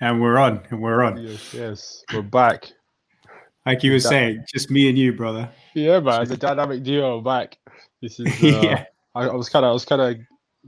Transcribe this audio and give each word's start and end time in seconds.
And 0.00 0.20
we're 0.20 0.38
on, 0.38 0.60
and 0.70 0.80
we're 0.82 1.02
on. 1.02 1.16
Yes, 1.18 1.54
yes, 1.54 2.04
we're 2.12 2.22
back. 2.22 2.70
Like 3.64 3.82
you 3.82 3.92
were 3.92 3.98
That- 3.98 4.08
saying, 4.08 4.44
just 4.52 4.70
me 4.70 4.88
and 4.88 4.98
you, 4.98 5.12
brother. 5.12 5.48
Yeah, 5.74 6.00
man, 6.00 6.22
it's 6.22 6.30
a 6.30 6.36
dynamic 6.36 6.82
duo 6.82 7.20
back. 7.20 7.58
This 8.02 8.20
is. 8.20 8.26
Uh, 8.42 8.60
Yeah. 8.62 8.84
I, 9.16 9.28
I 9.28 9.34
was 9.34 9.48
kind 9.48 9.64
of, 9.64 9.70
I 9.70 9.72
was 9.72 9.84
kind 9.84 10.02
of 10.02 10.16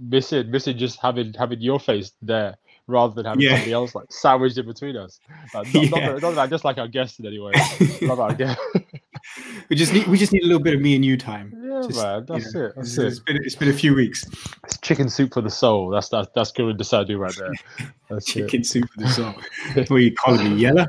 missing, 0.00 0.50
missing 0.52 0.78
just 0.78 1.00
having 1.00 1.34
having 1.34 1.60
your 1.60 1.80
face 1.80 2.12
there 2.22 2.56
rather 2.86 3.12
than 3.14 3.24
having 3.24 3.40
Yeah. 3.42 3.50
somebody 3.56 3.72
else 3.72 3.94
like 3.96 4.06
sandwiched 4.10 4.56
in 4.56 4.67
between 4.67 4.97
us. 4.97 5.19
Like, 5.53 5.74
not, 5.74 5.90
not, 5.90 6.01
Yeah. 6.01 6.13
that, 6.13 6.22
not 6.22 6.31
that 6.37 6.40
I 6.43 6.47
just 6.47 6.65
like 6.65 6.79
our 6.79 6.87
guests 6.87 7.19
in 7.19 7.27
any 7.27 7.40
way. 7.40 7.51
Not 8.03 8.17
that 8.17 8.31
I 8.31 8.35
get. 8.35 8.58
we 9.69 9.74
just 9.74 9.93
need 9.93 10.06
we 10.06 10.17
just 10.17 10.33
need 10.33 10.45
a 10.45 10.47
little 10.47 10.63
bit 10.63 10.74
of 10.74 10.81
me 10.81 10.95
and 10.95 11.04
you 11.04 11.17
time. 11.17 11.53
yeah, 11.83 11.87
Just, 11.88 12.03
man, 12.03 12.19
you 12.21 12.24
that's 12.27 12.54
know, 12.54 12.65
it. 12.67 12.72
That's 12.77 12.99
it's, 12.99 13.19
it. 13.19 13.24
been 13.27 13.37
it's 13.37 13.54
been 13.54 13.69
a 13.69 13.72
few 13.72 13.95
weeks. 13.95 14.25
It's 14.65 14.79
chicken 14.79 15.08
soup 15.08 15.35
for 15.35 15.40
the 15.40 15.51
soul. 15.51 15.90
That's 15.90 16.09
that's 16.09 16.29
that's 16.34 16.52
good 16.52 16.79
to 16.79 16.84
Sadu 16.84 17.19
right 17.19 17.34
there. 17.37 17.52
That's 18.09 18.29
it. 18.29 18.33
Chicken 18.33 18.65
soup 18.65 18.88
for 18.91 19.01
the 19.01 19.09
soul. 19.09 19.34
what 19.75 19.91
you 20.01 20.15
calling 20.15 20.55
me, 20.55 20.61
yellow? 20.61 20.87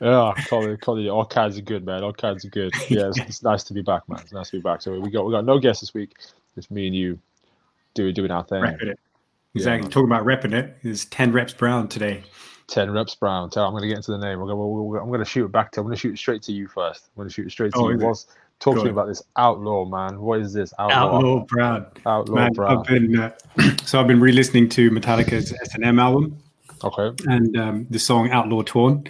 Yeah, 0.00 0.32
Colin, 0.48 0.76
Colin, 0.76 1.08
all 1.08 1.24
kinds 1.24 1.58
of 1.58 1.64
good, 1.64 1.84
man. 1.84 2.04
All 2.04 2.12
kinds 2.12 2.44
of 2.44 2.50
good. 2.52 2.72
Yeah, 2.88 3.08
it's, 3.08 3.18
it's 3.18 3.42
nice 3.42 3.64
to 3.64 3.74
be 3.74 3.82
back, 3.82 4.08
man. 4.08 4.20
It's 4.20 4.32
nice 4.32 4.50
to 4.50 4.58
be 4.58 4.62
back. 4.62 4.82
So 4.82 4.98
we 5.00 5.10
got 5.10 5.24
we 5.26 5.32
got 5.32 5.44
no 5.44 5.58
guests 5.58 5.80
this 5.80 5.94
week. 5.94 6.14
Just 6.54 6.70
me 6.70 6.86
and 6.86 6.94
you 6.94 7.18
doing 7.94 8.14
doing 8.14 8.30
our 8.30 8.44
thing. 8.44 8.62
Repping 8.62 8.82
it. 8.88 9.00
Exactly. 9.54 9.82
man. 9.82 9.90
Talking 9.90 10.10
about 10.12 10.24
repping 10.24 10.52
it. 10.52 10.76
It's 10.82 11.06
ten 11.06 11.32
reps 11.32 11.52
brown 11.52 11.88
today. 11.88 12.22
Ten 12.68 12.90
reps, 12.90 13.14
Brown. 13.14 13.48
Tell 13.48 13.64
I'm 13.64 13.72
going 13.72 13.80
to 13.80 13.88
get 13.88 13.96
into 13.96 14.10
the 14.10 14.18
name. 14.18 14.38
Gonna, 14.40 14.54
we're, 14.54 14.82
we're- 14.82 15.00
I'm 15.00 15.08
going 15.08 15.20
to 15.20 15.24
shoot 15.24 15.46
it 15.46 15.52
back 15.52 15.72
to. 15.72 15.80
I'm 15.80 15.86
going 15.86 15.96
to 15.96 16.00
shoot 16.00 16.12
it 16.12 16.18
straight 16.18 16.42
to 16.42 16.52
you 16.52 16.68
first. 16.68 17.06
I'm 17.06 17.20
going 17.22 17.28
to 17.28 17.32
shoot 17.32 17.46
it 17.46 17.50
straight 17.50 17.72
to 17.72 17.78
Oh, 17.78 17.88
you. 17.88 17.96
is 17.96 18.02
it? 18.02 18.06
What's, 18.06 18.26
talk 18.60 18.74
Go 18.74 18.80
to 18.80 18.84
me 18.84 18.90
on. 18.90 18.94
about 18.94 19.06
this 19.08 19.22
outlaw, 19.36 19.84
man. 19.84 20.20
What 20.20 20.40
is 20.40 20.52
this 20.52 20.72
outlaw? 20.78 21.16
Outlaw 21.16 21.44
Brown. 21.46 21.86
Outlaw, 22.06 22.34
Man, 22.34 22.52
Brown. 22.52 22.78
I've 22.78 22.84
been 22.84 23.18
uh, 23.18 23.30
so 23.84 24.00
I've 24.00 24.06
been 24.06 24.20
re-listening 24.20 24.68
to 24.70 24.90
Metallica's 24.90 25.52
S 25.62 25.74
and 25.74 25.84
M 25.84 25.98
album 25.98 26.36
Okay. 26.84 27.24
and 27.30 27.56
um, 27.56 27.86
the 27.90 27.98
song 27.98 28.30
Outlaw 28.30 28.62
Torn. 28.62 29.04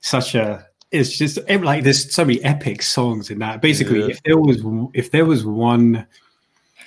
Such 0.00 0.34
a 0.34 0.66
it's 0.90 1.16
just 1.16 1.38
like 1.48 1.84
there's 1.84 2.12
so 2.12 2.24
many 2.24 2.42
epic 2.44 2.82
songs 2.82 3.30
in 3.30 3.38
that. 3.38 3.62
Basically, 3.62 4.00
Yeah. 4.00 4.08
if 4.08 4.22
there 4.24 4.38
was 4.38 4.62
if 4.94 5.10
there 5.10 5.24
was 5.24 5.44
one 5.44 6.06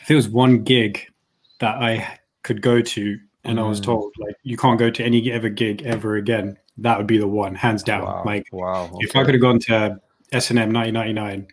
if 0.01 0.07
there 0.07 0.17
was 0.17 0.27
one 0.29 0.63
gig 0.63 1.07
that 1.59 1.75
I 1.81 2.19
could 2.43 2.61
go 2.61 2.81
to 2.81 3.19
and 3.45 3.59
I 3.59 3.63
was 3.63 3.79
Mm. 3.79 3.85
told 3.85 4.13
like 4.19 4.35
you 4.43 4.57
can't 4.57 4.77
go 4.77 4.89
to 4.89 5.03
any 5.03 5.31
ever 5.31 5.49
gig 5.49 5.83
ever 5.83 6.17
again, 6.17 6.57
that 6.79 6.97
would 6.97 7.07
be 7.07 7.17
the 7.17 7.27
one, 7.27 7.55
hands 7.55 7.81
down. 7.83 8.03
Wow. 8.03 8.23
Like 8.25 8.47
wow. 8.51 8.89
if 8.99 9.15
I 9.15 9.23
could 9.23 9.33
have 9.33 9.41
gone 9.41 9.59
to 9.61 9.99
S 10.31 10.49
and 10.49 10.59
M 10.59 10.71
1999, 10.73 11.47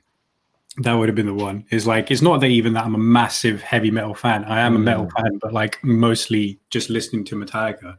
that 0.79 0.95
would 0.95 1.09
have 1.09 1.17
been 1.17 1.27
the 1.27 1.35
one. 1.35 1.65
It's 1.71 1.87
like 1.87 2.11
it's 2.11 2.23
not 2.23 2.41
that 2.41 2.47
even 2.49 2.73
that 2.75 2.85
I'm 2.85 2.95
a 2.95 2.99
massive 2.99 3.63
heavy 3.63 3.91
metal 3.91 4.15
fan. 4.15 4.45
I 4.45 4.61
am 4.61 4.75
a 4.77 4.79
metal 4.79 5.07
Mm. 5.07 5.13
fan, 5.17 5.39
but 5.41 5.53
like 5.53 5.83
mostly 5.85 6.59
just 6.71 6.89
listening 6.91 7.25
to 7.27 7.37
Metallica, 7.37 7.97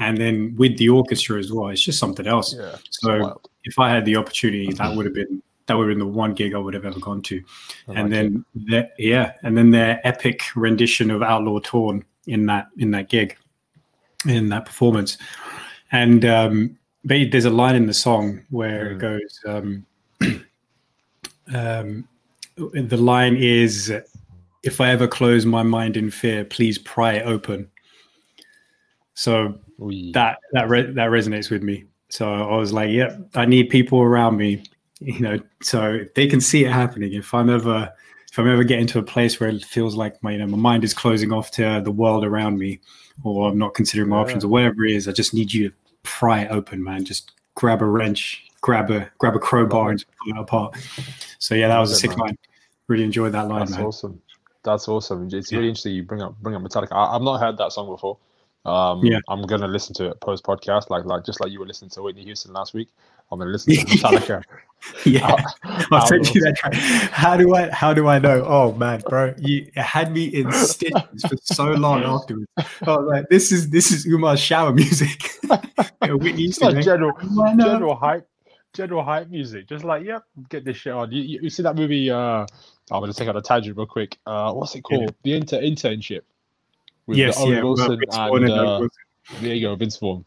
and 0.00 0.18
then 0.18 0.54
with 0.56 0.76
the 0.78 0.88
orchestra 0.88 1.38
as 1.38 1.52
well. 1.52 1.68
It's 1.68 1.82
just 1.82 1.98
something 2.00 2.26
else. 2.26 2.54
Yeah. 2.54 2.76
So 2.90 3.20
wild. 3.20 3.48
if 3.64 3.78
I 3.78 3.90
had 3.90 4.04
the 4.04 4.16
opportunity, 4.16 4.72
that 4.72 4.96
would 4.96 5.06
have 5.06 5.14
been 5.14 5.42
that 5.66 5.74
would 5.74 5.88
have 5.88 5.96
been 5.96 6.04
the 6.06 6.12
one 6.12 6.34
gig 6.34 6.54
I 6.54 6.58
would 6.58 6.74
have 6.74 6.84
ever 6.84 6.98
gone 6.98 7.22
to. 7.22 7.40
I 7.88 7.92
and 7.92 8.02
like 8.02 8.10
then 8.10 8.44
their, 8.54 8.90
yeah, 8.98 9.32
and 9.44 9.56
then 9.56 9.70
their 9.70 10.00
epic 10.04 10.42
rendition 10.56 11.08
of 11.12 11.22
Outlaw 11.22 11.60
Torn 11.60 12.04
in 12.26 12.46
that 12.46 12.66
in 12.78 12.90
that 12.90 13.08
gig, 13.08 13.36
in 14.26 14.48
that 14.48 14.64
performance, 14.66 15.18
and 15.92 16.24
um, 16.24 16.76
ba- 17.04 17.28
there's 17.30 17.44
a 17.44 17.50
line 17.50 17.76
in 17.76 17.86
the 17.86 17.94
song 17.94 18.42
where 18.50 18.90
it 18.90 18.96
Mm. 18.98 19.00
goes. 19.00 19.40
Um, 19.46 19.86
um, 21.54 22.08
the 22.56 22.96
line 22.96 23.36
is, 23.36 23.92
"If 24.62 24.80
I 24.80 24.90
ever 24.90 25.08
close 25.08 25.44
my 25.46 25.62
mind 25.62 25.96
in 25.96 26.10
fear, 26.10 26.44
please 26.44 26.78
pry 26.78 27.14
it 27.14 27.26
open." 27.26 27.68
So 29.14 29.58
that 30.12 30.38
that 30.52 30.68
re- 30.68 30.92
that 30.92 31.10
resonates 31.10 31.50
with 31.50 31.62
me. 31.62 31.84
So 32.08 32.32
I 32.32 32.56
was 32.56 32.72
like, 32.72 32.90
"Yep, 32.90 33.30
I 33.34 33.46
need 33.46 33.70
people 33.70 34.00
around 34.00 34.36
me, 34.36 34.64
you 35.00 35.20
know, 35.20 35.38
so 35.62 35.94
if 35.94 36.14
they 36.14 36.26
can 36.26 36.40
see 36.40 36.64
it 36.64 36.70
happening. 36.72 37.12
If 37.12 37.32
I'm 37.34 37.50
ever 37.50 37.92
if 38.30 38.38
I'm 38.38 38.48
ever 38.48 38.64
getting 38.64 38.86
to 38.88 38.98
a 38.98 39.02
place 39.02 39.38
where 39.38 39.50
it 39.50 39.62
feels 39.64 39.94
like 39.94 40.22
my 40.22 40.32
you 40.32 40.38
know 40.38 40.46
my 40.46 40.56
mind 40.56 40.84
is 40.84 40.94
closing 40.94 41.32
off 41.32 41.50
to 41.52 41.80
the 41.84 41.90
world 41.90 42.24
around 42.24 42.58
me, 42.58 42.80
or 43.24 43.48
I'm 43.48 43.58
not 43.58 43.74
considering 43.74 44.08
my 44.08 44.16
Yeah. 44.16 44.22
options, 44.22 44.44
or 44.44 44.48
whatever 44.48 44.84
it 44.84 44.92
is, 44.92 45.08
I 45.08 45.12
just 45.12 45.34
need 45.34 45.52
you 45.52 45.68
to 45.68 45.74
pry 46.02 46.42
it 46.42 46.50
open, 46.50 46.82
man. 46.82 47.04
Just 47.04 47.32
grab 47.54 47.82
a 47.82 47.86
wrench, 47.86 48.44
grab 48.62 48.90
a 48.90 49.10
grab 49.18 49.36
a 49.36 49.38
crowbar, 49.38 49.90
and 49.90 50.04
pull 50.24 50.32
it 50.34 50.40
apart. 50.40 50.76
So 51.38 51.54
yeah, 51.54 51.68
that 51.68 51.78
was 51.78 51.90
a 51.90 51.96
sick 51.96 52.16
line. 52.16 52.38
Really 52.88 53.04
enjoyed 53.04 53.32
that 53.32 53.48
line, 53.48 53.60
That's 53.60 53.72
man. 53.72 53.84
awesome. 53.84 54.22
That's 54.64 54.88
awesome. 54.88 55.28
It's 55.32 55.52
Yeah. 55.52 55.58
really 55.58 55.68
interesting. 55.68 55.94
You 55.94 56.02
bring 56.04 56.22
up 56.22 56.34
bring 56.40 56.54
up 56.56 56.62
Metallica. 56.62 56.92
I, 56.92 57.14
I've 57.16 57.22
not 57.22 57.38
heard 57.40 57.58
that 57.58 57.72
song 57.72 57.88
before. 57.88 58.16
Um, 58.64 59.04
Yeah. 59.04 59.18
I'm 59.28 59.42
gonna 59.42 59.66
listen 59.68 59.94
to 59.96 60.10
it 60.10 60.20
post 60.20 60.44
podcast, 60.44 60.88
like 60.88 61.04
like 61.04 61.24
just 61.24 61.40
like 61.40 61.50
you 61.52 61.58
were 61.60 61.66
listening 61.66 61.90
to 61.90 62.02
Whitney 62.02 62.22
Houston 62.24 62.52
last 62.52 62.72
week. 62.74 62.88
I'm 63.30 63.38
gonna 63.38 63.50
listen 63.50 63.74
to 63.74 63.80
Metallica. 63.86 64.42
Yeah. 65.04 65.26
Out- 65.32 65.86
I'll 65.92 66.06
send 66.06 66.32
you 66.34 66.40
that 66.42 66.56
track. 66.56 66.74
How 66.74 67.36
do 67.36 67.54
I? 67.54 67.70
How 67.70 67.92
do 67.94 68.06
I 68.06 68.18
know? 68.20 68.44
Oh 68.46 68.72
man, 68.74 69.02
bro, 69.08 69.34
you 69.38 69.68
had 69.74 70.12
me 70.12 70.24
in 70.26 70.52
stitches 70.52 71.22
for 71.28 71.36
so 71.42 71.64
long 71.72 72.02
afterwards. 72.14 72.46
I 72.56 72.64
was 72.86 73.06
like, 73.10 73.28
"This 73.30 73.50
is 73.52 73.70
this 73.70 73.90
is 73.90 74.04
Umar's 74.06 74.38
shower 74.40 74.72
music." 74.72 75.38
Whitney 76.02 76.32
Houston, 76.42 76.68
like 76.68 76.76
eh? 76.78 76.82
general 76.82 77.12
general 77.56 77.94
hype, 77.96 78.28
general 78.72 79.02
hype 79.04 79.28
music. 79.28 79.68
Just 79.68 79.84
like, 79.84 80.04
yep, 80.04 80.22
get 80.48 80.64
this 80.64 80.76
shit 80.76 80.92
on. 80.92 81.12
You, 81.12 81.22
you, 81.22 81.38
you 81.42 81.50
see 81.50 81.62
that 81.62 81.76
movie? 81.76 82.10
Uh, 82.10 82.46
I'm 82.90 83.00
gonna 83.00 83.12
take 83.12 83.28
out 83.28 83.36
a 83.36 83.42
tangent 83.42 83.76
real 83.76 83.86
quick. 83.86 84.18
Uh, 84.26 84.52
what's 84.52 84.74
it 84.74 84.82
Yeah. 84.90 84.98
called? 84.98 85.14
The 85.22 85.32
inter 85.34 85.60
internship. 85.60 86.22
With 87.06 87.18
Yes, 87.18 87.38
Owen 87.40 87.52
yeah. 87.52 87.62
Wilson 87.62 87.92
and, 87.92 88.02
and, 88.12 88.50
uh, 88.50 88.78
Wilson. 88.80 88.90
there 89.40 89.54
you 89.54 89.68
go, 89.68 89.74
Vince 89.74 89.96
Vaughn. 89.96 90.24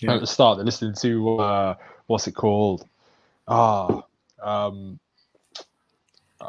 Yeah. 0.00 0.14
At 0.14 0.20
the 0.20 0.26
start, 0.26 0.58
they're 0.58 0.64
listening 0.64 0.94
to 0.94 1.38
uh, 1.38 1.74
what's 2.06 2.26
it 2.26 2.32
called? 2.32 2.86
Ah, 3.46 4.02
um, 4.42 4.98
uh, 6.40 6.46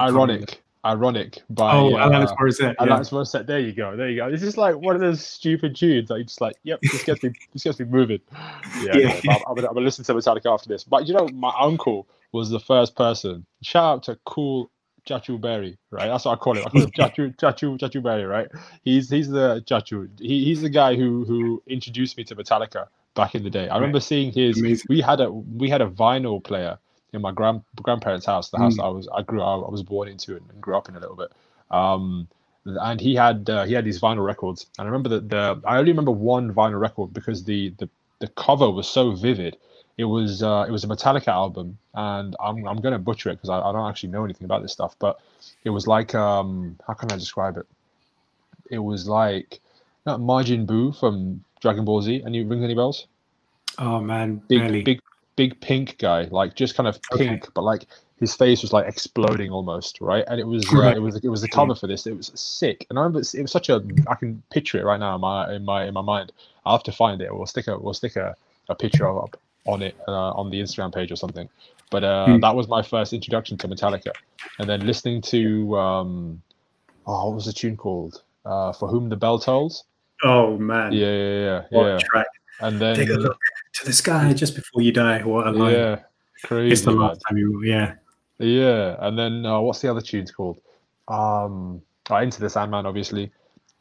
ironic, 0.00 0.61
ironic 0.84 1.42
by 1.50 1.72
Oh, 1.74 1.94
uh, 1.94 2.08
Alanis 2.08 2.36
Morissette. 2.36 2.74
Yeah. 2.80 2.86
Alanis 2.86 3.10
Morissette. 3.12 3.46
There 3.46 3.60
you 3.60 3.72
go. 3.72 3.96
There 3.96 4.08
you 4.08 4.16
go. 4.16 4.30
This 4.30 4.42
is 4.42 4.56
like 4.56 4.76
one 4.76 4.94
of 4.94 5.00
those 5.00 5.24
stupid 5.24 5.76
tunes. 5.76 6.10
Like 6.10 6.26
just 6.26 6.40
like, 6.40 6.56
yep, 6.64 6.80
this 6.82 7.04
gets 7.04 7.22
me, 7.22 7.30
this 7.52 7.62
gets 7.64 7.78
me 7.78 7.86
moving. 7.86 8.20
Yeah, 8.32 8.96
Yeah. 8.96 9.20
yeah, 9.24 9.32
I'm, 9.34 9.42
I'm, 9.48 9.54
gonna, 9.54 9.68
I'm 9.68 9.74
gonna 9.74 9.80
listen 9.86 10.04
to 10.04 10.14
Metallica 10.14 10.52
after 10.52 10.68
this. 10.68 10.84
But 10.84 11.06
you 11.06 11.14
know, 11.14 11.28
my 11.32 11.52
uncle 11.60 12.08
was 12.32 12.50
the 12.50 12.60
first 12.60 12.96
person. 12.96 13.46
Shout 13.62 13.84
out 13.84 14.02
to 14.04 14.18
Cool 14.26 14.70
Jachu 15.06 15.40
Berry, 15.40 15.78
right? 15.90 16.06
That's 16.08 16.24
what 16.24 16.32
I 16.32 16.36
call 16.36 16.56
him. 16.56 16.64
I 16.66 16.70
call 16.70 16.82
him 16.82 16.90
Jachu 16.98 17.36
Jachu 17.36 17.78
Jachu 17.78 18.02
Berry, 18.02 18.24
right? 18.24 18.48
He's 18.84 19.08
he's 19.10 19.28
the 19.28 19.62
Jachu. 19.66 20.08
He, 20.20 20.44
he's 20.44 20.62
the 20.62 20.70
guy 20.70 20.94
who 20.96 21.24
who 21.24 21.62
introduced 21.66 22.16
me 22.16 22.24
to 22.24 22.36
Metallica 22.36 22.86
back 23.14 23.34
in 23.34 23.44
the 23.44 23.50
day. 23.50 23.68
I 23.68 23.76
remember 23.76 24.00
seeing 24.00 24.32
his. 24.32 24.58
Amazing. 24.58 24.86
We 24.88 25.00
had 25.00 25.20
a 25.20 25.30
we 25.30 25.68
had 25.68 25.80
a 25.82 25.88
vinyl 25.88 26.42
player 26.42 26.78
in 27.12 27.20
my 27.20 27.32
grand 27.32 27.62
grandparents' 27.82 28.26
house, 28.26 28.50
the 28.50 28.58
house 28.58 28.76
Mm. 28.76 28.84
I 28.84 28.88
was 28.88 29.08
I 29.14 29.22
grew 29.22 29.42
I 29.42 29.68
was 29.68 29.82
born 29.82 30.08
into 30.08 30.36
and, 30.36 30.48
and 30.50 30.60
grew 30.60 30.76
up 30.76 30.88
in 30.88 30.96
a 30.96 31.00
little 31.00 31.16
bit. 31.16 31.32
Um, 31.70 32.28
and 32.64 33.00
he 33.00 33.14
had 33.14 33.48
uh, 33.50 33.64
he 33.64 33.74
had 33.74 33.84
these 33.84 34.00
vinyl 34.00 34.24
records, 34.24 34.66
and 34.78 34.86
I 34.86 34.90
remember 34.90 35.08
that 35.10 35.28
the 35.28 35.60
I 35.66 35.78
only 35.78 35.92
remember 35.92 36.10
one 36.10 36.52
vinyl 36.52 36.80
record 36.80 37.12
because 37.12 37.44
the 37.44 37.70
the, 37.78 37.88
the 38.20 38.28
cover 38.28 38.70
was 38.70 38.88
so 38.88 39.12
vivid. 39.12 39.56
It 39.98 40.04
was 40.04 40.42
uh, 40.42 40.64
it 40.66 40.70
was 40.70 40.84
a 40.84 40.86
Metallica 40.86 41.28
album, 41.28 41.78
and 41.94 42.36
I'm 42.40 42.66
I'm 42.66 42.80
gonna 42.80 42.98
butcher 42.98 43.30
it 43.30 43.34
because 43.36 43.50
I, 43.50 43.60
I 43.60 43.72
don't 43.72 43.88
actually 43.88 44.10
know 44.10 44.24
anything 44.24 44.44
about 44.44 44.62
this 44.62 44.72
stuff, 44.72 44.96
but 44.98 45.20
it 45.64 45.70
was 45.70 45.86
like 45.86 46.14
um 46.14 46.78
how 46.86 46.94
can 46.94 47.10
I 47.12 47.16
describe 47.16 47.56
it? 47.56 47.66
It 48.70 48.78
was 48.78 49.08
like 49.08 49.60
not 50.06 50.20
Majin 50.20 50.66
Buu 50.66 50.98
from 50.98 51.44
Dragon 51.60 51.84
Ball 51.84 52.00
Z. 52.00 52.22
Any 52.24 52.44
ring 52.44 52.64
any 52.64 52.74
bells? 52.74 53.06
Oh 53.78 54.00
man, 54.00 54.36
big 54.48 54.60
barely. 54.60 54.82
big 54.82 55.00
big 55.36 55.60
pink 55.60 55.96
guy 55.98 56.28
like 56.30 56.54
just 56.54 56.74
kind 56.76 56.86
of 56.88 56.98
Okay. 57.12 57.26
pink 57.28 57.48
but 57.54 57.62
like 57.62 57.86
his 58.22 58.36
face 58.36 58.62
was 58.62 58.72
like 58.72 58.86
exploding 58.86 59.50
almost 59.50 60.00
right? 60.00 60.24
And 60.28 60.38
it 60.38 60.46
was 60.46 60.64
uh, 60.72 60.92
it 60.94 61.00
was 61.02 61.16
it 61.16 61.28
was 61.28 61.40
the 61.40 61.48
cover 61.48 61.74
for 61.74 61.88
this. 61.88 62.06
It 62.06 62.16
was 62.16 62.30
sick. 62.36 62.86
And 62.88 62.96
i 62.96 63.02
remember 63.02 63.18
it 63.18 63.42
was 63.42 63.50
such 63.50 63.68
a 63.68 63.82
i 64.06 64.14
can 64.14 64.40
picture 64.52 64.78
it 64.78 64.84
right 64.84 65.00
now 65.00 65.16
in 65.16 65.20
my 65.20 65.52
in 65.52 65.64
my 65.64 65.86
in 65.86 65.94
my 65.94 66.02
mind. 66.02 66.32
I'll 66.64 66.76
have 66.76 66.84
to 66.84 66.92
find 66.92 67.20
it. 67.20 67.34
We'll 67.34 67.46
stick 67.46 67.66
a 67.66 67.76
we'll 67.76 67.94
stick 67.94 68.14
a, 68.14 68.36
a 68.68 68.76
picture 68.76 69.08
up 69.08 69.40
on 69.66 69.82
it 69.82 69.96
uh, 70.06 70.30
on 70.34 70.50
the 70.50 70.60
instagram 70.60 70.94
page 70.94 71.10
or 71.10 71.16
something. 71.16 71.48
But 71.90 72.04
uh 72.04 72.26
Hmm. 72.36 72.40
that 72.40 72.54
was 72.54 72.68
my 72.68 72.82
first 72.82 73.12
introduction 73.12 73.58
to 73.58 73.66
metallica. 73.66 74.12
And 74.60 74.68
then 74.68 74.86
listening 74.86 75.20
to 75.22 75.76
um 75.78 76.42
oh 77.06 77.26
what 77.26 77.34
was 77.34 77.46
the 77.46 77.52
tune 77.52 77.76
called? 77.76 78.22
Uh 78.44 78.72
for 78.72 78.86
whom 78.88 79.08
the 79.08 79.16
bell 79.16 79.40
tolls? 79.40 79.82
Oh 80.22 80.56
man, 80.58 80.92
yeah 80.92 81.06
yeah 81.08 81.44
yeah 81.44 81.62
What 81.70 81.86
yeah. 81.88 82.00
track. 82.04 82.26
And 82.62 82.80
then 82.80 82.96
Take 82.96 83.08
a 83.10 83.14
look 83.14 83.38
to 83.74 83.84
the 83.86 83.92
sky 83.92 84.32
just 84.32 84.54
before 84.54 84.82
you 84.82 84.92
die. 84.92 85.22
What 85.22 85.46
a 85.46 85.50
line. 85.50 85.72
yeah 85.72 85.96
crazy 86.44 86.72
it's 86.72 86.82
the 86.82 86.90
last 86.92 87.20
time 87.28 87.38
you. 87.38 87.62
Yeah. 87.64 87.94
Yeah, 88.38 88.96
and 88.98 89.16
then 89.16 89.46
uh, 89.46 89.60
what's 89.60 89.80
the 89.80 89.88
other 89.90 90.00
tunes 90.00 90.32
called? 90.32 90.58
Um, 91.06 91.80
oh, 92.10 92.16
Enter 92.16 92.40
the 92.40 92.50
Sandman, 92.50 92.86
obviously. 92.86 93.26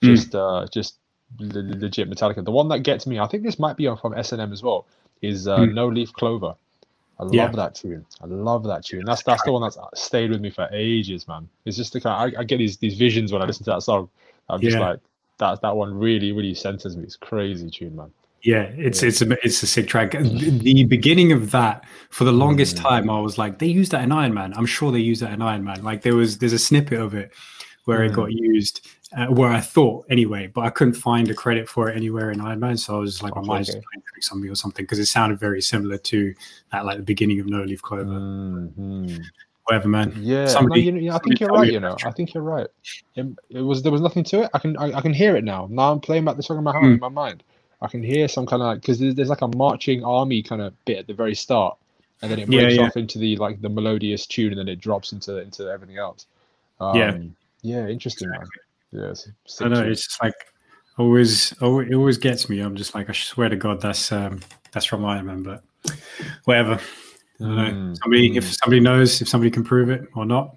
Mm. 0.03 0.15
Just, 0.15 0.35
uh, 0.35 0.67
just 0.71 0.97
le- 1.39 1.47
le- 1.61 1.75
legit 1.79 2.07
Metallica. 2.09 2.43
The 2.45 2.51
one 2.51 2.67
that 2.69 2.79
gets 2.79 3.07
me, 3.07 3.17
I 3.19 3.25
think 3.27 3.41
this 3.43 3.57
might 3.57 3.77
be 3.77 3.87
on 3.87 3.97
from 3.97 4.13
S 4.15 4.31
and 4.33 4.41
M 4.41 4.51
as 4.53 4.61
well, 4.61 4.85
is 5.23 5.47
uh, 5.47 5.59
Mm. 5.59 5.73
No 5.73 5.87
Leaf 5.87 6.13
Clover. 6.13 6.53
I 7.19 7.23
love 7.23 7.33
Yeah. 7.33 7.47
that 7.49 7.73
tune. 7.75 8.05
I 8.21 8.25
love 8.27 8.63
that 8.65 8.85
tune. 8.85 9.03
That's 9.05 9.23
that's 9.23 9.41
the 9.43 9.51
one 9.51 9.61
that's 9.63 9.77
stayed 9.95 10.29
with 10.31 10.41
me 10.41 10.49
for 10.51 10.67
ages, 10.71 11.27
man. 11.27 11.47
It's 11.65 11.77
just 11.77 11.93
the 11.93 12.01
kind. 12.01 12.35
I, 12.35 12.41
I 12.41 12.43
get 12.43 12.57
these 12.57 12.77
these 12.77 12.97
visions 12.97 13.31
when 13.31 13.41
I 13.41 13.45
listen 13.45 13.63
to 13.65 13.71
that 13.71 13.81
song. 13.83 14.09
I'm 14.49 14.59
just 14.61 14.77
Yeah. 14.77 14.89
like 14.89 14.99
that. 15.39 15.61
That 15.61 15.75
one 15.75 15.97
really 15.97 16.31
really 16.31 16.53
centers 16.55 16.95
me. 16.97 17.03
It's 17.03 17.15
crazy 17.15 17.69
tune, 17.69 17.95
man. 17.95 18.11
Yeah, 18.43 18.63
it's 18.75 19.01
yeah. 19.01 19.09
it's 19.09 19.21
a 19.21 19.45
it's 19.45 19.63
a 19.63 19.67
sick 19.67 19.87
track. 19.87 20.11
The 20.11 20.83
beginning 20.85 21.31
of 21.31 21.51
that, 21.51 21.85
for 22.09 22.23
the 22.23 22.31
longest 22.31 22.77
mm. 22.77 22.81
time, 22.81 23.09
I 23.09 23.19
was 23.19 23.37
like, 23.37 23.59
they 23.59 23.67
used 23.67 23.91
that 23.91 24.03
in 24.03 24.11
Iron 24.11 24.33
Man. 24.33 24.53
I'm 24.55 24.65
sure 24.65 24.91
they 24.91 24.99
used 24.99 25.21
that 25.21 25.31
in 25.31 25.41
Iron 25.41 25.63
Man. 25.63 25.83
Like 25.83 26.01
there 26.01 26.15
was 26.15 26.39
there's 26.39 26.53
a 26.53 26.59
snippet 26.59 26.99
of 26.99 27.13
it 27.13 27.31
where 27.85 27.99
mm. 27.99 28.09
it 28.09 28.13
got 28.13 28.31
used, 28.31 28.87
uh, 29.15 29.27
where 29.27 29.49
I 29.49 29.59
thought 29.59 30.05
anyway, 30.09 30.47
but 30.47 30.61
I 30.61 30.69
couldn't 30.69 30.93
find 30.93 31.29
a 31.29 31.33
credit 31.35 31.69
for 31.69 31.89
it 31.89 31.95
anywhere 31.95 32.31
in 32.31 32.41
Iron 32.41 32.59
Man. 32.59 32.77
So 32.77 32.95
I 32.95 32.99
was 32.99 33.21
like, 33.21 33.35
my 33.35 33.41
mind's 33.41 33.69
okay. 33.69 33.79
playing 33.79 34.03
tricks 34.11 34.31
on 34.31 34.41
me 34.41 34.49
or 34.49 34.55
something 34.55 34.85
because 34.85 34.99
it 34.99 35.05
sounded 35.05 35.39
very 35.39 35.61
similar 35.61 35.97
to 35.97 36.33
that, 36.71 36.85
like 36.85 36.97
the 36.97 37.03
beginning 37.03 37.39
of 37.39 37.47
No 37.47 37.63
Leaf 37.63 37.81
Clover. 37.81 38.05
Mm-hmm 38.05 39.17
whatever, 39.65 39.87
man. 39.87 40.13
Yeah, 40.17 40.47
somebody, 40.47 40.91
no, 40.91 40.99
you 40.99 41.09
know, 41.09 41.15
I 41.15 41.19
think 41.19 41.39
you're 41.39 41.49
right. 41.49 41.71
You 41.71 41.79
know, 41.79 41.95
I 42.03 42.11
think 42.11 42.33
you're 42.33 42.43
right. 42.43 42.67
It, 43.15 43.25
it, 43.49 43.61
was 43.61 43.83
there 43.83 43.91
was 43.91 44.01
nothing 44.01 44.23
to 44.25 44.43
it. 44.43 44.49
I 44.53 44.59
can 44.59 44.77
I, 44.77 44.97
I, 44.97 45.01
can 45.01 45.13
hear 45.13 45.35
it 45.35 45.43
now. 45.43 45.67
Now 45.69 45.91
I'm 45.91 45.99
playing 45.99 46.25
back 46.25 46.35
the 46.35 46.43
song 46.43 46.57
in 46.57 46.63
my, 46.63 46.73
mm. 46.73 46.93
in 46.95 46.99
my 46.99 47.09
mind. 47.09 47.43
I 47.81 47.87
can 47.87 48.03
hear 48.03 48.27
some 48.27 48.45
kind 48.45 48.61
of 48.61 48.67
like 48.67 48.81
because 48.81 48.99
there's, 48.99 49.15
there's, 49.15 49.29
like 49.29 49.41
a 49.41 49.47
marching 49.55 50.03
army 50.03 50.43
kind 50.43 50.61
of 50.61 50.73
bit 50.85 50.99
at 50.99 51.07
the 51.07 51.13
very 51.13 51.35
start, 51.35 51.77
and 52.21 52.31
then 52.31 52.39
it 52.39 52.47
breaks 52.47 52.75
yeah, 52.75 52.81
yeah. 52.81 52.87
off 52.87 52.97
into 52.97 53.17
the 53.17 53.37
like 53.37 53.61
the 53.61 53.69
melodious 53.69 54.25
tune, 54.25 54.51
and 54.51 54.59
then 54.59 54.67
it 54.67 54.79
drops 54.79 55.11
into 55.13 55.37
into 55.37 55.67
everything 55.67 55.97
else. 55.97 56.27
Um, 56.79 56.95
yeah, 56.95 57.17
yeah, 57.61 57.87
interesting, 57.87 58.29
exactly. 58.29 58.49
man. 58.93 59.15
Yeah, 59.15 59.65
I 59.65 59.69
know. 59.69 59.89
It's 59.89 60.05
just 60.05 60.21
like 60.21 60.35
always, 60.97 61.53
oh, 61.61 61.79
it 61.79 61.93
always 61.93 62.17
gets 62.17 62.49
me. 62.49 62.59
I'm 62.59 62.75
just 62.75 62.93
like, 62.93 63.09
I 63.09 63.13
swear 63.13 63.49
to 63.49 63.55
God, 63.55 63.81
that's 63.81 64.11
um, 64.11 64.41
that's 64.71 64.85
from 64.85 65.05
Iron 65.05 65.25
Man, 65.25 65.43
but 65.43 65.63
whatever. 66.45 66.79
I 67.39 67.43
don't 67.43 67.55
know. 67.55 67.63
Mm, 67.63 67.97
somebody, 67.97 68.29
mm. 68.29 68.35
if 68.35 68.53
somebody 68.53 68.79
knows, 68.79 69.21
if 69.21 69.27
somebody 69.27 69.49
can 69.49 69.63
prove 69.63 69.89
it 69.89 70.07
or 70.15 70.25
not, 70.25 70.55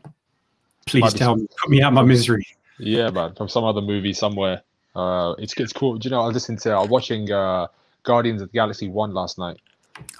please 0.86 1.14
tell 1.14 1.36
me. 1.36 1.46
Put 1.62 1.70
me 1.70 1.82
out 1.82 1.92
my 1.92 2.02
misery. 2.02 2.46
Yeah, 2.78 3.10
man, 3.10 3.34
from 3.34 3.48
some 3.48 3.64
other 3.64 3.80
movie 3.80 4.12
somewhere. 4.12 4.62
Uh, 4.94 5.34
it's 5.38 5.54
it's 5.54 5.72
cool. 5.72 5.96
Do 5.96 6.08
you 6.08 6.10
know? 6.10 6.20
I 6.20 6.26
was 6.26 6.34
listening 6.34 6.58
to. 6.58 6.70
I 6.70 6.80
was 6.80 6.88
watching 6.88 7.30
uh, 7.30 7.66
Guardians 8.04 8.42
of 8.42 8.48
the 8.48 8.52
Galaxy 8.52 8.88
One 8.88 9.12
last 9.12 9.38
night. 9.38 9.60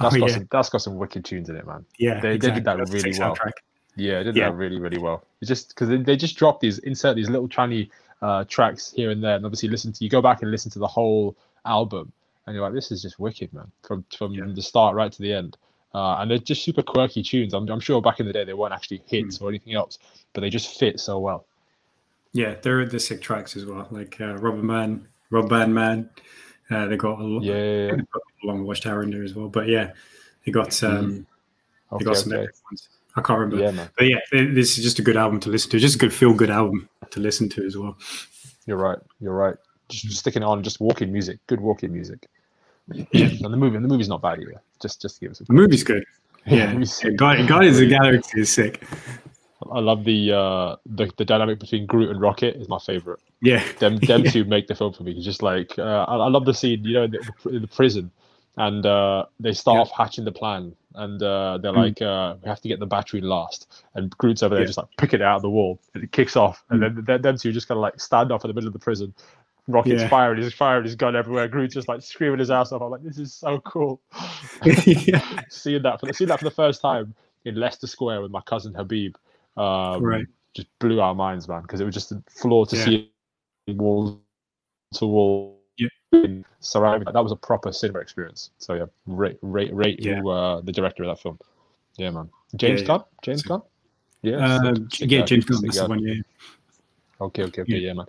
That's 0.00 0.14
oh, 0.14 0.18
got 0.18 0.28
yeah. 0.28 0.34
some. 0.34 0.48
That's 0.50 0.68
got 0.68 0.78
some 0.78 0.96
wicked 0.96 1.24
tunes 1.24 1.48
in 1.48 1.56
it, 1.56 1.66
man. 1.66 1.84
Yeah, 1.98 2.20
they, 2.20 2.34
exactly. 2.34 2.48
they 2.48 2.54
did 2.54 2.64
that 2.64 2.92
really 2.92 3.18
well. 3.18 3.34
Soundtrack. 3.34 3.52
Yeah, 3.96 4.18
they 4.18 4.24
did 4.24 4.36
yeah. 4.36 4.50
that 4.50 4.56
really 4.56 4.80
really 4.80 4.98
well. 4.98 5.24
It's 5.40 5.48
just 5.48 5.68
because 5.68 5.88
they, 5.88 5.98
they 5.98 6.16
just 6.16 6.36
drop 6.36 6.60
these 6.60 6.78
insert 6.80 7.16
these 7.16 7.30
little 7.30 7.48
tiny 7.48 7.90
uh, 8.22 8.44
tracks 8.44 8.92
here 8.92 9.10
and 9.10 9.22
there, 9.22 9.36
and 9.36 9.44
obviously 9.44 9.68
listen 9.68 9.92
to 9.92 10.04
you 10.04 10.10
go 10.10 10.22
back 10.22 10.42
and 10.42 10.50
listen 10.50 10.70
to 10.72 10.78
the 10.78 10.86
whole 10.88 11.36
album, 11.64 12.12
and 12.46 12.54
you're 12.54 12.64
like, 12.64 12.74
this 12.74 12.90
is 12.90 13.02
just 13.02 13.20
wicked, 13.20 13.52
man, 13.52 13.70
from 13.86 14.04
from 14.16 14.32
yeah. 14.32 14.44
the 14.52 14.62
start 14.62 14.94
right 14.96 15.12
to 15.12 15.22
the 15.22 15.32
end. 15.32 15.56
Uh, 15.94 16.16
and 16.18 16.28
they're 16.28 16.38
just 16.38 16.64
super 16.64 16.82
quirky 16.82 17.22
tunes. 17.22 17.54
I'm, 17.54 17.68
I'm, 17.68 17.78
sure 17.78 18.02
back 18.02 18.18
in 18.18 18.26
the 18.26 18.32
day 18.32 18.42
they 18.42 18.52
weren't 18.52 18.74
actually 18.74 19.04
hits 19.06 19.38
mm. 19.38 19.42
or 19.42 19.48
anything 19.48 19.74
else, 19.74 20.00
but 20.32 20.40
they 20.40 20.50
just 20.50 20.76
fit 20.76 20.98
so 20.98 21.20
well. 21.20 21.46
Yeah, 22.34 22.56
they're 22.60 22.84
the 22.84 22.98
sick 22.98 23.22
tracks 23.22 23.56
as 23.56 23.64
well, 23.64 23.86
like 23.90 24.20
uh, 24.20 24.34
Rubber 24.34 24.62
Man, 24.62 25.06
Rubber 25.30 25.48
Band 25.48 25.74
Man. 25.74 26.10
Uh, 26.68 26.86
they 26.86 26.96
got 26.96 27.20
a 27.20 27.22
lot, 27.22 27.44
yeah, 27.44 27.54
yeah, 27.54 27.86
yeah. 27.86 28.02
long 28.42 28.66
watchtower 28.66 29.04
in 29.04 29.10
there 29.10 29.22
as 29.22 29.34
well. 29.34 29.48
But 29.48 29.68
yeah, 29.68 29.92
they 30.44 30.50
got 30.50 30.68
mm-hmm. 30.68 30.96
um, 30.96 31.26
okay, 31.92 32.04
they 32.04 32.10
got 32.10 32.16
some 32.16 32.32
okay. 32.32 32.48
ones. 32.70 32.88
I 33.16 33.22
can't 33.22 33.38
remember. 33.38 33.64
Yeah, 33.64 33.70
man. 33.70 33.88
But 33.96 34.08
yeah, 34.08 34.18
this 34.32 34.76
is 34.76 34.82
just 34.82 34.98
a 34.98 35.02
good 35.02 35.16
album 35.16 35.38
to 35.40 35.48
listen 35.48 35.70
to. 35.70 35.78
Just 35.78 35.94
a 35.94 35.98
good 35.98 36.12
feel 36.12 36.34
good 36.34 36.50
album 36.50 36.88
to 37.10 37.20
listen 37.20 37.48
to 37.50 37.64
as 37.64 37.78
well. 37.78 37.96
You're 38.66 38.78
right. 38.78 38.98
You're 39.20 39.34
right. 39.34 39.54
Just, 39.88 40.04
just 40.04 40.18
sticking 40.18 40.42
on, 40.42 40.64
just 40.64 40.80
walking 40.80 41.12
music. 41.12 41.38
Good 41.46 41.60
walking 41.60 41.92
music. 41.92 42.28
Yeah. 43.12 43.28
and 43.28 43.40
the 43.40 43.56
movie, 43.56 43.76
and 43.76 43.84
the 43.84 43.88
movie's 43.88 44.10
not 44.10 44.20
bad 44.20 44.40
either. 44.42 44.60
Just, 44.82 45.00
just 45.00 45.14
to 45.14 45.20
give 45.22 45.30
us. 45.30 45.40
A 45.40 45.44
the 45.44 45.54
movie's 45.54 45.84
good. 45.84 46.04
Yeah, 46.46 46.78
yeah. 46.78 47.10
Guardians 47.12 47.78
of 47.78 47.88
the 47.88 47.88
Galaxy 48.02 48.42
is 48.42 48.52
sick. 48.52 48.84
I 49.72 49.80
love 49.80 50.04
the 50.04 50.32
uh 50.32 50.76
the, 50.86 51.10
the 51.16 51.24
dynamic 51.24 51.58
between 51.58 51.86
Groot 51.86 52.10
and 52.10 52.20
Rocket 52.20 52.56
is 52.56 52.68
my 52.68 52.78
favorite. 52.78 53.20
Yeah, 53.40 53.64
them 53.78 53.98
them 53.98 54.24
two 54.30 54.44
make 54.44 54.66
the 54.66 54.74
film 54.74 54.92
for 54.92 55.02
me. 55.02 55.12
It's 55.12 55.24
just 55.24 55.42
like 55.42 55.78
uh, 55.78 56.04
I, 56.08 56.16
I, 56.16 56.28
love 56.28 56.44
the 56.44 56.54
scene, 56.54 56.84
you 56.84 56.94
know, 56.94 57.04
in 57.04 57.10
the, 57.12 57.48
in 57.50 57.62
the 57.62 57.68
prison, 57.68 58.10
and 58.56 58.84
uh, 58.86 59.26
they 59.40 59.52
start 59.52 59.76
yeah. 59.76 59.82
off 59.82 59.90
hatching 59.90 60.24
the 60.24 60.32
plan, 60.32 60.74
and 60.94 61.22
uh, 61.22 61.58
they're 61.58 61.72
mm. 61.72 61.76
like, 61.76 62.02
uh, 62.02 62.36
"We 62.42 62.48
have 62.48 62.60
to 62.62 62.68
get 62.68 62.80
the 62.80 62.86
battery 62.86 63.20
last," 63.20 63.84
and 63.94 64.10
Groot's 64.18 64.42
over 64.42 64.54
there 64.54 64.62
yeah. 64.62 64.68
just 64.68 64.78
like 64.78 64.88
picking 64.98 65.20
it 65.20 65.24
out 65.24 65.36
of 65.36 65.42
the 65.42 65.50
wall, 65.50 65.78
and 65.94 66.04
it 66.04 66.12
kicks 66.12 66.36
off, 66.36 66.64
and 66.70 66.82
mm. 66.82 67.06
then 67.06 67.22
them 67.22 67.36
two 67.36 67.52
just 67.52 67.68
kind 67.68 67.78
of 67.78 67.82
like 67.82 68.00
stand 68.00 68.32
off 68.32 68.44
in 68.44 68.48
the 68.48 68.54
middle 68.54 68.68
of 68.68 68.72
the 68.72 68.78
prison, 68.78 69.14
Rocket's 69.66 70.02
yeah. 70.02 70.08
firing, 70.08 70.42
he's 70.42 70.52
firing 70.52 70.84
his 70.84 70.94
gun 70.94 71.16
everywhere. 71.16 71.48
Groot's 71.48 71.74
just 71.74 71.88
like 71.88 72.02
screaming 72.02 72.38
his 72.38 72.50
ass 72.50 72.72
off. 72.72 72.82
I'm 72.82 72.90
like, 72.90 73.02
this 73.02 73.18
is 73.18 73.32
so 73.32 73.60
cool. 73.60 74.00
yeah. 74.64 75.40
seeing 75.48 75.82
that 75.82 76.00
for 76.00 76.06
the, 76.06 76.14
seeing 76.14 76.28
that 76.28 76.38
for 76.38 76.44
the 76.44 76.50
first 76.50 76.82
time 76.82 77.14
in 77.44 77.54
Leicester 77.54 77.86
Square 77.86 78.20
with 78.22 78.30
my 78.30 78.42
cousin 78.42 78.74
Habib, 78.74 79.16
um, 79.56 80.02
right. 80.02 80.26
just 80.54 80.68
blew 80.78 81.00
our 81.00 81.14
minds, 81.14 81.48
man, 81.48 81.62
because 81.62 81.80
it 81.80 81.84
was 81.84 81.94
just 81.94 82.12
floor 82.28 82.66
to 82.66 82.76
yeah. 82.76 82.84
see 82.84 83.12
wall 83.68 84.20
to 84.94 85.06
wall. 85.06 85.60
Yeah. 85.76 85.88
Surrounding 86.60 87.12
that 87.12 87.22
was 87.22 87.32
a 87.32 87.36
proper 87.36 87.72
cinema 87.72 87.98
experience. 87.98 88.50
So 88.58 88.74
yeah, 88.74 88.86
rate 89.06 89.38
rate 89.42 89.74
rate 89.74 90.00
yeah. 90.00 90.20
who 90.20 90.30
uh, 90.30 90.60
the 90.60 90.72
director 90.72 91.02
of 91.02 91.08
that 91.08 91.22
film. 91.22 91.38
Yeah, 91.96 92.10
man. 92.10 92.30
James 92.56 92.80
yeah, 92.82 92.86
Gunn. 92.86 93.04
James 93.22 93.42
Gunn. 93.42 93.62
Yeah. 94.22 94.36
Uh, 94.36 94.74
yeah, 94.98 95.22
James 95.22 95.44
Gunn. 95.44 95.62
That's 95.62 95.78
the 95.78 95.88
one. 95.88 95.98
Yeah. 96.00 96.14
Okay. 97.20 97.42
Okay. 97.44 97.62
Okay. 97.62 97.78
Yeah, 97.78 97.92
man. 97.92 98.06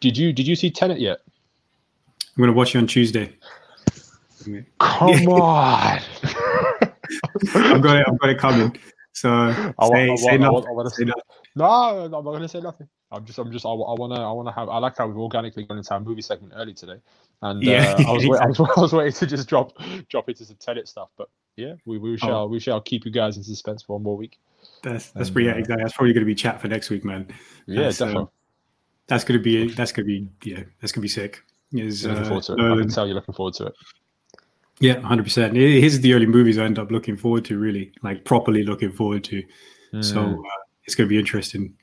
Did 0.00 0.16
you 0.16 0.32
did 0.32 0.46
you 0.46 0.56
see 0.56 0.70
Tenet 0.70 1.00
yet? 1.00 1.20
I'm 2.36 2.42
gonna 2.42 2.52
watch 2.52 2.74
it 2.74 2.78
on 2.78 2.86
Tuesday. 2.86 3.32
Come 4.78 5.28
on. 5.28 6.00
I've 7.54 7.82
got 7.82 7.96
it. 7.96 8.06
I've 8.08 8.18
got 8.18 8.30
it 8.30 8.38
coming. 8.38 8.76
So 9.14 9.30
I, 9.30 9.88
say, 9.88 10.10
I, 10.10 10.14
say 10.16 10.38
nothing. 10.38 10.64
I, 10.66 10.82
I, 10.82 10.88
say 10.88 11.04
nothing. 11.04 11.22
No, 11.54 11.64
I'm 11.64 12.10
not 12.10 12.22
gonna 12.22 12.48
say 12.48 12.60
nothing. 12.60 12.88
I'm 13.12 13.24
just, 13.24 13.38
I'm 13.38 13.52
just, 13.52 13.64
I, 13.64 13.68
I 13.68 13.94
wanna, 13.94 14.28
I 14.28 14.32
wanna 14.32 14.52
have. 14.52 14.68
I 14.68 14.78
like 14.78 14.98
how 14.98 15.06
we've 15.06 15.16
organically 15.16 15.64
gone 15.64 15.78
into 15.78 15.94
our 15.94 16.00
movie 16.00 16.20
segment 16.20 16.52
early 16.56 16.74
today, 16.74 16.96
and 17.40 17.62
yeah, 17.62 17.94
uh, 17.96 18.10
I, 18.10 18.12
was, 18.12 18.24
I, 18.40 18.46
was, 18.46 18.60
I 18.76 18.80
was 18.80 18.92
waiting 18.92 19.12
to 19.12 19.26
just 19.26 19.48
drop, 19.48 19.72
drop 20.08 20.28
into 20.28 20.44
some 20.44 20.56
Tenet 20.56 20.88
stuff. 20.88 21.10
But 21.16 21.28
yeah, 21.54 21.74
we, 21.86 21.98
we 21.98 22.18
shall, 22.18 22.42
oh. 22.42 22.46
we 22.48 22.58
shall 22.58 22.80
keep 22.80 23.04
you 23.04 23.12
guys 23.12 23.36
in 23.36 23.44
suspense 23.44 23.84
for 23.84 23.94
one 23.94 24.02
more 24.02 24.16
week. 24.16 24.40
That's 24.82 25.12
that's 25.12 25.28
and, 25.28 25.34
pretty 25.34 25.48
uh, 25.48 25.54
exactly. 25.54 25.84
That's 25.84 25.96
probably 25.96 26.12
gonna 26.12 26.26
be 26.26 26.34
chat 26.34 26.60
for 26.60 26.66
next 26.66 26.90
week, 26.90 27.04
man. 27.04 27.28
Yeah, 27.66 27.82
that's, 27.82 27.98
definitely. 27.98 28.28
that's 29.06 29.22
gonna 29.22 29.38
be 29.38 29.70
that's 29.70 29.92
gonna 29.92 30.06
be 30.06 30.28
yeah 30.42 30.64
that's 30.80 30.92
gonna 30.92 31.02
be 31.02 31.08
sick. 31.08 31.40
Is 31.72 32.04
looking 32.04 32.22
uh, 32.22 32.26
forward 32.26 32.44
to 32.44 32.52
it. 32.54 32.72
I 32.72 32.80
can 32.80 32.88
tell 32.88 33.06
you're 33.06 33.14
looking 33.14 33.34
forward 33.34 33.54
to 33.54 33.66
it. 33.66 33.74
Yeah, 34.80 35.00
hundred 35.00 35.24
percent. 35.24 35.54
Here's 35.54 36.00
the 36.00 36.14
only 36.14 36.26
movies 36.26 36.58
I 36.58 36.64
end 36.64 36.78
up 36.78 36.90
looking 36.90 37.16
forward 37.16 37.44
to, 37.46 37.58
really, 37.58 37.92
like 38.02 38.24
properly 38.24 38.64
looking 38.64 38.90
forward 38.90 39.24
to. 39.24 39.42
Mm. 39.92 40.04
So 40.04 40.20
uh, 40.20 40.60
it's 40.84 40.94
going 40.94 41.08
to 41.08 41.12
be 41.12 41.18
interesting. 41.18 41.74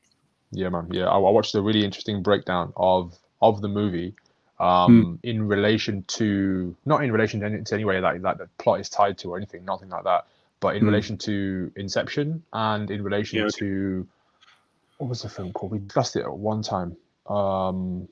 Yeah, 0.51 0.69
man. 0.69 0.87
Yeah, 0.91 1.05
I, 1.05 1.15
I, 1.15 1.29
watched 1.29 1.55
a 1.55 1.61
really 1.61 1.85
interesting 1.85 2.21
breakdown 2.21 2.73
of 2.75 3.17
of 3.41 3.61
the 3.61 3.69
movie 3.69 4.13
um, 4.59 5.19
mm. 5.23 5.29
in 5.29 5.47
relation 5.47 6.03
to 6.07 6.75
not 6.85 7.03
in 7.03 7.11
relation 7.11 7.39
to, 7.39 7.45
any, 7.45 7.63
to 7.63 7.75
any 7.75 7.85
way 7.85 7.99
that 8.01 8.21
that 8.21 8.37
the 8.37 8.49
plot 8.57 8.81
is 8.81 8.89
tied 8.89 9.17
to 9.19 9.31
or 9.31 9.37
anything, 9.37 9.63
nothing 9.63 9.89
like 9.89 10.03
that, 10.03 10.27
but 10.59 10.75
in 10.75 10.83
mm. 10.83 10.87
relation 10.87 11.17
to 11.19 11.71
Inception 11.77 12.43
and 12.51 12.91
in 12.91 13.03
relation 13.03 13.39
yeah, 13.39 13.45
okay. 13.45 13.59
to 13.59 14.07
what 14.97 15.09
was 15.09 15.21
the 15.21 15.29
film 15.29 15.53
called? 15.53 15.71
We 15.71 15.79
discussed 15.79 16.15
it 16.17 16.23
at 16.23 16.31
one 16.31 16.61
time. 16.61 16.95
Um, 17.27 18.07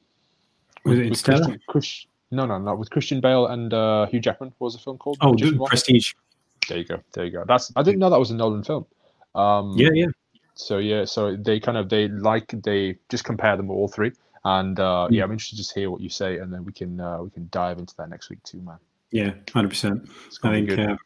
was 0.86 0.98
with, 0.98 1.00
it 1.00 1.07
Interstellar? 1.07 1.59
Christian, 1.67 2.09
no, 2.31 2.45
no, 2.45 2.57
no. 2.57 2.75
With 2.75 2.89
Christian 2.89 3.21
Bale 3.21 3.48
and 3.48 3.74
uh, 3.74 4.05
Hugh 4.07 4.19
Jackman. 4.19 4.53
What 4.57 4.67
was 4.67 4.74
the 4.75 4.81
film 4.81 4.98
called? 4.98 5.17
Oh, 5.21 5.36
Prestige. 5.65 6.13
There 6.67 6.77
you 6.77 6.86
go. 6.86 7.01
There 7.13 7.25
you 7.25 7.31
go. 7.31 7.43
That's. 7.48 7.71
I 7.75 7.81
didn't 7.81 8.00
know 8.00 8.09
that 8.09 8.19
was 8.19 8.31
a 8.31 8.36
Nolan 8.36 8.63
film. 8.63 8.86
Um, 9.36 9.74
yeah, 9.75 9.89
yeah. 9.93 10.07
So 10.53 10.77
yeah, 10.77 11.05
so 11.05 11.36
they 11.36 11.59
kind 11.59 11.77
of 11.77 11.89
they 11.89 12.09
like 12.09 12.53
they 12.63 12.98
just 13.09 13.24
compare 13.24 13.55
them 13.55 13.71
all 13.71 13.88
three, 13.88 14.12
and 14.43 14.79
uh, 14.79 15.07
mm. 15.09 15.12
yeah, 15.12 15.24
I'm 15.24 15.31
interested 15.31 15.55
to 15.55 15.62
just 15.62 15.74
hear 15.74 15.89
what 15.89 16.01
you 16.01 16.09
say, 16.09 16.38
and 16.39 16.51
then 16.53 16.65
we 16.65 16.74
can 16.74 17.00
uh, 17.00 17.24
we 17.24 17.29
can 17.29 17.48
dive 17.51 17.79
into 17.79 17.95
that 17.95 18.09
next 18.09 18.29
week 18.29 18.43
too, 18.43 18.62
man. 18.62 18.77
Yeah, 19.12 19.31
hundred 19.53 19.69
percent. 19.69 20.09
I 20.43 20.51
think. 20.51 20.77
Uh, 20.77 20.98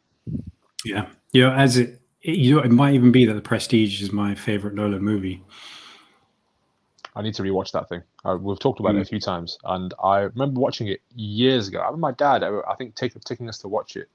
yeah, 0.84 1.08
you 1.32 1.44
know, 1.44 1.53
as 1.53 1.77
it, 1.77 2.01
it, 2.22 2.38
you 2.38 2.56
know, 2.56 2.62
it 2.62 2.72
might 2.72 2.96
even 2.96 3.12
be 3.12 3.25
that 3.25 3.34
the 3.34 3.42
Prestige 3.42 4.01
is 4.01 4.12
my 4.12 4.36
favorite 4.36 4.74
Nolan 4.74 5.03
movie. 5.03 5.44
I 7.15 7.22
need 7.22 7.36
to 7.36 7.44
rewatch 7.44 7.72
that 7.74 7.88
thing. 7.88 8.01
Uh, 8.25 8.38
we've 8.39 8.60
talked 8.60 8.80
about 8.80 8.94
mm. 8.94 9.00
it 9.00 9.01
a 9.01 9.06
mm. 9.06 9.10
few 9.10 9.20
times, 9.20 9.58
and 9.65 9.94
I 10.03 10.20
remember 10.20 10.60
watching 10.60 10.88
it 10.88 11.01
years 11.15 11.68
ago. 11.68 11.80
I 11.80 11.86
remember 11.86 12.00
my 12.00 12.12
dad, 12.12 12.44
I 12.44 12.75
think, 12.75 12.96
taking 12.96 13.22
taking 13.25 13.50
us 13.50 13.58
to 13.60 13.68
watch 13.68 13.96
it, 13.98 14.10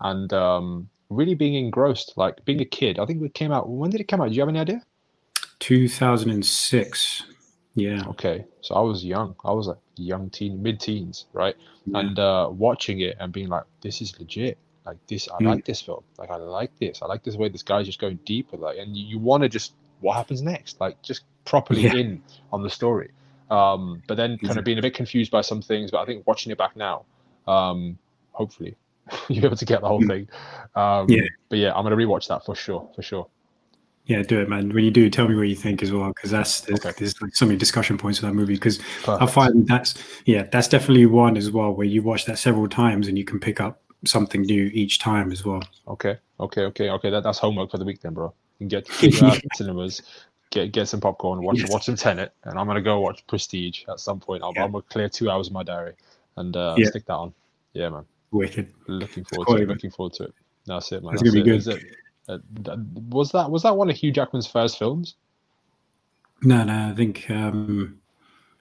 and 0.00 0.32
um, 0.32 0.88
really 1.08 1.34
being 1.34 1.54
engrossed, 1.54 2.14
like 2.16 2.44
being 2.44 2.60
a 2.60 2.66
kid. 2.66 2.98
I 2.98 3.06
think 3.06 3.22
it 3.22 3.34
came 3.34 3.52
out. 3.52 3.68
When 3.68 3.90
did 3.90 4.00
it 4.00 4.08
come 4.08 4.20
out? 4.20 4.28
Do 4.28 4.34
you 4.34 4.42
have 4.42 4.48
any 4.48 4.58
idea? 4.58 4.82
Two 5.60 5.88
thousand 5.88 6.30
and 6.30 6.44
six. 6.44 7.24
Yeah. 7.74 8.04
Okay, 8.08 8.44
so 8.60 8.74
I 8.74 8.80
was 8.80 9.04
young. 9.04 9.34
I 9.44 9.52
was 9.52 9.66
like 9.66 9.78
young 9.96 10.30
teen, 10.30 10.62
mid 10.62 10.78
teens, 10.78 11.26
right? 11.32 11.56
Yeah. 11.86 12.00
And 12.00 12.18
uh, 12.18 12.48
watching 12.50 13.00
it 13.00 13.16
and 13.18 13.32
being 13.32 13.48
like, 13.48 13.64
"This 13.80 14.02
is 14.02 14.18
legit." 14.18 14.58
Like 14.84 14.98
this, 15.06 15.28
I 15.30 15.42
mm. 15.42 15.46
like 15.46 15.64
this 15.64 15.80
film. 15.80 16.04
Like 16.18 16.30
I 16.30 16.36
like 16.36 16.70
this. 16.78 17.00
I 17.00 17.06
like 17.06 17.22
this 17.22 17.36
way 17.36 17.48
this 17.48 17.62
guy's 17.62 17.86
just 17.86 17.98
going 17.98 18.18
deeper. 18.26 18.58
Like, 18.58 18.76
and 18.76 18.94
you, 18.94 19.06
you 19.06 19.18
want 19.18 19.42
to 19.42 19.48
just 19.48 19.72
what 20.00 20.16
happens 20.16 20.42
next? 20.42 20.80
Like 20.80 21.00
just 21.02 21.22
properly 21.46 21.82
yeah. 21.82 21.94
in 21.94 22.22
on 22.52 22.62
the 22.62 22.70
story. 22.70 23.10
Um, 23.54 24.02
but 24.08 24.16
then 24.16 24.38
kind 24.38 24.58
of 24.58 24.64
being 24.64 24.78
a 24.78 24.82
bit 24.82 24.94
confused 24.94 25.30
by 25.30 25.40
some 25.40 25.62
things. 25.62 25.90
But 25.90 26.00
I 26.00 26.06
think 26.06 26.26
watching 26.26 26.50
it 26.50 26.58
back 26.58 26.76
now, 26.76 27.04
um, 27.46 27.98
hopefully 28.32 28.74
you'll 29.28 29.42
be 29.42 29.46
able 29.46 29.56
to 29.56 29.64
get 29.64 29.80
the 29.80 29.88
whole 29.88 30.00
mm. 30.00 30.08
thing. 30.08 30.28
Um, 30.74 31.08
yeah. 31.08 31.28
But 31.48 31.58
yeah, 31.58 31.72
I'm 31.74 31.84
gonna 31.84 31.96
rewatch 31.96 32.28
that 32.28 32.44
for 32.44 32.54
sure, 32.54 32.88
for 32.94 33.02
sure. 33.02 33.28
Yeah, 34.06 34.22
do 34.22 34.38
it, 34.40 34.50
man. 34.50 34.68
When 34.74 34.84
you 34.84 34.90
do, 34.90 35.08
tell 35.08 35.28
me 35.28 35.34
what 35.34 35.48
you 35.48 35.56
think 35.56 35.82
as 35.82 35.90
well, 35.90 36.08
because 36.08 36.30
that's 36.30 36.60
there's, 36.62 36.84
okay. 36.84 36.94
there's 36.98 37.20
like 37.22 37.34
so 37.34 37.46
many 37.46 37.56
discussion 37.56 37.96
points 37.96 38.18
for 38.18 38.26
that 38.26 38.34
movie. 38.34 38.54
Because 38.54 38.80
I 39.08 39.24
find 39.24 39.66
that's 39.66 39.94
yeah, 40.26 40.42
that's 40.52 40.68
definitely 40.68 41.06
one 41.06 41.36
as 41.36 41.50
well 41.50 41.72
where 41.72 41.86
you 41.86 42.02
watch 42.02 42.26
that 42.26 42.38
several 42.38 42.68
times 42.68 43.08
and 43.08 43.16
you 43.16 43.24
can 43.24 43.40
pick 43.40 43.60
up 43.60 43.80
something 44.04 44.42
new 44.42 44.70
each 44.74 44.98
time 44.98 45.32
as 45.32 45.44
well. 45.44 45.62
Okay, 45.88 46.18
okay, 46.40 46.62
okay, 46.62 46.90
okay. 46.90 47.10
That, 47.10 47.22
that's 47.22 47.38
homework 47.38 47.70
for 47.70 47.78
the 47.78 47.84
week 47.84 48.02
then, 48.02 48.12
bro. 48.12 48.34
You 48.58 48.68
can 48.68 48.68
get, 48.68 48.88
get 49.00 49.22
out 49.22 49.40
cinemas, 49.54 50.02
get 50.54 50.72
get 50.72 50.88
some 50.88 51.00
popcorn, 51.00 51.42
watch 51.42 51.58
yes. 51.58 51.70
watch 51.70 51.84
some 51.84 51.96
Tenet, 51.96 52.32
and 52.44 52.58
I'm 52.58 52.66
gonna 52.66 52.80
go 52.80 53.00
watch 53.00 53.26
Prestige 53.26 53.84
at 53.88 54.00
some 54.00 54.20
point. 54.20 54.42
I'll, 54.42 54.52
yeah. 54.54 54.64
I'm 54.64 54.72
gonna 54.72 54.82
clear 54.82 55.08
two 55.08 55.30
hours 55.30 55.48
of 55.48 55.52
my 55.52 55.62
diary 55.62 55.94
and 56.36 56.56
uh, 56.56 56.74
yeah. 56.78 56.88
stick 56.88 57.04
that 57.06 57.14
on. 57.14 57.34
Yeah, 57.74 57.88
man. 57.90 58.04
Wicked. 58.30 58.72
Looking 58.86 59.24
forward 59.24 59.58
to 59.58 59.62
it. 59.62 59.68
Looking 59.68 59.90
forward 59.90 60.14
to 60.14 60.24
it. 60.24 60.34
That's 60.66 60.90
it, 60.92 61.02
man. 61.02 61.12
That's, 61.12 61.22
That's 61.22 61.34
gonna 61.34 61.44
it. 61.44 61.64
be 61.64 61.72
good. 61.72 61.92
Uh, 62.26 62.76
was 63.10 63.32
that 63.32 63.50
was 63.50 63.62
that 63.64 63.76
one 63.76 63.90
of 63.90 63.96
Hugh 63.96 64.12
Jackman's 64.12 64.46
first 64.46 64.78
films? 64.78 65.16
No, 66.42 66.64
no. 66.64 66.90
I 66.90 66.94
think 66.94 67.30
um, 67.30 68.00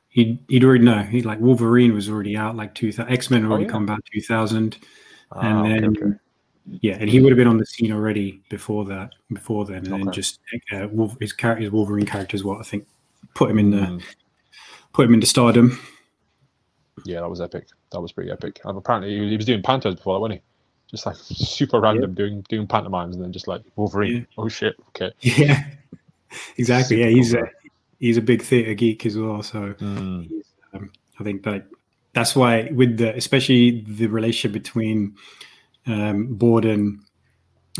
he 0.10 0.40
he'd 0.50 0.64
already 0.64 0.84
know. 0.84 1.04
He 1.04 1.22
like 1.22 1.40
Wolverine 1.40 1.94
was 1.94 2.10
already 2.10 2.36
out 2.36 2.56
like 2.56 2.76
two 2.76 2.92
thousand. 2.92 3.14
X 3.14 3.30
Men 3.30 3.46
already 3.46 3.66
oh, 3.66 3.68
yeah. 3.68 3.72
come 3.72 3.90
out 3.90 4.04
two 4.12 4.22
thousand, 4.22 4.78
ah, 5.32 5.40
and 5.40 5.66
then 5.66 5.86
okay, 5.86 6.06
okay. 6.06 6.18
Yeah, 6.82 6.98
and 7.00 7.10
he 7.10 7.20
would 7.20 7.32
have 7.32 7.38
been 7.38 7.48
on 7.48 7.58
the 7.58 7.66
scene 7.66 7.92
already 7.92 8.42
before 8.50 8.86
that. 8.86 9.12
Before 9.32 9.66
then, 9.66 9.78
and 9.78 9.94
okay. 9.94 10.04
then 10.04 10.14
just 10.14 10.40
uh, 10.72 10.88
his 11.20 11.34
character, 11.34 11.64
his 11.64 11.72
Wolverine 11.72 12.06
character 12.06 12.36
is 12.36 12.44
what 12.44 12.60
I 12.60 12.64
think 12.64 12.88
put 13.36 13.50
him 13.50 13.60
in 13.60 13.72
the 13.72 13.78
mm. 13.78 14.04
put 14.94 15.06
him 15.06 15.14
into 15.14 15.28
stardom. 15.28 15.80
Yeah, 17.06 17.22
that 17.22 17.30
was 17.30 17.42
epic. 17.42 17.68
That 17.92 18.02
was 18.02 18.12
pretty 18.12 18.32
epic. 18.32 18.62
And 18.64 18.78
apparently, 18.78 19.30
he 19.30 19.36
was 19.36 19.46
doing 19.46 19.62
pantos 19.62 19.98
before 19.98 20.16
that, 20.16 20.20
wasn't 20.20 20.40
he? 20.40 20.44
just 20.94 21.06
like 21.06 21.16
super 21.20 21.82
random 21.82 22.12
yeah. 22.12 22.16
doing 22.16 22.46
doing 22.48 22.68
pantomimes 22.68 23.16
and 23.16 23.24
then 23.24 23.34
just 23.34 23.48
like 23.48 23.62
Wolverine. 23.76 24.16
Yeah. 24.18 24.26
Oh 24.38 24.48
shit! 24.48 24.76
Okay. 24.90 25.12
Yeah, 25.22 25.64
exactly. 26.58 26.98
Super 26.98 27.10
yeah, 27.10 27.16
he's 27.16 27.34
cool. 27.34 27.44
a 27.44 27.48
he's 28.00 28.18
a 28.18 28.22
big 28.22 28.42
theater 28.42 28.74
geek 28.74 29.06
as 29.06 29.18
well. 29.18 29.44
So 29.44 29.74
mm. 29.74 30.30
um, 30.74 30.92
I 31.20 31.24
think 31.24 31.44
that 31.44 31.66
that's 32.14 32.36
why 32.36 32.70
with 32.72 32.98
the 32.98 33.16
especially 33.16 33.82
the 33.82 34.08
relationship 34.08 34.54
between 34.54 35.16
um, 35.88 36.34
Borden 36.34 37.04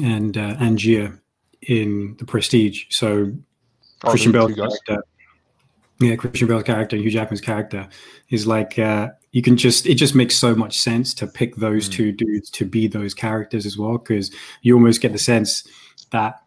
and 0.02 0.38
uh, 0.38 0.56
Angier 0.60 1.20
in 1.62 2.16
the 2.18 2.26
Prestige. 2.26 2.86
So 2.90 3.32
oh, 4.04 4.10
Christian 4.10 4.32
Bale's 4.32 4.56
character, 4.56 5.04
yeah, 6.00 6.16
Christian 6.16 6.48
Bale's 6.48 6.64
character, 6.64 6.98
Hugh 6.98 7.12
Jackman's 7.12 7.42
character 7.42 7.88
is 8.30 8.48
like 8.48 8.78
uh, 8.80 9.10
you 9.32 9.42
can 9.42 9.58
just 9.58 9.86
it 9.86 9.96
just 9.96 10.16
makes 10.16 10.36
so 10.36 10.56
much 10.56 10.80
sense 10.80 11.14
to 11.16 11.28
pick 11.28 11.56
those 11.56 11.88
mm. 11.88 11.94
two 11.94 12.12
dudes 12.12 12.50
to 12.52 12.66
be 12.66 12.88
those 12.88 13.14
characters 13.14 13.66
as 13.66 13.78
well 13.78 13.98
because 13.98 14.32
you 14.62 14.74
almost 14.76 15.02
get 15.02 15.12
the 15.12 15.20
sense 15.20 15.68
that 16.12 16.42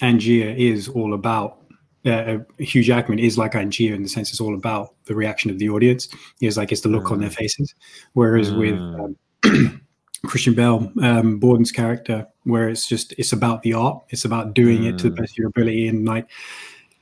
Angier 0.00 0.54
is 0.56 0.88
all 0.88 1.14
about 1.14 1.60
uh, 2.06 2.10
uh, 2.10 2.38
Hugh 2.58 2.82
Jackman 2.82 3.18
is 3.18 3.36
like 3.36 3.52
Angier 3.52 3.94
in 3.94 4.02
the 4.02 4.08
sense 4.08 4.30
it's 4.30 4.40
all 4.40 4.54
about 4.54 4.94
the 5.04 5.14
reaction 5.14 5.50
of 5.50 5.58
the 5.58 5.68
audience. 5.68 6.08
It's 6.40 6.56
like 6.56 6.72
it's 6.72 6.80
the 6.80 6.88
look 6.88 7.04
mm. 7.04 7.12
on 7.12 7.20
their 7.20 7.28
mm. 7.28 7.34
faces, 7.34 7.74
whereas 8.14 8.50
mm. 8.50 8.58
with 8.58 9.52
um, 9.52 9.79
Christian 10.26 10.54
Bale, 10.54 10.92
um, 11.02 11.38
Borden's 11.38 11.72
character, 11.72 12.26
where 12.44 12.68
it's 12.68 12.86
just 12.86 13.14
it's 13.18 13.32
about 13.32 13.62
the 13.62 13.74
art, 13.74 14.02
it's 14.10 14.24
about 14.24 14.54
doing 14.54 14.84
it 14.84 14.98
to 14.98 15.04
the 15.04 15.14
mm. 15.14 15.16
best 15.16 15.32
of 15.32 15.38
your 15.38 15.48
ability, 15.48 15.88
and 15.88 16.06
like 16.06 16.28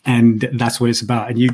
and 0.05 0.49
that's 0.55 0.81
what 0.81 0.89
it's 0.91 1.03
about. 1.03 1.29
And 1.29 1.39
you 1.39 1.51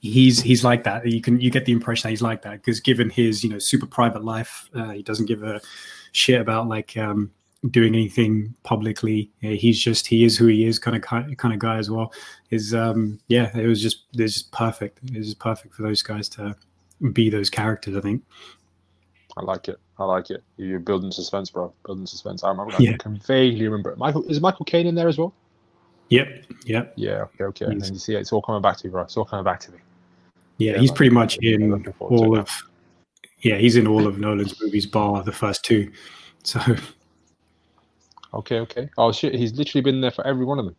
he's 0.00 0.40
he's 0.40 0.64
like 0.64 0.84
that. 0.84 1.06
You 1.06 1.20
can 1.20 1.40
you 1.40 1.50
get 1.50 1.64
the 1.64 1.72
impression 1.72 2.08
that 2.08 2.10
he's 2.10 2.22
like 2.22 2.42
that 2.42 2.52
because 2.52 2.80
given 2.80 3.10
his 3.10 3.42
you 3.42 3.50
know 3.50 3.58
super 3.58 3.86
private 3.86 4.24
life 4.24 4.68
uh, 4.74 4.90
he 4.90 5.02
doesn't 5.02 5.26
give 5.26 5.42
a 5.42 5.60
shit 6.12 6.40
about 6.40 6.68
like 6.68 6.96
um 6.96 7.30
doing 7.70 7.94
anything 7.94 8.54
publicly. 8.62 9.30
He's 9.40 9.78
just 9.78 10.06
he 10.06 10.24
is 10.24 10.38
who 10.38 10.46
he 10.46 10.64
is 10.64 10.78
kind 10.78 10.96
of 10.96 11.02
kind 11.02 11.52
of 11.52 11.58
guy 11.58 11.78
as 11.78 11.90
well. 11.90 12.12
Is 12.50 12.74
um 12.74 13.18
yeah 13.26 13.56
it 13.56 13.66
was 13.66 13.82
just 13.82 14.04
it's 14.14 14.34
just 14.34 14.52
perfect. 14.52 15.00
It 15.04 15.16
was 15.16 15.26
just 15.26 15.40
perfect 15.40 15.74
for 15.74 15.82
those 15.82 16.02
guys 16.02 16.28
to 16.30 16.54
be 17.12 17.30
those 17.30 17.50
characters 17.50 17.96
i 17.96 18.00
think. 18.00 18.24
I 19.36 19.42
like 19.42 19.68
it 19.68 19.78
i 19.98 20.04
like 20.04 20.30
it 20.30 20.42
you're 20.56 20.78
building 20.78 21.10
suspense 21.10 21.50
bro 21.50 21.72
building 21.84 22.06
suspense 22.06 22.44
i 22.44 22.48
remember 22.48 22.74
yeah. 22.78 22.92
i 22.92 22.96
can 22.96 23.18
vaguely 23.18 23.64
remember 23.64 23.94
michael 23.96 24.22
is 24.24 24.40
michael 24.40 24.64
caine 24.64 24.86
in 24.86 24.94
there 24.94 25.08
as 25.08 25.18
well 25.18 25.34
Yep. 26.10 26.44
Yep. 26.64 26.92
Yeah. 26.96 27.10
Okay. 27.10 27.44
Okay. 27.44 27.64
And 27.66 27.86
you 27.86 27.98
see, 27.98 28.14
it's 28.14 28.32
all 28.32 28.42
coming 28.42 28.62
back 28.62 28.76
to 28.78 28.84
you, 28.84 28.90
bro. 28.90 29.02
It's 29.02 29.16
all 29.16 29.24
coming 29.24 29.44
back 29.44 29.60
to 29.60 29.72
me. 29.72 29.78
Yeah, 30.58 30.72
yeah 30.72 30.78
he's 30.80 30.90
man. 30.90 30.96
pretty 30.96 31.14
much 31.14 31.38
in 31.42 31.86
all 31.98 32.38
of. 32.38 32.48
Yeah, 33.40 33.56
he's 33.56 33.76
in 33.76 33.86
all 33.86 34.06
of 34.06 34.18
Nolan's 34.18 34.60
movies, 34.60 34.86
bar 34.86 35.22
the 35.22 35.32
first 35.32 35.64
two. 35.64 35.90
So. 36.44 36.60
Okay. 38.34 38.60
Okay. 38.60 38.88
Oh 38.96 39.12
shit! 39.12 39.34
He's 39.34 39.54
literally 39.54 39.82
been 39.82 40.00
there 40.00 40.10
for 40.10 40.26
every 40.26 40.44
one 40.44 40.58
of 40.58 40.64
them. 40.64 40.76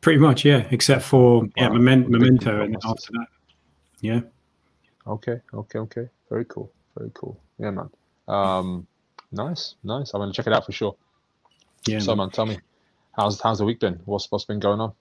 Pretty 0.00 0.18
much, 0.18 0.44
yeah, 0.44 0.66
except 0.70 1.02
for 1.02 1.46
yeah, 1.56 1.68
wow. 1.68 1.74
Memento, 1.74 2.62
and 2.62 2.76
after 2.84 3.12
that. 3.12 3.26
Yeah. 4.00 4.20
Okay. 5.06 5.40
Okay. 5.52 5.78
Okay. 5.78 6.08
Very 6.28 6.44
cool. 6.46 6.72
Very 6.96 7.10
cool. 7.14 7.38
Yeah, 7.58 7.70
man. 7.70 7.90
Um, 8.30 8.86
nice. 9.32 9.74
Nice. 9.82 10.14
I'm 10.14 10.20
gonna 10.20 10.32
check 10.32 10.46
it 10.46 10.52
out 10.52 10.64
for 10.64 10.72
sure. 10.72 10.96
Yeah. 11.86 11.98
So, 11.98 12.12
man, 12.12 12.18
man 12.18 12.30
tell 12.30 12.46
me, 12.46 12.58
How's 13.20 13.40
how's 13.40 13.58
the 13.58 13.64
week 13.64 13.80
been? 13.80 14.00
What's 14.04 14.30
what's 14.30 14.44
been 14.44 14.60
going 14.60 14.80
on? 14.80 14.92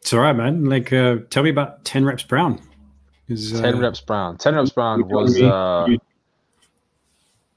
It's 0.00 0.12
all 0.12 0.20
right, 0.20 0.34
man. 0.34 0.64
Like, 0.64 0.92
uh, 0.92 1.18
tell 1.30 1.42
me 1.42 1.50
about 1.50 1.84
Ten 1.84 2.04
Reps 2.04 2.24
Brown. 2.24 2.60
Uh, 3.30 3.60
Ten 3.60 3.78
Reps 3.78 4.00
Brown. 4.00 4.36
Ten 4.36 4.54
Reps 4.54 4.70
Brown 4.70 5.08
was 5.08 5.40
uh, 5.40 5.86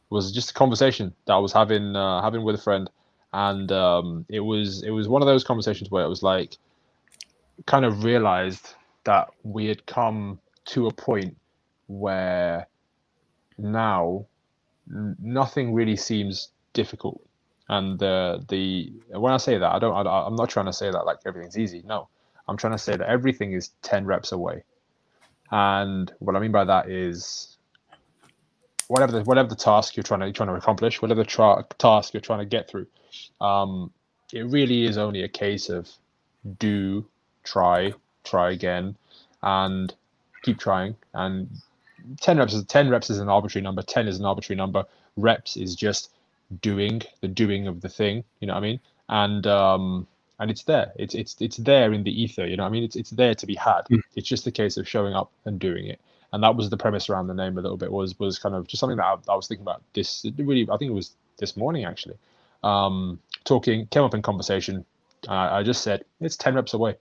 was 0.10 0.32
just 0.32 0.52
a 0.52 0.54
conversation 0.54 1.14
that 1.26 1.34
I 1.34 1.40
was 1.40 1.52
having 1.52 1.96
uh, 1.96 2.22
having 2.22 2.44
with 2.44 2.56
a 2.56 2.62
friend, 2.62 2.90
and 3.34 3.72
um, 3.72 4.26
it 4.30 4.42
was 4.42 4.84
it 4.84 4.92
was 4.92 5.08
one 5.08 5.22
of 5.22 5.26
those 5.26 5.44
conversations 5.44 5.90
where 5.90 6.06
it 6.06 6.10
was 6.10 6.22
like, 6.22 6.58
kind 7.66 7.84
of 7.84 8.04
realized 8.04 8.76
that 9.06 9.30
we 9.44 9.66
had 9.66 9.86
come 9.88 10.40
to 10.66 10.88
a 10.88 10.94
point 10.94 11.36
where 11.88 12.68
now 13.58 14.26
nothing 14.88 15.74
really 15.74 15.96
seems 15.96 16.50
difficult 16.74 17.22
and 17.70 17.98
the 17.98 18.44
the 18.48 18.94
when 19.18 19.34
I 19.34 19.38
say 19.38 19.58
that, 19.58 19.72
I 19.72 19.80
don't. 19.80 20.08
I, 20.08 20.26
I'm 20.26 20.36
not 20.36 20.50
trying 20.50 20.68
to 20.68 20.74
say 20.74 20.92
that 20.92 21.06
like 21.06 21.18
everything's 21.26 21.58
easy. 21.58 21.84
No, 21.86 22.08
I'm 22.48 22.58
trying 22.58 22.74
to 22.74 22.80
say 22.80 22.96
that 22.96 23.08
everything 23.08 23.54
is 23.54 23.72
ten 23.82 24.06
reps 24.06 24.32
away. 24.32 24.64
And 25.52 26.12
what 26.20 26.36
I 26.36 26.40
mean 26.40 26.52
by 26.52 26.64
that 26.66 26.90
is 26.90 27.58
whatever 28.88 29.12
the 29.12 29.24
whatever 29.24 29.50
the 29.50 29.56
task 29.56 29.96
you're 29.96 30.04
trying 30.04 30.20
to 30.20 30.28
you're 30.28 30.34
trying 30.34 30.50
to 30.50 30.56
accomplish, 30.56 31.02
whatever 31.02 31.24
tra- 31.24 31.66
task 31.80 32.14
you're 32.14 32.22
trying 32.22 32.40
to 32.40 32.46
get 32.46 32.70
through, 32.70 32.86
um, 33.42 33.92
it 34.32 34.46
really 34.46 34.86
is 34.86 34.98
only 34.98 35.24
a 35.24 35.28
case 35.28 35.70
of 35.70 35.90
do, 36.60 37.04
try, 37.44 37.94
try 38.24 38.52
again, 38.52 38.96
and 39.42 39.96
keep 40.44 40.60
trying. 40.60 40.96
And 41.16 41.50
ten 42.22 42.38
reps 42.38 42.54
is 42.54 42.64
ten 42.66 42.90
reps 42.90 43.10
is 43.10 43.20
an 43.20 43.30
arbitrary 43.30 43.64
number. 43.64 43.82
Ten 43.82 44.08
is 44.08 44.20
an 44.20 44.26
arbitrary 44.26 44.58
number. 44.58 44.86
Reps 45.18 45.58
is 45.58 45.76
just 45.76 46.10
doing 46.62 47.02
the 47.22 47.28
doing 47.28 47.68
of 47.68 47.82
the 47.82 47.90
thing 47.90 48.24
you 48.40 48.48
know 48.48 48.54
what 48.54 48.60
i 48.60 48.68
mean 48.68 48.80
and 49.10 49.48
um 49.48 50.08
and 50.40 50.52
it's 50.52 50.64
there 50.64 50.92
it's 50.96 51.16
it's 51.16 51.36
it's 51.40 51.58
there 51.58 51.92
in 51.92 52.04
the 52.04 52.22
ether 52.22 52.46
you 52.46 52.56
know 52.56 52.64
what 52.64 52.70
i 52.70 52.72
mean 52.72 52.84
it's 52.84 52.96
it's 52.96 53.10
there 53.12 53.34
to 53.34 53.46
be 53.46 53.56
had 53.56 53.82
mm. 53.90 54.00
it's 54.16 54.28
just 54.28 54.46
a 54.46 54.52
case 54.52 54.78
of 54.78 54.88
showing 54.88 55.14
up 55.14 55.32
and 55.46 55.60
doing 55.60 55.88
it 55.88 56.00
and 56.34 56.44
that 56.44 56.56
was 56.56 56.70
the 56.70 56.78
premise 56.78 57.10
around 57.10 57.28
the 57.28 57.34
name 57.34 57.58
a 57.58 57.62
little 57.62 57.78
bit 57.78 57.92
was 57.92 58.18
was 58.20 58.38
kind 58.38 58.54
of 58.54 58.68
just 58.68 58.80
something 58.80 58.98
that 58.98 59.06
i, 59.06 59.16
I 59.32 59.36
was 59.36 59.48
thinking 59.48 59.64
about 59.64 59.82
this 59.94 60.26
really 60.38 60.68
i 60.70 60.78
think 60.78 60.92
it 60.92 60.96
was 60.96 61.12
this 61.38 61.58
morning 61.58 61.86
actually 61.86 62.18
um 62.64 63.20
talking 63.44 63.88
came 63.88 64.04
up 64.04 64.14
in 64.14 64.22
conversation 64.22 64.86
I, 65.28 65.60
I 65.60 65.64
just 65.64 65.82
said 65.82 66.06
it's 66.22 66.38
10 66.38 66.56
reps 66.56 66.74
away 66.74 66.96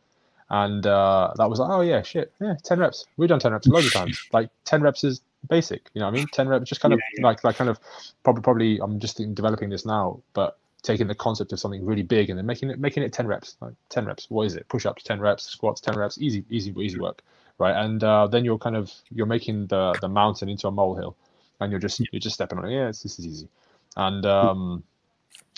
and 0.51 0.87
uh, 0.87 1.33
that 1.37 1.49
was 1.49 1.59
like, 1.59 1.71
oh 1.71 1.81
yeah, 1.81 2.03
shit, 2.03 2.33
yeah, 2.41 2.55
ten 2.63 2.79
reps. 2.79 3.07
We've 3.17 3.29
done 3.29 3.41
ten 3.41 3.53
reps 3.53 3.67
loads 3.67 3.87
of 3.87 3.93
times. 4.01 4.21
Like 4.33 4.51
ten 4.65 4.83
reps 4.83 5.05
is 5.05 5.21
basic. 5.49 5.91
You 5.95 6.01
know 6.01 6.07
what 6.07 6.15
I 6.15 6.17
mean? 6.17 6.27
Ten 6.33 6.49
reps, 6.49 6.69
just 6.69 6.81
kind 6.81 6.93
yeah, 6.93 6.97
of 6.97 7.03
yeah. 7.19 7.27
like 7.27 7.45
like 7.45 7.57
kind 7.57 7.71
of 7.71 7.79
probably 8.23 8.43
probably 8.43 8.81
I'm 8.81 9.01
just 9.01 9.21
developing 9.35 9.71
this 9.71 9.87
now, 9.87 10.21
but 10.35 10.59
taking 10.83 11.07
the 11.07 11.15
concept 11.15 11.53
of 11.53 11.59
something 11.59 11.85
really 11.85 12.03
big 12.03 12.29
and 12.29 12.39
then 12.39 12.45
making 12.47 12.71
it 12.71 12.79
making 12.79 13.03
it 13.03 13.13
ten 13.13 13.27
reps. 13.27 13.57
Like 13.61 13.75
ten 13.89 14.05
reps. 14.05 14.27
What 14.29 14.47
is 14.47 14.55
it? 14.55 14.69
Push 14.69 14.87
ups, 14.87 15.03
ten 15.03 15.21
reps. 15.21 15.45
Squats, 15.45 15.81
ten 15.81 15.97
reps. 15.97 16.19
Easy, 16.19 16.45
easy, 16.51 16.75
easy 16.79 16.99
work, 16.99 17.23
right? 17.59 17.75
And 17.85 18.05
uh, 18.05 18.27
then 18.27 18.45
you're 18.45 18.59
kind 18.59 18.77
of 18.77 18.93
you're 19.11 19.27
making 19.27 19.67
the 19.69 19.97
the 20.01 20.09
mountain 20.09 20.49
into 20.49 20.69
a 20.69 20.71
molehill, 20.71 21.17
and 21.61 21.71
you're 21.71 21.81
just 21.81 22.01
you're 22.13 22.21
just 22.21 22.35
stepping 22.35 22.59
on 22.59 22.67
it. 22.67 22.75
Yeah, 22.75 22.89
this 22.89 23.05
is 23.05 23.27
easy, 23.27 23.49
and 23.97 24.25
um, 24.27 24.85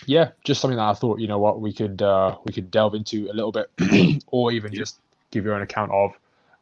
yeah, 0.07 0.31
just 0.45 0.61
something 0.61 0.77
that 0.77 0.89
I 0.89 0.95
thought 0.95 1.21
you 1.21 1.29
know 1.29 1.39
what 1.39 1.61
we 1.61 1.73
could 1.73 2.01
uh, 2.03 2.37
we 2.45 2.53
could 2.53 2.71
delve 2.71 2.95
into 2.95 3.29
a 3.31 3.35
little 3.35 3.53
bit, 3.53 3.71
or 4.29 4.53
even 4.53 4.73
just 4.73 5.01
give 5.31 5.45
you 5.45 5.53
an 5.53 5.63
account 5.63 5.93
of. 5.93 6.13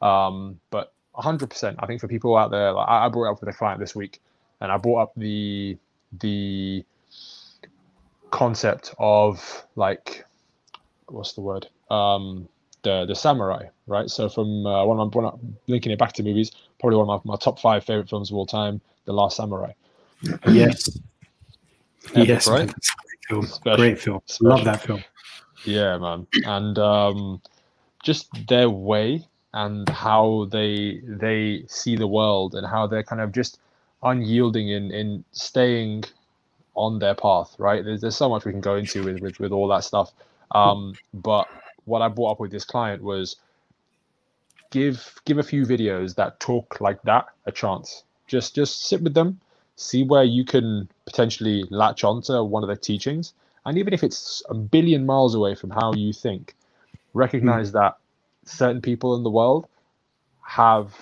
Um, 0.02 0.60
but 0.70 0.92
100%. 1.16 1.76
I 1.78 1.86
think 1.86 2.00
for 2.00 2.08
people 2.08 2.36
out 2.36 2.50
there, 2.50 2.72
like 2.72 2.88
I, 2.88 3.08
brought 3.08 3.28
it 3.28 3.32
up 3.32 3.40
with 3.40 3.48
a 3.48 3.56
client 3.56 3.80
this 3.80 3.94
week, 3.94 4.20
and 4.60 4.72
I 4.72 4.76
brought 4.76 5.02
up 5.02 5.12
the 5.16 5.76
the 6.20 6.84
concept 8.30 8.94
of 8.98 9.64
like 9.76 10.24
what's 11.06 11.34
the 11.34 11.40
word? 11.40 11.68
Um 11.90 12.48
the 12.82 13.04
the 13.06 13.14
samurai 13.14 13.66
right? 13.86 14.10
So 14.10 14.28
from 14.28 14.66
uh, 14.66 14.84
one 14.84 14.98
of 14.98 15.14
my 15.14 15.30
linking 15.66 15.92
it 15.92 15.98
back 15.98 16.12
to 16.14 16.22
movies 16.22 16.50
probably 16.80 16.98
one 16.98 17.08
of 17.10 17.24
my, 17.24 17.32
my 17.32 17.38
top 17.38 17.58
five 17.58 17.84
favorite 17.84 18.08
films 18.08 18.30
of 18.30 18.36
all 18.36 18.46
time 18.46 18.80
the 19.04 19.12
last 19.12 19.36
samurai. 19.36 19.72
Yes. 20.48 20.88
Epic, 22.10 22.28
yes 22.28 22.48
right 22.48 22.72
great 23.28 23.46
film, 23.46 23.76
great 23.76 23.98
film. 23.98 24.20
Special. 24.26 24.50
love 24.50 24.64
that 24.64 24.82
film 24.82 25.04
Yeah, 25.64 25.98
man, 25.98 26.26
and 26.44 26.78
um, 26.78 27.40
just 28.02 28.28
their 28.48 28.68
way 28.70 29.26
and 29.52 29.88
how 29.88 30.48
they 30.50 31.00
they 31.04 31.64
see 31.68 31.96
the 31.96 32.08
world 32.08 32.54
and 32.54 32.66
how 32.66 32.86
they're 32.86 33.04
kind 33.04 33.22
of 33.22 33.32
just 33.32 33.58
unyielding 34.02 34.68
in 34.68 34.90
in 34.90 35.24
staying 35.32 36.04
on 36.74 36.98
their 36.98 37.14
path. 37.14 37.54
Right? 37.58 37.84
There's 37.84 38.00
there's 38.00 38.16
so 38.16 38.28
much 38.28 38.44
we 38.44 38.52
can 38.52 38.60
go 38.60 38.76
into 38.76 39.04
with 39.04 39.20
with, 39.20 39.40
with 39.40 39.52
all 39.52 39.68
that 39.68 39.84
stuff. 39.84 40.12
Um, 40.50 40.94
but 41.12 41.48
what 41.84 42.02
I 42.02 42.08
brought 42.08 42.32
up 42.32 42.40
with 42.40 42.50
this 42.50 42.64
client 42.64 43.02
was 43.02 43.36
give 44.70 45.14
give 45.24 45.38
a 45.38 45.42
few 45.42 45.64
videos 45.64 46.16
that 46.16 46.40
talk 46.40 46.80
like 46.80 47.00
that 47.02 47.26
a 47.46 47.52
chance. 47.52 48.02
Just 48.26 48.54
just 48.54 48.86
sit 48.86 49.02
with 49.02 49.14
them, 49.14 49.40
see 49.76 50.02
where 50.02 50.24
you 50.24 50.44
can 50.44 50.88
potentially 51.06 51.64
latch 51.70 52.04
onto 52.04 52.42
one 52.42 52.62
of 52.62 52.68
their 52.68 52.76
teachings, 52.76 53.34
and 53.66 53.78
even 53.78 53.92
if 53.92 54.02
it's 54.02 54.42
a 54.48 54.54
billion 54.54 55.06
miles 55.06 55.34
away 55.34 55.54
from 55.54 55.70
how 55.70 55.92
you 55.94 56.12
think, 56.12 56.54
recognize 57.12 57.70
mm. 57.70 57.74
that 57.74 57.96
certain 58.44 58.82
people 58.82 59.14
in 59.16 59.22
the 59.22 59.30
world 59.30 59.66
have 60.42 60.94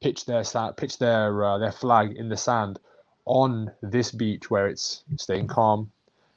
pitched 0.00 0.26
their 0.26 0.42
pitched 0.76 0.98
their 0.98 1.44
uh, 1.44 1.58
their 1.58 1.72
flag 1.72 2.16
in 2.16 2.28
the 2.28 2.36
sand 2.36 2.78
on 3.24 3.70
this 3.82 4.10
beach 4.10 4.50
where 4.50 4.66
it's 4.66 5.04
staying 5.16 5.46
calm, 5.46 5.90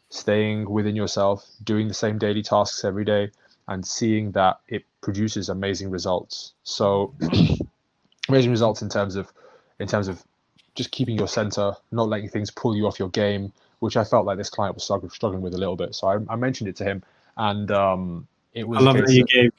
staying 0.09 0.69
within 0.69 0.95
yourself, 0.95 1.45
doing 1.63 1.87
the 1.87 1.93
same 1.93 2.17
daily 2.17 2.41
tasks 2.41 2.83
every 2.83 3.05
day, 3.05 3.31
and 3.67 3.85
seeing 3.85 4.31
that 4.31 4.59
it 4.67 4.83
produces 4.99 5.47
amazing 5.49 5.89
results. 5.89 6.53
So 6.63 7.13
amazing 8.29 8.51
results 8.51 8.81
in 8.81 8.89
terms 8.89 9.15
of 9.15 9.31
in 9.79 9.87
terms 9.87 10.07
of 10.07 10.23
just 10.75 10.91
keeping 10.91 11.17
your 11.17 11.27
center, 11.27 11.73
not 11.91 12.09
letting 12.09 12.29
things 12.29 12.51
pull 12.51 12.75
you 12.75 12.87
off 12.87 12.99
your 12.99 13.09
game, 13.09 13.51
which 13.79 13.97
I 13.97 14.03
felt 14.03 14.25
like 14.25 14.37
this 14.37 14.49
client 14.49 14.75
was 14.75 14.83
struggling 14.83 15.41
with 15.41 15.53
a 15.53 15.57
little 15.57 15.75
bit. 15.75 15.95
So 15.95 16.07
I, 16.07 16.19
I 16.29 16.35
mentioned 16.35 16.69
it 16.69 16.75
to 16.77 16.83
him, 16.83 17.03
and 17.37 17.71
um, 17.71 18.27
it 18.53 18.67
was. 18.67 18.79
I 18.79 18.81
love 18.81 18.97
that 18.97 19.11
you 19.11 19.25
gave. 19.25 19.51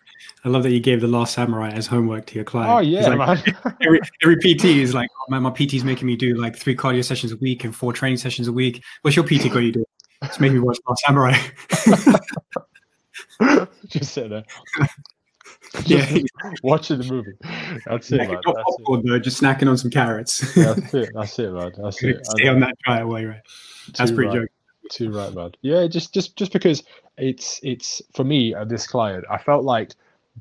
I 0.44 0.48
love 0.48 0.62
that 0.62 0.70
you 0.70 0.80
gave 0.80 1.00
the 1.00 1.08
Last 1.08 1.34
Samurai 1.34 1.70
as 1.70 1.86
homework 1.86 2.26
to 2.26 2.34
your 2.36 2.44
client. 2.44 2.70
Oh 2.72 2.78
yeah, 2.78 3.08
like, 3.08 3.54
every, 3.80 4.00
every 4.22 4.36
PT 4.36 4.64
is 4.66 4.94
like, 4.94 5.08
oh, 5.20 5.24
man, 5.28 5.42
my 5.42 5.50
PT 5.50 5.74
is 5.74 5.84
making 5.84 6.06
me 6.06 6.16
do 6.16 6.34
like 6.34 6.56
three 6.56 6.76
cardio 6.76 7.04
sessions 7.04 7.32
a 7.32 7.36
week 7.36 7.64
and 7.64 7.74
four 7.74 7.92
training 7.92 8.18
sessions 8.18 8.48
a 8.48 8.52
week. 8.52 8.82
What's 9.02 9.16
your 9.16 9.24
PT 9.24 9.44
got 9.52 9.58
you 9.60 9.72
do? 9.72 9.84
It's 10.22 10.38
making 10.38 10.58
me 10.58 10.60
watch 10.60 10.78
Last 10.88 11.02
Samurai. 11.04 11.36
Just 13.88 14.12
sit 14.14 14.30
there. 14.30 14.44
yeah, 15.86 16.18
watching 16.62 16.98
the 16.98 17.04
movie. 17.04 17.32
That's 17.86 18.10
it, 18.12 18.18
man. 18.18 18.28
That's 18.30 18.44
popcorn, 18.44 19.00
it. 19.00 19.06
Though, 19.06 19.18
just 19.18 19.40
snacking 19.42 19.68
on 19.68 19.78
some 19.78 19.90
carrots. 19.90 20.54
that's 20.54 20.92
it. 20.94 21.10
That's 21.14 21.38
it, 21.38 21.52
man. 21.52 21.72
That's 21.76 22.02
it. 22.02 22.26
Stay 22.26 22.48
on 22.48 22.60
that 22.60 22.76
diet 22.86 23.02
away, 23.02 23.24
right? 23.24 23.40
That's 23.96 24.10
Too 24.10 24.16
pretty 24.16 24.38
right. 24.38 24.48
Too 24.90 25.10
right, 25.10 25.32
man. 25.32 25.52
Yeah, 25.62 25.86
just 25.86 26.12
just 26.12 26.36
just 26.36 26.52
because 26.52 26.82
it's 27.16 27.60
it's 27.62 28.02
for 28.14 28.24
me 28.24 28.54
uh, 28.54 28.64
this 28.64 28.86
client, 28.86 29.24
I 29.30 29.38
felt 29.38 29.64
like 29.64 29.92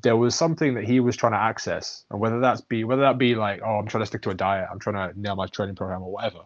there 0.02 0.16
was 0.16 0.34
something 0.34 0.74
that 0.74 0.84
he 0.84 1.00
was 1.00 1.16
trying 1.16 1.32
to 1.32 1.38
access, 1.38 2.04
and 2.10 2.20
whether 2.20 2.40
that's 2.40 2.60
be 2.60 2.84
whether 2.84 3.02
that 3.02 3.18
be 3.18 3.34
like, 3.34 3.60
oh, 3.64 3.78
I'm 3.78 3.86
trying 3.86 4.02
to 4.02 4.06
stick 4.06 4.22
to 4.22 4.30
a 4.30 4.34
diet, 4.34 4.68
I'm 4.70 4.78
trying 4.78 5.12
to 5.12 5.18
nail 5.20 5.36
my 5.36 5.46
training 5.46 5.76
program 5.76 6.02
or 6.02 6.12
whatever. 6.12 6.40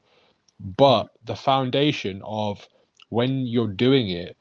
But 0.60 1.08
the 1.24 1.36
foundation 1.36 2.22
of 2.24 2.66
when 3.08 3.46
you're 3.46 3.68
doing 3.68 4.08
it, 4.10 4.36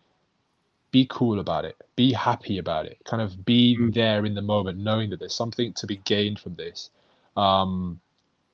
be 0.92 1.08
cool 1.10 1.40
about 1.40 1.66
it, 1.66 1.76
be 1.96 2.14
happy 2.14 2.58
about 2.58 2.86
it, 2.86 2.98
kind 3.06 3.22
of 3.22 3.46
be 3.46 3.78
mm. 3.80 3.94
there 3.94 4.26
in 4.26 4.34
the 4.34 4.42
moment, 4.42 4.78
knowing 4.78 5.10
that 5.10 5.20
there's 5.20 5.36
something 5.36 5.74
to 5.74 5.88
be 5.88 5.98
gained 5.98 6.40
from 6.40 6.56
this, 6.56 6.90
um, 7.36 8.00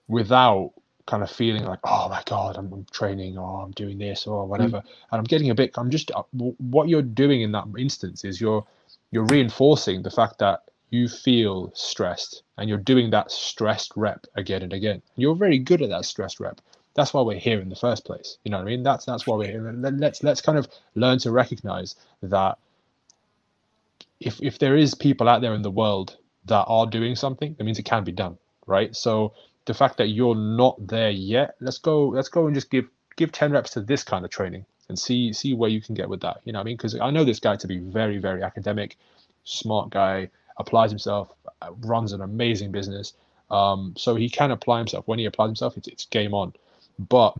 without 0.07 0.71
kind 1.05 1.23
of 1.23 1.31
feeling 1.31 1.65
like, 1.65 1.79
oh 1.83 2.09
my 2.09 2.21
god, 2.25 2.57
I'm, 2.57 2.71
I'm 2.71 2.85
training 2.91 3.37
or 3.37 3.61
I'm 3.63 3.71
doing 3.71 3.97
this 3.97 4.27
or 4.27 4.45
whatever, 4.45 4.77
mm. 4.77 4.85
and 5.11 5.19
I'm 5.19 5.23
getting 5.23 5.49
a 5.49 5.55
bit. 5.55 5.71
I'm 5.77 5.89
just 5.89 6.11
uh, 6.11 6.23
what 6.31 6.89
you're 6.89 7.01
doing 7.01 7.41
in 7.41 7.51
that 7.51 7.65
instance 7.77 8.23
is 8.23 8.39
you're 8.41 8.65
you're 9.11 9.25
reinforcing 9.25 10.01
the 10.01 10.11
fact 10.11 10.39
that 10.39 10.63
you 10.89 11.07
feel 11.07 11.71
stressed 11.73 12.43
and 12.57 12.69
you're 12.69 12.77
doing 12.77 13.09
that 13.11 13.31
stressed 13.31 13.93
rep 13.95 14.27
again 14.35 14.61
and 14.61 14.73
again. 14.73 15.01
You're 15.15 15.35
very 15.35 15.57
good 15.57 15.81
at 15.81 15.89
that 15.89 16.05
stressed 16.05 16.39
rep 16.39 16.61
that's 16.93 17.13
why 17.13 17.21
we're 17.21 17.39
here 17.39 17.59
in 17.59 17.69
the 17.69 17.75
first 17.75 18.05
place. 18.05 18.37
You 18.43 18.51
know 18.51 18.57
what 18.57 18.63
I 18.63 18.71
mean? 18.71 18.83
That's 18.83 19.05
that's 19.05 19.25
why 19.25 19.37
we're 19.37 19.51
here. 19.51 19.71
Let's 19.73 20.23
let's 20.23 20.41
kind 20.41 20.57
of 20.57 20.67
learn 20.95 21.19
to 21.19 21.31
recognize 21.31 21.95
that 22.21 22.57
if 24.19 24.41
if 24.41 24.59
there 24.59 24.75
is 24.75 24.93
people 24.93 25.29
out 25.29 25.41
there 25.41 25.53
in 25.53 25.61
the 25.61 25.71
world 25.71 26.17
that 26.45 26.65
are 26.67 26.85
doing 26.85 27.15
something, 27.15 27.55
that 27.57 27.63
means 27.63 27.79
it 27.79 27.83
can 27.83 28.03
be 28.03 28.11
done, 28.11 28.37
right? 28.67 28.95
So 28.95 29.33
the 29.65 29.73
fact 29.73 29.97
that 29.97 30.07
you're 30.07 30.35
not 30.35 30.75
there 30.87 31.11
yet, 31.11 31.55
let's 31.59 31.77
go 31.77 32.07
let's 32.09 32.29
go 32.29 32.45
and 32.45 32.55
just 32.55 32.69
give 32.69 32.85
give 33.15 33.31
10 33.31 33.51
reps 33.51 33.71
to 33.71 33.81
this 33.81 34.03
kind 34.03 34.25
of 34.25 34.31
training 34.31 34.65
and 34.89 34.97
see 34.97 35.33
see 35.33 35.53
where 35.53 35.69
you 35.69 35.81
can 35.81 35.95
get 35.95 36.09
with 36.09 36.21
that. 36.21 36.41
You 36.43 36.53
know 36.53 36.59
what 36.59 36.63
I 36.63 36.65
mean? 36.65 36.77
Because 36.77 36.99
I 36.99 37.09
know 37.11 37.23
this 37.23 37.39
guy 37.39 37.55
to 37.55 37.67
be 37.67 37.79
very 37.79 38.17
very 38.17 38.43
academic, 38.43 38.97
smart 39.43 39.89
guy, 39.89 40.29
applies 40.57 40.91
himself, 40.91 41.29
uh, 41.61 41.71
runs 41.81 42.13
an 42.13 42.21
amazing 42.21 42.71
business. 42.71 43.13
Um, 43.49 43.93
so 43.97 44.15
he 44.15 44.29
can 44.29 44.51
apply 44.51 44.77
himself. 44.77 45.07
When 45.07 45.19
he 45.19 45.25
applies 45.25 45.49
himself, 45.49 45.75
it's, 45.75 45.87
it's 45.89 46.05
game 46.05 46.33
on. 46.33 46.53
But 46.99 47.35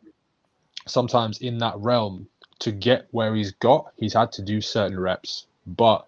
sometimes 0.87 1.39
in 1.39 1.57
that 1.59 1.77
realm, 1.77 2.27
to 2.59 2.71
get 2.71 3.07
where 3.11 3.35
he's 3.35 3.51
got, 3.53 3.91
he's 3.97 4.13
had 4.13 4.31
to 4.33 4.41
do 4.41 4.61
certain 4.61 4.99
reps. 4.99 5.47
But 5.65 6.07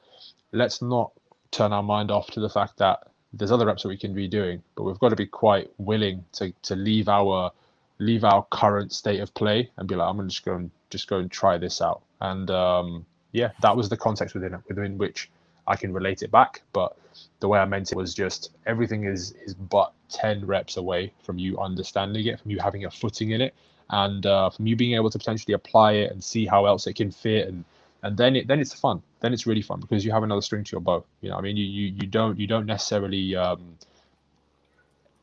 let's 0.51 0.81
not 0.81 1.11
turn 1.51 1.73
our 1.73 1.83
mind 1.83 2.11
off 2.11 2.27
to 2.31 2.39
the 2.39 2.49
fact 2.49 2.77
that 2.77 3.07
there's 3.33 3.51
other 3.51 3.65
reps 3.65 3.83
that 3.83 3.89
we 3.89 3.97
can 3.97 4.13
be 4.13 4.27
doing, 4.27 4.61
but 4.75 4.83
we've 4.83 4.99
got 4.99 5.09
to 5.09 5.15
be 5.15 5.25
quite 5.25 5.71
willing 5.77 6.23
to 6.33 6.53
to 6.63 6.75
leave 6.75 7.09
our 7.09 7.51
leave 7.99 8.23
our 8.23 8.45
current 8.51 8.91
state 8.91 9.19
of 9.19 9.33
play 9.33 9.69
and 9.77 9.87
be 9.87 9.95
like, 9.95 10.07
I'm 10.07 10.17
gonna 10.17 10.29
just 10.29 10.45
go 10.45 10.55
and 10.55 10.71
just 10.89 11.07
go 11.07 11.17
and 11.17 11.31
try 11.31 11.57
this 11.57 11.81
out. 11.81 12.03
And 12.21 12.49
um, 12.51 13.05
yeah, 13.31 13.51
that 13.61 13.75
was 13.75 13.89
the 13.89 13.97
context 13.97 14.35
within 14.35 14.57
within 14.67 14.97
which 14.97 15.29
I 15.67 15.75
can 15.75 15.93
relate 15.93 16.21
it 16.21 16.31
back. 16.31 16.61
But 16.73 16.97
the 17.39 17.47
way 17.47 17.59
I 17.59 17.65
meant 17.65 17.91
it 17.91 17.95
was 17.95 18.13
just 18.13 18.51
everything 18.65 19.05
is 19.05 19.33
is 19.45 19.53
but 19.53 19.93
ten 20.09 20.45
reps 20.45 20.77
away 20.77 21.13
from 21.23 21.37
you 21.39 21.59
understanding 21.59 22.25
it, 22.27 22.39
from 22.39 22.51
you 22.51 22.59
having 22.59 22.85
a 22.85 22.91
footing 22.91 23.31
in 23.31 23.41
it, 23.41 23.53
and 23.89 24.25
uh, 24.25 24.49
from 24.49 24.67
you 24.67 24.75
being 24.75 24.95
able 24.95 25.09
to 25.09 25.17
potentially 25.17 25.53
apply 25.53 25.93
it 25.93 26.11
and 26.11 26.23
see 26.23 26.45
how 26.45 26.65
else 26.65 26.87
it 26.87 26.95
can 26.95 27.11
fit, 27.11 27.47
and 27.47 27.65
and 28.01 28.17
then 28.17 28.35
it 28.35 28.47
then 28.47 28.59
it's 28.59 28.73
fun. 28.73 29.01
Then 29.21 29.33
it's 29.33 29.47
really 29.47 29.61
fun 29.61 29.79
because 29.79 30.03
you 30.05 30.11
have 30.11 30.23
another 30.23 30.41
string 30.41 30.63
to 30.63 30.71
your 30.71 30.81
bow. 30.81 31.05
You 31.21 31.29
know, 31.29 31.37
I 31.37 31.41
mean, 31.41 31.57
you 31.57 31.65
you, 31.65 31.93
you 32.01 32.07
don't 32.07 32.39
you 32.39 32.47
don't 32.47 32.65
necessarily 32.65 33.35
um, 33.35 33.77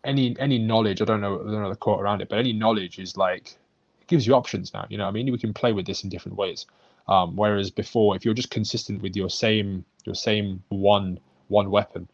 any 0.05 0.37
any 0.39 0.59
knowledge. 0.59 1.03
I 1.03 1.05
don't 1.05 1.21
know 1.21 1.41
I 1.41 1.51
don't 1.51 1.63
know 1.63 1.71
the 1.71 1.77
quote 1.77 2.01
around 2.01 2.23
it, 2.23 2.29
but 2.29 2.39
any 2.39 2.53
knowledge 2.53 2.99
is 2.99 3.17
like 3.17 3.57
it 4.01 4.07
gives 4.07 4.27
you 4.27 4.35
options 4.35 4.73
now. 4.73 4.87
You 4.89 4.99
know, 4.99 5.07
I 5.07 5.11
mean, 5.11 5.31
we 5.31 5.39
can 5.39 5.53
play 5.53 5.73
with 5.73 5.87
this 5.87 6.05
in 6.05 6.11
different 6.11 6.39
ways. 6.39 6.67
Um, 7.09 7.35
whereas 7.35 7.71
before, 7.71 8.15
if 8.15 8.25
you're 8.25 8.35
just 8.35 8.51
consistent 8.51 9.03
with 9.03 9.17
your 9.17 9.31
same 9.31 9.85
your 10.11 10.15
same 10.17 10.63
one 10.69 11.19
one 11.49 11.71
weapon, 11.71 12.09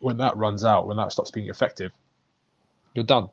when 0.00 0.16
that 0.18 0.36
runs 0.36 0.64
out, 0.64 0.86
when 0.86 0.96
that 0.96 1.12
stops 1.12 1.30
being 1.30 1.48
effective, 1.48 1.92
you're 2.94 3.04
done. 3.04 3.28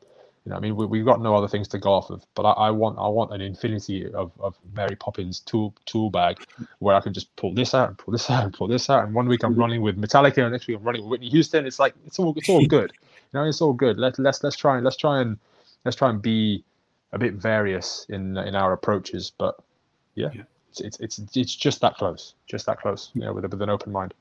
You 0.46 0.50
know, 0.50 0.56
I 0.56 0.60
mean, 0.60 0.76
we, 0.76 0.98
have 0.98 1.06
got 1.06 1.22
no 1.22 1.36
other 1.36 1.48
things 1.48 1.68
to 1.68 1.78
go 1.78 1.92
off 1.94 2.10
of. 2.10 2.26
But 2.34 2.44
I, 2.44 2.52
I, 2.52 2.72
want, 2.72 2.98
I 2.98 3.08
want 3.08 3.32
an 3.32 3.42
infinity 3.42 4.12
of, 4.12 4.32
of 4.40 4.58
Mary 4.76 4.96
Poppins 4.96 5.40
tool 5.42 5.76
tool 5.86 6.10
bag 6.10 6.44
where 6.80 6.96
I 6.96 7.00
can 7.00 7.14
just 7.14 7.36
pull 7.36 7.54
this 7.54 7.76
out 7.76 7.90
and 7.90 7.98
pull 7.98 8.12
this 8.12 8.28
out 8.28 8.46
and 8.46 8.54
pull 8.54 8.68
this 8.68 8.90
out. 8.90 9.04
And 9.04 9.14
one 9.14 9.28
week 9.28 9.44
I'm 9.44 9.52
mm-hmm. 9.52 9.62
running 9.62 9.82
with 9.84 10.02
Metallica, 10.02 10.42
and 10.42 10.52
next 10.52 10.68
week 10.68 10.78
I'm 10.78 10.84
running 10.84 11.04
with 11.04 11.12
Whitney 11.12 11.30
Houston. 11.30 11.68
It's 11.68 11.78
like 11.78 11.94
it's 12.08 12.18
all 12.18 12.34
it's 12.36 12.50
all 12.50 12.66
good. 12.66 12.92
You 13.34 13.40
know, 13.40 13.46
it's 13.46 13.62
all 13.62 13.72
good. 13.72 13.98
Let 13.98 14.20
let's 14.20 14.44
let's 14.44 14.58
try 14.58 14.76
and 14.76 14.84
let's 14.84 14.98
try 14.98 15.22
and 15.22 15.40
let's 15.86 15.96
try 15.96 16.10
and 16.10 16.22
be 16.22 16.66
a 17.14 17.18
bit 17.18 17.36
various 17.36 18.06
in 18.10 18.38
in 18.38 18.56
our 18.56 18.74
approaches. 18.74 19.32
But 19.38 19.56
yeah, 20.16 20.32
yeah. 20.34 20.42
It's, 20.80 21.00
it's 21.00 21.20
it's 21.36 21.56
just 21.56 21.82
that 21.82 21.96
close, 21.96 22.36
just 22.48 22.66
that 22.66 22.80
close. 22.80 23.12
You 23.14 23.22
know, 23.22 23.34
with, 23.34 23.44
with 23.46 23.62
an 23.62 23.70
open 23.70 23.92
mind. 23.92 24.14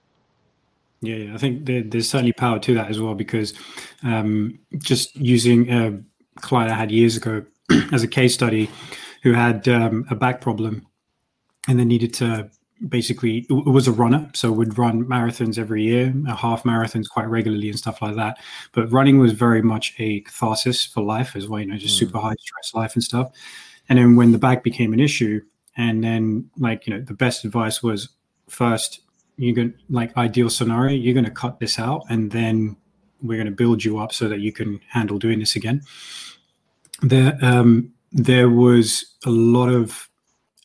Yeah, 1.03 1.17
yeah, 1.17 1.35
I 1.35 1.39
think 1.39 1.65
there, 1.65 1.83
there's 1.83 2.11
certainly 2.11 2.33
power 2.33 2.59
to 2.59 2.75
that 2.75 2.91
as 2.91 3.01
well 3.01 3.15
because 3.15 3.55
um, 4.03 4.59
just 4.79 5.17
using 5.17 5.71
a 5.73 5.99
client 6.41 6.71
I 6.71 6.75
had 6.75 6.91
years 6.91 7.17
ago 7.17 7.45
as 7.93 8.03
a 8.03 8.09
case 8.09 8.35
study 8.35 8.69
who 9.23 9.33
had 9.33 9.67
um, 9.69 10.07
a 10.11 10.15
back 10.15 10.41
problem 10.41 10.87
and 11.69 11.79
then 11.79 11.89
needed 11.89 12.13
to 12.15 12.51
basically 12.89 13.47
it 13.51 13.53
was 13.53 13.87
a 13.87 13.93
runner 13.93 14.31
so 14.35 14.51
would 14.51 14.79
run 14.79 15.05
marathons 15.05 15.59
every 15.59 15.83
year 15.83 16.15
half 16.35 16.63
marathons 16.63 17.11
quite 17.11 17.29
regularly 17.29 17.69
and 17.69 17.79
stuff 17.79 18.01
like 18.01 18.17
that 18.17 18.39
but 18.73 18.91
running 18.91 19.19
was 19.19 19.33
very 19.33 19.61
much 19.61 19.95
a 19.99 20.21
catharsis 20.21 20.83
for 20.87 21.03
life 21.03 21.37
as 21.37 21.47
well 21.47 21.61
you 21.61 21.67
know 21.67 21.77
just 21.77 21.97
mm. 21.97 21.99
super 21.99 22.19
high 22.19 22.35
stress 22.41 22.73
life 22.73 22.95
and 22.95 23.05
stuff 23.05 23.33
and 23.91 23.99
then 23.99 24.17
when 24.17 24.33
the 24.33 24.39
back 24.39 24.63
became 24.63 24.95
an 24.95 25.01
issue 25.01 25.43
and 25.81 26.05
then 26.05 26.49
like 26.59 26.87
you 26.87 26.95
know 26.95 27.01
the 27.01 27.14
best 27.14 27.45
advice 27.45 27.83
was 27.83 28.11
first 28.49 29.01
you're 29.37 29.55
going 29.55 29.73
like 29.88 30.16
ideal 30.16 30.51
scenario 30.51 30.95
you're 30.95 31.14
going 31.14 31.25
to 31.25 31.31
cut 31.31 31.59
this 31.61 31.79
out 31.79 32.03
and 32.11 32.31
then 32.31 32.77
we're 33.23 33.37
going 33.37 33.47
to 33.47 33.53
build 33.53 33.85
you 33.85 33.99
up 33.99 34.12
so 34.12 34.29
that 34.29 34.40
you 34.40 34.53
can 34.53 34.81
handle 34.88 35.19
doing 35.19 35.38
this 35.38 35.57
again. 35.57 35.83
There 37.03 37.37
um, 37.43 37.93
there 38.12 38.51
was 38.51 39.16
a 39.25 39.31
lot 39.31 39.69
of 39.69 40.09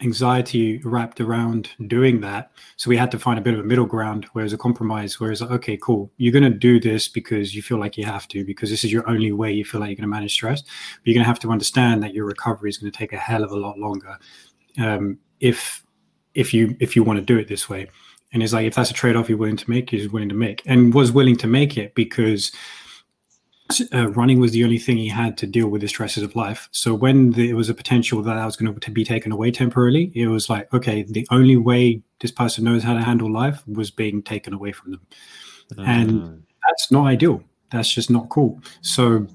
anxiety 0.02 0.80
wrapped 0.80 1.22
around 1.22 1.70
doing 1.88 2.20
that. 2.20 2.52
So 2.76 2.90
we 2.90 2.98
had 2.98 3.12
to 3.12 3.20
find 3.20 3.40
a 3.40 3.42
bit 3.42 3.54
of 3.54 3.62
a 3.62 3.64
middle 3.64 3.86
ground 3.86 4.26
where 4.34 4.46
a 4.46 4.58
compromise 4.58 5.20
where 5.20 5.32
it's 5.32 5.42
like 5.42 5.52
okay 5.52 5.78
cool. 5.78 6.12
You're 6.18 6.34
going 6.34 6.52
to 6.52 6.58
do 6.58 6.80
this 6.80 7.08
because 7.08 7.56
you 7.56 7.62
feel 7.62 7.80
like 7.80 7.98
you 7.98 8.06
have 8.06 8.28
to 8.30 8.44
because 8.44 8.70
this 8.70 8.84
is 8.84 8.92
your 8.92 9.08
only 9.10 9.32
way 9.32 9.52
you 9.52 9.64
feel 9.64 9.80
like 9.80 9.90
you're 9.90 9.96
going 9.96 10.10
to 10.10 10.16
manage 10.16 10.34
stress. 10.34 10.62
But 10.62 10.72
you're 11.06 11.14
going 11.14 11.24
to 11.24 11.30
have 11.30 11.40
to 11.40 11.52
understand 11.52 12.04
that 12.04 12.14
your 12.14 12.26
recovery 12.26 12.70
is 12.70 12.78
going 12.78 12.92
to 12.92 12.98
take 12.98 13.14
a 13.14 13.18
hell 13.18 13.44
of 13.44 13.52
a 13.52 13.58
lot 13.58 13.78
longer 13.78 14.18
um, 14.80 15.18
if 15.40 15.84
if 16.34 16.54
you 16.54 16.76
if 16.80 16.96
you 16.96 17.04
want 17.04 17.20
to 17.20 17.26
do 17.26 17.38
it 17.38 17.48
this 17.48 17.70
way. 17.70 17.88
And 18.34 18.44
it's 18.44 18.52
like 18.52 18.66
if 18.66 18.76
that's 18.76 18.92
a 18.92 18.94
trade 18.94 19.16
off 19.16 19.30
you're 19.30 19.38
willing 19.38 19.56
to 19.56 19.70
make, 19.70 19.90
he's 19.92 20.12
willing 20.12 20.30
to 20.30 20.36
make, 20.36 20.62
and 20.66 20.94
was 20.94 21.12
willing 21.12 21.38
to 21.38 21.48
make 21.48 21.78
it 21.78 21.96
because 21.96 22.52
uh, 23.94 24.10
running 24.12 24.40
was 24.40 24.52
the 24.52 24.64
only 24.64 24.78
thing 24.78 24.98
he 24.98 25.08
had 25.08 25.38
to 25.38 25.48
deal 25.48 25.68
with 25.68 25.82
the 25.82 25.88
stresses 25.88 26.22
of 26.22 26.36
life. 26.36 26.70
So 26.72 26.94
when 26.94 27.32
there 27.32 27.56
was 27.56 27.70
a 27.70 27.74
potential 27.74 28.22
that 28.24 28.38
I 28.38 28.46
was 28.46 28.56
going 28.56 28.78
to 28.78 28.92
be 28.92 29.04
taken 29.04 29.32
away 29.32 29.52
temporarily, 29.52 30.12
it 30.14 30.28
was 30.28 30.50
like, 30.50 30.72
okay, 30.74 31.04
the 31.04 31.28
only 31.32 31.58
way 31.58 32.02
this 32.20 32.32
person 32.32 32.64
knows 32.64 32.84
how 32.84 32.94
to 32.94 33.02
handle 33.02 33.32
life 33.32 33.64
was 33.68 33.90
being 33.90 34.22
taken 34.22 34.54
away 34.54 34.72
from 34.72 34.92
them, 34.92 35.02
mm. 35.74 35.88
and 35.88 36.44
that's 36.68 36.92
not 36.92 37.08
ideal. 37.08 37.44
That's 37.72 37.92
just 37.92 38.12
not 38.12 38.30
cool. 38.30 38.62
So, 38.82 39.28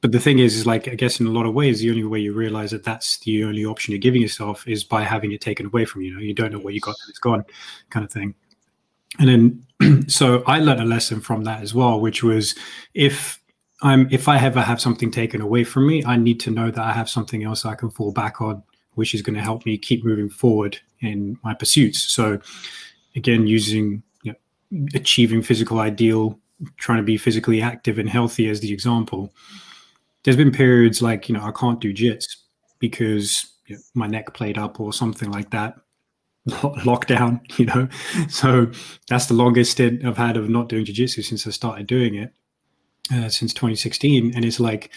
but 0.00 0.12
the 0.12 0.20
thing 0.20 0.38
is, 0.38 0.56
is 0.56 0.66
like 0.66 0.88
I 0.88 0.94
guess 0.94 1.20
in 1.20 1.26
a 1.26 1.30
lot 1.30 1.46
of 1.46 1.54
ways, 1.54 1.80
the 1.80 1.90
only 1.90 2.04
way 2.04 2.20
you 2.20 2.32
realize 2.32 2.70
that 2.70 2.84
that's 2.84 3.18
the 3.18 3.44
only 3.44 3.64
option 3.64 3.92
you're 3.92 3.98
giving 3.98 4.22
yourself 4.22 4.66
is 4.66 4.84
by 4.84 5.02
having 5.02 5.32
it 5.32 5.40
taken 5.40 5.66
away 5.66 5.84
from 5.84 6.02
you. 6.02 6.08
You 6.08 6.14
know, 6.14 6.20
you 6.20 6.34
don't 6.34 6.52
know 6.52 6.58
what 6.58 6.74
you 6.74 6.80
got 6.80 6.96
till 6.96 7.10
it's 7.10 7.18
gone, 7.18 7.44
kind 7.90 8.04
of 8.04 8.10
thing. 8.10 8.34
And 9.18 9.64
then 9.80 10.08
so 10.08 10.42
I 10.46 10.60
learned 10.60 10.80
a 10.80 10.84
lesson 10.84 11.20
from 11.20 11.44
that 11.44 11.62
as 11.62 11.74
well, 11.74 12.00
which 12.00 12.22
was 12.22 12.54
if 12.94 13.40
I'm 13.82 14.08
if 14.10 14.28
I 14.28 14.38
ever 14.38 14.60
have 14.60 14.80
something 14.80 15.10
taken 15.10 15.40
away 15.40 15.64
from 15.64 15.86
me, 15.86 16.04
I 16.04 16.16
need 16.16 16.40
to 16.40 16.50
know 16.50 16.70
that 16.70 16.82
I 16.82 16.92
have 16.92 17.08
something 17.08 17.44
else 17.44 17.64
I 17.64 17.74
can 17.74 17.90
fall 17.90 18.12
back 18.12 18.40
on, 18.40 18.62
which 18.94 19.14
is 19.14 19.22
going 19.22 19.36
to 19.36 19.42
help 19.42 19.66
me 19.66 19.78
keep 19.78 20.04
moving 20.04 20.28
forward 20.28 20.78
in 21.00 21.38
my 21.42 21.54
pursuits. 21.54 22.12
So 22.12 22.40
again, 23.16 23.46
using 23.46 24.02
you 24.22 24.32
know, 24.32 24.86
achieving 24.94 25.42
physical 25.42 25.80
ideal, 25.80 26.38
trying 26.76 26.98
to 26.98 27.04
be 27.04 27.16
physically 27.16 27.62
active 27.62 27.98
and 27.98 28.08
healthy 28.08 28.48
as 28.48 28.60
the 28.60 28.72
example. 28.72 29.32
There's 30.24 30.36
been 30.36 30.52
periods 30.52 31.02
like 31.02 31.28
you 31.28 31.34
know 31.34 31.42
I 31.42 31.52
can't 31.52 31.80
do 31.80 31.94
jits 31.94 32.24
because 32.78 33.46
you 33.66 33.76
know, 33.76 33.82
my 33.94 34.06
neck 34.06 34.34
played 34.34 34.58
up 34.58 34.80
or 34.80 34.92
something 34.92 35.30
like 35.30 35.50
that 35.50 35.76
lockdown, 36.48 37.40
you 37.58 37.66
know. 37.66 37.88
So 38.28 38.70
that's 39.08 39.26
the 39.26 39.34
longest 39.34 39.72
stint 39.72 40.04
I've 40.04 40.16
had 40.16 40.36
of 40.36 40.48
not 40.48 40.68
doing 40.68 40.84
jiu-jitsu 40.84 41.22
since 41.22 41.46
I 41.46 41.50
started 41.50 41.86
doing 41.86 42.14
it, 42.14 42.32
uh, 43.12 43.28
since 43.28 43.54
2016. 43.54 44.34
And 44.34 44.44
it's 44.44 44.60
like, 44.60 44.90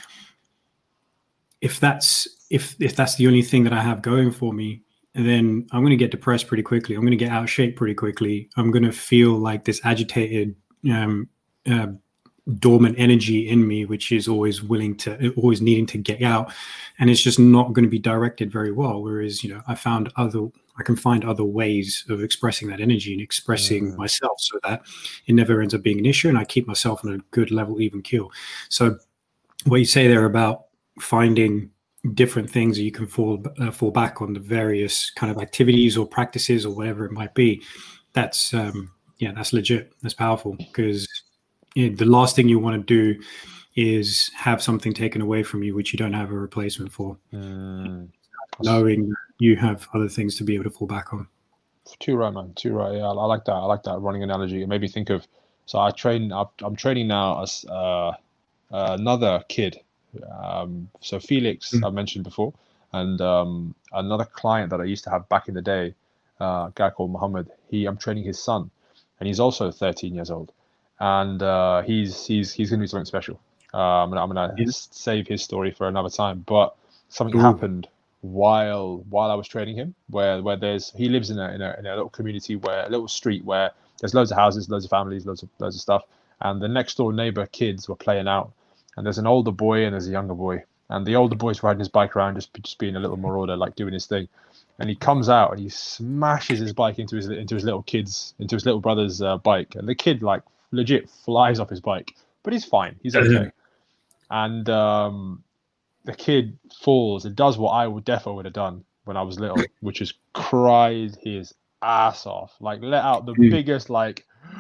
if 1.62 1.80
that's 1.80 2.28
if 2.50 2.76
if 2.80 2.96
that's 2.96 3.16
the 3.16 3.28
only 3.28 3.42
thing 3.42 3.64
that 3.64 3.74
I 3.74 3.82
have 3.82 4.02
going 4.02 4.32
for 4.32 4.54
me, 4.54 4.82
then 5.16 5.68
I'm 5.72 5.82
going 5.82 5.92
to 5.92 5.98
get 5.98 6.12
depressed 6.12 6.48
pretty 6.48 6.64
quickly. 6.64 6.96
I'm 6.96 7.02
going 7.02 7.12
to 7.12 7.18
get 7.18 7.32
out 7.32 7.44
of 7.44 7.50
shape 7.50 7.78
pretty 7.78 7.94
quickly. 7.94 8.50
I'm 8.58 8.72
going 8.72 8.84
to 8.84 8.92
feel 8.92 9.38
like 9.38 9.64
this 9.64 9.80
agitated, 9.84 10.56
um, 10.92 11.30
uh, 11.70 11.88
dormant 12.60 12.96
energy 12.98 13.48
in 13.48 13.68
me, 13.68 13.86
which 13.86 14.12
is 14.12 14.28
always 14.28 14.62
willing 14.62 14.96
to, 14.98 15.34
always 15.36 15.62
needing 15.62 15.86
to 15.88 15.98
get 15.98 16.22
out, 16.22 16.52
and 17.00 17.10
it's 17.10 17.22
just 17.22 17.40
not 17.40 17.74
going 17.74 17.84
to 17.84 17.90
be 17.90 18.00
directed 18.00 18.52
very 18.52 18.72
well. 18.72 19.02
Whereas, 19.02 19.44
you 19.44 19.54
know, 19.54 19.62
I 19.68 19.76
found 19.76 20.12
other 20.18 20.50
I 20.78 20.84
can 20.84 20.96
find 20.96 21.24
other 21.24 21.44
ways 21.44 22.04
of 22.10 22.24
expressing 22.24 22.68
that 22.70 22.82
energy 22.82 23.14
and 23.14 23.22
expressing 23.22 23.92
mm. 23.92 23.98
myself 23.98 24.40
so 24.40 24.60
that 24.64 24.82
it 25.28 25.34
never 25.34 25.62
ends 25.62 25.74
up 25.74 25.84
being 25.84 26.00
an 26.00 26.06
issue 26.06 26.30
and 26.30 26.38
I 26.38 26.46
keep 26.46 26.66
myself 26.66 27.06
on 27.06 27.14
a 27.14 27.18
good 27.30 27.52
level, 27.52 27.80
even 27.80 28.02
keel. 28.02 28.32
So, 28.70 28.98
what 29.66 29.78
you 29.78 29.86
say 29.86 30.08
there 30.08 30.26
about 30.26 30.66
finding 31.00 31.70
different 32.16 32.50
things 32.50 32.76
that 32.76 32.84
you 32.84 32.92
can 32.92 33.08
fall 33.08 33.42
uh, 33.60 33.72
fall 33.72 33.92
back 33.92 34.22
on 34.22 34.34
the 34.34 34.40
various 34.40 35.12
kind 35.12 35.32
of 35.32 35.42
activities 35.42 35.96
or 35.96 36.06
practices 36.06 36.66
or 36.66 36.76
whatever 36.76 37.06
it 37.06 37.12
might 37.12 37.34
be, 37.34 37.62
that's 38.14 38.54
um, 38.54 38.92
yeah, 39.20 39.32
that's 39.32 39.54
legit. 39.54 39.94
That's 40.02 40.14
powerful 40.14 40.56
because 40.58 41.08
the 41.76 42.06
last 42.06 42.36
thing 42.36 42.50
you 42.50 42.60
want 42.60 42.88
to 42.88 43.14
do 43.14 43.22
is 43.76 44.30
have 44.36 44.62
something 44.62 44.94
taken 44.94 45.22
away 45.22 45.42
from 45.42 45.64
you 45.64 45.74
which 45.74 45.94
you 45.94 45.98
don't 45.98 46.14
have 46.14 46.32
a 46.32 46.36
replacement 46.36 46.92
for. 46.92 47.18
Mm 47.34 48.10
knowing 48.62 49.14
you 49.40 49.56
have 49.56 49.88
other 49.94 50.10
things 50.10 50.36
to 50.36 50.44
be 50.44 50.56
able 50.56 50.66
to 50.66 50.70
fall 50.70 50.88
back 50.88 51.14
on. 51.14 51.28
Too 52.00 52.16
right, 52.16 52.34
man. 52.34 52.54
Too 52.56 52.74
right. 52.74 52.94
Yeah, 52.94 53.08
I, 53.08 53.12
I 53.12 53.26
like 53.26 53.46
that. 53.46 53.54
I 53.54 53.66
like 53.66 53.84
that 53.84 54.00
running 54.00 54.24
analogy. 54.24 54.62
It 54.64 54.68
made 54.68 54.82
me 54.82 54.88
think 54.88 55.10
of. 55.10 55.28
So 55.66 55.80
I 55.80 55.92
train. 55.92 56.32
I'm 56.32 56.76
training 56.76 57.08
now 57.08 57.42
as 57.42 57.66
uh, 57.66 58.14
another 58.72 59.44
kid. 59.48 59.80
Um, 60.42 60.90
so 61.00 61.20
Felix, 61.20 61.72
mm-hmm. 61.72 61.86
I 61.86 61.90
mentioned 61.90 62.24
before, 62.24 62.54
and 62.92 63.20
um, 63.22 63.76
another 63.94 64.26
client 64.26 64.70
that 64.72 64.82
I 64.82 64.84
used 64.84 65.04
to 65.06 65.10
have 65.10 65.28
back 65.30 65.48
in 65.48 65.54
the 65.54 65.62
day, 65.62 65.94
uh, 66.40 66.68
a 66.68 66.74
guy 66.76 66.90
called 66.90 67.12
Muhammad. 67.12 67.50
He, 67.70 67.86
I'm 67.86 67.98
training 67.98 68.24
his 68.26 68.42
son, 68.42 68.70
and 69.20 69.28
he's 69.28 69.40
also 69.40 69.72
13 69.72 70.14
years 70.14 70.30
old, 70.30 70.52
and 71.04 71.44
uh, 71.44 71.82
he's 71.82 72.26
he's 72.26 72.54
he's 72.54 72.70
gonna 72.70 72.82
do 72.82 72.88
something 72.88 73.06
special. 73.06 73.38
Um, 73.74 74.14
I'm 74.14 74.30
gonna 74.30 74.56
save 74.72 75.28
his 75.28 75.44
story 75.44 75.72
for 75.72 75.90
another 75.90 76.10
time, 76.10 76.46
but 76.48 76.76
something 77.10 77.38
Ooh. 77.38 77.44
happened 77.44 77.90
while 78.22 79.04
while 79.10 79.30
I 79.30 79.36
was 79.36 79.50
training 79.50 79.76
him, 79.76 79.96
where 80.10 80.42
where 80.42 80.56
there's 80.56 80.94
he 80.96 81.10
lives 81.10 81.30
in 81.30 81.40
a, 81.40 81.52
in 81.52 81.62
a 81.62 81.76
in 81.78 81.86
a 81.88 81.90
little 81.90 82.10
community 82.10 82.56
where 82.56 82.86
a 82.86 82.90
little 82.90 83.10
street 83.10 83.44
where 83.44 83.72
there's 84.00 84.14
loads 84.14 84.32
of 84.32 84.38
houses, 84.38 84.70
loads 84.70 84.86
of 84.86 84.92
families, 84.92 85.26
loads 85.26 85.44
of 85.44 85.50
loads 85.60 85.76
of 85.76 85.82
stuff, 85.82 86.04
and 86.40 86.62
the 86.62 86.70
next 86.70 86.96
door 86.96 87.12
neighbor 87.12 87.46
kids 87.48 87.90
were 87.90 87.98
playing 87.98 88.30
out, 88.30 88.54
and 88.96 89.06
there's 89.06 89.18
an 89.18 89.28
older 89.28 89.52
boy 89.52 89.84
and 89.84 89.94
there's 89.94 90.08
a 90.08 90.12
younger 90.12 90.36
boy, 90.36 90.64
and 90.90 91.06
the 91.06 91.18
older 91.18 91.36
boy's 91.36 91.62
riding 91.64 91.80
his 91.80 91.90
bike 91.90 92.16
around, 92.16 92.36
just 92.36 92.54
just 92.62 92.80
being 92.80 92.96
a 92.96 93.00
little 93.02 93.18
marauder, 93.18 93.58
like 93.58 93.76
doing 93.76 93.94
his 93.94 94.06
thing, 94.06 94.30
and 94.80 94.90
he 94.90 94.96
comes 94.96 95.28
out 95.28 95.52
and 95.52 95.60
he 95.60 95.68
smashes 95.68 96.60
his 96.60 96.72
bike 96.72 96.98
into 96.98 97.18
his 97.18 97.28
into 97.28 97.56
his 97.56 97.66
little 97.66 97.84
kids 97.84 98.36
into 98.40 98.56
his 98.56 98.66
little 98.66 98.80
brother's 98.80 99.22
uh, 99.22 99.38
bike, 99.40 99.76
and 99.76 99.86
the 99.86 99.96
kid 99.96 100.22
like 100.22 100.44
legit 100.74 101.10
flies 101.10 101.60
off 101.60 101.70
his 101.70 101.80
bike, 101.80 102.16
but 102.44 102.52
he's 102.54 102.66
fine, 102.66 103.00
he's 103.02 103.16
okay, 103.16 103.52
and 104.30 104.70
um, 104.70 105.44
the 106.04 106.14
kid 106.14 106.58
falls 106.82 107.26
and 107.26 107.36
does 107.36 107.58
what 107.58 107.72
I 107.72 107.88
would 107.88 108.04
definitely 108.04 108.36
would 108.38 108.46
have 108.46 108.54
done 108.54 108.84
when 109.06 109.16
I 109.16 109.22
was 109.22 109.40
little, 109.40 109.64
which 109.82 110.02
is 110.02 110.14
cried 110.34 111.16
his 111.22 111.54
ass 111.82 112.26
off, 112.26 112.54
like 112.60 112.82
let 112.82 113.04
out 113.04 113.26
the 113.26 113.34
biggest 113.34 113.90
like 113.90 114.26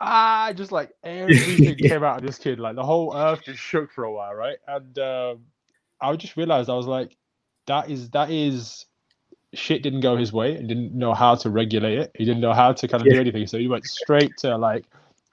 ah, 0.00 0.52
just 0.54 0.72
like 0.72 0.92
everything 1.02 1.76
came 1.88 2.04
out 2.04 2.18
of 2.18 2.26
this 2.26 2.38
kid, 2.38 2.60
like 2.60 2.76
the 2.76 2.84
whole 2.84 3.16
earth 3.16 3.42
just 3.44 3.60
shook 3.60 3.92
for 3.92 4.04
a 4.04 4.12
while, 4.12 4.34
right? 4.34 4.58
And 4.66 4.98
um, 4.98 5.40
I 6.00 6.14
just 6.16 6.36
realized 6.36 6.70
I 6.70 6.74
was 6.74 6.86
like, 6.86 7.16
that 7.66 7.90
is 7.90 8.10
that 8.10 8.30
is 8.30 8.86
shit 9.54 9.82
didn't 9.82 10.00
go 10.00 10.16
his 10.16 10.32
way 10.32 10.56
and 10.56 10.68
didn't 10.68 10.92
know 10.92 11.14
how 11.14 11.34
to 11.34 11.50
regulate 11.50 11.98
it. 11.98 12.10
He 12.14 12.24
didn't 12.24 12.40
know 12.40 12.52
how 12.52 12.72
to 12.72 12.88
kind 12.88 13.00
of 13.00 13.06
yeah. 13.06 13.14
do 13.14 13.20
anything, 13.20 13.46
so 13.46 13.58
he 13.58 13.68
went 13.68 13.84
straight 13.86 14.36
to 14.38 14.56
like 14.56 14.84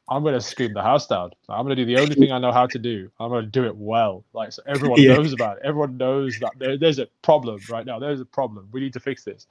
I'm 0.08 0.23
gonna 0.23 0.41
scream 0.41 0.73
the 0.73 0.84
house 0.84 1.08
down. 1.08 1.32
I'm 1.49 1.65
gonna 1.65 1.75
do 1.75 1.86
the 1.86 1.97
only 1.97 2.13
thing 2.13 2.32
I 2.32 2.38
know 2.38 2.51
how 2.51 2.67
to 2.67 2.78
do. 2.78 3.10
I'm 3.19 3.30
gonna 3.30 3.47
do 3.47 3.65
it 3.65 3.75
well, 3.75 4.23
like 4.34 4.51
so 4.51 4.62
everyone 4.67 5.01
yeah. 5.01 5.15
knows 5.15 5.34
about 5.34 5.58
it. 5.58 5.63
Everyone 5.65 5.97
knows 5.97 6.38
that 6.39 6.51
there, 6.60 6.78
there's 6.78 6.99
a 6.99 7.08
problem 7.23 7.60
right 7.69 7.86
now. 7.86 7.97
There's 7.97 8.21
a 8.21 8.25
problem. 8.25 8.69
We 8.71 8.82
need 8.82 8.93
to 8.93 8.99
fix 8.99 9.23
this. 9.23 9.47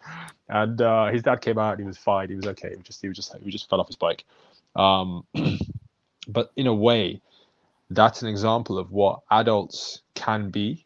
And 0.49 0.81
uh, 0.81 1.07
his 1.07 1.23
dad 1.23 1.41
came 1.41 1.59
out. 1.59 1.73
and 1.73 1.81
He 1.81 1.87
was 1.87 1.99
fine. 1.99 2.29
He 2.29 2.37
was 2.37 2.47
okay. 2.47 2.71
He 2.71 2.77
was 2.77 2.85
just 2.85 3.03
he 3.03 3.09
was 3.09 3.17
just 3.17 3.35
he 3.43 3.51
just 3.51 3.69
fell 3.69 3.81
off 3.81 3.89
his 3.89 3.97
bike. 3.97 4.25
Um, 4.77 5.25
but 6.29 6.53
in 6.57 6.69
a 6.69 6.75
way, 6.75 7.21
that's 7.91 8.23
an 8.23 8.29
example 8.29 8.79
of 8.79 8.93
what 8.93 9.21
adults 9.31 10.03
can 10.15 10.51
be 10.51 10.84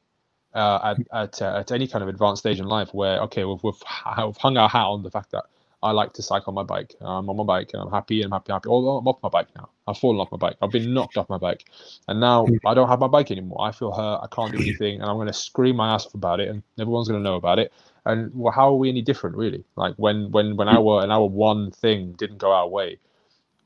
uh, 0.55 0.95
at 0.97 0.99
at, 1.13 1.43
uh, 1.43 1.59
at 1.59 1.73
any 1.73 1.87
kind 1.89 2.03
of 2.03 2.09
advanced 2.09 2.41
stage 2.41 2.61
in 2.61 2.67
life. 2.67 2.93
Where 2.93 3.21
okay, 3.23 3.45
we've, 3.45 3.63
we've, 3.63 3.75
we've 4.25 4.37
hung 4.37 4.57
our 4.57 4.69
hat 4.69 4.87
on 4.87 5.03
the 5.03 5.11
fact 5.11 5.33
that 5.33 5.45
I 5.83 5.93
like 5.93 6.13
to 6.15 6.23
cycle 6.23 6.51
on 6.51 6.55
my 6.55 6.65
bike. 6.65 6.95
I'm 7.01 7.29
on 7.31 7.37
my 7.37 7.45
bike 7.45 7.71
and 7.73 7.83
I'm 7.83 7.91
happy 7.91 8.23
and 8.23 8.33
I'm 8.33 8.41
happy, 8.41 8.53
happy. 8.53 8.69
Although 8.69 8.99
I'm 8.99 9.07
off 9.07 9.23
my 9.23 9.29
bike 9.29 9.49
now. 9.55 9.69
I've 9.87 9.97
fallen 9.97 10.19
off 10.19 10.31
my 10.33 10.37
bike. 10.37 10.57
I've 10.61 10.73
been 10.73 10.93
knocked 10.93 11.17
off 11.17 11.29
my 11.29 11.39
bike. 11.39 11.71
And 12.09 12.21
now. 12.21 12.47
I 12.67 12.75
don't 12.75 12.89
have 12.89 12.99
my 12.99 13.07
bike 13.07 13.31
anymore. 13.31 13.61
I 13.63 13.71
feel 13.71 13.93
hurt. 13.93 14.21
I 14.23 14.27
can't 14.35 14.51
do 14.51 14.59
anything. 14.59 15.01
And 15.01 15.09
I'm 15.09 15.17
going 15.17 15.29
to 15.29 15.33
scream 15.33 15.77
my 15.77 15.95
ass 15.95 16.07
off 16.07 16.15
about 16.15 16.41
it 16.41 16.49
and 16.49 16.63
everyone's 16.81 17.09
going 17.09 17.23
to 17.23 17.25
know 17.25 17.37
about 17.37 17.61
it. 17.61 17.73
And 18.07 18.35
well, 18.35 18.53
how 18.53 18.71
are 18.71 18.77
we 18.77 18.89
any 18.89 19.03
different, 19.03 19.37
really? 19.37 19.65
Like 19.77 19.95
when, 19.97 20.33
when, 20.33 20.57
when 20.57 20.69
our, 20.69 21.03
and 21.03 21.13
our 21.13 21.27
one 21.27 21.71
thing 21.71 22.13
didn't 22.13 22.39
go 22.39 22.53
our 22.53 22.67
way, 22.67 22.99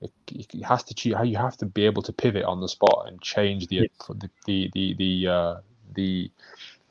it, 0.03 0.63
has 0.65 0.83
to 0.83 1.15
how 1.15 1.23
you 1.23 1.37
have 1.37 1.57
to 1.59 1.67
be 1.67 1.87
able 1.87 2.03
to 2.03 2.13
pivot 2.13 2.45
on 2.45 2.61
the 2.61 2.69
spot 2.69 3.05
and 3.07 3.23
change 3.23 3.69
the, 3.69 3.89
the, 4.09 4.31
the, 4.47 4.71
the, 4.75 4.95
the, 4.95 5.29
uh, 5.29 5.57
the, 5.95 6.31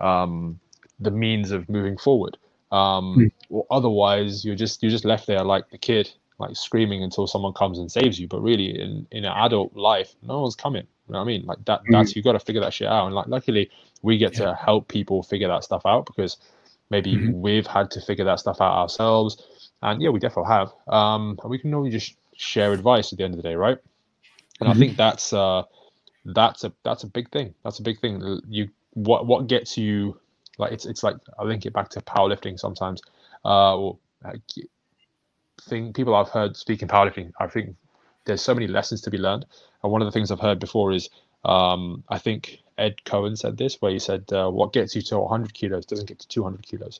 um, 0.01 0.59
the 0.99 1.11
means 1.11 1.51
of 1.51 1.69
moving 1.69 1.97
forward. 1.97 2.37
Um, 2.71 3.17
mm. 3.17 3.31
or 3.49 3.65
otherwise, 3.69 4.45
you're 4.45 4.55
just 4.55 4.81
you're 4.81 4.91
just 4.91 5.05
left 5.05 5.27
there 5.27 5.43
like 5.43 5.69
the 5.69 5.77
kid, 5.77 6.11
like 6.39 6.55
screaming 6.55 7.03
until 7.03 7.27
someone 7.27 7.53
comes 7.53 7.79
and 7.79 7.91
saves 7.91 8.19
you. 8.19 8.27
But 8.27 8.41
really, 8.41 8.79
in 8.79 9.07
in 9.11 9.25
an 9.25 9.33
adult 9.35 9.75
life, 9.75 10.15
no 10.21 10.41
one's 10.41 10.55
coming. 10.55 10.87
You 11.07 11.13
know 11.13 11.19
what 11.19 11.25
I 11.25 11.27
mean? 11.27 11.45
Like 11.45 11.65
that. 11.65 11.81
Mm. 11.81 11.91
That's 11.91 12.15
you 12.15 12.23
got 12.23 12.33
to 12.33 12.39
figure 12.39 12.61
that 12.61 12.73
shit 12.73 12.87
out. 12.87 13.07
And 13.07 13.15
like, 13.15 13.27
luckily, 13.27 13.69
we 14.01 14.17
get 14.17 14.37
yeah. 14.37 14.45
to 14.45 14.55
help 14.55 14.87
people 14.87 15.23
figure 15.23 15.47
that 15.49 15.63
stuff 15.63 15.85
out 15.85 16.05
because 16.05 16.37
maybe 16.89 17.15
mm-hmm. 17.15 17.41
we've 17.41 17.67
had 17.67 17.91
to 17.91 18.01
figure 18.01 18.25
that 18.25 18.39
stuff 18.39 18.61
out 18.61 18.73
ourselves. 18.73 19.41
And 19.81 20.01
yeah, 20.01 20.09
we 20.09 20.19
definitely 20.19 20.51
have. 20.51 20.71
Um, 20.87 21.39
and 21.41 21.49
we 21.49 21.57
can 21.57 21.73
only 21.73 21.89
just 21.89 22.15
share 22.35 22.71
advice 22.71 23.11
at 23.11 23.17
the 23.17 23.23
end 23.23 23.33
of 23.33 23.37
the 23.37 23.43
day, 23.43 23.55
right? 23.55 23.77
And 24.59 24.69
mm-hmm. 24.69 24.77
I 24.77 24.79
think 24.79 24.97
that's 24.97 25.33
uh, 25.33 25.63
that's 26.23 26.63
a 26.63 26.71
that's 26.83 27.03
a 27.03 27.07
big 27.07 27.31
thing. 27.31 27.53
That's 27.63 27.79
a 27.79 27.83
big 27.83 27.99
thing. 27.99 28.41
You 28.47 28.69
what 28.93 29.25
what 29.25 29.47
gets 29.47 29.77
you 29.77 30.19
like 30.57 30.71
it's 30.71 30.85
it's 30.85 31.03
like 31.03 31.15
I 31.39 31.43
link 31.43 31.65
it 31.65 31.73
back 31.73 31.89
to 31.89 32.01
powerlifting 32.01 32.59
sometimes. 32.59 33.01
Uh, 33.43 33.75
or 33.75 33.97
uh, 34.23 34.33
thing 35.61 35.93
people 35.93 36.15
I've 36.15 36.29
heard 36.29 36.55
speaking 36.55 36.87
powerlifting, 36.87 37.31
I 37.39 37.47
think 37.47 37.75
there's 38.25 38.41
so 38.41 38.53
many 38.53 38.67
lessons 38.67 39.01
to 39.01 39.11
be 39.11 39.17
learned. 39.17 39.45
And 39.83 39.91
one 39.91 40.01
of 40.01 40.05
the 40.05 40.11
things 40.11 40.31
I've 40.31 40.39
heard 40.39 40.59
before 40.59 40.91
is 40.91 41.09
um, 41.43 42.03
I 42.09 42.19
think 42.19 42.59
Ed 42.77 42.97
Coan 43.05 43.37
said 43.37 43.57
this, 43.57 43.81
where 43.81 43.91
he 43.91 43.99
said, 43.99 44.25
uh, 44.31 44.49
"What 44.49 44.73
gets 44.73 44.95
you 44.95 45.01
to 45.03 45.19
100 45.19 45.53
kilos 45.53 45.85
doesn't 45.85 46.07
get 46.07 46.19
to 46.19 46.27
200 46.27 46.65
kilos." 46.65 46.99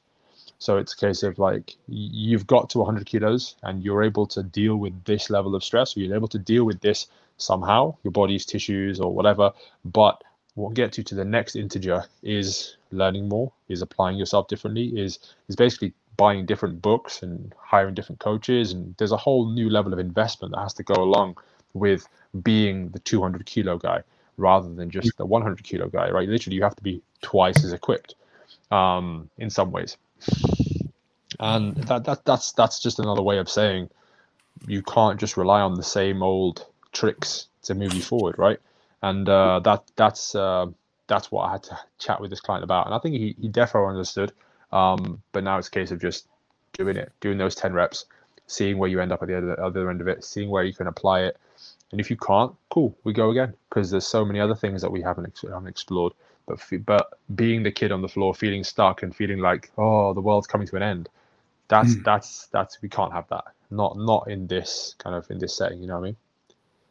So 0.58 0.77
it's 0.77 0.93
a 0.93 0.97
case 0.97 1.23
of 1.23 1.39
like 1.39 1.75
you've 1.88 2.47
got 2.47 2.69
to 2.71 2.80
100 2.80 3.06
kilos 3.06 3.56
and 3.63 3.84
you're 3.84 4.04
able 4.04 4.27
to 4.27 4.43
deal 4.43 4.77
with 4.77 5.04
this 5.06 5.30
level 5.30 5.56
of 5.56 5.63
stress, 5.63 5.95
or 5.95 6.01
you're 6.01 6.15
able 6.15 6.27
to 6.30 6.39
deal 6.39 6.65
with 6.65 6.82
this 6.82 7.08
somehow, 7.38 7.95
your 8.04 8.12
body's 8.12 8.45
tissues 8.45 8.99
or 8.99 9.13
whatever. 9.13 9.51
But 9.86 10.23
what 10.55 10.73
gets 10.73 10.97
you 10.97 11.03
to 11.05 11.15
the 11.15 11.25
next 11.25 11.55
integer 11.55 12.03
is 12.23 12.75
learning 12.91 13.29
more, 13.29 13.51
is 13.69 13.81
applying 13.81 14.17
yourself 14.17 14.47
differently, 14.47 14.87
is 14.99 15.19
is 15.47 15.55
basically 15.55 15.93
buying 16.17 16.45
different 16.45 16.81
books 16.81 17.23
and 17.23 17.53
hiring 17.57 17.93
different 17.93 18.19
coaches. 18.19 18.73
And 18.73 18.95
there's 18.97 19.11
a 19.11 19.17
whole 19.17 19.49
new 19.49 19.69
level 19.69 19.93
of 19.93 19.99
investment 19.99 20.53
that 20.53 20.61
has 20.61 20.73
to 20.75 20.83
go 20.83 20.95
along 20.95 21.37
with 21.73 22.07
being 22.43 22.89
the 22.89 22.99
200 22.99 23.45
kilo 23.45 23.77
guy 23.77 24.03
rather 24.37 24.69
than 24.73 24.89
just 24.89 25.17
the 25.17 25.25
100 25.25 25.63
kilo 25.63 25.87
guy, 25.87 26.09
right? 26.09 26.27
Literally, 26.27 26.55
you 26.55 26.63
have 26.63 26.75
to 26.75 26.83
be 26.83 27.01
twice 27.21 27.63
as 27.63 27.73
equipped 27.73 28.15
um, 28.71 29.29
in 29.37 29.49
some 29.49 29.71
ways. 29.71 29.97
And 31.39 31.75
that, 31.75 32.03
that 32.05 32.25
that's 32.25 32.51
that's 32.51 32.79
just 32.79 32.99
another 32.99 33.21
way 33.21 33.37
of 33.39 33.49
saying 33.49 33.89
you 34.67 34.83
can't 34.83 35.19
just 35.19 35.37
rely 35.37 35.61
on 35.61 35.75
the 35.75 35.83
same 35.83 36.21
old 36.21 36.67
tricks 36.91 37.47
to 37.63 37.73
move 37.73 37.93
you 37.93 38.01
forward, 38.01 38.37
right? 38.37 38.59
And 39.01 39.27
uh, 39.27 39.59
that 39.61 39.83
that's 39.95 40.35
uh, 40.35 40.67
that's 41.07 41.31
what 41.31 41.43
I 41.43 41.51
had 41.53 41.63
to 41.63 41.79
chat 41.97 42.21
with 42.21 42.29
this 42.29 42.39
client 42.39 42.63
about, 42.63 42.85
and 42.85 42.95
I 42.95 42.99
think 42.99 43.15
he 43.15 43.35
he 43.39 43.47
definitely 43.47 43.89
understood. 43.89 44.31
Um, 44.71 45.21
but 45.31 45.43
now 45.43 45.57
it's 45.57 45.67
a 45.67 45.71
case 45.71 45.91
of 45.91 45.99
just 45.99 46.27
doing 46.73 46.95
it, 46.95 47.11
doing 47.19 47.37
those 47.37 47.55
ten 47.55 47.73
reps, 47.73 48.05
seeing 48.47 48.77
where 48.77 48.89
you 48.89 49.01
end 49.01 49.11
up 49.11 49.21
at 49.21 49.27
the 49.27 49.37
other, 49.37 49.59
other 49.61 49.89
end 49.89 50.01
of 50.01 50.07
it, 50.07 50.23
seeing 50.23 50.49
where 50.49 50.63
you 50.63 50.73
can 50.73 50.87
apply 50.87 51.21
it, 51.21 51.37
and 51.91 51.99
if 51.99 52.09
you 52.09 52.17
can't, 52.17 52.53
cool, 52.69 52.95
we 53.03 53.13
go 53.13 53.31
again 53.31 53.53
because 53.69 53.91
there's 53.91 54.07
so 54.07 54.23
many 54.23 54.39
other 54.39 54.55
things 54.55 54.81
that 54.81 54.91
we 54.91 55.01
haven't 55.01 55.39
haven't 55.43 55.67
explored. 55.67 56.13
But 56.47 56.61
but 56.85 57.19
being 57.35 57.63
the 57.63 57.71
kid 57.71 57.91
on 57.91 58.01
the 58.01 58.07
floor, 58.07 58.33
feeling 58.33 58.63
stuck 58.63 59.03
and 59.03 59.15
feeling 59.15 59.39
like 59.39 59.71
oh 59.77 60.13
the 60.13 60.21
world's 60.21 60.47
coming 60.47 60.67
to 60.67 60.75
an 60.77 60.83
end, 60.83 61.09
that's 61.67 61.95
mm. 61.95 62.03
that's 62.03 62.47
that's 62.47 62.81
we 62.81 62.89
can't 62.89 63.11
have 63.11 63.27
that. 63.29 63.45
Not 63.69 63.97
not 63.97 64.29
in 64.29 64.47
this 64.47 64.95
kind 64.99 65.15
of 65.15 65.29
in 65.29 65.39
this 65.39 65.55
setting. 65.55 65.81
You 65.81 65.87
know 65.87 65.95
what 65.95 66.01
I 66.01 66.05
mean? 66.05 66.17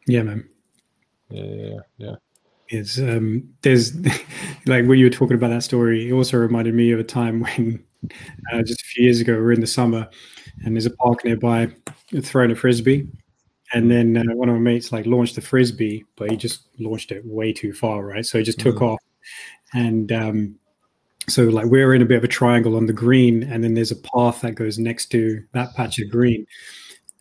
Yeah, 0.07 0.23
man. 0.23 0.49
Yeah, 1.31 1.43
yeah, 1.43 1.79
yeah. 1.97 2.15
It's 2.69 2.99
um, 2.99 3.49
there's 3.61 3.95
like 4.65 4.85
when 4.85 4.97
you 4.97 5.05
were 5.05 5.11
talking 5.11 5.35
about 5.35 5.49
that 5.49 5.63
story, 5.63 6.09
it 6.09 6.13
also 6.13 6.37
reminded 6.37 6.73
me 6.73 6.91
of 6.91 6.99
a 6.99 7.03
time 7.03 7.41
when 7.41 7.83
uh, 8.51 8.61
just 8.63 8.81
a 8.81 8.85
few 8.85 9.05
years 9.05 9.19
ago 9.19 9.33
we 9.33 9.39
are 9.39 9.51
in 9.51 9.61
the 9.61 9.67
summer, 9.67 10.09
and 10.63 10.75
there's 10.75 10.85
a 10.85 10.91
park 10.91 11.23
nearby, 11.25 11.69
throwing 12.21 12.51
a 12.51 12.55
frisbee, 12.55 13.07
and 13.73 13.89
then 13.89 14.17
uh, 14.17 14.35
one 14.35 14.49
of 14.49 14.55
my 14.55 14.61
mates 14.61 14.91
like 14.91 15.05
launched 15.05 15.35
the 15.35 15.41
frisbee, 15.41 16.05
but 16.15 16.31
he 16.31 16.37
just 16.37 16.67
launched 16.79 17.11
it 17.11 17.25
way 17.25 17.53
too 17.53 17.73
far, 17.73 18.05
right? 18.05 18.25
So 18.25 18.37
he 18.37 18.43
just 18.43 18.59
took 18.59 18.77
mm. 18.77 18.93
off, 18.93 18.99
and 19.73 20.11
um, 20.11 20.55
so 21.27 21.43
like 21.43 21.65
we're 21.65 21.93
in 21.93 22.01
a 22.01 22.05
bit 22.05 22.17
of 22.17 22.23
a 22.23 22.29
triangle 22.29 22.75
on 22.75 22.85
the 22.85 22.93
green, 22.93 23.43
and 23.43 23.63
then 23.63 23.73
there's 23.73 23.91
a 23.91 23.95
path 23.95 24.41
that 24.41 24.55
goes 24.55 24.79
next 24.79 25.07
to 25.07 25.43
that 25.53 25.75
patch 25.75 25.99
of 25.99 26.09
green, 26.09 26.45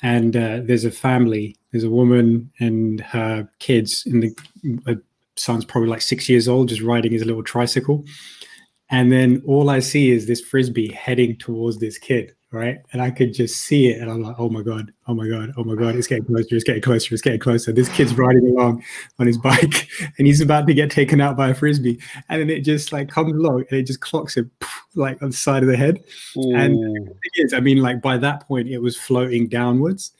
and 0.03 0.37
uh, 0.37 0.61
there's 0.63 0.85
a 0.85 0.91
family, 0.91 1.57
there's 1.73 1.85
a 1.85 1.91
woman 1.91 2.51
and 2.59 3.01
her 3.01 3.49
kids, 3.59 4.05
and 4.07 4.23
the 4.23 5.03
son's 5.37 5.65
probably 5.65 5.89
like 5.89 6.03
six 6.03 6.29
years 6.29 6.49
old, 6.49 6.69
just 6.69 6.83
riding 6.83 7.13
his 7.13 7.25
little 7.25 7.43
tricycle, 7.43 8.05
and 8.91 9.13
then 9.13 9.43
all 9.47 9.71
I 9.71 9.81
see 9.81 10.11
is 10.11 10.27
this 10.27 10.41
frisbee 10.41 10.93
heading 10.93 11.37
towards 11.37 11.79
this 11.79 11.99
kid 11.99 12.35
right? 12.53 12.79
And 12.93 13.01
I 13.01 13.11
could 13.11 13.33
just 13.33 13.63
see 13.65 13.89
it, 13.89 14.01
and 14.01 14.11
I'm 14.11 14.23
like, 14.23 14.37
oh 14.39 14.49
my 14.49 14.63
god, 14.63 14.93
oh 15.07 15.15
my 15.15 15.29
god, 15.29 15.53
oh 15.57 15.65
my 15.65 15.75
god, 15.75 15.95
it's 15.95 16.07
getting 16.07 16.25
closer, 16.25 16.55
it's 16.55 16.65
getting 16.65 16.83
closer, 16.83 17.15
it's 17.15 17.23
getting 17.23 17.41
closer. 17.41 17.73
This 17.73 17.89
kid's 17.91 18.17
riding 18.17 18.47
along 18.49 18.83
on 19.19 19.27
his 19.27 19.39
bike, 19.39 19.89
and 20.19 20.27
he's 20.27 20.41
about 20.41 20.67
to 20.67 20.75
get 20.75 20.91
taken 20.91 21.21
out 21.21 21.37
by 21.37 21.51
a 21.51 21.55
frisbee, 21.55 22.01
and 22.29 22.41
then 22.41 22.51
it 22.51 22.61
just 22.61 22.93
like 22.93 23.09
comes 23.09 23.33
along 23.33 23.65
and 23.71 23.79
it 23.79 23.87
just 23.87 24.01
clocks 24.01 24.37
him 24.37 24.51
like 24.95 25.23
on 25.23 25.31
the 25.31 25.37
side 25.37 25.63
of 25.63 25.69
the 25.69 25.77
head. 25.77 26.03
Ooh. 26.37 26.55
And 26.55 26.75
the 26.75 27.11
thing 27.11 27.45
is, 27.45 27.55
I 27.55 27.61
mean, 27.61 27.79
like 27.79 28.01
by 28.01 28.19
that 28.19 28.47
point, 28.47 28.69
it 28.69 28.79
was 28.79 28.97
floating 28.97 29.49
downwards, 29.49 30.13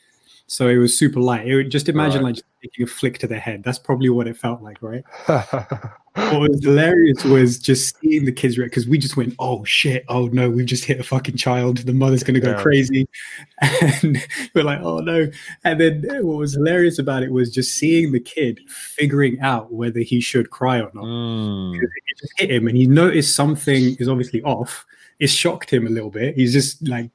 so 0.51 0.67
it 0.67 0.79
was 0.79 0.99
super 0.99 1.21
light. 1.21 1.47
It 1.47 1.55
would 1.55 1.71
just 1.71 1.89
imagine 1.89 2.25
right. 2.25 2.35
like 2.35 2.45
taking 2.61 2.83
a 2.83 2.87
flick 2.89 3.19
to 3.19 3.29
the 3.29 3.39
head. 3.39 3.63
That's 3.63 3.79
probably 3.79 4.09
what 4.09 4.27
it 4.27 4.37
felt 4.37 4.61
like, 4.63 4.79
right? 4.83 5.05
what 5.27 6.41
was 6.41 6.65
hilarious 6.65 7.25
was 7.25 7.57
just 7.57 7.97
seeing 8.01 8.25
the 8.25 8.33
kids 8.33 8.59
react 8.59 8.73
because 8.73 8.89
we 8.89 8.99
just 8.99 9.17
went, 9.17 9.33
oh 9.39 9.65
shit, 9.65 10.05
oh 10.09 10.27
no, 10.27 10.51
we've 10.51 10.67
just 10.67 10.85
hit 10.85 10.99
a 10.99 11.05
fucking 11.05 11.37
child. 11.37 11.79
The 11.79 11.93
mother's 11.93 12.25
gonna 12.25 12.41
go 12.41 12.51
yeah. 12.51 12.63
crazy, 12.63 13.09
and 13.61 14.27
we're 14.53 14.65
like, 14.65 14.81
oh 14.81 14.99
no. 14.99 15.31
And 15.63 15.81
then 15.81 16.03
what 16.27 16.39
was 16.39 16.55
hilarious 16.55 16.99
about 16.99 17.23
it 17.23 17.31
was 17.31 17.55
just 17.55 17.77
seeing 17.77 18.11
the 18.11 18.19
kid 18.19 18.59
figuring 18.67 19.39
out 19.39 19.73
whether 19.73 20.01
he 20.01 20.21
should 20.21 20.51
cry 20.51 20.81
or 20.81 20.91
not. 20.93 21.05
Mm. 21.05 21.77
It 21.81 22.19
just 22.19 22.33
hit 22.41 22.51
him, 22.51 22.67
and 22.67 22.77
he 22.77 22.89
noticed 22.89 23.37
something 23.37 23.95
is 24.01 24.09
obviously 24.09 24.43
off. 24.43 24.85
It 25.21 25.29
shocked 25.29 25.73
him 25.73 25.87
a 25.87 25.91
little 25.91 26.11
bit. 26.11 26.35
He's 26.35 26.53
just 26.53 26.89
like 26.89 27.13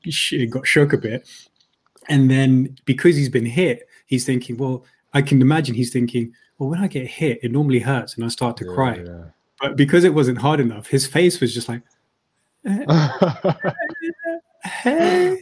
got 0.52 0.66
shook 0.66 0.94
a 0.94 0.98
bit, 0.98 1.28
and 2.10 2.30
then 2.30 2.78
because 2.86 3.16
he's 3.16 3.30
been 3.30 3.46
hit, 3.46 3.88
he's 4.06 4.26
thinking, 4.26 4.58
well, 4.58 4.86
I 5.14 5.22
can 5.22 5.42
imagine 5.42 5.76
he's 5.76 5.92
thinking 5.92 6.34
well, 6.58 6.70
when 6.70 6.80
I 6.80 6.88
get 6.88 7.08
hit, 7.08 7.40
it 7.44 7.52
normally 7.52 7.80
hurts 7.80 8.16
and 8.16 8.24
I 8.24 8.30
start 8.30 8.58
to 8.58 8.66
yeah, 8.66 8.74
cry. 8.74 8.96
Yeah. 8.96 9.24
But 9.60 9.76
because 9.76 10.04
it 10.04 10.14
wasn't 10.14 10.38
hard 10.38 10.60
enough, 10.60 10.88
his 10.88 11.08
face 11.08 11.40
was 11.40 11.54
just 11.54 11.70
like, 11.70 11.82
hey, 12.64 12.86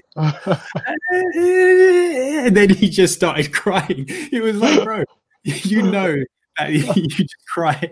and 2.45 2.55
then 2.55 2.69
he 2.69 2.89
just 2.89 3.15
started 3.15 3.53
crying. 3.53 4.07
He 4.07 4.39
was 4.39 4.57
like, 4.57 4.83
bro, 4.83 5.03
you 5.43 5.83
know 5.83 6.23
that 6.57 6.71
you 6.95 7.07
just 7.07 7.35
cry 7.47 7.89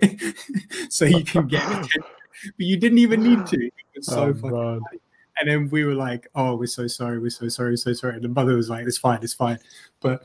so 0.90 1.06
you 1.06 1.24
can 1.24 1.48
get 1.48 1.66
attention. 1.66 2.04
But 2.44 2.66
you 2.66 2.78
didn't 2.78 3.00
even 3.00 3.24
need 3.24 3.46
to. 3.48 3.66
It 3.66 3.74
was 3.98 4.08
so 4.08 4.30
oh, 4.30 4.34
fucking 4.34 5.00
And 5.42 5.50
then 5.50 5.70
we 5.72 5.86
were 5.86 5.96
like, 5.96 6.28
oh, 6.36 6.56
we're 6.56 6.68
so 6.68 6.86
sorry, 6.86 7.18
we're 7.18 7.32
so 7.32 7.50
sorry, 7.50 7.76
so 7.76 7.94
sorry. 7.94 8.14
And 8.14 8.24
the 8.24 8.30
mother 8.30 8.56
was 8.56 8.70
like, 8.70 8.86
it's 8.86 9.00
fine, 9.00 9.20
it's 9.24 9.34
fine. 9.34 9.58
But 10.00 10.24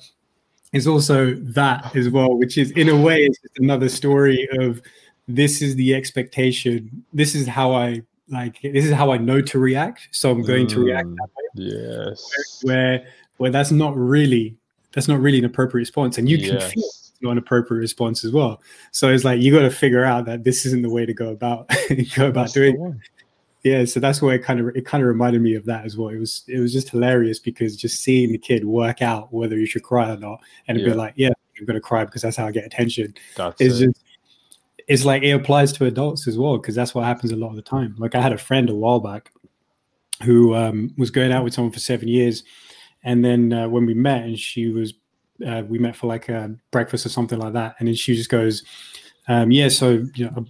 it's 0.74 0.86
also 0.86 1.34
that 1.36 1.96
as 1.96 2.10
well, 2.10 2.34
which 2.34 2.58
is 2.58 2.70
in 2.72 2.90
a 2.90 2.96
way 2.96 3.24
it's 3.24 3.38
just 3.40 3.58
another 3.58 3.88
story 3.88 4.46
of 4.58 4.82
this 5.26 5.62
is 5.62 5.74
the 5.76 5.94
expectation. 5.94 7.02
This 7.14 7.34
is 7.34 7.46
how 7.46 7.72
I 7.72 8.02
like. 8.28 8.60
This 8.60 8.84
is 8.84 8.92
how 8.92 9.10
I 9.10 9.16
know 9.16 9.40
to 9.40 9.58
react. 9.58 10.08
So 10.10 10.30
I'm 10.30 10.42
going 10.42 10.66
mm, 10.66 10.70
to 10.70 10.84
react 10.84 11.08
that 11.08 11.28
way. 11.34 11.64
Yes. 11.64 12.60
Where 12.62 13.06
where 13.38 13.50
that's 13.50 13.70
not 13.70 13.96
really 13.96 14.54
that's 14.92 15.08
not 15.08 15.18
really 15.18 15.38
an 15.38 15.46
appropriate 15.46 15.80
response, 15.80 16.18
and 16.18 16.28
you 16.28 16.36
can 16.36 16.54
yes. 16.54 16.72
feel 16.72 16.84
not 17.22 17.32
an 17.32 17.38
appropriate 17.38 17.80
response 17.80 18.22
as 18.24 18.32
well. 18.32 18.60
So 18.92 19.08
it's 19.08 19.24
like 19.24 19.40
you 19.40 19.50
got 19.50 19.62
to 19.62 19.70
figure 19.70 20.04
out 20.04 20.26
that 20.26 20.44
this 20.44 20.66
isn't 20.66 20.82
the 20.82 20.90
way 20.90 21.06
to 21.06 21.14
go 21.14 21.30
about 21.30 21.68
go 22.14 22.26
about 22.26 22.42
that's 22.42 22.52
doing 22.52 23.00
yeah 23.66 23.84
so 23.84 23.98
that's 23.98 24.22
why 24.22 24.32
it 24.32 24.44
kind 24.44 24.60
of 24.60 24.68
it 24.76 24.86
kind 24.86 25.02
of 25.02 25.08
reminded 25.08 25.42
me 25.42 25.54
of 25.54 25.64
that 25.64 25.84
as 25.84 25.96
well 25.96 26.08
it 26.08 26.18
was 26.18 26.44
it 26.46 26.60
was 26.60 26.72
just 26.72 26.88
hilarious 26.88 27.40
because 27.40 27.76
just 27.76 28.00
seeing 28.00 28.30
the 28.30 28.38
kid 28.38 28.64
work 28.64 29.02
out 29.02 29.32
whether 29.32 29.58
you 29.58 29.66
should 29.66 29.82
cry 29.82 30.08
or 30.08 30.16
not 30.16 30.38
and 30.68 30.78
yeah. 30.78 30.86
be 30.86 30.94
like 30.94 31.12
yeah 31.16 31.30
i'm 31.58 31.66
gonna 31.66 31.80
cry 31.80 32.04
because 32.04 32.22
that's 32.22 32.36
how 32.36 32.46
i 32.46 32.52
get 32.52 32.64
attention 32.64 33.12
that's 33.36 33.60
it's 33.60 33.80
it. 33.80 33.86
just 33.86 34.04
it's 34.86 35.04
like 35.04 35.24
it 35.24 35.32
applies 35.32 35.72
to 35.72 35.84
adults 35.84 36.28
as 36.28 36.38
well 36.38 36.58
because 36.58 36.76
that's 36.76 36.94
what 36.94 37.04
happens 37.04 37.32
a 37.32 37.36
lot 37.36 37.50
of 37.50 37.56
the 37.56 37.62
time 37.62 37.96
like 37.98 38.14
i 38.14 38.20
had 38.20 38.32
a 38.32 38.38
friend 38.38 38.70
a 38.70 38.74
while 38.74 39.00
back 39.00 39.32
who 40.22 40.54
um, 40.54 40.94
was 40.96 41.10
going 41.10 41.30
out 41.30 41.44
with 41.44 41.52
someone 41.52 41.72
for 41.72 41.80
seven 41.80 42.08
years 42.08 42.42
and 43.02 43.22
then 43.22 43.52
uh, 43.52 43.68
when 43.68 43.84
we 43.84 43.92
met 43.92 44.22
and 44.22 44.38
she 44.38 44.68
was 44.68 44.94
uh, 45.46 45.62
we 45.68 45.78
met 45.78 45.94
for 45.94 46.06
like 46.06 46.30
a 46.30 46.54
breakfast 46.70 47.04
or 47.04 47.10
something 47.10 47.38
like 47.38 47.52
that 47.52 47.74
and 47.78 47.88
then 47.88 47.94
she 47.94 48.14
just 48.14 48.30
goes 48.30 48.62
um, 49.28 49.50
yeah 49.50 49.68
so 49.68 50.06
you 50.14 50.24
know 50.24 50.46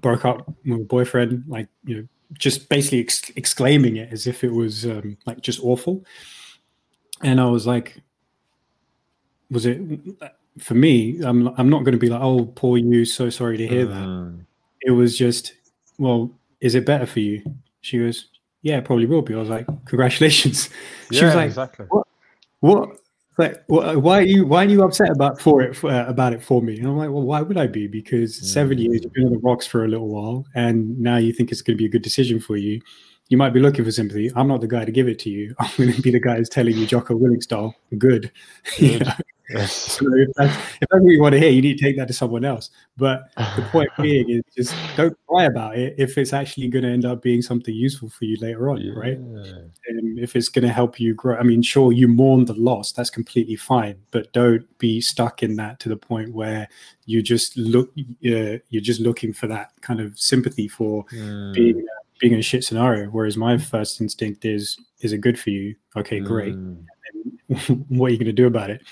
broke 0.00 0.24
up 0.24 0.46
with 0.64 0.80
a 0.80 0.84
boyfriend, 0.84 1.44
like 1.46 1.68
you 1.84 1.96
know, 1.96 2.08
just 2.34 2.68
basically 2.68 3.00
ex- 3.00 3.30
exclaiming 3.36 3.96
it 3.96 4.12
as 4.12 4.26
if 4.26 4.44
it 4.44 4.52
was 4.52 4.84
um, 4.84 5.16
like 5.26 5.40
just 5.40 5.60
awful. 5.62 6.04
And 7.22 7.40
I 7.40 7.46
was 7.46 7.66
like, 7.66 8.00
was 9.50 9.66
it 9.66 9.80
for 10.58 10.74
me? 10.74 11.20
I'm 11.22 11.48
I'm 11.58 11.68
not 11.68 11.84
going 11.84 11.92
to 11.92 11.98
be 11.98 12.08
like, 12.08 12.22
oh, 12.22 12.46
poor 12.46 12.78
you, 12.78 13.04
so 13.04 13.30
sorry 13.30 13.56
to 13.58 13.66
hear 13.66 13.86
that. 13.86 14.06
Mm. 14.06 14.44
It 14.80 14.90
was 14.90 15.16
just, 15.16 15.54
well, 15.98 16.30
is 16.60 16.74
it 16.74 16.86
better 16.86 17.06
for 17.06 17.20
you? 17.20 17.42
She 17.82 17.98
goes, 17.98 18.28
yeah, 18.62 18.80
probably 18.80 19.06
will 19.06 19.22
be. 19.22 19.34
I 19.34 19.38
was 19.38 19.48
like, 19.48 19.66
congratulations. 19.84 20.70
She 21.10 21.18
yeah, 21.18 21.26
was 21.26 21.34
like, 21.34 21.46
exactly. 21.46 21.86
What? 21.90 22.06
What? 22.60 22.96
Like 23.38 23.62
why 23.66 24.18
are 24.18 24.22
you 24.22 24.46
why 24.46 24.64
are 24.64 24.68
you 24.68 24.82
upset 24.82 25.10
about 25.10 25.40
for 25.40 25.62
it 25.62 25.82
uh, 25.84 26.04
about 26.06 26.32
it 26.32 26.42
for 26.42 26.60
me? 26.60 26.78
And 26.78 26.86
i'm 26.86 26.96
like 26.96 27.10
well 27.10 27.22
why 27.22 27.40
would 27.40 27.56
i 27.56 27.66
be? 27.66 27.86
Because 27.86 28.38
mm. 28.38 28.44
seven 28.44 28.78
years 28.78 29.00
you've 29.02 29.12
been 29.12 29.24
on 29.24 29.32
the 29.32 29.38
rocks 29.38 29.66
for 29.66 29.84
a 29.84 29.88
little 29.88 30.08
while 30.08 30.46
and 30.54 30.98
now 30.98 31.16
you 31.16 31.32
think 31.32 31.50
it's 31.50 31.62
going 31.62 31.76
to 31.76 31.78
be 31.78 31.86
a 31.86 31.90
good 31.90 32.02
decision 32.02 32.40
for 32.40 32.56
you. 32.56 32.80
You 33.28 33.38
might 33.38 33.54
be 33.54 33.60
looking 33.60 33.84
for 33.84 33.90
sympathy. 33.90 34.30
I'm 34.36 34.48
not 34.48 34.60
the 34.60 34.66
guy 34.66 34.84
to 34.84 34.92
give 34.92 35.08
it 35.08 35.18
to 35.20 35.30
you. 35.30 35.54
I'm 35.58 35.70
going 35.78 35.92
to 35.94 36.02
be 36.02 36.10
the 36.10 36.20
guy 36.20 36.36
who's 36.36 36.50
telling 36.50 36.76
you 36.76 36.86
jocko 36.86 37.14
willink 37.14 37.42
style. 37.42 37.74
Good, 37.96 38.30
good. 38.78 38.92
you 38.92 38.98
know? 38.98 39.12
So 39.60 40.06
if 40.14 40.28
that's, 40.36 40.56
if 40.80 40.88
that's 40.90 41.02
what 41.02 41.10
you 41.10 41.20
want 41.20 41.32
to 41.32 41.38
hear, 41.38 41.50
you 41.50 41.62
need 41.62 41.78
to 41.78 41.84
take 41.84 41.96
that 41.96 42.08
to 42.08 42.14
someone 42.14 42.44
else. 42.44 42.70
But 42.96 43.30
the 43.36 43.66
point 43.70 43.90
being 44.00 44.28
is 44.30 44.42
just 44.56 44.74
don't 44.96 45.16
cry 45.28 45.44
about 45.44 45.76
it 45.76 45.94
if 45.98 46.18
it's 46.18 46.32
actually 46.32 46.68
going 46.68 46.84
to 46.84 46.90
end 46.90 47.04
up 47.04 47.22
being 47.22 47.42
something 47.42 47.74
useful 47.74 48.08
for 48.08 48.24
you 48.24 48.36
later 48.40 48.70
on, 48.70 48.80
yeah. 48.80 48.92
right? 48.94 49.18
And 49.18 50.18
if 50.18 50.36
it's 50.36 50.48
going 50.48 50.66
to 50.66 50.72
help 50.72 51.00
you 51.00 51.14
grow, 51.14 51.36
I 51.36 51.42
mean, 51.42 51.62
sure, 51.62 51.92
you 51.92 52.08
mourn 52.08 52.44
the 52.44 52.54
loss, 52.54 52.92
that's 52.92 53.10
completely 53.10 53.56
fine, 53.56 53.96
but 54.10 54.32
don't 54.32 54.66
be 54.78 55.00
stuck 55.00 55.42
in 55.42 55.56
that 55.56 55.80
to 55.80 55.88
the 55.88 55.96
point 55.96 56.32
where 56.32 56.68
you 57.06 57.22
just 57.22 57.56
look, 57.56 57.90
uh, 57.98 58.58
you're 58.68 58.82
just 58.82 59.00
looking 59.00 59.32
for 59.32 59.46
that 59.48 59.72
kind 59.80 60.00
of 60.00 60.18
sympathy 60.18 60.68
for 60.68 61.04
mm. 61.06 61.52
being 61.52 61.86
being 62.22 62.34
in 62.34 62.38
a 62.38 62.42
shit 62.42 62.62
scenario. 62.64 63.08
Whereas 63.08 63.36
my 63.36 63.58
first 63.58 64.00
instinct 64.00 64.44
is, 64.44 64.78
is 65.00 65.12
it 65.12 65.18
good 65.18 65.38
for 65.38 65.50
you? 65.50 65.74
Okay, 65.96 66.20
great. 66.20 66.54
Mm. 66.54 66.84
what 67.88 68.06
are 68.06 68.10
you 68.10 68.18
going 68.18 68.26
to 68.26 68.32
do 68.32 68.46
about 68.46 68.70
it? 68.70 68.82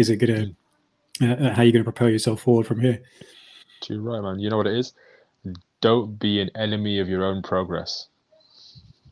Is 0.00 0.08
it 0.08 0.16
going 0.16 0.54
to, 1.20 1.30
uh, 1.30 1.52
how 1.52 1.60
are 1.60 1.64
you 1.66 1.72
going 1.72 1.84
to 1.84 1.92
propel 1.92 2.08
yourself 2.08 2.40
forward 2.40 2.66
from 2.66 2.80
here? 2.80 3.02
Too 3.82 4.00
right, 4.00 4.22
man. 4.22 4.38
You 4.38 4.48
know 4.48 4.56
what 4.56 4.66
it 4.66 4.78
is? 4.78 4.94
Don't 5.82 6.18
be 6.18 6.40
an 6.40 6.48
enemy 6.54 7.00
of 7.00 7.08
your 7.10 7.22
own 7.22 7.42
progress. 7.42 8.08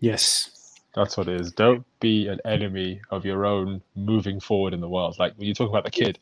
Yes. 0.01 0.81
That's 0.95 1.19
what 1.19 1.29
it 1.29 1.43
is. 1.43 1.53
Don't 1.53 1.85
be 2.01 2.29
an 2.29 2.41
enemy 2.47 3.03
of 3.11 3.27
your 3.27 3.45
own 3.45 3.83
moving 3.97 4.41
forward 4.41 4.73
in 4.73 4.81
the 4.81 4.89
world. 4.89 5.19
Like 5.19 5.35
when 5.37 5.47
you 5.47 5.53
talk 5.53 5.69
about 5.69 5.85
the 5.85 5.91
kid, 5.91 6.19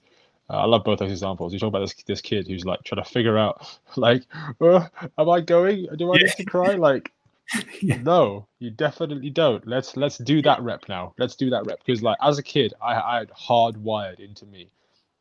uh, 0.50 0.55
I 0.55 0.64
love 0.64 0.83
both 0.83 0.98
those 0.98 1.12
examples. 1.12 1.52
You 1.52 1.61
talk 1.61 1.68
about 1.68 1.83
this 1.83 1.94
this 2.02 2.20
kid 2.20 2.48
who's 2.48 2.64
like 2.64 2.83
trying 2.83 3.05
to 3.05 3.09
figure 3.09 3.38
out, 3.38 3.79
like, 3.96 4.24
uh, 4.61 4.88
am 5.16 5.31
I 5.31 5.42
going? 5.42 5.87
Do 5.96 6.12
I 6.12 6.16
need 6.16 6.33
to 6.38 6.44
cry? 6.44 6.74
Like, 6.74 7.12
Yeah. 7.80 7.98
no, 7.98 8.46
you 8.59 8.70
definitely 8.70 9.30
don't. 9.30 9.66
Let's 9.66 9.96
let's 9.96 10.18
do 10.18 10.42
that 10.42 10.62
rep 10.62 10.88
now. 10.88 11.14
Let's 11.18 11.37
do 11.37 11.50
that 11.50 11.66
rep 11.66 11.78
because 11.85 12.02
like 12.02 12.18
as 12.22 12.38
a 12.38 12.42
kid, 12.42 12.74
I 12.82 12.94
I 12.94 13.18
had 13.18 13.30
hardwired 13.30 14.18
into 14.18 14.46
me, 14.46 14.70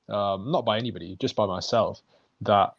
um, 0.10 0.52
not 0.52 0.66
by 0.66 0.78
anybody, 0.78 1.18
just 1.20 1.36
by 1.36 1.46
myself, 1.46 2.02
that 2.42 2.74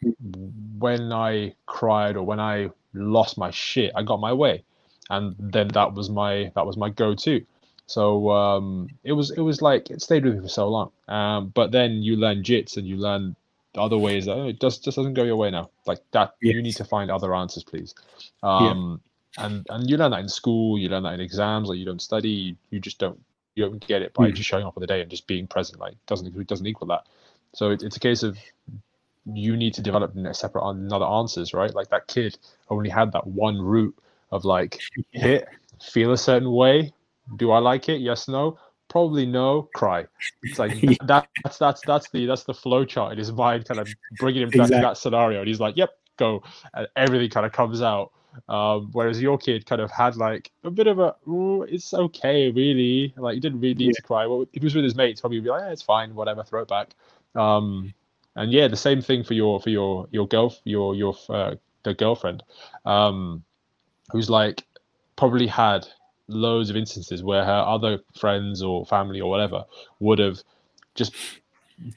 when 0.78 1.12
I 1.12 1.54
cried 1.66 2.16
or 2.16 2.24
when 2.24 2.40
I 2.40 2.70
lost 2.94 3.38
my 3.38 3.50
shit, 3.50 3.92
I 3.94 4.02
got 4.02 4.18
my 4.20 4.32
way, 4.32 4.64
and 5.10 5.36
then 5.38 5.68
that 5.68 5.94
was 5.94 6.10
my 6.10 6.50
that 6.54 6.66
was 6.66 6.76
my 6.76 6.90
go-to. 6.90 7.44
So 7.86 8.30
um, 8.30 8.88
it 9.04 9.12
was 9.12 9.30
it 9.30 9.40
was 9.40 9.62
like 9.62 9.90
it 9.90 10.02
stayed 10.02 10.24
with 10.24 10.34
me 10.34 10.40
for 10.42 10.48
so 10.48 10.68
long. 10.68 10.90
Um, 11.08 11.48
but 11.54 11.70
then 11.70 12.02
you 12.02 12.16
learn 12.16 12.42
jits 12.42 12.76
and 12.76 12.86
you 12.86 12.96
learn 12.96 13.36
other 13.76 13.98
ways 13.98 14.26
that 14.26 14.32
oh, 14.32 14.48
it 14.48 14.60
just 14.60 14.84
just 14.84 14.96
doesn't 14.96 15.14
go 15.14 15.22
your 15.22 15.36
way 15.36 15.50
now. 15.50 15.70
Like 15.86 16.00
that, 16.12 16.34
you 16.40 16.60
need 16.62 16.76
to 16.76 16.84
find 16.84 17.10
other 17.10 17.34
answers, 17.34 17.62
please. 17.62 17.94
Um, 18.42 19.00
And 19.38 19.66
and 19.70 19.88
you 19.88 19.96
learn 19.96 20.12
that 20.12 20.20
in 20.20 20.28
school, 20.28 20.78
you 20.78 20.88
learn 20.88 21.02
that 21.04 21.14
in 21.14 21.20
exams. 21.20 21.68
Like 21.68 21.78
you 21.78 21.84
don't 21.84 22.02
study, 22.02 22.30
you, 22.30 22.56
you 22.70 22.80
just 22.80 22.98
don't 22.98 23.20
you 23.54 23.64
don't 23.64 23.86
get 23.86 24.02
it 24.02 24.12
by 24.14 24.30
Mm. 24.30 24.34
just 24.34 24.48
showing 24.48 24.64
up 24.64 24.74
for 24.74 24.80
the 24.80 24.86
day 24.86 25.00
and 25.00 25.10
just 25.10 25.26
being 25.26 25.46
present. 25.46 25.80
Like 25.80 25.94
doesn't 26.06 26.26
it 26.34 26.46
doesn't 26.46 26.66
equal 26.66 26.88
that. 26.88 27.06
So 27.54 27.70
it, 27.70 27.82
it's 27.82 27.96
a 27.96 28.00
case 28.00 28.22
of 28.22 28.38
you 29.32 29.56
need 29.56 29.74
to 29.74 29.82
develop 29.82 30.14
separate 30.34 30.68
another 30.68 31.04
answers, 31.04 31.52
right? 31.52 31.74
Like 31.74 31.88
that 31.90 32.06
kid 32.06 32.38
only 32.70 32.88
had 32.90 33.12
that 33.12 33.26
one 33.26 33.60
route 33.60 33.96
of 34.30 34.44
like 34.44 34.80
hit, 35.10 35.48
feel 35.82 36.12
a 36.12 36.18
certain 36.18 36.50
way. 36.52 36.92
Do 37.36 37.50
I 37.50 37.58
like 37.58 37.88
it? 37.88 38.00
Yes, 38.00 38.28
no. 38.28 38.58
Probably 38.88 39.26
no. 39.26 39.62
Cry. 39.74 40.06
It's 40.42 40.58
like 40.58 40.80
that, 41.06 41.28
that's 41.42 41.58
that's 41.58 41.82
that's 41.82 42.08
the 42.10 42.26
that's 42.26 42.44
the 42.44 42.54
flow 42.54 42.84
chart 42.84 43.12
in 43.12 43.18
his 43.18 43.32
mind, 43.32 43.66
kind 43.66 43.80
of 43.80 43.88
bringing 44.12 44.42
him 44.42 44.50
back 44.50 44.70
Exactly. 44.70 44.76
to 44.76 44.82
that 44.82 44.96
scenario. 44.96 45.40
And 45.40 45.48
he's 45.48 45.60
like, 45.60 45.76
"Yep, 45.76 45.90
go," 46.16 46.42
and 46.72 46.86
everything 46.94 47.30
kind 47.30 47.46
of 47.46 47.52
comes 47.52 47.82
out. 47.82 48.12
Um, 48.48 48.90
whereas 48.92 49.20
your 49.20 49.38
kid 49.38 49.66
kind 49.66 49.80
of 49.80 49.90
had 49.90 50.16
like 50.16 50.50
a 50.64 50.70
bit 50.70 50.86
of 50.86 50.98
a, 50.98 51.14
it's 51.68 51.92
okay, 51.94 52.50
really. 52.50 53.14
Like 53.16 53.34
he 53.34 53.40
didn't 53.40 53.60
really 53.60 53.74
need 53.74 53.94
to 53.94 54.02
cry. 54.02 54.26
Well, 54.26 54.42
if 54.42 54.48
he 54.52 54.60
was 54.64 54.74
with 54.74 54.84
his 54.84 54.94
mates, 54.94 55.20
probably 55.20 55.40
be 55.40 55.48
like, 55.48 55.62
yeah, 55.62 55.70
it's 55.70 55.82
fine, 55.82 56.14
whatever, 56.14 56.42
throw 56.42 56.62
it 56.62 56.68
back. 56.68 56.90
Um, 57.34 57.92
and 58.34 58.52
yeah, 58.52 58.68
the 58.68 58.76
same 58.76 59.00
thing 59.00 59.24
for 59.24 59.34
your 59.34 59.60
for 59.60 59.70
your 59.70 60.06
your 60.10 60.28
girl 60.28 60.54
your 60.64 60.94
your 60.94 61.14
uh, 61.28 61.54
the 61.82 61.94
girlfriend, 61.94 62.42
um, 62.84 63.44
who's 64.10 64.28
like 64.28 64.64
probably 65.16 65.46
had 65.46 65.86
loads 66.28 66.70
of 66.70 66.76
instances 66.76 67.22
where 67.22 67.44
her 67.44 67.64
other 67.66 68.00
friends 68.18 68.62
or 68.62 68.84
family 68.86 69.20
or 69.20 69.30
whatever 69.30 69.64
would 70.00 70.18
have 70.18 70.42
just 70.94 71.14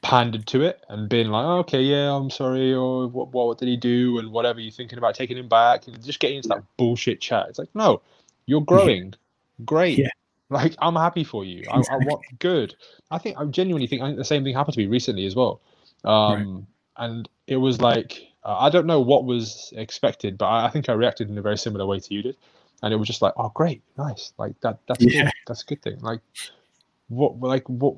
pandered 0.01 0.45
to 0.47 0.61
it 0.61 0.83
and 0.89 1.09
been 1.09 1.29
like, 1.29 1.45
oh, 1.45 1.59
okay, 1.59 1.81
yeah, 1.81 2.13
I'm 2.13 2.29
sorry, 2.29 2.73
or 2.73 3.07
what, 3.07 3.31
what, 3.31 3.57
did 3.57 3.67
he 3.67 3.77
do, 3.77 4.19
and 4.19 4.31
whatever 4.31 4.59
you're 4.59 4.71
thinking 4.71 4.97
about 4.97 5.15
taking 5.15 5.37
him 5.37 5.47
back, 5.47 5.87
and 5.87 6.03
just 6.03 6.19
getting 6.19 6.37
into 6.37 6.49
that 6.49 6.63
bullshit 6.77 7.21
chat. 7.21 7.47
It's 7.49 7.59
like, 7.59 7.73
no, 7.73 8.01
you're 8.45 8.61
growing, 8.61 9.13
great. 9.65 9.99
Yeah. 9.99 10.09
Like 10.49 10.75
I'm 10.79 10.95
happy 10.95 11.23
for 11.23 11.45
you. 11.45 11.63
I, 11.69 11.77
I 11.77 11.97
want 11.97 12.23
good. 12.39 12.75
I 13.11 13.19
think 13.19 13.37
I 13.37 13.45
genuinely 13.45 13.85
think 13.85 14.01
I 14.01 14.07
think 14.07 14.17
the 14.17 14.25
same 14.25 14.43
thing 14.43 14.55
happened 14.55 14.73
to 14.73 14.79
me 14.79 14.87
recently 14.87 15.27
as 15.27 15.35
well. 15.35 15.61
Um, 16.03 16.65
and 16.97 17.29
it 17.45 17.57
was 17.57 17.79
like 17.81 18.29
uh, 18.43 18.57
I 18.57 18.71
don't 18.71 18.87
know 18.87 18.99
what 18.99 19.25
was 19.25 19.71
expected, 19.75 20.39
but 20.39 20.47
I, 20.47 20.65
I 20.65 20.69
think 20.69 20.89
I 20.89 20.93
reacted 20.93 21.29
in 21.29 21.37
a 21.37 21.41
very 21.43 21.57
similar 21.57 21.85
way 21.85 21.99
to 21.99 22.13
you 22.13 22.23
did, 22.23 22.37
and 22.81 22.91
it 22.91 22.97
was 22.97 23.07
just 23.07 23.21
like, 23.21 23.33
oh, 23.37 23.51
great, 23.53 23.83
nice, 23.97 24.33
like 24.39 24.59
that. 24.61 24.79
That's 24.87 25.03
Yeah. 25.03 25.23
good. 25.23 25.31
That's 25.45 25.61
a 25.61 25.65
good 25.65 25.83
thing. 25.83 25.99
Like 25.99 26.21
what, 27.09 27.39
like 27.39 27.67
what? 27.67 27.95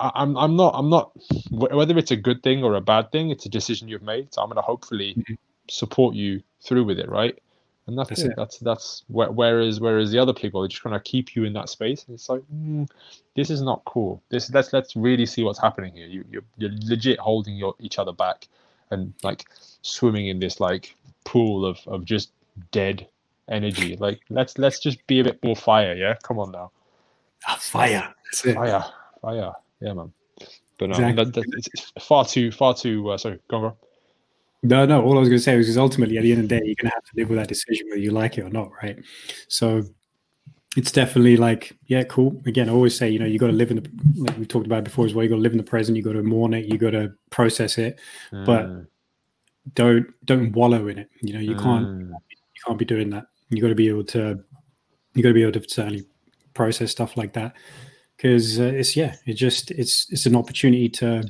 I, 0.00 0.10
I'm 0.14 0.36
I'm 0.36 0.56
not 0.56 0.74
I'm 0.74 0.90
not 0.90 1.12
whether 1.50 1.96
it's 1.98 2.10
a 2.10 2.16
good 2.16 2.42
thing 2.42 2.62
or 2.64 2.74
a 2.74 2.80
bad 2.80 3.10
thing. 3.12 3.30
It's 3.30 3.46
a 3.46 3.48
decision 3.48 3.88
you've 3.88 4.02
made. 4.02 4.32
So 4.34 4.42
I'm 4.42 4.48
gonna 4.48 4.62
hopefully 4.62 5.14
Mhm. 5.16 5.38
support 5.68 6.14
you 6.14 6.42
through 6.60 6.84
with 6.84 6.98
it, 6.98 7.08
right? 7.08 7.38
And 7.86 7.98
that's, 7.98 8.10
That's 8.10 8.22
it. 8.22 8.26
it. 8.28 8.36
That's 8.36 8.58
that's 8.58 9.04
wh- 9.08 9.34
whereas 9.34 9.80
whereas 9.80 10.10
the 10.12 10.18
other 10.18 10.32
people 10.34 10.62
are 10.62 10.68
just 10.68 10.82
gonna 10.82 11.00
keep 11.00 11.34
you 11.34 11.44
in 11.44 11.52
that 11.54 11.68
space. 11.68 12.04
And 12.06 12.14
it's 12.14 12.28
like 12.28 12.42
mm, 12.54 12.88
this 13.34 13.50
is 13.50 13.62
not 13.62 13.82
cool. 13.84 14.22
This 14.28 14.50
let's 14.52 14.72
let's 14.72 14.94
really 14.96 15.26
see 15.26 15.42
what's 15.42 15.60
happening 15.60 15.94
here. 15.94 16.06
You 16.06 16.24
you're, 16.30 16.44
you're 16.56 16.70
legit 16.82 17.18
holding 17.18 17.56
your 17.56 17.74
each 17.80 17.98
other 17.98 18.12
back 18.12 18.46
and 18.90 19.12
like 19.22 19.46
swimming 19.82 20.28
in 20.28 20.38
this 20.38 20.60
like 20.60 20.94
pool 21.24 21.64
of 21.64 21.78
of 21.86 22.04
just 22.04 22.32
dead 22.70 23.06
energy. 23.48 23.96
Like 23.96 24.20
let's 24.28 24.58
let's 24.58 24.78
just 24.78 25.04
be 25.06 25.20
a 25.20 25.24
bit 25.24 25.42
more 25.42 25.56
fire. 25.56 25.94
Yeah, 25.94 26.14
come 26.22 26.38
on 26.38 26.52
now, 26.52 26.70
Ah, 27.48 27.56
fire. 27.58 28.14
That's 28.24 28.44
it. 28.44 28.54
fire, 28.54 28.84
fire. 29.22 29.52
Yeah, 29.80 29.94
man. 29.94 30.12
But 30.78 30.90
no, 30.90 30.94
Exactly. 30.94 31.24
that, 31.24 31.34
that, 31.34 31.44
it's, 31.74 31.92
far 32.00 32.24
too 32.24 32.50
far 32.50 32.74
too. 32.74 33.10
Uh, 33.10 33.18
sorry, 33.18 33.38
go 33.48 33.56
on, 33.56 33.62
bro. 33.62 33.76
No, 34.62 34.86
no. 34.86 35.02
All 35.02 35.16
I 35.16 35.20
was 35.20 35.28
going 35.28 35.38
to 35.38 35.42
say 35.42 35.56
was 35.56 35.66
because 35.66 35.78
ultimately, 35.78 36.16
at 36.18 36.22
the 36.22 36.32
end 36.32 36.42
of 36.42 36.48
the 36.48 36.58
day, 36.58 36.64
you're 36.64 36.76
going 36.76 36.90
to 36.90 36.94
have 36.94 37.04
to 37.04 37.12
live 37.16 37.30
with 37.30 37.38
that 37.38 37.48
decision 37.48 37.86
whether 37.88 38.00
you 38.00 38.10
like 38.10 38.38
it 38.38 38.42
or 38.42 38.50
not, 38.50 38.70
right? 38.82 38.98
So 39.48 39.82
it's 40.76 40.92
definitely 40.92 41.36
like, 41.36 41.76
yeah, 41.86 42.04
cool. 42.04 42.40
Again, 42.46 42.68
I 42.68 42.72
always 42.72 42.96
say, 42.96 43.08
you 43.08 43.18
know, 43.18 43.26
you 43.26 43.38
got 43.38 43.48
to 43.48 43.52
live 43.54 43.70
in 43.70 43.76
the, 43.76 43.90
like 44.16 44.38
we 44.38 44.46
talked 44.46 44.66
about 44.66 44.84
before 44.84 45.06
as 45.06 45.14
well. 45.14 45.22
You 45.22 45.30
got 45.30 45.36
to 45.36 45.42
live 45.42 45.52
in 45.52 45.58
the 45.58 45.64
present. 45.64 45.96
You 45.96 46.02
got 46.02 46.12
to 46.12 46.22
mourn 46.22 46.54
it. 46.54 46.66
You 46.66 46.78
got 46.78 46.90
to 46.90 47.12
process 47.30 47.78
it. 47.78 47.98
But 48.30 48.66
Mm, 48.66 48.86
Don't 49.74 50.06
don't 50.24 50.52
wallow 50.52 50.88
in 50.88 50.98
it. 50.98 51.08
You 51.22 51.34
know, 51.34 51.40
you 51.40 51.56
can't 51.56 51.86
mm, 51.86 52.08
you 52.08 52.62
can't 52.66 52.78
be 52.78 52.84
doing 52.84 53.10
that. 53.10 53.26
You 53.50 53.60
got 53.60 53.68
to 53.68 53.74
be 53.74 53.88
able 53.88 54.04
to 54.04 54.42
you 55.14 55.22
got 55.22 55.30
to 55.30 55.34
be 55.34 55.42
able 55.42 55.60
to 55.60 55.68
certainly 55.68 56.06
process 56.54 56.90
stuff 56.90 57.16
like 57.16 57.32
that 57.34 57.54
because 58.20 58.60
uh, 58.60 58.64
it's 58.64 58.96
yeah, 58.96 59.16
it 59.24 59.34
just 59.34 59.70
it's 59.70 60.10
it's 60.10 60.26
an 60.26 60.36
opportunity 60.36 60.88
to 60.90 61.24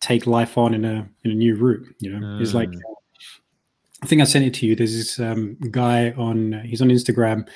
take 0.00 0.26
life 0.26 0.58
on 0.58 0.74
in 0.74 0.84
a 0.84 1.08
in 1.24 1.30
a 1.30 1.34
new 1.34 1.54
route. 1.54 1.86
You 2.00 2.18
know, 2.18 2.40
it's 2.40 2.54
like 2.54 2.70
Mm. 2.70 2.80
I 4.00 4.06
think 4.06 4.20
I 4.22 4.24
sent 4.24 4.44
it 4.44 4.54
to 4.54 4.66
you. 4.66 4.76
There's 4.76 4.96
this 4.96 5.18
um, 5.18 5.56
guy 5.70 6.12
on 6.12 6.52
he's 6.64 6.80
on 6.80 6.88
Instagram. 6.88 7.48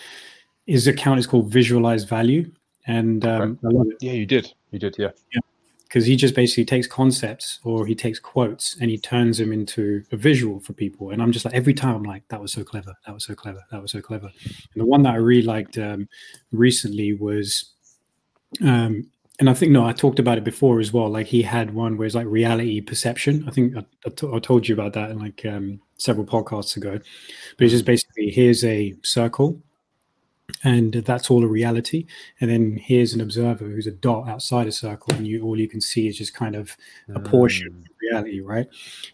His 0.66 0.87
account 0.88 1.20
is 1.20 1.27
called 1.27 1.53
Visualize 1.53 2.05
Value, 2.05 2.51
and 2.87 3.25
um, 3.25 3.59
I 3.64 3.68
love 3.68 3.87
it 3.88 3.96
Yeah, 4.01 4.12
you 4.12 4.27
did. 4.27 4.53
You 4.70 4.79
did. 4.79 4.96
Yeah. 4.98 5.11
because 5.85 6.05
he 6.05 6.16
just 6.16 6.35
basically 6.35 6.64
takes 6.64 6.87
concepts 6.87 7.61
or 7.64 7.87
he 7.87 7.94
takes 7.94 8.18
quotes 8.18 8.77
and 8.81 8.90
he 8.90 8.98
turns 8.98 9.38
them 9.38 9.53
into 9.53 10.03
a 10.11 10.16
visual 10.16 10.59
for 10.59 10.72
people. 10.72 11.11
And 11.11 11.22
I'm 11.22 11.33
just 11.33 11.44
like 11.44 11.55
every 11.55 11.75
time 11.75 11.94
I'm 11.94 12.03
like, 12.03 12.27
that 12.29 12.40
was 12.40 12.53
so 12.53 12.64
clever, 12.64 12.94
that 13.07 13.12
was 13.12 13.25
so 13.25 13.35
clever, 13.35 13.62
that 13.70 13.83
was 13.83 13.92
so 13.92 14.01
clever. 14.01 14.31
And 14.75 14.81
the 14.81 14.87
one 14.87 15.03
that 15.03 15.14
I 15.14 15.18
really 15.18 15.42
liked 15.42 15.79
um, 15.79 16.09
recently 16.51 17.12
was, 17.12 17.72
um, 18.61 19.07
and 19.41 19.49
I 19.51 19.55
think 19.55 19.73
no, 19.73 19.85
I 19.87 19.93
talked 19.93 20.19
about 20.19 20.38
it 20.38 20.45
before 20.45 20.79
as 20.79 20.93
well. 20.93 21.09
Like 21.09 21.27
he 21.27 21.43
had 21.43 21.75
one 21.75 21.97
where 21.97 22.07
it's 22.07 22.15
like 22.15 22.27
reality 22.27 22.81
perception. 22.81 23.45
I 23.49 23.51
think 23.51 23.77
I, 23.77 23.85
I, 24.07 24.11
to- 24.11 24.35
I 24.35 24.38
told 24.38 24.69
you 24.69 24.75
about 24.75 24.93
that 24.93 25.11
in 25.11 25.19
like 25.19 25.45
um, 25.47 25.81
several 25.97 26.27
podcasts 26.27 26.77
ago. 26.77 26.99
But 27.57 27.65
it's 27.65 27.73
just 27.73 27.85
basically 27.87 28.31
here's 28.31 28.62
a 28.65 28.95
circle. 29.03 29.61
And 30.65 30.93
that's 30.93 31.31
all 31.31 31.43
a 31.45 31.49
reality 31.49 32.05
and 32.41 32.51
then 32.51 32.77
here's 32.77 33.15
an 33.15 33.23
observer 33.23 33.65
who's 33.65 33.87
a 33.87 33.91
dot 33.93 34.29
outside 34.29 34.67
a 34.67 34.73
circle 34.73 35.15
and 35.15 35.27
you 35.27 35.43
all 35.45 35.59
you 35.59 35.67
can 35.69 35.81
see 35.81 36.09
is 36.09 36.19
just 36.19 36.35
kind 36.35 36.55
of 36.55 36.77
a 37.15 37.21
portion 37.21 37.71
Mm. 37.71 37.81
of 37.81 37.87
reality 38.03 38.41
right 38.41 38.67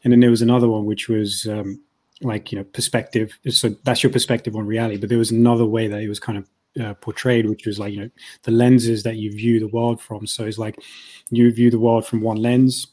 and 0.02 0.12
then 0.12 0.18
there 0.20 0.30
was 0.30 0.42
another 0.42 0.68
one 0.68 0.84
which 0.84 1.08
was 1.08 1.46
um, 1.46 1.80
like 2.22 2.50
you 2.50 2.58
know 2.58 2.64
perspective 2.64 3.38
so 3.50 3.68
that's 3.84 4.02
your 4.02 4.10
perspective 4.10 4.56
on 4.56 4.66
reality 4.66 4.96
but 4.96 5.10
there 5.10 5.18
was 5.18 5.30
another 5.30 5.64
way 5.64 5.86
that 5.86 6.00
it 6.00 6.08
was 6.08 6.18
kind 6.18 6.38
of 6.38 6.48
uh, 6.82 6.94
portrayed 6.94 7.48
which 7.48 7.66
was 7.66 7.78
like 7.78 7.92
you 7.92 8.00
know 8.00 8.10
the 8.44 8.50
lenses 8.50 9.02
that 9.02 9.16
you 9.16 9.32
view 9.32 9.60
the 9.60 9.68
world 9.68 10.00
from. 10.00 10.26
So 10.26 10.44
it's 10.44 10.58
like 10.58 10.78
you 11.30 11.52
view 11.52 11.70
the 11.70 11.78
world 11.78 12.06
from 12.06 12.20
one 12.20 12.36
lens 12.36 12.86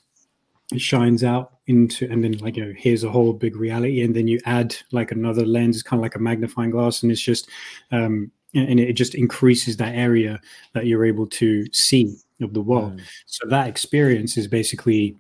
it 0.71 0.81
shines 0.81 1.23
out 1.23 1.59
into 1.67 2.09
and 2.11 2.23
then 2.23 2.33
like 2.39 2.57
you 2.57 2.65
know 2.65 2.73
here's 2.75 3.03
a 3.03 3.09
whole 3.09 3.33
big 3.33 3.55
reality 3.55 4.01
and 4.01 4.15
then 4.15 4.27
you 4.27 4.39
add 4.45 4.75
like 4.91 5.11
another 5.11 5.45
lens 5.45 5.75
it's 5.75 5.83
kind 5.83 5.99
of 5.99 6.01
like 6.01 6.15
a 6.15 6.19
magnifying 6.19 6.71
glass 6.71 7.03
and 7.03 7.11
it's 7.11 7.21
just 7.21 7.49
um 7.91 8.31
and 8.53 8.79
it 8.79 8.93
just 8.93 9.15
increases 9.15 9.75
that 9.77 9.93
area 9.95 10.39
that 10.73 10.85
you're 10.85 11.03
able 11.03 11.27
to 11.27 11.65
see 11.73 12.15
of 12.41 12.53
the 12.53 12.61
world. 12.61 12.97
Mm. 12.97 13.01
so 13.25 13.47
that 13.47 13.67
experience 13.67 14.37
is 14.37 14.47
basically 14.47 15.15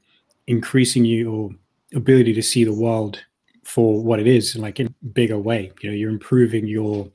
increasing 0.47 1.05
your 1.05 1.49
ability 1.93 2.33
to 2.33 2.41
see 2.41 2.63
the 2.63 2.73
world 2.73 3.23
for 3.63 4.01
what 4.01 4.19
it 4.19 4.27
is 4.27 4.55
like 4.55 4.79
in 4.79 4.87
a 4.87 5.05
bigger 5.07 5.37
way. 5.37 5.71
You 5.81 5.89
know 5.89 5.95
you're 5.95 6.09
improving 6.09 6.67
your 6.67 7.09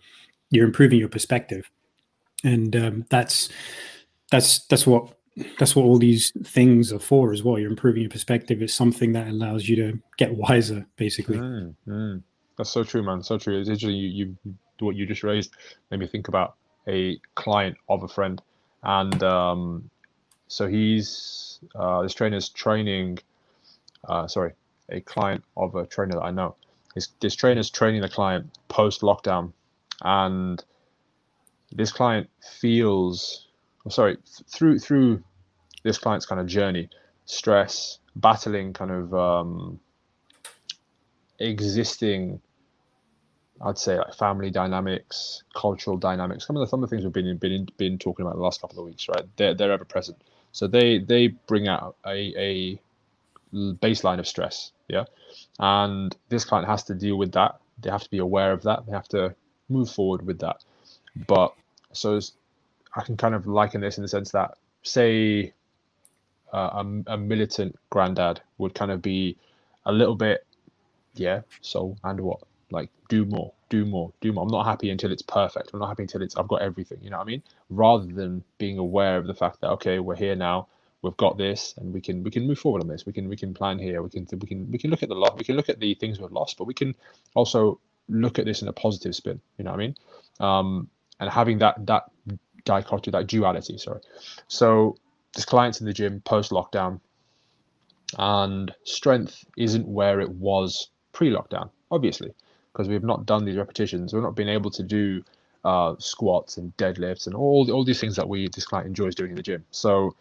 you're 0.50 0.66
improving 0.66 0.98
your 0.98 1.08
perspective 1.08 1.70
and 2.44 2.74
um, 2.76 3.04
that's 3.10 3.48
that's 4.30 4.60
that's 4.66 4.86
what 4.86 5.16
that's 5.58 5.74
what 5.76 5.84
all 5.84 5.98
these 5.98 6.32
things 6.44 6.92
are 6.92 6.98
for 6.98 7.32
as 7.32 7.42
well 7.42 7.58
you're 7.58 7.70
improving 7.70 8.02
your 8.02 8.10
perspective 8.10 8.60
it's 8.60 8.74
something 8.74 9.12
that 9.12 9.28
allows 9.28 9.68
you 9.68 9.76
to 9.76 9.98
get 10.18 10.34
wiser 10.34 10.86
basically 10.96 11.38
Mm, 11.38 11.74
mm. 11.86 12.22
That's 12.60 12.68
so 12.68 12.84
true, 12.84 13.02
man. 13.02 13.22
So 13.22 13.38
true. 13.38 13.58
It's 13.58 13.70
literally 13.70 13.94
you, 13.94 14.36
you 14.44 14.54
what 14.80 14.94
you 14.94 15.06
just 15.06 15.22
raised 15.22 15.54
made 15.90 15.98
me 15.98 16.06
think 16.06 16.28
about 16.28 16.56
a 16.86 17.18
client 17.34 17.78
of 17.88 18.02
a 18.02 18.08
friend, 18.08 18.42
and 18.82 19.22
um, 19.22 19.88
so 20.46 20.68
he's 20.68 21.60
uh, 21.74 22.02
this 22.02 22.12
trainer's 22.12 22.50
training. 22.50 23.18
Uh, 24.06 24.26
sorry, 24.26 24.52
a 24.90 25.00
client 25.00 25.42
of 25.56 25.74
a 25.74 25.86
trainer 25.86 26.16
that 26.16 26.20
I 26.20 26.30
know. 26.32 26.54
His, 26.94 27.08
this 27.20 27.34
trainer's 27.34 27.70
training 27.70 28.02
the 28.02 28.10
client 28.10 28.58
post 28.68 29.00
lockdown, 29.00 29.54
and 30.02 30.62
this 31.72 31.92
client 31.92 32.28
feels, 32.58 33.48
oh, 33.86 33.90
sorry, 33.90 34.16
through 34.48 34.78
through 34.78 35.22
this 35.82 35.98
client's 35.98 36.26
kind 36.26 36.40
of 36.40 36.46
journey, 36.46 36.88
stress, 37.24 37.98
battling 38.16 38.72
kind 38.72 38.90
of 38.90 39.14
um, 39.14 39.80
existing 41.38 42.40
I'd 43.62 43.78
say 43.78 43.98
like 43.98 44.14
family 44.14 44.50
dynamics, 44.50 45.42
cultural 45.54 45.96
dynamics, 45.98 46.46
some 46.46 46.56
of 46.56 46.60
the 46.60 46.66
some 46.66 46.82
of 46.82 46.88
the 46.88 46.96
things 46.96 47.04
we've 47.04 47.12
been 47.12 47.36
been 47.36 47.68
been 47.76 47.98
talking 47.98 48.24
about 48.24 48.36
the 48.36 48.42
last 48.42 48.60
couple 48.60 48.78
of 48.78 48.86
weeks, 48.86 49.06
right? 49.08 49.24
They're 49.36 49.54
they're 49.54 49.72
ever 49.72 49.84
present. 49.84 50.18
So 50.52 50.66
they 50.66 50.98
they 50.98 51.28
bring 51.28 51.68
out 51.68 51.96
a 52.06 52.34
a 52.38 52.80
baseline 53.54 54.18
of 54.18 54.26
stress, 54.26 54.72
yeah, 54.88 55.04
and 55.58 56.16
this 56.30 56.44
client 56.44 56.68
has 56.68 56.84
to 56.84 56.94
deal 56.94 57.16
with 57.16 57.32
that. 57.32 57.60
They 57.82 57.90
have 57.90 58.02
to 58.02 58.10
be 58.10 58.18
aware 58.18 58.52
of 58.52 58.62
that. 58.62 58.86
They 58.86 58.92
have 58.92 59.08
to 59.08 59.34
move 59.70 59.90
forward 59.90 60.26
with 60.26 60.38
that. 60.40 60.64
But 61.26 61.54
so 61.92 62.20
I 62.94 63.02
can 63.02 63.16
kind 63.16 63.34
of 63.34 63.46
liken 63.46 63.80
this 63.80 63.98
in 63.98 64.02
the 64.02 64.08
sense 64.08 64.30
that 64.32 64.56
say 64.82 65.52
uh, 66.52 66.82
a, 67.08 67.12
a 67.12 67.16
militant 67.16 67.78
granddad 67.90 68.40
would 68.58 68.74
kind 68.74 68.90
of 68.90 69.02
be 69.02 69.36
a 69.86 69.92
little 69.92 70.16
bit, 70.16 70.46
yeah. 71.14 71.42
So 71.60 71.96
and 72.04 72.20
what? 72.20 72.40
like 72.70 72.88
do 73.08 73.24
more 73.24 73.52
do 73.68 73.84
more 73.84 74.12
do 74.20 74.32
more 74.32 74.44
i'm 74.44 74.50
not 74.50 74.64
happy 74.64 74.90
until 74.90 75.12
it's 75.12 75.22
perfect 75.22 75.70
i'm 75.72 75.80
not 75.80 75.88
happy 75.88 76.02
until 76.02 76.22
it's 76.22 76.36
i've 76.36 76.48
got 76.48 76.62
everything 76.62 76.98
you 77.02 77.10
know 77.10 77.18
what 77.18 77.24
i 77.24 77.26
mean 77.26 77.42
rather 77.68 78.06
than 78.06 78.42
being 78.58 78.78
aware 78.78 79.16
of 79.16 79.26
the 79.26 79.34
fact 79.34 79.60
that 79.60 79.70
okay 79.70 79.98
we're 79.98 80.16
here 80.16 80.34
now 80.34 80.66
we've 81.02 81.16
got 81.16 81.38
this 81.38 81.74
and 81.78 81.92
we 81.92 82.00
can 82.00 82.22
we 82.22 82.30
can 82.30 82.46
move 82.46 82.58
forward 82.58 82.82
on 82.82 82.88
this 82.88 83.06
we 83.06 83.12
can 83.12 83.28
we 83.28 83.36
can 83.36 83.54
plan 83.54 83.78
here 83.78 84.02
we 84.02 84.10
can 84.10 84.26
we 84.40 84.46
can 84.46 84.70
we 84.70 84.78
can 84.78 84.90
look 84.90 85.02
at 85.02 85.08
the 85.08 85.14
lot 85.14 85.36
we 85.38 85.44
can 85.44 85.56
look 85.56 85.68
at 85.68 85.80
the 85.80 85.94
things 85.94 86.20
we've 86.20 86.32
lost 86.32 86.58
but 86.58 86.64
we 86.64 86.74
can 86.74 86.94
also 87.34 87.78
look 88.10 88.38
at 88.38 88.44
this 88.44 88.62
in 88.62 88.68
a 88.68 88.72
positive 88.72 89.14
spin 89.14 89.40
you 89.58 89.64
know 89.64 89.70
what 89.70 89.80
i 89.80 89.82
mean 89.82 89.94
um 90.40 90.88
and 91.20 91.30
having 91.30 91.58
that 91.58 91.74
that 91.86 92.04
dichotomy 92.64 93.12
that 93.12 93.26
duality 93.26 93.78
sorry 93.78 94.00
so 94.48 94.96
this 95.34 95.44
clients 95.44 95.80
in 95.80 95.86
the 95.86 95.92
gym 95.92 96.20
post 96.24 96.50
lockdown 96.50 97.00
and 98.18 98.74
strength 98.84 99.44
isn't 99.56 99.86
where 99.86 100.20
it 100.20 100.30
was 100.30 100.88
pre-lockdown 101.12 101.70
obviously 101.90 102.34
because 102.72 102.88
we've 102.88 103.04
not 103.04 103.26
done 103.26 103.44
these 103.44 103.56
repetitions. 103.56 104.12
We've 104.12 104.22
not 104.22 104.34
been 104.34 104.48
able 104.48 104.70
to 104.70 104.82
do 104.82 105.22
uh, 105.64 105.94
squats 105.98 106.56
and 106.56 106.74
deadlifts 106.76 107.26
and 107.26 107.34
all 107.34 107.70
all 107.70 107.84
these 107.84 108.00
things 108.00 108.16
that 108.16 108.28
we 108.28 108.48
this 108.48 108.66
client 108.66 108.86
enjoys 108.86 109.14
doing 109.14 109.30
in 109.30 109.36
the 109.36 109.42
gym. 109.42 109.64
So 109.70 110.14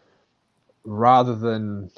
rather 0.83 1.35
than 1.35 1.91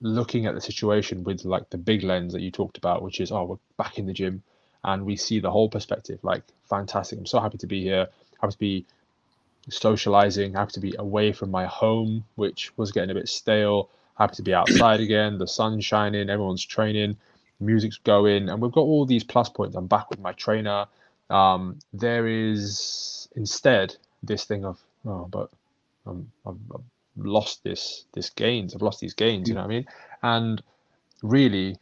looking 0.00 0.46
at 0.46 0.54
the 0.54 0.60
situation 0.60 1.24
with 1.24 1.44
like 1.44 1.70
the 1.70 1.78
big 1.78 2.02
lens 2.02 2.32
that 2.32 2.42
you 2.42 2.50
talked 2.50 2.78
about, 2.78 3.02
which 3.02 3.20
is 3.20 3.32
oh 3.32 3.44
we're 3.44 3.56
back 3.76 3.98
in 3.98 4.06
the 4.06 4.12
gym 4.12 4.42
and 4.86 5.04
we 5.04 5.16
see 5.16 5.40
the 5.40 5.50
whole 5.50 5.68
perspective, 5.68 6.20
like 6.22 6.42
fantastic. 6.70 7.18
I'm 7.18 7.26
so 7.26 7.40
happy 7.40 7.58
to 7.58 7.66
be 7.66 7.82
here. 7.82 8.06
Happy 8.40 8.52
to 8.52 8.58
be 8.58 8.86
socializing. 9.68 10.54
Happy 10.54 10.72
to 10.72 10.80
be 10.80 10.94
away 10.98 11.32
from 11.32 11.50
my 11.50 11.66
home, 11.66 12.24
which 12.36 12.72
was 12.78 12.92
getting 12.92 13.10
a 13.10 13.14
bit 13.14 13.28
stale. 13.28 13.90
Happy 14.16 14.36
to 14.36 14.42
be 14.42 14.54
outside 14.54 15.00
again. 15.00 15.38
The 15.38 15.48
sun's 15.48 15.84
shining. 15.84 16.30
Everyone's 16.30 16.64
training 16.64 17.16
music's 17.58 17.98
going, 17.98 18.48
and 18.48 18.62
we've 18.62 18.72
got 18.72 18.82
all 18.82 19.04
these 19.04 19.24
plus 19.24 19.48
points. 19.48 19.74
I'm 19.74 19.88
back 19.88 20.08
with 20.08 20.20
my 20.20 20.32
trainer. 20.32 20.86
Um, 21.30 21.80
there 21.92 22.28
is 22.28 23.28
instead 23.34 23.96
this 24.22 24.44
thing 24.44 24.64
of 24.64 24.80
oh, 25.04 25.26
but 25.28 25.50
um, 26.06 26.30
I've, 26.46 26.58
I've, 26.72 26.80
lost 27.18 27.64
this 27.64 28.04
this 28.12 28.30
gains. 28.30 28.74
I've 28.74 28.82
lost 28.82 29.00
these 29.00 29.14
gains. 29.14 29.48
You 29.48 29.54
know 29.54 29.62
what 29.62 29.70
I 29.70 29.74
mean? 29.74 29.86
And 30.22 30.62
really, 31.22 31.78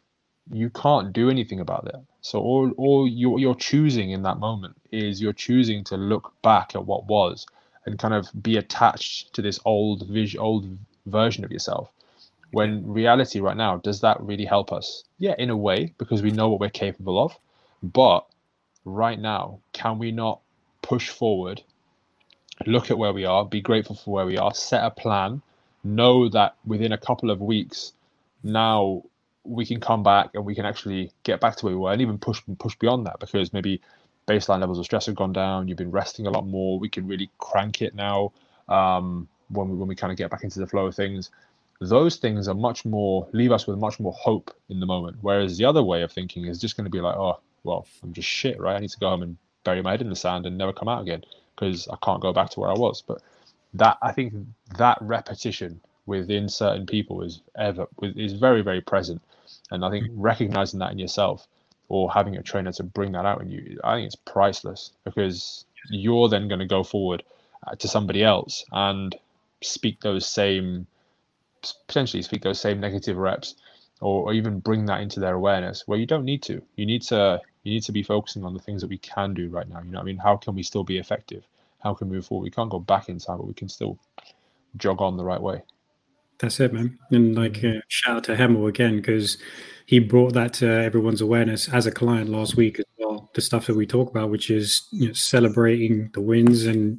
you 0.50 0.70
can't 0.70 1.12
do 1.12 1.28
anything 1.28 1.60
about 1.60 1.84
that. 1.84 2.02
So 2.24 2.40
all 2.40 2.72
all 2.76 3.06
you 3.06 3.38
you're 3.38 3.54
choosing 3.54 4.10
in 4.10 4.22
that 4.22 4.38
moment 4.38 4.76
is 4.90 5.20
you're 5.20 5.40
choosing 5.48 5.84
to 5.84 5.96
look 5.96 6.32
back 6.42 6.74
at 6.74 6.86
what 6.86 7.06
was 7.06 7.46
and 7.86 7.98
kind 7.98 8.14
of 8.14 8.30
be 8.42 8.56
attached 8.56 9.34
to 9.34 9.42
this 9.42 9.60
old 9.64 10.08
vision, 10.08 10.40
old 10.40 10.64
version 11.06 11.44
of 11.44 11.52
yourself 11.52 11.90
when 12.54 12.86
reality 12.86 13.40
right 13.40 13.56
now, 13.56 13.78
does 13.78 14.00
that 14.00 14.20
really 14.20 14.44
help 14.44 14.72
us? 14.72 15.04
Yeah, 15.18 15.34
in 15.38 15.50
a 15.50 15.56
way, 15.56 15.92
because 15.98 16.22
we 16.22 16.30
know 16.30 16.48
what 16.48 16.60
we're 16.60 16.70
capable 16.70 17.22
of. 17.22 17.36
But 17.82 18.24
right 18.84 19.18
now, 19.18 19.58
can 19.72 19.98
we 19.98 20.12
not 20.12 20.40
push 20.80 21.10
forward, 21.10 21.62
look 22.64 22.90
at 22.90 22.98
where 22.98 23.12
we 23.12 23.24
are, 23.24 23.44
be 23.44 23.60
grateful 23.60 23.96
for 23.96 24.14
where 24.14 24.26
we 24.26 24.38
are, 24.38 24.54
set 24.54 24.84
a 24.84 24.90
plan, 24.90 25.42
know 25.82 26.28
that 26.28 26.54
within 26.64 26.92
a 26.92 26.98
couple 26.98 27.30
of 27.30 27.40
weeks, 27.40 27.92
now 28.44 29.02
we 29.44 29.66
can 29.66 29.80
come 29.80 30.02
back 30.02 30.30
and 30.34 30.44
we 30.44 30.54
can 30.54 30.64
actually 30.66 31.10
get 31.22 31.40
back 31.40 31.56
to 31.56 31.66
where 31.66 31.74
we 31.74 31.80
were 31.80 31.92
and 31.92 32.00
even 32.00 32.18
push 32.18 32.40
push 32.58 32.74
beyond 32.76 33.06
that 33.06 33.20
because 33.20 33.52
maybe 33.52 33.80
baseline 34.26 34.60
levels 34.60 34.78
of 34.78 34.84
stress 34.84 35.06
have 35.06 35.14
gone 35.14 35.32
down, 35.32 35.68
you've 35.68 35.76
been 35.78 35.90
resting 35.90 36.26
a 36.26 36.30
lot 36.30 36.46
more, 36.46 36.78
we 36.78 36.88
can 36.88 37.06
really 37.06 37.30
crank 37.38 37.82
it 37.82 37.94
now 37.94 38.32
um, 38.68 39.28
when 39.48 39.68
we 39.68 39.76
when 39.76 39.88
we 39.88 39.94
kind 39.94 40.10
of 40.10 40.16
get 40.16 40.30
back 40.30 40.44
into 40.44 40.58
the 40.60 40.66
flow 40.66 40.86
of 40.86 40.94
things 40.94 41.30
those 41.80 42.16
things 42.16 42.48
are 42.48 42.54
much 42.54 42.84
more 42.84 43.28
leave 43.32 43.52
us 43.52 43.66
with 43.66 43.78
much 43.78 44.00
more 44.00 44.12
hope 44.12 44.54
in 44.68 44.80
the 44.80 44.86
moment. 44.86 45.18
Whereas 45.20 45.58
the 45.58 45.64
other 45.64 45.82
way 45.82 46.02
of 46.02 46.12
thinking 46.12 46.46
is 46.46 46.60
just 46.60 46.76
going 46.76 46.84
to 46.84 46.90
be 46.90 47.00
like, 47.00 47.16
oh, 47.16 47.40
well, 47.62 47.86
I'm 48.02 48.12
just 48.12 48.28
shit, 48.28 48.60
right? 48.60 48.76
I 48.76 48.80
need 48.80 48.90
to 48.90 48.98
go 48.98 49.10
home 49.10 49.22
and 49.22 49.36
bury 49.64 49.82
my 49.82 49.92
head 49.92 50.02
in 50.02 50.10
the 50.10 50.16
sand 50.16 50.46
and 50.46 50.58
never 50.58 50.72
come 50.72 50.88
out 50.88 51.02
again 51.02 51.22
because 51.54 51.88
I 51.88 51.96
can't 52.02 52.20
go 52.20 52.32
back 52.32 52.50
to 52.50 52.60
where 52.60 52.70
I 52.70 52.74
was. 52.74 53.02
But 53.02 53.22
that 53.74 53.98
I 54.02 54.12
think 54.12 54.34
that 54.78 54.98
repetition 55.00 55.80
within 56.06 56.48
certain 56.48 56.86
people 56.86 57.22
is 57.22 57.40
ever 57.56 57.86
is 58.02 58.34
very 58.34 58.62
very 58.62 58.80
present, 58.80 59.22
and 59.70 59.84
I 59.84 59.90
think 59.90 60.06
recognizing 60.14 60.80
that 60.80 60.92
in 60.92 60.98
yourself 60.98 61.46
or 61.88 62.10
having 62.10 62.36
a 62.36 62.42
trainer 62.42 62.72
to 62.72 62.82
bring 62.82 63.12
that 63.12 63.26
out 63.26 63.42
in 63.42 63.50
you, 63.50 63.78
I 63.84 63.96
think 63.96 64.06
it's 64.06 64.16
priceless 64.16 64.92
because 65.04 65.64
you're 65.90 66.28
then 66.28 66.48
going 66.48 66.60
to 66.60 66.66
go 66.66 66.82
forward 66.82 67.22
uh, 67.66 67.74
to 67.76 67.88
somebody 67.88 68.22
else 68.22 68.64
and 68.72 69.14
speak 69.62 70.00
those 70.00 70.26
same 70.26 70.86
potentially 71.86 72.22
speak 72.22 72.42
those 72.42 72.60
same 72.60 72.80
negative 72.80 73.16
reps 73.16 73.54
or, 74.00 74.24
or 74.24 74.32
even 74.34 74.60
bring 74.60 74.84
that 74.86 75.00
into 75.00 75.20
their 75.20 75.34
awareness 75.34 75.86
where 75.86 75.98
you 75.98 76.06
don't 76.06 76.24
need 76.24 76.42
to. 76.42 76.62
You 76.76 76.86
need 76.86 77.02
to 77.02 77.40
you 77.62 77.72
need 77.72 77.84
to 77.84 77.92
be 77.92 78.02
focusing 78.02 78.44
on 78.44 78.52
the 78.52 78.60
things 78.60 78.82
that 78.82 78.88
we 78.88 78.98
can 78.98 79.32
do 79.32 79.48
right 79.48 79.68
now. 79.68 79.80
You 79.80 79.90
know 79.90 80.00
i 80.00 80.02
mean? 80.02 80.18
How 80.18 80.36
can 80.36 80.54
we 80.54 80.62
still 80.62 80.84
be 80.84 80.98
effective? 80.98 81.44
How 81.82 81.94
can 81.94 82.08
we 82.08 82.16
move 82.16 82.26
forward? 82.26 82.44
We 82.44 82.50
can't 82.50 82.70
go 82.70 82.80
back 82.80 83.08
in 83.08 83.18
time 83.18 83.38
but 83.38 83.46
we 83.46 83.54
can 83.54 83.68
still 83.68 83.98
jog 84.76 85.00
on 85.00 85.16
the 85.16 85.24
right 85.24 85.40
way 85.40 85.62
that's 86.38 86.60
it 86.60 86.72
man 86.72 86.98
and 87.10 87.34
like 87.34 87.62
uh, 87.64 87.80
shout 87.88 88.16
out 88.16 88.24
to 88.24 88.34
hemel 88.34 88.68
again 88.68 88.96
because 88.96 89.38
he 89.86 89.98
brought 89.98 90.32
that 90.32 90.52
to 90.52 90.66
everyone's 90.66 91.20
awareness 91.20 91.68
as 91.68 91.86
a 91.86 91.92
client 91.92 92.30
last 92.30 92.56
week 92.56 92.78
as 92.78 92.86
well 92.98 93.30
the 93.34 93.40
stuff 93.40 93.66
that 93.66 93.76
we 93.76 93.86
talk 93.86 94.10
about 94.10 94.30
which 94.30 94.50
is 94.50 94.88
you 94.92 95.08
know, 95.08 95.12
celebrating 95.12 96.10
the 96.14 96.20
wins 96.20 96.64
and 96.64 96.98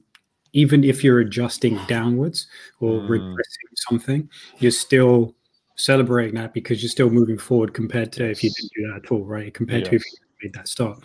even 0.55 0.85
if 0.85 1.03
you're 1.03 1.19
adjusting 1.19 1.77
downwards 1.85 2.47
or 2.79 3.01
mm. 3.01 3.09
regressing 3.09 3.75
something, 3.75 4.29
you're 4.59 4.71
still 4.71 5.35
celebrating 5.75 6.35
that 6.35 6.53
because 6.53 6.81
you're 6.81 6.89
still 6.89 7.09
moving 7.09 7.37
forward 7.37 7.73
compared 7.73 8.13
to 8.13 8.23
if 8.31 8.41
you 8.41 8.49
didn't 8.49 8.71
do 8.73 8.87
that 8.87 9.05
at 9.05 9.11
all, 9.11 9.25
right? 9.25 9.53
Compared 9.53 9.81
yes. 9.81 9.89
to 9.89 9.95
if 9.97 10.03
you 10.05 10.19
made 10.41 10.53
that 10.53 10.69
start. 10.69 10.97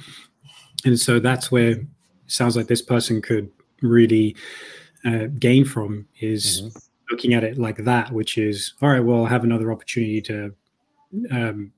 And 0.84 0.98
so 0.98 1.18
that's 1.18 1.50
where 1.50 1.70
it 1.70 1.80
sounds 2.28 2.56
like 2.56 2.68
this 2.68 2.80
person 2.80 3.20
could 3.20 3.50
really 3.82 4.36
uh, 5.04 5.26
gain 5.40 5.64
from 5.64 6.06
is 6.20 6.62
mm-hmm. 6.62 6.78
Looking 7.10 7.34
at 7.34 7.44
it 7.44 7.58
like 7.58 7.78
that, 7.78 8.12
which 8.12 8.38
is 8.38 8.74
all 8.82 8.90
right. 8.90 9.00
Well, 9.00 9.26
I 9.26 9.28
have 9.28 9.44
another 9.44 9.72
opportunity 9.72 10.20
to. 10.22 10.54
Um, 11.30 11.72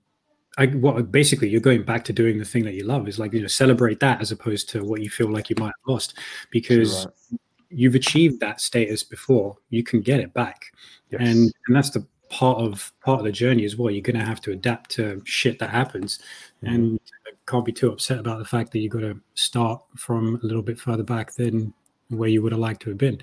I 0.59 0.67
well, 0.67 1.03
basically, 1.03 1.49
you're 1.49 1.61
going 1.61 1.83
back 1.83 2.05
to 2.05 2.13
doing 2.13 2.39
the 2.39 2.45
thing 2.45 2.65
that 2.65 2.75
you 2.75 2.85
love. 2.85 3.09
Is 3.09 3.19
like 3.19 3.33
you 3.33 3.41
know, 3.41 3.47
celebrate 3.47 4.01
that 4.01 4.21
as 4.21 4.33
opposed 4.33 4.69
to 4.71 4.85
what 4.85 5.03
you 5.03 5.11
feel 5.11 5.31
like 5.31 5.49
you 5.49 5.57
might 5.59 5.67
have 5.67 5.89
lost, 5.89 6.19
because 6.51 7.07
right 7.07 7.39
you've 7.73 7.95
achieved 7.95 8.41
that 8.41 8.61
status 8.61 9.03
before 9.03 9.57
you 9.71 9.83
can 9.83 10.01
get 10.01 10.21
it 10.21 10.33
back 10.35 10.73
yes. 11.11 11.21
and 11.21 11.53
and 11.67 11.77
that's 11.77 11.91
the 11.91 12.07
part 12.29 12.59
of 12.59 12.93
part 13.05 13.19
of 13.19 13.25
the 13.25 13.33
journey 13.33 13.65
as 13.65 13.77
well 13.77 13.91
you're 13.91 14.03
going 14.03 14.19
to 14.19 14.25
have 14.25 14.41
to 14.41 14.53
adapt 14.53 14.91
to 14.91 15.21
shit 15.25 15.59
that 15.59 15.71
happens 15.71 16.19
mm-hmm. 16.63 16.75
and 16.75 17.01
can't 17.47 17.65
be 17.65 17.73
too 17.73 17.91
upset 17.91 18.19
about 18.19 18.39
the 18.39 18.45
fact 18.45 18.71
that 18.71 18.79
you've 18.79 18.93
got 18.93 19.01
to 19.01 19.19
start 19.35 19.83
from 19.97 20.39
a 20.43 20.47
little 20.47 20.63
bit 20.63 20.79
further 20.79 21.03
back 21.03 21.35
than 21.35 21.73
where 22.09 22.29
you 22.29 22.41
would 22.41 22.53
have 22.53 22.61
liked 22.61 22.81
to 22.81 22.91
have 22.91 22.99
been 22.99 23.21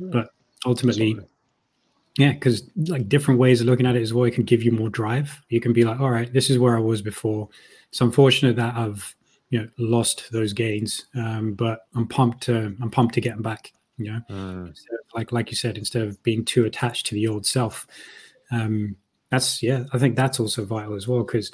but 0.00 0.30
ultimately 0.64 1.10
Absolutely. 1.10 1.28
Yeah 2.18 2.32
because 2.32 2.68
like 2.88 3.08
different 3.08 3.40
ways 3.40 3.60
of 3.60 3.66
looking 3.66 3.86
at 3.86 3.96
it 3.96 4.02
as 4.02 4.12
well 4.12 4.24
it 4.24 4.34
can 4.34 4.44
give 4.44 4.62
you 4.62 4.72
more 4.72 4.90
drive. 4.90 5.40
You 5.48 5.60
can 5.60 5.72
be 5.72 5.84
like 5.84 6.00
all 6.00 6.10
right 6.10 6.32
this 6.32 6.50
is 6.50 6.58
where 6.58 6.76
i 6.76 6.80
was 6.80 7.00
before. 7.00 7.48
It's 7.88 8.02
unfortunate 8.02 8.56
that 8.56 8.76
i've 8.76 9.16
you 9.50 9.60
know 9.60 9.68
lost 9.78 10.30
those 10.30 10.52
gains 10.52 11.06
um, 11.14 11.54
but 11.54 11.86
i'm 11.94 12.06
pumped 12.06 12.42
to 12.42 12.76
i'm 12.82 12.90
pumped 12.90 13.14
to 13.14 13.20
get 13.22 13.32
them 13.32 13.42
back 13.42 13.72
you 13.96 14.12
know? 14.12 14.20
Mm. 14.30 14.78
like 15.14 15.32
like 15.32 15.50
you 15.50 15.56
said 15.56 15.78
instead 15.78 16.02
of 16.02 16.22
being 16.22 16.44
too 16.44 16.66
attached 16.66 17.06
to 17.06 17.14
the 17.14 17.26
old 17.26 17.46
self 17.46 17.86
um 18.52 18.94
that's 19.30 19.62
yeah 19.62 19.84
i 19.94 19.98
think 19.98 20.16
that's 20.16 20.38
also 20.38 20.66
vital 20.66 20.94
as 20.94 21.08
well 21.08 21.24
because 21.24 21.50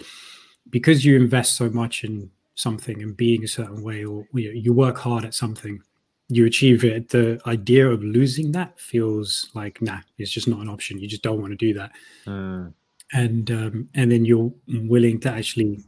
because 0.70 1.04
you 1.04 1.14
invest 1.14 1.56
so 1.56 1.70
much 1.70 2.02
in 2.02 2.30
something 2.54 3.02
and 3.02 3.16
being 3.16 3.44
a 3.44 3.48
certain 3.48 3.82
way, 3.82 4.04
or 4.04 4.26
you, 4.32 4.48
know, 4.48 4.60
you 4.60 4.72
work 4.72 4.98
hard 4.98 5.24
at 5.24 5.34
something, 5.34 5.82
you 6.28 6.46
achieve 6.46 6.84
it. 6.84 7.10
The 7.10 7.40
idea 7.46 7.88
of 7.88 8.02
losing 8.02 8.52
that 8.52 8.78
feels 8.78 9.50
like 9.54 9.80
nah, 9.82 10.00
it's 10.18 10.30
just 10.30 10.48
not 10.48 10.60
an 10.60 10.68
option. 10.68 10.98
You 10.98 11.08
just 11.08 11.22
don't 11.22 11.40
want 11.40 11.52
to 11.52 11.56
do 11.56 11.74
that, 11.74 11.92
mm. 12.26 12.72
and 13.12 13.50
um, 13.50 13.88
and 13.94 14.10
then 14.10 14.24
you're 14.24 14.52
willing 14.68 15.20
to 15.20 15.30
actually 15.30 15.82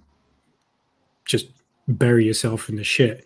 just 1.25 1.49
bury 1.89 2.25
yourself 2.25 2.69
in 2.69 2.77
the 2.77 2.85
shit 2.85 3.25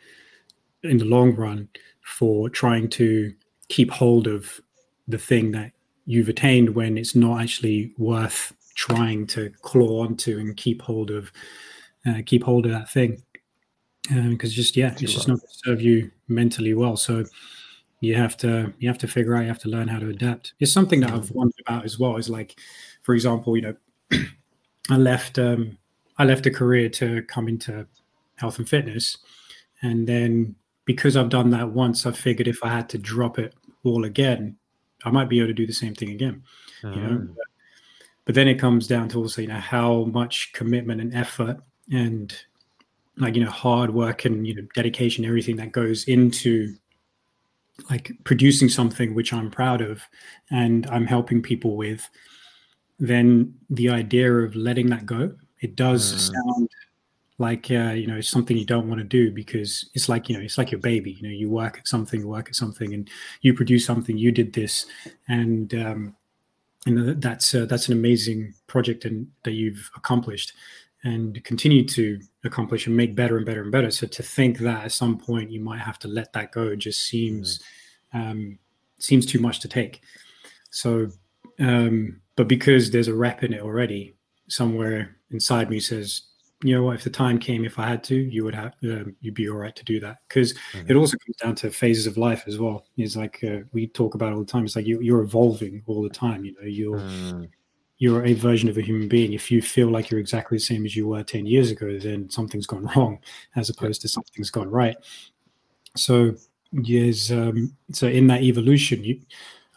in 0.83 0.99
the 0.99 1.05
long 1.05 1.35
run 1.35 1.69
for 2.03 2.49
trying 2.49 2.89
to 2.89 3.33
keep 3.69 3.91
hold 3.91 4.27
of 4.27 4.61
the 5.09 5.19
thing 5.19 5.53
that 5.53 5.73
you've 6.07 6.29
attained 6.29 6.75
when 6.75 6.97
it's 6.99 7.15
not 7.15 7.41
actually 7.41 7.93
worth 7.99 8.53
trying 8.75 9.27
to 9.27 9.51
claw 9.63 10.03
onto 10.05 10.39
and 10.39 10.57
keep 10.57 10.81
hold 10.83 11.11
of 11.11 11.31
uh, 12.07 12.21
keep 12.25 12.43
hold 12.43 12.67
of 12.67 12.73
that 12.73 12.91
thing 12.91 13.23
because 14.03 14.51
um, 14.51 14.55
just 14.55 14.77
yeah 14.77 14.93
it's 14.93 15.13
just 15.13 15.29
not 15.29 15.39
going 15.39 15.49
to 15.49 15.59
serve 15.65 15.81
you 15.81 16.11
mentally 16.29 16.75
well. 16.75 16.97
So 16.97 17.25
you 18.01 18.15
have 18.15 18.37
to 18.39 18.73
you 18.79 18.89
have 18.89 18.99
to 18.99 19.09
figure 19.09 19.35
out 19.35 19.43
you 19.43 19.49
have 19.49 19.59
to 19.61 19.69
learn 19.69 19.89
how 19.89 19.99
to 19.99 20.09
adapt. 20.09 20.55
It's 20.59 20.73
something 20.73 21.01
that 21.01 21.13
i've 21.13 21.31
wondered 21.31 21.61
about 21.67 21.85
as 21.85 21.99
well 21.99 22.17
is 22.17 22.29
like 22.29 22.59
for 23.03 23.15
example 23.15 23.57
you 23.57 23.63
know 23.63 23.77
i 24.91 24.97
left 24.97 25.39
um 25.39 25.77
i 26.19 26.25
left 26.25 26.47
a 26.47 26.51
career 26.51 26.89
to 26.89 27.23
come 27.23 27.49
into 27.49 27.87
health 28.37 28.59
and 28.59 28.69
fitness. 28.69 29.19
And 29.83 30.07
then 30.07 30.57
because 30.85 31.17
i've 31.17 31.29
done 31.29 31.51
that 31.51 31.71
once 31.71 32.07
i 32.07 32.11
figured 32.11 32.49
if 32.49 32.65
i 32.65 32.69
had 32.69 32.89
to 32.89 32.99
drop 32.99 33.39
it 33.39 33.55
all 33.85 34.05
again 34.05 34.57
i 35.05 35.11
might 35.11 35.29
be 35.29 35.39
able 35.39 35.49
to 35.49 35.55
do 35.55 35.67
the 35.67 35.73
same 35.73 35.95
thing 35.95 36.11
again 36.11 36.43
you 36.83 36.91
know? 36.91 37.19
But, 37.19 37.29
mm. 37.29 37.37
but 38.25 38.35
then 38.35 38.49
it 38.49 38.59
comes 38.59 38.87
down 38.87 39.09
to 39.11 39.19
also 39.19 39.43
you 39.43 39.49
know 39.49 39.55
how 39.55 40.05
much 40.05 40.53
commitment 40.53 41.01
and 41.01 41.15
effort 41.15 41.59
and 41.93 42.35
like 43.21 43.35
you 43.35 43.45
know 43.45 43.51
hard 43.51 43.93
work 43.93 44.25
and 44.25 44.47
you 44.47 44.55
know 44.55 44.67
dedication 44.75 45.25
everything 45.25 45.57
that 45.57 45.73
goes 45.73 46.05
into 46.05 46.75
like 47.89 48.13
producing 48.25 48.69
something 48.69 49.15
which 49.15 49.33
i'm 49.33 49.51
proud 49.51 49.81
of 49.81 50.03
and 50.51 50.87
i'm 50.89 51.07
helping 51.07 51.43
people 51.43 51.77
with 51.77 52.09
then 52.99 53.55
the 53.71 53.89
idea 53.89 54.33
of 54.33 54.55
letting 54.55 54.89
that 54.89 55.07
go 55.07 55.33
it 55.61 55.77
does 55.77 56.13
mm. 56.13 56.33
sound 56.33 56.69
like 57.39 57.71
uh, 57.71 57.93
you 57.93 58.07
know 58.07 58.21
something 58.21 58.57
you 58.57 58.67
don't 58.67 58.87
want 58.87 59.01
to 59.01 59.05
do 59.05 59.33
because 59.33 59.89
it's 59.95 60.11
like 60.11 60.29
you 60.29 60.37
know 60.37 60.43
it's 60.43 60.59
like 60.59 60.71
your 60.71 60.81
baby 60.81 61.13
you 61.13 61.23
know 61.23 61.35
you 61.35 61.49
work 61.49 61.79
at 61.79 61.89
something 61.89 62.21
you 62.21 62.29
work 62.29 62.49
at 62.49 62.55
something 62.55 62.93
and 62.93 63.09
you 63.41 63.55
produce 63.55 63.85
something 63.87 64.19
you 64.19 64.31
did 64.31 64.53
this 64.53 64.87
and 65.29 65.75
um 65.75 66.15
and 66.87 67.21
that's 67.21 67.55
uh, 67.55 67.65
that's 67.67 67.89
an 67.89 67.95
amazing 67.95 68.55
project 68.67 69.05
and 69.05 69.27
that 69.45 69.53
you've 69.53 69.91
accomplished 69.97 70.53
and 71.05 71.43
continue 71.45 71.85
to 71.85 72.21
accomplish 72.45 72.87
and 72.87 72.97
make 72.97 73.15
better 73.15 73.37
and 73.37 73.47
better 73.47 73.63
and 73.63 73.73
better. 73.73 73.91
So 73.91 74.07
to 74.07 74.23
think 74.23 74.59
that 74.59 74.85
at 74.85 74.93
some 74.93 75.19
point 75.19 75.51
you 75.51 75.61
might 75.61 75.81
have 75.81 75.99
to 76.01 76.09
let 76.09 76.33
that 76.35 76.53
go 76.53 76.77
just 76.77 77.05
seems 77.05 77.61
mm-hmm. 78.15 78.31
um, 78.31 78.59
seems 78.99 79.25
too 79.25 79.39
much 79.39 79.61
to 79.61 79.69
take. 79.69 80.03
So, 80.71 81.09
um, 81.59 82.21
but 82.37 82.49
because 82.49 82.91
there's 82.91 83.09
a 83.09 83.15
rep 83.15 83.43
in 83.43 83.55
it 83.55 83.63
already, 83.63 84.15
somewhere 84.49 85.17
inside 85.31 85.71
me 85.71 85.81
says, 85.81 86.23
you 86.63 86.75
know 86.75 86.83
what, 86.83 86.97
if 86.97 87.05
the 87.05 87.11
time 87.11 87.39
came, 87.39 87.65
if 87.65 87.79
I 87.79 87.89
had 87.89 88.05
to, 88.05 88.15
you 88.15 88.45
would 88.45 88.55
have, 88.55 88.75
um, 88.85 89.17
you'd 89.23 89.35
be 89.35 89.49
all 89.49 89.57
right 89.57 89.75
to 89.75 89.85
do 89.85 89.99
that. 90.01 90.19
Because 90.29 90.53
mm-hmm. 90.53 90.91
it 90.91 90.95
also 90.95 91.17
comes 91.17 91.37
down 91.37 91.55
to 91.57 91.71
phases 91.71 92.07
of 92.07 92.19
life 92.19 92.45
as 92.47 92.59
well. 92.59 92.85
It's 92.99 93.17
like 93.17 93.43
uh, 93.43 93.61
we 93.73 93.87
talk 93.87 94.15
about 94.15 94.35
all 94.35 94.41
the 94.41 94.45
time. 94.45 94.67
It's 94.67 94.77
like 94.77 94.87
you, 94.87 95.17
are 95.17 95.23
evolving 95.23 95.83
all 95.87 96.03
the 96.03 96.11
time. 96.11 96.45
You 96.45 96.53
know, 96.53 96.67
you're. 96.67 96.99
Mm 96.99 97.49
you're 98.01 98.25
a 98.25 98.33
version 98.33 98.69
of 98.71 98.79
a 98.79 98.83
human 98.83 99.09
being. 99.09 99.35
If 99.35 99.51
you 99.51 99.61
feel 99.61 99.89
like 99.89 100.11
you're 100.11 100.21
exactly 100.21 100.57
the 100.57 100.65
same 100.65 100.87
as 100.87 100.97
you 100.97 101.07
were 101.07 101.23
10 101.23 101.45
years 101.45 101.71
ago, 101.71 101.99
then 101.99 102.31
something's 102.31 102.67
gone 102.67 102.91
wrong 102.97 103.21
as 103.55 103.69
opposed 103.69 104.01
to 104.03 104.09
something's 104.09 104.51
gone 104.51 104.71
right. 104.71 104.97
So 105.97 106.35
yes, 106.73 107.31
um, 107.31 107.77
so 107.93 108.09
in 108.09 108.27
that 108.29 108.43
evolution, 108.43 109.05
you, 109.05 109.21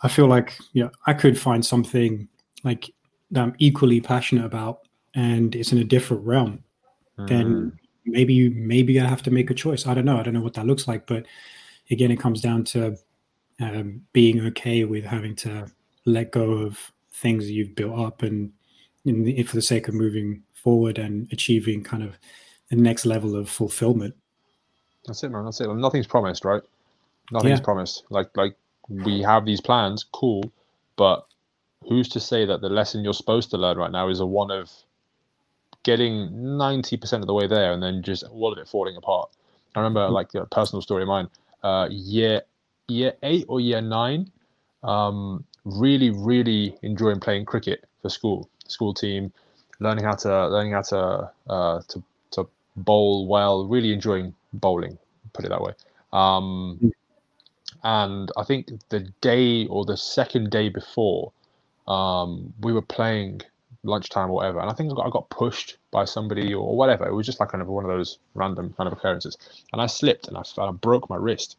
I 0.03 0.07
feel 0.07 0.27
like 0.27 0.57
you 0.71 0.85
know, 0.85 0.91
I 1.05 1.13
could 1.13 1.37
find 1.37 1.65
something 1.65 2.29
like 2.63 2.89
that 3.31 3.43
I'm 3.43 3.55
equally 3.59 3.99
passionate 3.99 4.45
about 4.45 4.87
and 5.15 5.53
it's 5.53 5.73
in 5.73 5.79
a 5.79 5.83
different 5.83 6.25
realm. 6.25 6.63
Mm. 7.19 7.27
Then 7.27 7.79
maybe 8.05 8.49
maybe 8.51 9.01
I 9.01 9.05
have 9.05 9.23
to 9.23 9.31
make 9.31 9.51
a 9.51 9.53
choice. 9.53 9.85
I 9.85 9.93
don't 9.93 10.05
know. 10.05 10.17
I 10.17 10.23
don't 10.23 10.33
know 10.33 10.41
what 10.41 10.53
that 10.53 10.65
looks 10.65 10.87
like. 10.87 11.07
But 11.07 11.25
again, 11.91 12.09
it 12.09 12.21
comes 12.21 12.39
down 12.39 12.63
to 12.65 12.95
um, 13.59 14.01
being 14.13 14.39
okay 14.47 14.85
with 14.85 15.03
having 15.03 15.35
to 15.37 15.67
let 16.05 16.31
go 16.31 16.51
of 16.51 16.92
things 17.13 17.45
that 17.45 17.53
you've 17.53 17.75
built 17.75 17.97
up 17.99 18.23
and 18.23 18.51
the, 19.05 19.43
for 19.43 19.55
the 19.55 19.61
sake 19.61 19.87
of 19.87 19.93
moving 19.93 20.43
forward 20.53 20.97
and 20.97 21.31
achieving 21.31 21.83
kind 21.83 22.03
of 22.03 22.17
the 22.69 22.75
next 22.75 23.05
level 23.05 23.35
of 23.35 23.49
fulfillment. 23.49 24.15
That's 25.05 25.23
it, 25.23 25.29
man. 25.29 25.45
That's 25.45 25.59
it. 25.61 25.67
Nothing's 25.67 26.07
promised, 26.07 26.45
right? 26.45 26.61
Nothing's 27.31 27.59
yeah. 27.59 27.65
promised. 27.65 28.03
Like 28.09 28.35
like 28.35 28.55
we 28.89 29.21
have 29.21 29.45
these 29.45 29.61
plans, 29.61 30.05
cool, 30.11 30.51
but 30.95 31.25
who's 31.87 32.07
to 32.09 32.19
say 32.19 32.45
that 32.45 32.61
the 32.61 32.69
lesson 32.69 33.03
you're 33.03 33.13
supposed 33.13 33.49
to 33.51 33.57
learn 33.57 33.77
right 33.77 33.91
now 33.91 34.09
is 34.09 34.19
a 34.19 34.25
one 34.25 34.51
of 34.51 34.71
getting 35.83 36.29
90% 36.29 37.13
of 37.19 37.27
the 37.27 37.33
way 37.33 37.45
there 37.45 37.73
and 37.73 37.83
then 37.83 38.01
just 38.01 38.23
all 38.23 38.53
of 38.53 38.57
it 38.57 38.67
falling 38.67 38.95
apart. 38.95 39.29
I 39.75 39.79
remember 39.79 40.01
mm-hmm. 40.01 40.13
like 40.13 40.33
a 40.35 40.45
personal 40.45 40.81
story 40.81 41.03
of 41.03 41.09
mine, 41.09 41.29
uh, 41.61 41.87
year 41.91 42.41
year 42.87 43.13
eight 43.23 43.45
or 43.47 43.59
year 43.59 43.81
nine, 43.81 44.31
um, 44.83 45.45
really, 45.65 46.09
really 46.09 46.77
enjoying 46.81 47.19
playing 47.19 47.45
cricket 47.45 47.85
for 48.01 48.09
school, 48.09 48.49
school 48.67 48.93
team, 48.93 49.31
learning 49.79 50.05
how 50.05 50.13
to 50.13 50.47
learning 50.47 50.73
how 50.73 50.81
to 50.81 51.31
uh, 51.49 51.81
to 51.87 52.03
to 52.31 52.47
bowl 52.75 53.27
well, 53.27 53.65
really 53.67 53.93
enjoying 53.93 54.33
bowling, 54.53 54.97
put 55.33 55.45
it 55.45 55.49
that 55.49 55.61
way. 55.61 55.73
Um, 56.11 56.93
and 57.83 58.31
I 58.37 58.43
think 58.43 58.69
the 58.89 59.01
day 59.21 59.67
or 59.67 59.85
the 59.85 59.97
second 59.97 60.51
day 60.51 60.69
before, 60.69 61.31
um, 61.87 62.53
we 62.61 62.71
were 62.71 62.81
playing 62.81 63.41
lunchtime 63.83 64.29
or 64.29 64.35
whatever, 64.35 64.59
and 64.59 64.69
I 64.69 64.73
think 64.73 64.91
I 64.91 64.95
got, 64.95 65.07
I 65.07 65.09
got 65.09 65.29
pushed 65.29 65.77
by 65.91 66.05
somebody 66.05 66.53
or 66.53 66.75
whatever. 66.75 67.05
It 67.05 67.13
was 67.13 67.25
just 67.25 67.39
like 67.39 67.49
kind 67.49 67.61
of 67.61 67.67
one 67.67 67.83
of 67.83 67.89
those 67.89 68.19
random 68.35 68.73
kind 68.77 68.87
of 68.87 68.93
occurrences, 68.93 69.37
and 69.73 69.81
I 69.81 69.87
slipped 69.87 70.27
and 70.27 70.37
I, 70.37 70.43
I 70.57 70.71
broke 70.71 71.09
my 71.09 71.17
wrist, 71.17 71.57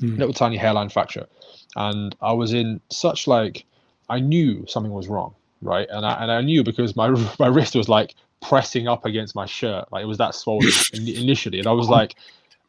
mm. 0.00 0.18
little 0.18 0.34
tiny 0.34 0.56
hairline 0.56 0.88
fracture 0.88 1.26
and 1.76 2.14
I 2.20 2.32
was 2.32 2.52
in 2.52 2.80
such 2.90 3.26
like 3.26 3.64
I 4.08 4.20
knew 4.20 4.64
something 4.66 4.92
was 4.92 5.08
wrong, 5.08 5.34
right? 5.62 5.88
And 5.90 6.04
I 6.04 6.22
and 6.22 6.30
I 6.30 6.40
knew 6.40 6.64
because 6.64 6.96
my 6.96 7.08
my 7.38 7.46
wrist 7.46 7.74
was 7.74 7.88
like 7.88 8.14
pressing 8.40 8.88
up 8.88 9.04
against 9.04 9.34
my 9.34 9.46
shirt, 9.46 9.90
like 9.92 10.02
it 10.02 10.06
was 10.06 10.18
that 10.18 10.34
swollen 10.34 10.70
initially, 10.92 11.58
and 11.58 11.66
I 11.66 11.72
was 11.72 11.88
like. 11.88 12.14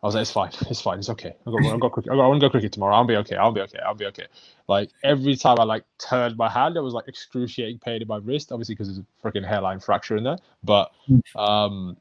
I 0.04 0.08
was 0.08 0.16
like, 0.16 0.24
it's 0.24 0.32
fine, 0.32 0.50
it's 0.72 0.82
fine, 0.82 0.98
it's 0.98 1.10
okay. 1.12 1.36
I 1.46 1.52
got, 1.52 1.64
I 1.64 1.78
got 1.78 1.92
cricket. 1.92 2.12
I, 2.12 2.16
got, 2.16 2.24
I 2.24 2.28
want 2.28 2.42
to 2.42 2.48
go 2.48 2.50
cricket 2.50 2.72
tomorrow. 2.72 2.96
I'll 2.96 3.04
be 3.04 3.18
okay. 3.18 3.36
I'll 3.36 3.52
be 3.52 3.62
okay. 3.62 3.78
I'll 3.86 3.94
be 3.94 4.08
okay. 4.08 4.26
Like 4.68 4.90
every 5.04 5.36
time 5.36 5.60
I 5.60 5.64
like 5.64 5.84
turned 6.00 6.38
my 6.38 6.50
hand, 6.50 6.76
there 6.76 6.82
was 6.82 6.96
like 6.96 7.08
excruciating 7.08 7.78
pain 7.78 8.02
in 8.02 8.08
my 8.08 8.18
wrist, 8.18 8.52
obviously 8.52 8.74
because 8.74 8.88
there's 8.88 8.98
a 8.98 9.06
freaking 9.24 9.48
hairline 9.48 9.80
fracture 9.80 10.18
in 10.18 10.24
there. 10.24 10.40
But 10.64 10.92
um, 11.36 11.98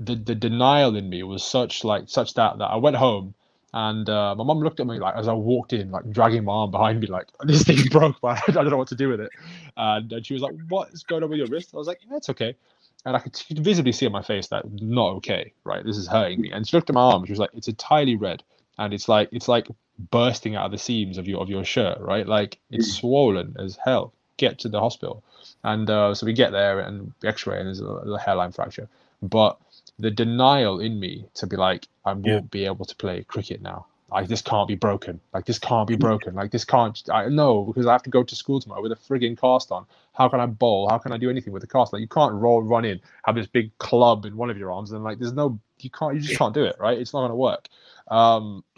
the 0.00 0.14
the 0.14 0.34
denial 0.34 0.96
in 0.96 1.10
me 1.10 1.24
was 1.24 1.44
such 1.44 1.84
like 1.84 2.04
such 2.06 2.32
that 2.34 2.56
that 2.56 2.70
I 2.70 2.76
went 2.76 2.96
home 2.96 3.34
and 3.74 4.08
uh, 4.08 4.34
my 4.34 4.44
mom 4.44 4.60
looked 4.60 4.80
at 4.80 4.86
me 4.86 4.98
like 4.98 5.14
as 5.16 5.28
I 5.28 5.32
walked 5.32 5.72
in, 5.72 5.90
like 5.90 6.10
dragging 6.10 6.44
my 6.44 6.52
arm 6.52 6.70
behind 6.70 7.00
me, 7.00 7.06
like 7.06 7.28
this 7.44 7.64
thing 7.64 7.78
broke, 7.90 8.20
but 8.20 8.40
I 8.48 8.52
don't 8.52 8.68
know 8.68 8.76
what 8.76 8.88
to 8.88 8.94
do 8.94 9.08
with 9.08 9.20
it. 9.20 9.30
And, 9.76 10.12
and 10.12 10.26
she 10.26 10.34
was 10.34 10.42
like, 10.42 10.54
"What 10.68 10.90
is 10.90 11.02
going 11.02 11.22
on 11.22 11.30
with 11.30 11.38
your 11.38 11.48
wrist?" 11.48 11.70
I 11.72 11.78
was 11.78 11.86
like, 11.86 12.00
"Yeah, 12.08 12.16
it's 12.16 12.28
okay." 12.30 12.54
And 13.04 13.16
I 13.16 13.18
could, 13.18 13.32
could 13.32 13.58
visibly 13.58 13.90
see 13.90 14.06
on 14.06 14.12
my 14.12 14.22
face 14.22 14.46
that 14.48 14.64
not 14.80 15.14
okay, 15.14 15.52
right? 15.64 15.84
This 15.84 15.96
is 15.96 16.06
hurting 16.06 16.40
me. 16.40 16.52
And 16.52 16.68
she 16.68 16.76
looked 16.76 16.88
at 16.88 16.94
my 16.94 17.00
arm. 17.00 17.24
She 17.24 17.32
was 17.32 17.38
like, 17.38 17.50
"It's 17.54 17.68
entirely 17.68 18.16
red, 18.16 18.42
and 18.78 18.92
it's 18.92 19.08
like 19.08 19.30
it's 19.32 19.48
like 19.48 19.68
bursting 20.10 20.54
out 20.54 20.66
of 20.66 20.72
the 20.72 20.78
seams 20.78 21.16
of 21.16 21.26
your 21.26 21.40
of 21.40 21.48
your 21.48 21.64
shirt, 21.64 21.98
right? 22.00 22.26
Like 22.26 22.58
it's 22.70 22.90
mm. 22.90 23.00
swollen 23.00 23.56
as 23.58 23.78
hell. 23.82 24.12
Get 24.36 24.58
to 24.60 24.68
the 24.68 24.80
hospital." 24.80 25.22
And 25.64 25.88
uh, 25.88 26.14
so 26.14 26.26
we 26.26 26.32
get 26.32 26.52
there 26.52 26.80
and 26.80 27.12
X-ray, 27.24 27.58
and 27.58 27.66
there's 27.66 27.80
a, 27.80 27.86
a 27.86 28.18
hairline 28.18 28.52
fracture. 28.52 28.88
But 29.22 29.58
the 29.98 30.10
denial 30.10 30.80
in 30.80 30.98
me 30.98 31.26
to 31.34 31.46
be 31.46 31.56
like, 31.56 31.86
I 32.04 32.12
won't 32.12 32.26
yeah. 32.26 32.40
be 32.40 32.64
able 32.64 32.84
to 32.84 32.96
play 32.96 33.24
cricket 33.24 33.62
now. 33.62 33.86
Like 34.12 34.28
this 34.28 34.42
can't 34.42 34.68
be 34.68 34.74
broken. 34.74 35.20
Like 35.32 35.46
this 35.46 35.58
can't 35.58 35.88
be 35.88 35.96
broken. 35.96 36.34
Like 36.34 36.50
this 36.50 36.66
can't. 36.66 37.00
I 37.10 37.28
know 37.28 37.64
because 37.64 37.86
I 37.86 37.92
have 37.92 38.02
to 38.02 38.10
go 38.10 38.22
to 38.22 38.36
school 38.36 38.60
tomorrow 38.60 38.82
with 38.82 38.92
a 38.92 38.96
frigging 38.96 39.40
cast 39.40 39.72
on. 39.72 39.86
How 40.12 40.28
can 40.28 40.38
I 40.38 40.44
bowl? 40.44 40.88
How 40.90 40.98
can 40.98 41.12
I 41.12 41.16
do 41.16 41.30
anything 41.30 41.52
with 41.52 41.62
the 41.62 41.66
cast? 41.66 41.94
Like 41.94 42.00
you 42.00 42.08
can't 42.08 42.34
roll, 42.34 42.62
run 42.62 42.84
in, 42.84 43.00
have 43.24 43.36
this 43.36 43.46
big 43.46 43.76
club 43.78 44.26
in 44.26 44.36
one 44.36 44.50
of 44.50 44.58
your 44.58 44.70
arms, 44.70 44.92
and 44.92 45.02
like 45.02 45.18
there's 45.18 45.32
no, 45.32 45.58
you 45.80 45.88
can't, 45.88 46.14
you 46.14 46.20
just 46.20 46.38
can't 46.38 46.52
do 46.52 46.64
it, 46.64 46.76
right? 46.78 46.98
It's 46.98 47.14
not 47.14 47.20
going 47.20 47.30
to 47.30 47.36
work. 47.36 47.68
Um, 48.08 48.64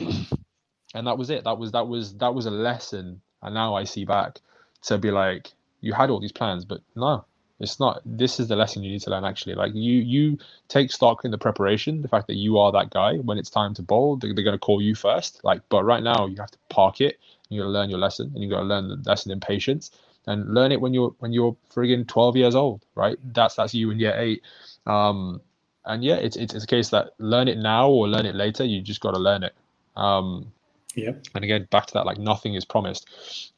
and 0.95 1.07
that 1.09 1.19
was 1.19 1.31
it. 1.31 1.43
That 1.43 1.59
was 1.59 1.73
that 1.73 1.89
was 1.89 2.15
that 2.19 2.33
was 2.33 2.47
a 2.47 2.53
lesson. 2.53 3.21
And 3.43 3.55
now 3.55 3.75
I 3.75 3.85
see 3.85 4.05
back 4.05 4.41
to 4.83 4.99
be 4.99 5.11
like, 5.11 5.53
you 5.81 5.93
had 5.93 6.11
all 6.11 6.21
these 6.21 6.33
plans, 6.33 6.65
but 6.65 6.81
no, 6.95 7.25
it's 7.61 7.79
not. 7.79 8.03
This 8.05 8.41
is 8.41 8.49
the 8.49 8.57
lesson 8.57 8.83
you 8.83 8.91
need 8.91 9.03
to 9.03 9.11
learn. 9.11 9.25
Actually, 9.25 9.55
like 9.55 9.73
you, 9.75 10.01
you 10.01 10.39
take 10.69 10.91
stock 10.91 11.25
in 11.25 11.31
the 11.31 11.39
preparation, 11.39 12.03
the 12.03 12.09
fact 12.09 12.27
that 12.27 12.35
you 12.35 12.59
are 12.59 12.73
that 12.73 12.91
guy. 12.91 13.17
When 13.19 13.39
it's 13.39 13.51
time 13.51 13.75
to 13.75 13.83
bowl, 13.83 14.17
they're, 14.17 14.35
they're 14.35 14.45
going 14.45 14.57
to 14.57 14.59
call 14.59 14.83
you 14.83 14.95
first. 14.95 15.43
Like, 15.45 15.61
but 15.69 15.85
right 15.85 16.03
now 16.03 16.27
you 16.27 16.37
have 16.39 16.51
to 16.51 16.59
park 16.69 17.01
it. 17.01 17.19
You 17.49 17.61
got 17.61 17.67
to 17.67 17.71
learn 17.71 17.91
your 17.91 18.01
lesson, 18.01 18.33
and 18.35 18.43
you 18.43 18.51
got 18.51 18.61
to 18.61 18.65
learn 18.65 18.89
the 18.89 18.97
lesson 19.09 19.31
in 19.31 19.39
patience, 19.39 19.93
and 20.27 20.53
learn 20.53 20.73
it 20.73 20.81
when 20.81 20.93
you're 20.93 21.15
when 21.21 21.33
you're 21.33 21.57
friggin' 21.73 22.09
twelve 22.09 22.37
years 22.37 22.57
old. 22.57 22.85
Right? 22.97 23.19
That's 23.33 23.55
that's 23.55 23.73
you 23.73 23.91
in 23.91 24.01
year 24.01 24.15
eight. 24.17 24.43
Um, 24.87 25.41
and 25.85 26.03
yeah, 26.03 26.17
it's, 26.17 26.37
it's 26.37 26.55
it's 26.55 26.65
a 26.65 26.67
case 26.69 26.89
that 26.89 27.11
learn 27.19 27.47
it 27.47 27.59
now 27.59 27.89
or 27.89 28.09
learn 28.09 28.27
it 28.27 28.35
later. 28.35 28.65
You 28.65 28.81
just 28.81 29.01
got 29.01 29.13
to 29.13 29.21
learn 29.21 29.45
it. 29.45 29.55
Um, 29.97 30.53
yeah. 30.97 31.13
And 31.37 31.45
again, 31.45 31.69
back 31.71 31.87
to 31.87 31.95
that, 31.95 32.07
like 32.07 32.19
nothing 32.19 32.55
is 32.55 32.65
promised. 32.65 33.53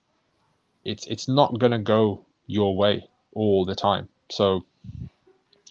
It's 0.84 1.06
it's 1.06 1.28
not 1.28 1.58
gonna 1.58 1.78
go 1.78 2.26
your 2.46 2.76
way 2.76 3.08
all 3.36 3.64
the 3.64 3.74
time. 3.74 4.08
So 4.30 4.64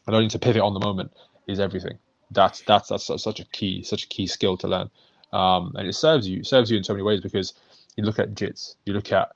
learning 0.07 0.29
to 0.29 0.39
pivot 0.39 0.61
on 0.61 0.73
the 0.73 0.79
moment 0.79 1.11
is 1.47 1.59
everything. 1.59 1.97
That's 2.31 2.61
that's 2.61 2.89
that's 2.89 3.05
such 3.05 3.39
a 3.39 3.45
key, 3.45 3.83
such 3.83 4.05
a 4.05 4.07
key 4.07 4.27
skill 4.27 4.55
to 4.57 4.67
learn. 4.67 4.89
Um, 5.33 5.73
and 5.75 5.87
it 5.87 5.93
serves 5.93 6.27
you, 6.27 6.43
serves 6.43 6.71
you 6.71 6.77
in 6.77 6.83
so 6.83 6.93
many 6.93 7.03
ways 7.03 7.19
because 7.19 7.53
you 7.97 8.03
look 8.03 8.19
at 8.19 8.35
jits, 8.35 8.75
you 8.85 8.93
look 8.93 9.11
at 9.11 9.31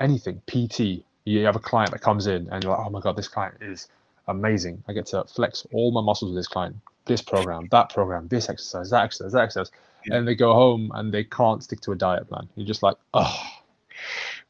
anything, 0.00 0.42
PT. 0.46 1.04
You 1.24 1.44
have 1.44 1.56
a 1.56 1.60
client 1.60 1.90
that 1.90 2.00
comes 2.00 2.26
in 2.26 2.48
and 2.50 2.62
you're 2.62 2.76
like, 2.76 2.86
oh 2.86 2.90
my 2.90 3.00
god, 3.00 3.16
this 3.16 3.28
client 3.28 3.56
is 3.60 3.88
amazing. 4.28 4.82
I 4.88 4.92
get 4.92 5.06
to 5.06 5.24
flex 5.24 5.66
all 5.72 5.92
my 5.92 6.00
muscles 6.00 6.30
with 6.30 6.38
this 6.38 6.48
client, 6.48 6.76
this 7.04 7.20
program, 7.20 7.68
that 7.70 7.90
program, 7.90 8.28
this 8.28 8.48
exercise, 8.48 8.90
that 8.90 9.04
exercise, 9.04 9.32
that 9.32 9.42
exercise. 9.42 9.70
Yeah. 10.06 10.16
And 10.16 10.28
they 10.28 10.34
go 10.34 10.52
home 10.54 10.92
and 10.94 11.12
they 11.12 11.24
can't 11.24 11.62
stick 11.62 11.80
to 11.82 11.92
a 11.92 11.96
diet 11.96 12.28
plan. 12.28 12.48
You're 12.54 12.66
just 12.66 12.82
like, 12.82 12.96
oh, 13.14 13.42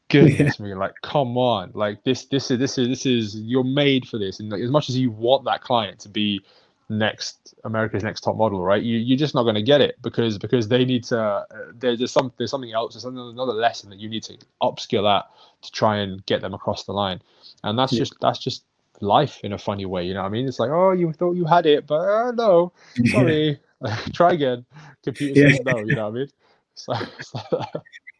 goodness 0.09 0.59
yeah. 0.59 0.65
me, 0.65 0.73
like, 0.73 0.93
come 1.01 1.37
on. 1.37 1.71
Like 1.73 2.03
this, 2.03 2.25
this 2.25 2.51
is, 2.51 2.59
this 2.59 2.77
is, 2.77 2.87
this 2.87 3.05
is, 3.05 3.35
you're 3.35 3.63
made 3.63 4.07
for 4.07 4.17
this. 4.17 4.39
And 4.39 4.49
like, 4.49 4.61
as 4.61 4.71
much 4.71 4.89
as 4.89 4.97
you 4.97 5.11
want 5.11 5.45
that 5.45 5.61
client 5.61 5.99
to 6.01 6.09
be 6.09 6.41
next 6.89 7.53
America's 7.65 8.03
next 8.03 8.21
top 8.21 8.37
model, 8.37 8.63
right? 8.63 8.81
You, 8.81 8.97
you're 8.97 9.17
just 9.17 9.35
not 9.35 9.43
going 9.43 9.55
to 9.55 9.61
get 9.61 9.81
it 9.81 9.97
because, 10.01 10.37
because 10.37 10.67
they 10.67 10.85
need 10.85 11.03
to, 11.05 11.19
uh, 11.19 11.45
there's 11.73 11.99
just 11.99 12.13
some, 12.13 12.31
there's 12.37 12.51
something 12.51 12.71
else, 12.71 12.93
there's 12.93 13.05
another 13.05 13.53
lesson 13.53 13.89
that 13.89 13.99
you 13.99 14.09
need 14.09 14.23
to 14.23 14.37
upskill 14.61 15.09
at 15.09 15.25
to 15.61 15.71
try 15.71 15.97
and 15.97 16.25
get 16.25 16.41
them 16.41 16.53
across 16.53 16.85
the 16.85 16.93
line. 16.93 17.21
And 17.63 17.77
that's 17.77 17.93
yeah. 17.93 17.99
just, 17.99 18.15
that's 18.21 18.39
just 18.39 18.63
life 19.01 19.39
in 19.43 19.53
a 19.53 19.57
funny 19.57 19.85
way. 19.85 20.05
You 20.05 20.13
know 20.13 20.21
what 20.21 20.27
I 20.27 20.31
mean? 20.31 20.47
It's 20.47 20.59
like, 20.59 20.69
oh, 20.69 20.91
you 20.91 21.11
thought 21.13 21.35
you 21.35 21.45
had 21.45 21.65
it, 21.65 21.87
but 21.87 21.99
uh, 21.99 22.31
no, 22.31 22.71
sorry, 23.07 23.59
try 24.13 24.33
again. 24.33 24.65
Computer 25.03 25.41
yeah. 25.41 25.49
says 25.49 25.61
no. 25.65 25.77
You 25.79 25.95
know 25.95 26.09
what 26.09 26.15
I 26.15 26.19
mean? 26.19 26.27
So, 26.79 26.93
so 27.21 27.39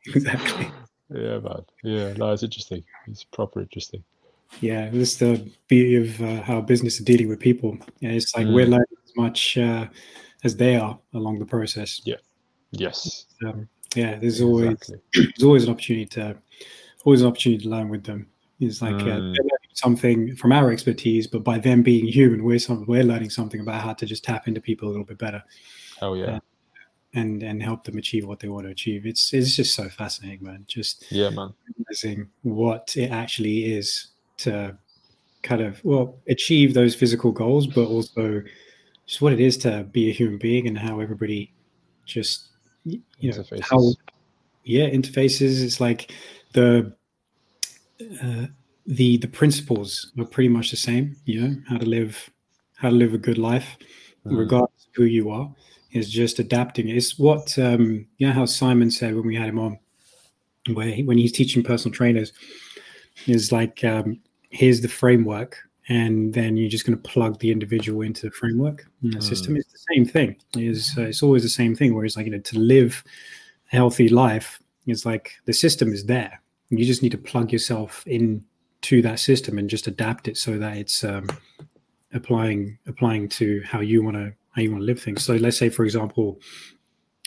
exactly. 0.07 0.71
Yeah, 1.09 1.39
man. 1.39 1.65
Yeah, 1.83 2.13
no, 2.13 2.31
it's 2.31 2.43
interesting. 2.43 2.83
It's 3.07 3.23
proper 3.23 3.61
interesting. 3.61 4.03
Yeah, 4.61 4.89
this 4.89 5.13
is 5.13 5.17
the 5.17 5.51
beauty 5.67 5.95
of 5.95 6.21
uh, 6.21 6.41
how 6.41 6.61
business 6.61 6.95
is 6.99 7.05
dealing 7.05 7.27
with 7.27 7.39
people. 7.39 7.77
Yeah, 7.99 8.11
it's 8.11 8.35
like 8.35 8.47
mm. 8.47 8.53
we're 8.53 8.65
learning 8.65 8.85
as 9.05 9.15
much 9.15 9.57
uh, 9.57 9.87
as 10.43 10.55
they 10.55 10.75
are 10.75 10.97
along 11.13 11.39
the 11.39 11.45
process. 11.45 12.01
Yeah. 12.05 12.15
Yes. 12.71 13.25
Um, 13.45 13.67
yeah, 13.95 14.17
there's 14.19 14.41
always 14.41 14.71
exactly. 14.71 14.99
there's 15.13 15.43
always 15.43 15.63
an 15.65 15.71
opportunity 15.71 16.05
to 16.07 16.37
always 17.05 17.21
an 17.21 17.27
opportunity 17.27 17.63
to 17.63 17.69
learn 17.69 17.89
with 17.89 18.03
them. 18.03 18.27
It's 18.59 18.81
like 18.81 18.95
uh, 18.95 19.19
mm. 19.19 19.33
uh, 19.33 19.57
something 19.73 20.35
from 20.35 20.51
our 20.51 20.71
expertise, 20.71 21.27
but 21.27 21.43
by 21.43 21.59
them 21.59 21.83
being 21.83 22.07
human, 22.07 22.43
we're 22.43 22.59
some, 22.59 22.85
we're 22.87 23.03
learning 23.03 23.29
something 23.29 23.61
about 23.61 23.81
how 23.81 23.93
to 23.93 24.05
just 24.05 24.23
tap 24.23 24.47
into 24.47 24.59
people 24.59 24.87
a 24.87 24.91
little 24.91 25.05
bit 25.05 25.17
better. 25.17 25.43
Oh 26.01 26.15
yeah. 26.15 26.39
And 27.17 27.41
and 27.41 27.63
help 27.63 27.83
them 27.83 27.97
achieve 27.97 28.27
what 28.27 28.39
they 28.39 28.47
want 28.47 28.65
to 28.67 28.71
achieve. 28.71 29.05
It's 29.05 29.33
it's 29.33 29.55
just 29.55 29.73
so 29.73 29.89
fascinating, 29.89 30.43
man. 30.43 30.65
Just 30.67 31.11
yeah, 31.11 31.29
man. 31.31 31.53
Realizing 31.77 32.29
what 32.43 32.95
it 32.95 33.09
actually 33.09 33.73
is 33.73 34.07
to 34.37 34.77
kind 35.41 35.61
of 35.61 35.83
well 35.83 36.15
achieve 36.27 36.73
those 36.73 36.93
physical 36.93 37.31
goals, 37.31 37.65
but 37.65 37.87
also 37.87 38.43
just 39.07 39.21
what 39.21 39.33
it 39.33 39.39
is 39.39 39.57
to 39.57 39.83
be 39.91 40.09
a 40.09 40.13
human 40.13 40.37
being 40.37 40.67
and 40.67 40.77
how 40.77 40.99
everybody 40.99 41.51
just 42.05 42.49
you 42.85 43.01
know 43.23 43.43
how 43.61 43.93
yeah 44.63 44.87
interfaces. 44.89 45.63
It's 45.63 45.79
like 45.79 46.13
the 46.53 46.93
uh, 48.21 48.45
the 48.85 49.17
the 49.17 49.27
principles 49.27 50.11
are 50.19 50.25
pretty 50.25 50.49
much 50.49 50.71
the 50.71 50.77
same. 50.77 51.15
You 51.25 51.41
know 51.41 51.55
how 51.67 51.77
to 51.77 51.85
live 51.85 52.29
how 52.75 52.89
to 52.89 52.95
live 52.95 53.13
a 53.13 53.17
good 53.17 53.37
life, 53.37 53.77
mm. 54.25 54.37
regardless 54.37 54.85
of 54.87 54.95
who 54.95 55.05
you 55.05 55.29
are. 55.29 55.53
Is 55.97 56.09
just 56.09 56.39
adapting. 56.39 56.89
It's 56.89 57.17
what 57.17 57.57
um, 57.57 58.05
you 58.17 58.27
know 58.27 58.33
how 58.33 58.45
Simon 58.45 58.91
said 58.91 59.15
when 59.15 59.25
we 59.25 59.35
had 59.35 59.49
him 59.49 59.59
on, 59.59 59.79
where 60.73 60.87
he, 60.87 61.03
when 61.03 61.17
he's 61.17 61.31
teaching 61.31 61.63
personal 61.63 61.95
trainers, 61.95 62.31
is 63.25 63.51
like 63.51 63.83
um, 63.83 64.19
here's 64.49 64.81
the 64.81 64.87
framework, 64.87 65.57
and 65.89 66.33
then 66.33 66.57
you're 66.57 66.69
just 66.69 66.85
going 66.85 66.97
to 66.97 67.09
plug 67.09 67.39
the 67.39 67.51
individual 67.51 68.01
into 68.01 68.27
the 68.27 68.31
framework 68.31 68.85
and 69.01 69.13
the 69.13 69.19
mm. 69.19 69.23
system. 69.23 69.55
It's 69.55 69.71
the 69.71 69.93
same 69.93 70.05
thing. 70.05 70.35
Is 70.55 70.93
uh, 70.97 71.03
it's 71.03 71.23
always 71.23 71.43
the 71.43 71.49
same 71.49 71.75
thing. 71.75 71.93
Whereas 71.93 72.15
like 72.15 72.25
you 72.25 72.31
know 72.31 72.39
to 72.39 72.59
live 72.59 73.03
a 73.71 73.75
healthy 73.75 74.09
life, 74.09 74.59
it's 74.85 75.05
like 75.05 75.33
the 75.45 75.53
system 75.53 75.91
is 75.91 76.05
there. 76.05 76.41
You 76.69 76.85
just 76.85 77.01
need 77.01 77.13
to 77.13 77.17
plug 77.17 77.51
yourself 77.51 78.05
in 78.05 78.43
to 78.81 79.01
that 79.01 79.19
system 79.19 79.57
and 79.57 79.69
just 79.69 79.87
adapt 79.87 80.27
it 80.27 80.37
so 80.37 80.57
that 80.57 80.77
it's 80.77 81.03
um, 81.03 81.27
applying 82.13 82.77
applying 82.87 83.29
to 83.29 83.61
how 83.65 83.79
you 83.79 84.03
want 84.03 84.17
to 84.17 84.33
how 84.57 84.63
you 84.63 84.71
want 84.71 84.81
to 84.81 84.85
live 84.85 84.99
things. 84.99 85.23
So 85.23 85.35
let's 85.35 85.55
say, 85.55 85.69
for 85.69 85.85
example, 85.85 86.41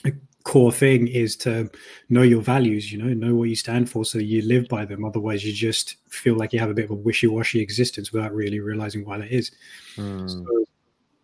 a 0.05 0.13
core 0.43 0.73
thing 0.73 1.07
is 1.07 1.37
to 1.37 1.71
know 2.09 2.23
your 2.23 2.43
values. 2.43 2.91
You 2.93 2.99
know, 2.99 3.15
know 3.15 3.37
what 3.37 3.49
you 3.49 3.55
stand 3.55 3.89
for, 3.89 4.05
so 4.05 4.19
you 4.19 4.43
live 4.43 4.67
by 4.69 4.85
them. 4.85 5.05
Otherwise, 5.05 5.45
you 5.45 5.53
just 5.53 5.97
feel 6.09 6.35
like 6.35 6.53
you 6.53 6.59
have 6.59 6.71
a 6.71 6.75
bit 6.75 6.87
of 6.87 6.91
a 6.91 6.95
wishy-washy 6.95 7.61
existence 7.61 8.13
without 8.13 8.35
really 8.35 8.59
realizing 8.59 9.07
why 9.07 9.19
that 9.19 9.31
is. 9.31 9.53
Mm. 9.97 10.29
So 10.29 10.65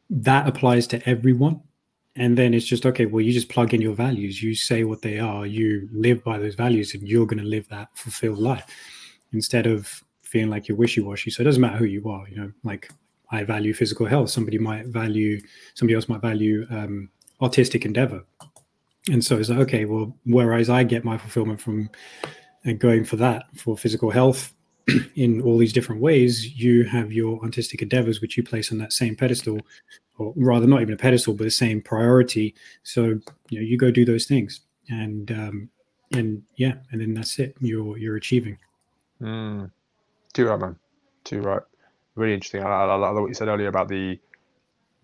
that 0.08 0.46
applies 0.46 0.86
to 0.86 1.08
everyone. 1.08 1.60
And 2.14 2.38
then 2.38 2.54
it's 2.54 2.66
just 2.66 2.86
okay. 2.86 3.06
Well, 3.06 3.20
you 3.20 3.32
just 3.32 3.48
plug 3.48 3.74
in 3.74 3.82
your 3.82 3.94
values. 3.94 4.42
You 4.42 4.54
say 4.54 4.84
what 4.84 5.02
they 5.02 5.18
are. 5.18 5.44
You 5.44 5.88
live 5.92 6.22
by 6.22 6.38
those 6.38 6.54
values, 6.54 6.94
and 6.94 7.06
you're 7.06 7.26
going 7.26 7.42
to 7.42 7.48
live 7.48 7.68
that 7.68 7.88
fulfilled 7.94 8.38
life 8.38 8.64
instead 9.32 9.66
of 9.66 10.02
feeling 10.22 10.50
like 10.50 10.68
you're 10.68 10.78
wishy-washy. 10.78 11.30
So 11.30 11.42
it 11.42 11.44
doesn't 11.44 11.60
matter 11.60 11.78
who 11.78 11.84
you 11.84 12.08
are, 12.08 12.28
you 12.28 12.36
know, 12.36 12.52
like 12.62 12.90
I 13.30 13.44
value 13.44 13.74
physical 13.74 14.06
health. 14.06 14.30
Somebody 14.30 14.58
might 14.58 14.86
value, 14.86 15.40
somebody 15.74 15.94
else 15.94 16.08
might 16.08 16.20
value 16.20 16.66
um, 16.70 17.10
artistic 17.40 17.84
endeavor. 17.84 18.22
And 19.10 19.24
so 19.24 19.36
it's 19.38 19.48
like, 19.48 19.60
okay, 19.60 19.84
well, 19.84 20.14
whereas 20.24 20.68
I 20.68 20.82
get 20.84 21.04
my 21.04 21.18
fulfillment 21.18 21.60
from 21.60 21.90
uh, 22.66 22.72
going 22.72 23.04
for 23.04 23.16
that, 23.16 23.44
for 23.56 23.76
physical 23.76 24.10
health 24.10 24.52
in 25.14 25.40
all 25.42 25.58
these 25.58 25.72
different 25.72 26.00
ways, 26.00 26.58
you 26.58 26.84
have 26.84 27.12
your 27.12 27.40
artistic 27.42 27.82
endeavors, 27.82 28.20
which 28.20 28.36
you 28.36 28.42
place 28.42 28.72
on 28.72 28.78
that 28.78 28.92
same 28.92 29.14
pedestal, 29.14 29.60
or 30.18 30.32
rather 30.36 30.66
not 30.66 30.82
even 30.82 30.94
a 30.94 30.96
pedestal, 30.96 31.34
but 31.34 31.44
the 31.44 31.50
same 31.50 31.80
priority. 31.80 32.54
So, 32.82 33.20
you 33.48 33.60
know, 33.60 33.66
you 33.66 33.76
go 33.76 33.90
do 33.90 34.04
those 34.04 34.26
things 34.26 34.60
and, 34.88 35.30
um, 35.30 35.70
and 36.12 36.42
yeah, 36.56 36.74
and 36.90 37.00
then 37.00 37.14
that's 37.14 37.38
it. 37.38 37.56
You're, 37.60 37.98
you're 37.98 38.16
achieving. 38.16 38.58
Mm. 39.20 39.70
Too 40.32 40.48
right, 40.48 40.58
man. 40.58 40.76
Too 41.24 41.40
right. 41.40 41.62
Really 42.16 42.34
interesting. 42.34 42.62
I, 42.62 42.66
I, 42.66 42.84
I 42.86 42.94
like 42.96 43.14
what 43.14 43.28
you 43.28 43.34
said 43.34 43.48
earlier 43.48 43.68
about 43.68 43.88
the 43.88 44.18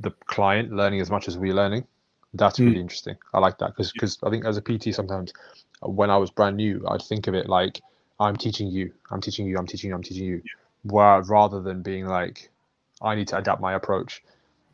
the 0.01 0.11
client 0.27 0.73
learning 0.73 1.01
as 1.01 1.11
much 1.11 1.29
as 1.29 1.39
we're 1.39 1.55
learning. 1.55 1.87
That's 2.35 2.59
mm. 2.59 2.67
really 2.67 2.81
interesting. 2.81 3.17
I 3.33 3.39
like 3.39 3.59
that 3.59 3.69
because 3.69 3.93
because 3.93 4.19
I 4.23 4.31
think 4.31 4.45
as 4.45 4.57
a 4.57 4.63
PT 4.63 4.95
sometimes 4.95 5.33
when 5.81 6.11
I 6.11 6.17
was 6.17 6.31
brand 6.31 6.57
new, 6.57 6.85
I'd 6.89 7.03
think 7.03 7.27
of 7.27 7.35
it 7.35 7.49
like 7.49 7.81
I'm 8.19 8.37
teaching 8.37 8.69
you, 8.69 8.93
I'm 9.11 9.21
teaching 9.21 9.47
you, 9.47 9.59
I'm 9.59 9.67
teaching 9.67 9.91
you, 9.91 9.95
I'm 9.95 10.03
teaching 10.03 10.25
you, 10.25 10.43
where 10.83 11.23
rather 11.23 11.61
than 11.61 11.83
being 11.83 12.07
like 12.07 12.51
I 13.01 13.15
need 13.15 13.29
to 13.29 13.37
adapt 13.39 13.61
my 13.61 13.75
approach 13.75 14.23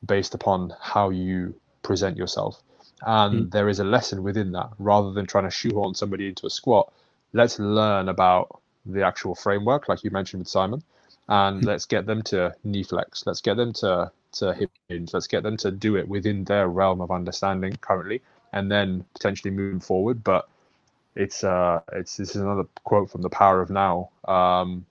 based 0.04 0.34
upon 0.34 0.74
how 0.80 1.10
you 1.10 1.54
present 1.82 2.16
yourself. 2.16 2.62
And 3.02 3.46
mm. 3.46 3.50
there 3.50 3.68
is 3.68 3.80
a 3.80 3.84
lesson 3.84 4.22
within 4.22 4.52
that 4.52 4.70
rather 4.78 5.12
than 5.12 5.26
trying 5.26 5.44
to 5.44 5.50
shoehorn 5.50 5.94
somebody 5.94 6.28
into 6.28 6.46
a 6.46 6.50
squat. 6.50 6.92
Let's 7.32 7.58
learn 7.58 8.08
about 8.08 8.60
the 8.86 9.04
actual 9.04 9.34
framework, 9.34 9.88
like 9.88 10.04
you 10.04 10.10
mentioned 10.10 10.40
with 10.40 10.48
Simon, 10.48 10.82
and 11.28 11.60
hmm. 11.60 11.66
let's 11.66 11.86
get 11.86 12.06
them 12.06 12.22
to 12.22 12.54
knee 12.64 12.82
flex. 12.82 13.26
Let's 13.26 13.40
get 13.40 13.56
them 13.56 13.72
to 13.74 14.10
to 14.32 14.54
hip 14.54 14.70
hinge. 14.88 15.12
Let's 15.12 15.26
get 15.26 15.42
them 15.42 15.56
to 15.58 15.70
do 15.70 15.96
it 15.96 16.08
within 16.08 16.44
their 16.44 16.68
realm 16.68 17.00
of 17.00 17.10
understanding 17.10 17.76
currently, 17.80 18.22
and 18.52 18.70
then 18.70 19.04
potentially 19.14 19.50
moving 19.50 19.80
forward. 19.80 20.22
But 20.24 20.48
it's 21.14 21.44
uh, 21.44 21.80
it's 21.92 22.16
this 22.16 22.30
is 22.30 22.42
another 22.42 22.64
quote 22.84 23.10
from 23.10 23.22
The 23.22 23.30
Power 23.30 23.60
of 23.60 23.70
Now. 23.70 24.10
Um, 24.26 24.86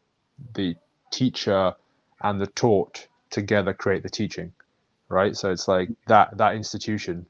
the 0.54 0.76
teacher 1.12 1.74
and 2.22 2.42
the 2.42 2.48
taught 2.48 3.08
together 3.30 3.74
create 3.74 4.04
the 4.04 4.10
teaching, 4.10 4.54
right? 5.10 5.36
So 5.36 5.52
it's 5.52 5.68
like 5.68 5.90
that 6.08 6.38
that 6.38 6.56
institution 6.56 7.26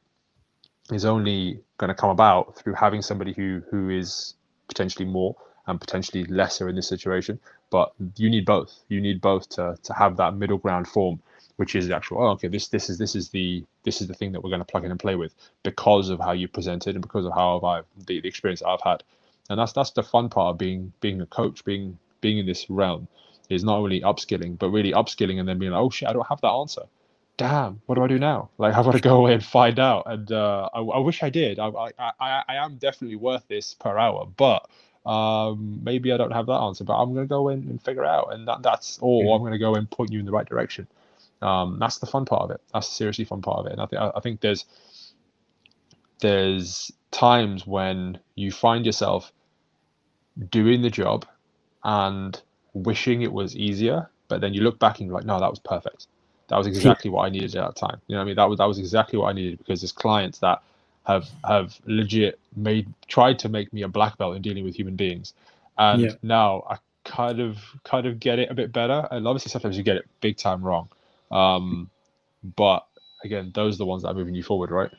is 0.92 1.06
only 1.06 1.62
going 1.78 1.90
to 1.90 1.96
come 1.96 2.10
about 2.10 2.58
through 2.58 2.74
having 2.74 3.02
somebody 3.02 3.34
who 3.34 3.62
who 3.70 3.90
is 3.90 4.36
potentially 4.68 5.06
more 5.06 5.36
and 5.68 5.80
potentially 5.80 6.24
lesser 6.26 6.70
in 6.70 6.76
this 6.76 6.88
situation. 6.88 7.40
But 7.70 7.94
you 8.16 8.30
need 8.30 8.46
both. 8.46 8.74
You 8.88 9.02
need 9.02 9.22
both 9.22 9.50
to 9.50 9.78
to 9.84 9.94
have 9.94 10.18
that 10.18 10.36
middle 10.36 10.58
ground 10.58 10.88
form, 10.88 11.20
which 11.58 11.76
is 11.76 11.88
the 11.88 11.96
actual. 11.96 12.24
Oh, 12.24 12.30
okay, 12.32 12.48
this 12.48 12.68
this 12.70 12.90
is 12.90 12.98
this 12.98 13.16
is 13.16 13.30
the 13.30 13.64
this 13.84 14.02
is 14.02 14.08
the 14.08 14.14
thing 14.14 14.32
that 14.32 14.44
we're 14.44 14.50
going 14.50 14.62
to 14.62 14.66
plug 14.66 14.86
in 14.86 14.92
and 14.92 15.00
play 15.00 15.16
with 15.16 15.34
because 15.64 16.10
of 16.10 16.20
how 16.20 16.32
you 16.32 16.48
presented 16.48 16.96
and 16.96 17.02
because 17.02 17.26
of 17.26 17.34
how 17.34 17.60
I 17.60 17.82
the, 18.06 18.22
the 18.22 18.28
experience 18.28 18.62
I've 18.62 18.82
had, 18.82 19.04
and 19.50 19.60
that's 19.60 19.74
that's 19.74 19.92
the 19.92 20.04
fun 20.04 20.30
part 20.30 20.54
of 20.54 20.58
being 20.58 20.94
being 21.02 21.22
a 21.22 21.26
coach, 21.26 21.66
being 21.66 22.00
being 22.22 22.38
in 22.38 22.46
this 22.46 22.70
realm 22.70 23.08
is 23.50 23.64
not 23.64 23.78
only 23.78 24.02
upskilling 24.02 24.58
but 24.58 24.70
really 24.70 24.92
upskilling 24.92 25.40
and 25.40 25.48
then 25.48 25.58
being 25.58 25.72
like, 25.72 25.82
oh 25.82 25.90
shit, 25.90 26.10
I 26.10 26.14
don't 26.14 26.28
have 26.28 26.42
that 26.42 26.50
answer 26.50 26.84
damn, 27.38 27.82
what 27.86 27.96
do 27.96 28.04
I 28.04 28.08
do 28.08 28.20
now? 28.20 28.50
Like, 28.58 28.74
I've 28.74 28.84
got 28.84 28.94
to 28.94 29.00
go 29.00 29.18
away 29.18 29.34
and 29.34 29.44
find 29.44 29.80
out. 29.80 30.04
And 30.08 30.32
uh, 30.32 30.70
I, 30.74 30.80
I, 30.80 31.00
wish 31.00 31.24
I 31.24 31.30
did. 31.30 31.60
I, 31.60 31.70
I, 31.98 32.12
I, 32.20 32.56
am 32.56 32.78
definitely 32.78 33.16
worth 33.16 33.48
this 33.48 33.76
per 33.76 33.98
hour, 33.98 34.26
but 34.26 34.68
um, 35.08 35.80
maybe 35.84 36.12
I 36.12 36.18
don't 36.18 36.32
have 36.32 36.48
that 36.48 36.60
answer, 36.60 36.84
but 36.84 37.02
I'm 37.02 37.14
going 37.14 37.26
to 37.26 37.30
go 37.30 37.48
in 37.50 37.60
and 37.70 37.82
figure 37.82 38.04
it 38.04 38.10
out. 38.10 38.34
And 38.34 38.48
that, 38.48 38.62
that's 38.62 39.00
all. 39.00 39.34
I'm 39.34 39.42
going 39.42 39.54
to 39.54 39.58
go 39.58 39.76
and 39.76 39.90
point 39.90 40.12
you 40.12 40.20
in 40.20 40.26
the 40.26 40.32
right 40.32 40.48
direction. 40.48 40.86
Um, 41.42 41.78
that's 41.80 42.00
the 42.00 42.06
fun 42.06 42.26
part 42.26 42.44
of 42.44 42.52
it. 42.52 42.62
That's 42.74 42.90
the 42.90 42.96
seriously 42.96 43.26
fun 43.26 43.42
part 43.42 43.60
of 43.60 43.68
it. 43.68 43.74
And 43.74 43.82
I 43.82 43.86
think 43.86 44.02
I 44.02 44.20
think 44.20 44.42
there's 44.42 44.66
there's 46.20 46.92
times 47.12 47.66
when 47.66 48.20
you 48.36 48.52
find 48.52 48.86
yourself 48.86 49.32
doing 50.52 50.82
the 50.82 50.90
job 50.90 51.26
and 51.84 52.42
wishing 52.74 53.22
it 53.22 53.32
was 53.32 53.56
easier, 53.56 54.10
but 54.28 54.42
then 54.42 54.54
you 54.54 54.62
look 54.62 54.80
back 54.80 55.00
and 55.00 55.08
you're 55.08 55.16
like, 55.16 55.26
no, 55.26 55.40
that 55.40 55.50
was 55.50 55.60
perfect. 55.60 56.08
That 56.50 56.58
was 56.58 56.68
exactly 56.74 57.10
what 57.10 57.26
I 57.26 57.30
needed 57.30 57.56
at 57.56 57.66
that 57.66 57.76
time. 57.76 58.02
You 58.08 58.16
know 58.16 58.20
what 58.20 58.24
I 58.24 58.28
mean? 58.28 58.36
That 58.36 58.50
was 58.50 58.58
that 58.58 58.68
was 58.68 58.80
exactly 58.80 59.18
what 59.20 59.30
I 59.30 59.34
needed 59.34 59.60
because 59.60 59.82
there's 59.82 59.92
clients 59.94 60.40
that 60.40 60.62
have 61.08 61.30
have 61.46 61.80
legit 61.86 62.38
made 62.56 62.94
tried 63.08 63.40
to 63.40 63.50
make 63.50 63.72
me 63.72 63.84
a 63.84 63.88
black 63.88 64.18
belt 64.18 64.36
in 64.36 64.42
dealing 64.42 64.66
with 64.66 64.76
human 64.76 64.96
beings. 64.96 65.34
And 65.78 66.02
yeah. 66.02 66.12
now 66.22 66.64
I 66.70 66.78
kind 67.06 67.40
of 67.40 67.58
kind 67.86 68.06
of 68.06 68.20
get 68.20 68.40
it 68.40 68.52
a 68.52 68.54
bit 68.54 68.74
better. 68.74 69.08
And 69.10 69.26
obviously 69.26 69.50
sometimes 69.50 69.78
you 69.78 69.84
get 69.84 69.96
it 69.96 70.06
big 70.20 70.38
time 70.38 70.62
wrong. 70.62 70.90
Um, 71.32 71.90
but 72.58 72.86
again, 73.24 73.52
those 73.56 73.76
are 73.76 73.78
the 73.78 73.86
ones 73.86 74.04
that 74.04 74.10
are 74.10 74.14
moving 74.14 74.36
you 74.36 74.44
forward, 74.44 74.70
right? 74.70 74.92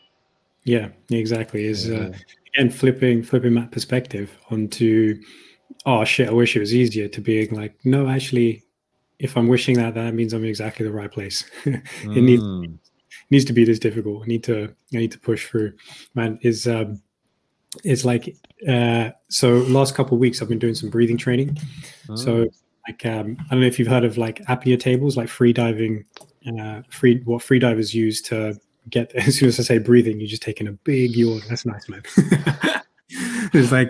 Yeah, 0.64 0.88
exactly. 1.10 1.66
Is 1.66 1.90
uh, 1.90 2.12
again 2.54 2.70
flipping 2.70 3.22
flipping 3.22 3.54
that 3.54 3.70
perspective 3.70 4.30
onto 4.50 5.22
oh 5.84 6.04
shit, 6.04 6.28
I 6.28 6.32
wish 6.32 6.56
it 6.56 6.60
was 6.60 6.74
easier 6.74 7.08
to 7.08 7.20
being 7.20 7.54
like, 7.54 7.74
no, 7.84 8.08
actually, 8.08 8.64
if 9.18 9.36
I'm 9.36 9.46
wishing 9.46 9.76
that, 9.76 9.94
that 9.94 10.14
means 10.14 10.32
I'm 10.32 10.42
in 10.42 10.48
exactly 10.48 10.86
the 10.86 10.92
right 10.92 11.12
place. 11.12 11.44
it 11.64 11.82
mm. 12.04 12.22
needs 12.22 12.42
needs 13.30 13.44
to 13.46 13.52
be 13.52 13.64
this 13.64 13.78
difficult. 13.78 14.22
I 14.22 14.26
need 14.26 14.44
to 14.44 14.74
I 14.94 14.96
need 14.96 15.12
to 15.12 15.18
push 15.18 15.46
through. 15.46 15.72
Man, 16.14 16.38
is 16.42 16.66
um 16.66 17.00
it's 17.84 18.04
like 18.04 18.36
uh 18.68 19.10
so 19.28 19.58
last 19.68 19.94
couple 19.94 20.14
of 20.14 20.20
weeks 20.20 20.40
I've 20.40 20.48
been 20.48 20.58
doing 20.58 20.74
some 20.74 20.90
breathing 20.90 21.18
training. 21.18 21.58
Mm. 22.08 22.18
So 22.18 22.48
like 22.86 23.04
um 23.06 23.36
I 23.46 23.50
don't 23.50 23.60
know 23.60 23.66
if 23.66 23.78
you've 23.78 23.88
heard 23.88 24.04
of 24.04 24.18
like 24.18 24.44
apnea 24.46 24.78
tables, 24.78 25.16
like 25.16 25.28
free 25.28 25.52
diving, 25.52 26.04
uh 26.58 26.82
free 26.90 27.20
what 27.24 27.42
free 27.42 27.58
divers 27.58 27.94
use 27.94 28.22
to 28.22 28.58
get 28.90 29.12
as 29.14 29.38
soon 29.38 29.48
as 29.48 29.60
I 29.60 29.62
say 29.62 29.78
breathing, 29.78 30.20
you're 30.20 30.28
just 30.28 30.42
taking 30.42 30.68
a 30.68 30.72
big 30.72 31.16
yawn. 31.16 31.42
That's 31.48 31.66
nice, 31.66 31.88
man. 31.88 32.02
it's 33.52 33.72
like 33.72 33.88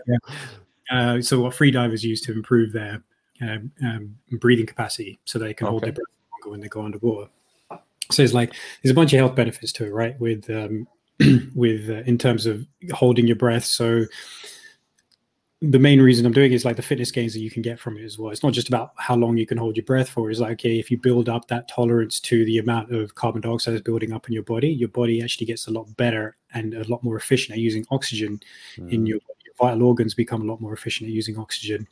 uh, 0.91 1.21
so 1.21 1.41
what 1.41 1.55
free 1.55 1.71
divers 1.71 2.05
use 2.05 2.21
to 2.23 2.33
improve 2.33 2.73
their 2.73 3.03
um, 3.43 3.71
um, 3.83 4.17
breathing 4.39 4.67
capacity 4.67 5.19
so 5.25 5.39
they 5.39 5.55
can 5.55 5.67
okay. 5.67 5.71
hold 5.71 5.83
their 5.83 5.93
breath 5.93 6.07
longer 6.33 6.51
when 6.51 6.61
they 6.61 6.69
go 6.69 6.85
underwater. 6.85 7.31
So 8.11 8.23
it's 8.23 8.33
like 8.33 8.55
there's 8.83 8.91
a 8.91 8.95
bunch 8.95 9.13
of 9.13 9.19
health 9.19 9.35
benefits 9.35 9.73
to 9.73 9.87
it, 9.87 9.93
right? 9.93 10.19
With 10.21 10.49
um, 10.51 10.87
with 11.55 11.91
uh, 11.91 12.03
in 12.07 12.19
terms 12.19 12.47
of 12.47 12.67
holding 12.93 13.27
your 13.27 13.37
breath. 13.37 13.65
So 13.65 14.05
the 15.61 15.79
main 15.79 16.01
reason 16.01 16.25
I'm 16.25 16.33
doing 16.33 16.53
is 16.53 16.65
like 16.65 16.77
the 16.77 16.83
fitness 16.83 17.11
gains 17.11 17.33
that 17.33 17.41
you 17.41 17.51
can 17.51 17.63
get 17.63 17.81
from 17.81 17.99
it 17.99 18.05
as 18.05 18.17
well. 18.17 18.31
It's 18.31 18.45
not 18.45 18.53
just 18.53 18.69
about 18.69 18.93
how 18.97 19.17
long 19.17 19.37
you 19.37 19.47
can 19.47 19.59
hold 19.59 19.77
your 19.77 19.85
breath 19.85 20.09
for. 20.09 20.31
It's 20.31 20.39
like, 20.39 20.53
okay, 20.53 20.79
if 20.79 20.89
you 20.89 20.99
build 20.99 21.29
up 21.29 21.49
that 21.49 21.67
tolerance 21.67 22.21
to 22.21 22.45
the 22.45 22.59
amount 22.59 22.95
of 22.95 23.17
carbon 23.17 23.41
dioxide 23.41 23.75
is 23.75 23.81
building 23.81 24.13
up 24.13 24.29
in 24.29 24.35
your 24.35 24.45
body, 24.45 24.69
your 24.69 24.89
body 24.89 25.21
actually 25.21 25.47
gets 25.47 25.67
a 25.67 25.73
lot 25.73 25.97
better 25.97 26.37
and 26.55 26.75
a 26.75 26.89
lot 26.89 27.03
more 27.03 27.17
efficient 27.17 27.57
at 27.57 27.61
using 27.61 27.85
oxygen 27.91 28.41
mm. 28.77 28.93
in 28.93 29.05
your, 29.05 29.19
your 29.45 29.55
vital 29.59 29.83
organs 29.83 30.15
become 30.15 30.43
a 30.43 30.45
lot 30.45 30.61
more 30.61 30.73
efficient 30.73 31.09
at 31.09 31.15
using 31.15 31.37
oxygen. 31.37 31.89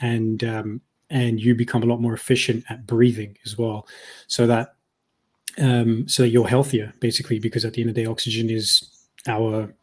And 0.00 0.44
um, 0.44 0.80
and 1.10 1.40
you 1.40 1.56
become 1.56 1.82
a 1.82 1.86
lot 1.86 2.00
more 2.00 2.14
efficient 2.14 2.64
at 2.68 2.86
breathing 2.86 3.36
as 3.44 3.58
well. 3.58 3.88
So 4.28 4.46
that 4.46 4.76
um, 5.58 6.06
so 6.08 6.22
you're 6.22 6.48
healthier 6.48 6.92
basically 7.00 7.38
because 7.38 7.64
at 7.64 7.74
the 7.74 7.82
end 7.82 7.90
of 7.90 7.94
the 7.94 8.02
day, 8.02 8.06
oxygen 8.06 8.50
is 8.50 8.88
our 9.26 9.74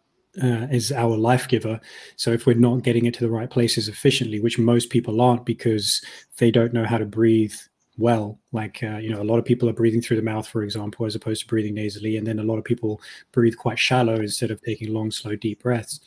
uh, 0.42 0.68
is 0.72 0.92
our 0.92 1.18
life 1.18 1.48
giver. 1.48 1.80
So 2.16 2.32
if 2.32 2.46
we're 2.46 2.56
not 2.56 2.84
getting 2.84 3.06
it 3.06 3.14
to 3.16 3.22
the 3.22 3.30
right 3.30 3.50
places 3.50 3.88
efficiently, 3.88 4.40
which 4.40 4.60
most 4.60 4.90
people 4.90 5.20
aren't 5.20 5.46
because 5.46 6.02
they 6.38 6.52
don't 6.52 6.74
know 6.74 6.86
how 6.86 6.98
to 6.98 7.06
breathe 7.06 7.56
well, 7.98 8.40
like 8.52 8.84
uh, 8.84 8.98
you 8.98 9.10
know, 9.10 9.22
a 9.22 9.24
lot 9.24 9.40
of 9.40 9.46
people 9.46 9.68
are 9.68 9.74
breathing 9.74 10.02
through 10.02 10.18
the 10.18 10.24
mouth, 10.24 10.48
for 10.48 10.64
example, 10.64 11.06
as 11.06 11.16
opposed 11.16 11.42
to 11.42 11.48
breathing 11.48 11.74
nasally, 11.74 12.18
and 12.18 12.28
then 12.28 12.38
a 12.40 12.44
lot 12.44 12.60
of 12.60 12.64
people 12.64 13.02
breathe 13.32 13.58
quite 13.58 13.80
shallow 13.80 14.16
instead 14.16 14.52
of 14.52 14.62
taking 14.62 14.94
long, 14.94 15.10
slow, 15.10 15.36
deep 15.36 15.64
breaths. 15.64 16.00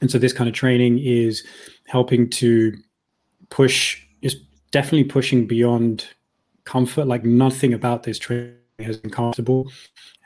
And 0.00 0.10
so 0.10 0.18
this 0.18 0.32
kind 0.32 0.48
of 0.48 0.54
training 0.54 0.98
is 0.98 1.44
helping 1.86 2.28
to 2.30 2.76
push, 3.50 4.02
is 4.22 4.36
definitely 4.72 5.04
pushing 5.04 5.46
beyond 5.46 6.06
comfort. 6.70 7.06
Like 7.06 7.24
nothing 7.24 7.74
about 7.74 8.04
this 8.04 8.18
training 8.18 8.54
has 8.78 8.96
been 8.96 9.10
comfortable. 9.10 9.70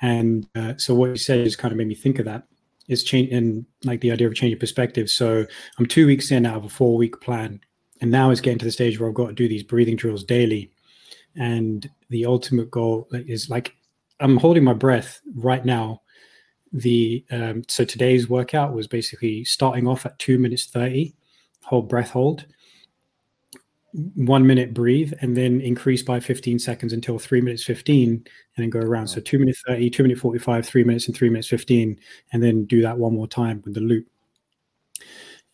And 0.03 0.47
uh, 0.55 0.75
so 0.77 0.95
what 0.95 1.11
you 1.11 1.17
said 1.17 1.45
just 1.45 1.59
kind 1.59 1.73
of 1.73 1.79
made 1.79 1.89
me 1.89 1.95
think 1.95 2.19
of 2.19 2.27
that 2.27 2.45
is 2.87 3.03
change 3.03 3.33
and 3.33 3.65
like 3.85 4.01
the 4.03 4.13
idea 4.13 4.29
of 4.29 4.35
changing 4.35 4.61
perspective. 4.61 5.09
So 5.09 5.47
I'm 5.79 5.87
two 5.87 6.07
weeks 6.07 6.31
in 6.31 6.45
out 6.45 6.59
of 6.59 6.65
a 6.65 6.69
four 6.69 6.97
week 6.97 7.21
plan, 7.21 7.61
and 8.01 8.11
now 8.11 8.31
it's 8.31 8.43
getting 8.43 8.59
to 8.59 8.67
the 8.67 8.71
stage 8.71 9.01
where 9.01 9.09
I've 9.09 9.15
got 9.15 9.29
to 9.29 9.33
do 9.33 9.49
these 9.49 9.63
breathing 9.63 9.97
drills 9.97 10.25
daily. 10.25 10.71
And 11.37 11.91
the 12.11 12.27
ultimate 12.27 12.71
goal 12.71 13.09
is 13.13 13.49
like 13.49 13.75
I'm 14.21 14.37
holding 14.37 14.65
my 14.65 14.75
breath 14.75 15.21
right 15.35 15.65
now. 15.65 16.03
The 16.73 17.25
um, 17.31 17.63
so 17.69 17.85
today's 17.85 18.29
workout 18.29 18.75
was 18.75 18.87
basically 18.87 19.45
starting 19.45 19.89
off 19.89 20.05
at 20.05 20.19
two 20.19 20.39
minutes 20.39 20.67
thirty, 20.67 21.15
hold 21.63 21.89
breath 21.89 22.11
hold, 22.11 22.45
one 24.15 24.47
minute 24.47 24.75
breathe 24.75 25.13
and 25.21 25.37
then 25.37 25.61
increase 25.61 26.03
by 26.03 26.19
15 26.19 26.59
seconds 26.59 26.93
until 26.93 27.19
three 27.19 27.41
minutes 27.41 27.63
15 27.63 28.11
and 28.11 28.25
then 28.57 28.71
go 28.71 28.81
around. 28.81 29.07
So 29.07 29.21
two 29.21 29.39
minutes 29.39 29.63
30 29.67 29.91
two 29.91 30.03
minute 30.03 30.19
45 30.19 30.67
three 30.67 30.85
minutes 30.85 31.07
and 31.07 31.17
three 31.17 31.31
minutes 31.31 31.49
15 31.49 31.99
and 32.33 32.43
then 32.43 32.65
do 32.65 32.83
that 32.83 32.99
one 32.99 33.15
more 33.15 33.29
time 33.29 33.63
with 33.65 33.75
the 33.75 33.81
loop. 33.81 34.07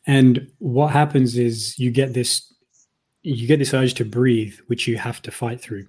And 0.07 0.51
what 0.59 0.89
happens 0.89 1.37
is 1.37 1.79
you 1.79 1.91
get 1.91 2.15
this 2.15 2.53
you 3.23 3.47
get 3.47 3.59
this 3.59 3.75
urge 3.75 3.95
to 3.95 4.05
breathe 4.05 4.55
which 4.69 4.89
you 4.89 4.97
have 4.97 5.21
to 5.23 5.31
fight 5.31 5.61
through. 5.61 5.87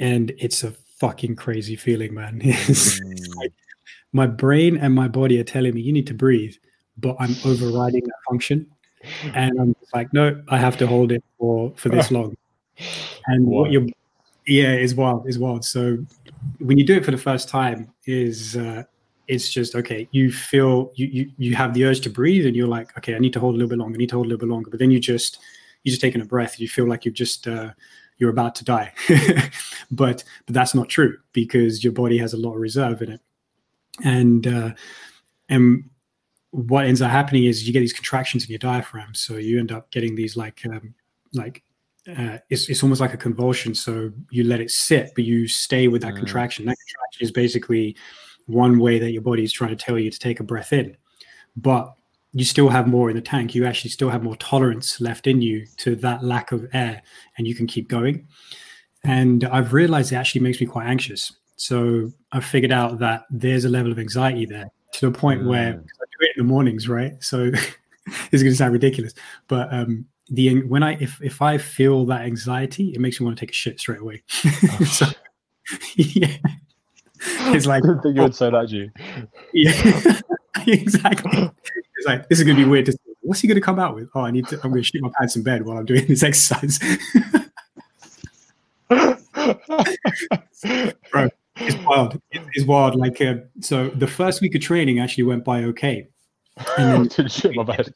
And 0.00 0.32
it's 0.38 0.64
a 0.64 0.72
fucking 0.98 1.36
crazy 1.36 1.76
feeling 1.76 2.14
man. 2.14 2.40
It's, 2.44 3.00
mm. 3.00 3.12
it's 3.12 3.34
like 3.36 3.52
my 4.12 4.26
brain 4.26 4.76
and 4.76 4.94
my 4.94 5.08
body 5.08 5.38
are 5.40 5.44
telling 5.44 5.74
me 5.74 5.80
you 5.80 5.92
need 5.92 6.06
to 6.06 6.14
breathe 6.14 6.54
but 6.98 7.16
i'm 7.18 7.34
overriding 7.44 8.04
that 8.04 8.20
function 8.28 8.66
and 9.34 9.58
I'm 9.60 9.76
like, 9.94 10.12
no, 10.12 10.42
I 10.48 10.58
have 10.58 10.76
to 10.78 10.86
hold 10.86 11.12
it 11.12 11.24
for 11.38 11.72
for 11.76 11.88
this 11.88 12.10
long. 12.16 12.36
And 13.26 13.46
what 13.46 13.70
you're, 13.70 13.86
yeah, 14.46 14.74
is 14.74 14.94
wild, 14.94 15.28
is 15.28 15.38
wild. 15.38 15.64
So 15.64 15.98
when 16.58 16.78
you 16.78 16.84
do 16.84 16.96
it 16.96 17.04
for 17.04 17.10
the 17.10 17.18
first 17.18 17.48
time, 17.48 17.92
is 18.06 18.56
uh, 18.56 18.84
it's 19.28 19.50
just 19.50 19.74
okay. 19.74 20.08
You 20.12 20.32
feel 20.32 20.90
you, 20.94 21.06
you 21.06 21.30
you 21.38 21.54
have 21.54 21.74
the 21.74 21.84
urge 21.84 22.00
to 22.02 22.10
breathe, 22.10 22.46
and 22.46 22.56
you're 22.56 22.68
like, 22.68 22.96
okay, 22.98 23.14
I 23.14 23.18
need 23.18 23.32
to 23.34 23.40
hold 23.40 23.54
a 23.54 23.58
little 23.58 23.70
bit 23.70 23.78
longer. 23.78 23.96
I 23.96 23.98
need 23.98 24.10
to 24.10 24.16
hold 24.16 24.26
a 24.26 24.28
little 24.28 24.46
bit 24.46 24.52
longer. 24.52 24.70
But 24.70 24.78
then 24.78 24.90
you 24.90 24.98
just 24.98 25.38
you 25.82 25.90
just 25.90 26.00
taking 26.00 26.20
a 26.20 26.24
breath. 26.24 26.60
You 26.60 26.68
feel 26.68 26.88
like 26.88 27.04
you've 27.04 27.14
just 27.14 27.46
uh, 27.46 27.70
you're 28.18 28.30
about 28.30 28.54
to 28.56 28.64
die, 28.64 28.92
but 29.90 30.24
but 30.46 30.54
that's 30.54 30.74
not 30.74 30.88
true 30.88 31.18
because 31.32 31.82
your 31.84 31.92
body 31.92 32.18
has 32.18 32.32
a 32.32 32.36
lot 32.36 32.54
of 32.54 32.60
reserve 32.60 33.02
in 33.02 33.12
it, 33.12 33.20
and 34.04 34.46
uh, 34.46 34.70
and 35.48 35.84
what 36.52 36.84
ends 36.84 37.00
up 37.02 37.10
happening 37.10 37.44
is 37.44 37.66
you 37.66 37.72
get 37.72 37.80
these 37.80 37.94
contractions 37.94 38.44
in 38.44 38.50
your 38.50 38.58
diaphragm. 38.58 39.14
So 39.14 39.36
you 39.36 39.58
end 39.58 39.72
up 39.72 39.90
getting 39.90 40.14
these 40.14 40.36
like 40.36 40.64
um, 40.66 40.94
like 41.32 41.62
uh, 42.08 42.38
it's 42.50 42.68
it's 42.68 42.82
almost 42.82 43.00
like 43.00 43.14
a 43.14 43.18
convulsion. 43.18 43.74
So 43.74 44.12
you 44.30 44.44
let 44.44 44.60
it 44.60 44.70
sit, 44.70 45.12
but 45.14 45.24
you 45.24 45.48
stay 45.48 45.88
with 45.88 46.02
that 46.02 46.12
mm. 46.12 46.18
contraction. 46.18 46.66
That 46.66 46.76
contraction 46.76 47.24
is 47.24 47.32
basically 47.32 47.96
one 48.46 48.78
way 48.78 48.98
that 48.98 49.12
your 49.12 49.22
body 49.22 49.44
is 49.44 49.52
trying 49.52 49.70
to 49.70 49.82
tell 49.84 49.98
you 49.98 50.10
to 50.10 50.18
take 50.18 50.40
a 50.40 50.44
breath 50.44 50.72
in, 50.72 50.96
but 51.56 51.94
you 52.34 52.44
still 52.44 52.68
have 52.68 52.86
more 52.86 53.08
in 53.08 53.16
the 53.16 53.22
tank. 53.22 53.54
You 53.54 53.64
actually 53.64 53.90
still 53.90 54.10
have 54.10 54.22
more 54.22 54.36
tolerance 54.36 55.00
left 55.00 55.26
in 55.26 55.40
you 55.40 55.66
to 55.78 55.96
that 55.96 56.22
lack 56.22 56.52
of 56.52 56.66
air, 56.74 57.02
and 57.38 57.46
you 57.46 57.54
can 57.54 57.66
keep 57.66 57.88
going. 57.88 58.26
And 59.04 59.44
I've 59.44 59.72
realized 59.72 60.12
it 60.12 60.16
actually 60.16 60.42
makes 60.42 60.60
me 60.60 60.66
quite 60.66 60.86
anxious. 60.86 61.32
So 61.56 62.12
I've 62.32 62.44
figured 62.44 62.72
out 62.72 62.98
that 62.98 63.24
there's 63.30 63.64
a 63.64 63.68
level 63.68 63.90
of 63.90 63.98
anxiety 63.98 64.44
there 64.44 64.70
to 64.94 65.10
the 65.10 65.16
point 65.16 65.42
mm. 65.42 65.46
where 65.46 65.82
in 66.36 66.46
the 66.46 66.48
mornings, 66.48 66.88
right? 66.88 67.14
So 67.20 67.50
it's 68.06 68.42
going 68.42 68.52
to 68.52 68.54
sound 68.54 68.72
ridiculous, 68.72 69.12
but 69.48 69.72
um, 69.72 70.06
the 70.30 70.62
when 70.62 70.82
I 70.82 70.94
if 70.94 71.20
if 71.22 71.42
I 71.42 71.58
feel 71.58 72.06
that 72.06 72.22
anxiety, 72.22 72.90
it 72.90 73.00
makes 73.00 73.20
me 73.20 73.26
want 73.26 73.36
to 73.36 73.40
take 73.40 73.50
a 73.50 73.54
shit 73.54 73.78
straight 73.78 74.00
away. 74.00 74.22
Oh. 74.44 74.84
so, 74.84 75.06
yeah, 75.96 76.36
it's 77.54 77.66
like 77.66 77.84
I 77.84 78.00
think 78.02 78.16
you 78.16 78.22
would 78.22 78.34
say 78.34 78.50
that, 78.50 78.70
you. 78.70 78.90
Yeah, 79.52 80.20
exactly. 80.66 81.50
It's 81.96 82.06
like 82.06 82.28
this 82.28 82.38
is 82.38 82.44
going 82.44 82.56
to 82.56 82.64
be 82.64 82.68
weird. 82.68 82.86
To, 82.86 82.98
what's 83.20 83.40
he 83.40 83.48
going 83.48 83.56
to 83.56 83.60
come 83.60 83.78
out 83.78 83.94
with? 83.94 84.08
Oh, 84.14 84.20
I 84.20 84.30
need 84.30 84.46
to. 84.48 84.56
I'm 84.56 84.70
going 84.70 84.82
to 84.82 84.82
shoot 84.82 85.02
my 85.02 85.10
pants 85.18 85.36
in 85.36 85.42
bed 85.42 85.64
while 85.64 85.78
I'm 85.78 85.84
doing 85.84 86.06
this 86.06 86.22
exercise. 86.22 86.78
Bro, 88.88 89.18
it's 91.56 91.76
wild. 91.86 92.20
It's 92.30 92.66
wild. 92.66 92.96
Like 92.96 93.20
uh, 93.20 93.34
so, 93.60 93.88
the 93.90 94.06
first 94.06 94.40
week 94.40 94.54
of 94.54 94.60
training 94.60 95.00
actually 95.00 95.24
went 95.24 95.44
by 95.44 95.64
okay. 95.64 96.08
And 96.78 96.92
then, 96.92 97.02
didn't 97.16 97.32
shit 97.32 97.54
my 97.54 97.62
bed. 97.62 97.92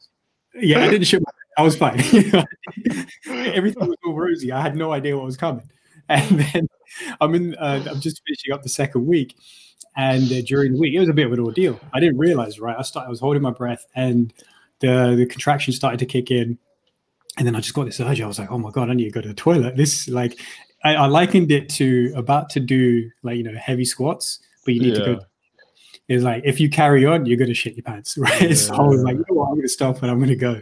Yeah, 0.55 0.79
I 0.79 0.89
didn't 0.89 1.05
shit 1.05 1.21
my 1.21 1.31
bed. 1.31 1.47
I 1.57 1.63
was 1.63 1.75
fine. 1.77 1.99
Everything 3.27 3.87
was 3.87 3.97
all 4.05 4.13
rosy. 4.13 4.51
I 4.51 4.61
had 4.61 4.75
no 4.75 4.91
idea 4.91 5.15
what 5.15 5.25
was 5.25 5.37
coming. 5.37 5.69
And 6.09 6.39
then 6.39 6.67
I'm 7.19 7.35
in. 7.35 7.55
Uh, 7.55 7.83
I'm 7.89 7.99
just 7.99 8.21
finishing 8.25 8.53
up 8.53 8.63
the 8.63 8.69
second 8.69 9.05
week, 9.05 9.35
and 9.97 10.31
uh, 10.31 10.41
during 10.45 10.73
the 10.73 10.79
week 10.79 10.93
it 10.93 10.99
was 10.99 11.09
a 11.09 11.13
bit 11.13 11.25
of 11.25 11.33
an 11.33 11.39
ordeal. 11.39 11.79
I 11.93 11.99
didn't 11.99 12.17
realize. 12.17 12.59
Right, 12.59 12.77
I 12.77 12.81
started. 12.83 13.07
I 13.07 13.09
was 13.09 13.19
holding 13.19 13.41
my 13.41 13.51
breath, 13.51 13.85
and 13.95 14.33
the 14.79 15.15
the 15.17 15.25
contraction 15.25 15.73
started 15.73 15.99
to 15.99 16.05
kick 16.05 16.31
in. 16.31 16.57
And 17.37 17.45
then 17.45 17.55
I 17.55 17.59
just 17.59 17.75
got 17.75 17.85
this 17.85 17.99
urge. 17.99 18.21
I 18.21 18.27
was 18.27 18.39
like, 18.39 18.51
"Oh 18.51 18.57
my 18.57 18.71
god, 18.71 18.89
I 18.89 18.93
need 18.93 19.03
to 19.03 19.11
go 19.11 19.21
to 19.21 19.27
the 19.27 19.33
toilet." 19.33 19.75
This 19.75 20.07
like 20.07 20.39
I, 20.87 20.93
I, 20.95 21.05
likened 21.07 21.51
it 21.51 21.67
to 21.69 22.13
about 22.15 22.49
to 22.51 22.59
do 22.59 23.09
like 23.23 23.37
you 23.37 23.43
know 23.43 23.57
heavy 23.57 23.85
squats, 23.85 24.39
but 24.63 24.73
you 24.73 24.81
need 24.81 24.93
yeah. 24.93 25.05
to 25.05 25.15
go. 25.15 25.25
It's 26.07 26.23
like 26.23 26.43
if 26.45 26.59
you 26.59 26.69
carry 26.69 27.05
on, 27.05 27.25
you're 27.25 27.37
gonna 27.37 27.53
shit 27.53 27.75
your 27.75 27.83
pants, 27.83 28.17
right? 28.17 28.41
Yeah. 28.41 28.55
So 28.55 28.75
I 28.75 28.81
was 28.81 29.01
like, 29.01 29.17
you 29.17 29.25
know 29.29 29.35
what, 29.35 29.49
I'm 29.49 29.55
gonna 29.55 29.67
stop 29.67 30.01
and 30.01 30.11
I'm 30.11 30.19
gonna 30.19 30.35
go. 30.35 30.61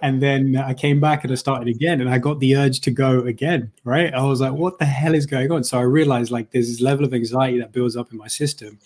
And 0.00 0.20
then 0.20 0.56
I 0.56 0.74
came 0.74 0.98
back 0.98 1.22
and 1.22 1.32
I 1.32 1.36
started 1.36 1.68
again, 1.68 2.00
and 2.00 2.10
I 2.10 2.18
got 2.18 2.40
the 2.40 2.56
urge 2.56 2.80
to 2.80 2.90
go 2.90 3.20
again, 3.20 3.70
right? 3.84 4.12
I 4.12 4.24
was 4.24 4.40
like, 4.40 4.52
what 4.52 4.78
the 4.78 4.84
hell 4.84 5.14
is 5.14 5.26
going 5.26 5.52
on? 5.52 5.62
So 5.62 5.78
I 5.78 5.82
realized 5.82 6.32
like 6.32 6.50
there's 6.50 6.68
this 6.68 6.80
level 6.80 7.04
of 7.04 7.14
anxiety 7.14 7.60
that 7.60 7.72
builds 7.72 7.96
up 7.96 8.10
in 8.10 8.18
my 8.18 8.26
system, 8.28 8.78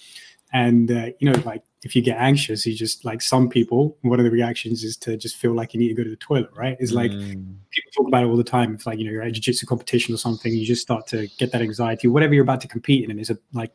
and 0.57 0.91
uh, 0.91 1.09
you 1.19 1.31
know, 1.31 1.39
like 1.45 1.63
if 1.83 1.95
you 1.95 2.01
get 2.01 2.17
anxious, 2.17 2.65
you 2.65 2.75
just 2.75 3.05
like 3.05 3.21
some 3.21 3.47
people, 3.47 3.99
one 4.01 4.19
of 4.19 4.25
the 4.25 4.31
reactions 4.31 4.83
is 4.83 4.97
to 4.97 5.15
just 5.19 5.37
feel 5.37 5.53
like 5.53 5.75
you 5.75 5.79
need 5.79 5.89
to 5.89 5.95
go 5.95 6.03
to 6.03 6.09
the 6.09 6.17
toilet, 6.17 6.49
right? 6.57 6.79
It's 6.81 6.93
like 6.93 7.11
mm. 7.11 7.55
people 7.71 7.93
talk 7.95 8.09
about 8.09 8.25
it 8.25 8.29
all 8.29 8.39
the 8.39 8.43
time. 8.43 8.73
It's 8.73 8.87
like, 8.87 8.99
you 8.99 9.05
know, 9.05 9.11
you're 9.11 9.21
at 9.21 9.29
a 9.29 9.33
jiu-jitsu 9.33 9.67
competition 9.67 10.15
or 10.15 10.17
something, 10.17 10.51
you 10.51 10.65
just 10.65 10.81
start 10.81 11.07
to 11.09 11.29
get 11.39 11.53
that 11.53 11.61
anxiety, 11.61 12.09
whatever 12.09 12.33
you're 12.33 12.43
about 12.43 12.63
to 12.63 12.69
compete 12.69 13.05
in. 13.05 13.11
And 13.11 13.21
it's 13.21 13.29
a, 13.29 13.39
like 13.53 13.71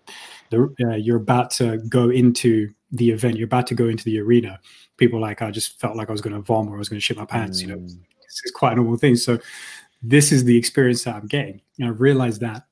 the, 0.49 0.73
uh, 0.83 0.95
you're 0.95 1.17
about 1.17 1.51
to 1.51 1.77
go 1.87 2.09
into 2.09 2.73
the 2.91 3.11
event, 3.11 3.37
you're 3.37 3.45
about 3.45 3.67
to 3.67 3.75
go 3.75 3.87
into 3.87 4.03
the 4.03 4.19
arena. 4.19 4.59
People 4.97 5.21
like, 5.21 5.43
I 5.43 5.51
just 5.51 5.79
felt 5.79 5.95
like 5.95 6.09
I 6.09 6.11
was 6.11 6.21
going 6.21 6.35
to 6.35 6.41
vomit 6.41 6.73
or 6.73 6.77
I 6.77 6.79
was 6.79 6.89
going 6.89 6.99
to 6.99 7.05
shit 7.05 7.17
my 7.17 7.25
pants, 7.25 7.59
mm. 7.59 7.61
you 7.61 7.67
know, 7.67 7.77
mm. 7.77 7.85
it's, 8.23 8.41
it's 8.43 8.51
quite 8.51 8.73
a 8.73 8.75
normal 8.77 8.97
thing. 8.97 9.15
So 9.15 9.37
this 10.01 10.31
is 10.31 10.43
the 10.45 10.57
experience 10.57 11.03
that 11.03 11.15
I'm 11.15 11.27
getting. 11.27 11.61
And 11.77 11.87
I 11.87 11.91
realized 11.91 12.41
that 12.41 12.65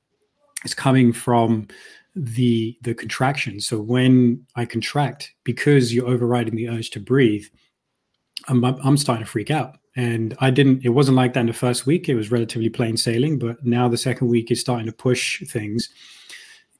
it's 0.64 0.74
coming 0.74 1.12
from 1.12 1.68
the 2.20 2.76
the 2.82 2.94
contraction. 2.94 3.60
So 3.60 3.80
when 3.80 4.46
I 4.54 4.66
contract, 4.66 5.32
because 5.42 5.92
you're 5.94 6.06
overriding 6.06 6.54
the 6.54 6.68
urge 6.68 6.90
to 6.90 7.00
breathe, 7.00 7.46
I'm 8.48 8.62
I'm 8.64 8.96
starting 8.96 9.24
to 9.24 9.30
freak 9.30 9.50
out. 9.50 9.78
And 9.96 10.36
I 10.38 10.50
didn't. 10.50 10.84
It 10.84 10.90
wasn't 10.90 11.16
like 11.16 11.32
that 11.32 11.40
in 11.40 11.46
the 11.46 11.52
first 11.52 11.86
week. 11.86 12.08
It 12.08 12.14
was 12.14 12.30
relatively 12.30 12.68
plain 12.68 12.96
sailing. 12.96 13.38
But 13.38 13.64
now 13.64 13.88
the 13.88 13.96
second 13.96 14.28
week 14.28 14.50
is 14.50 14.60
starting 14.60 14.86
to 14.86 14.92
push 14.92 15.42
things. 15.48 15.88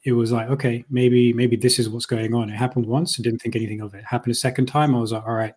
It 0.05 0.13
was 0.13 0.31
like, 0.31 0.49
okay, 0.51 0.85
maybe 0.91 1.33
maybe 1.33 1.57
this 1.57 1.79
is 1.79 1.89
what's 1.89 2.07
going 2.07 2.35
on. 2.35 2.51
It 2.51 2.57
happened 2.57 2.87
once. 2.87 3.19
I 3.19 3.23
didn't 3.23 3.41
think 3.41 3.57
anything 3.57 3.81
of 3.81 3.95
it. 3.95 3.99
it 3.99 4.05
happened 4.05 4.33
a 4.33 4.37
second 4.37 4.67
time. 4.67 4.95
I 4.95 5.01
was 5.01 5.13
like, 5.13 5.27
all 5.27 5.35
right, 5.35 5.55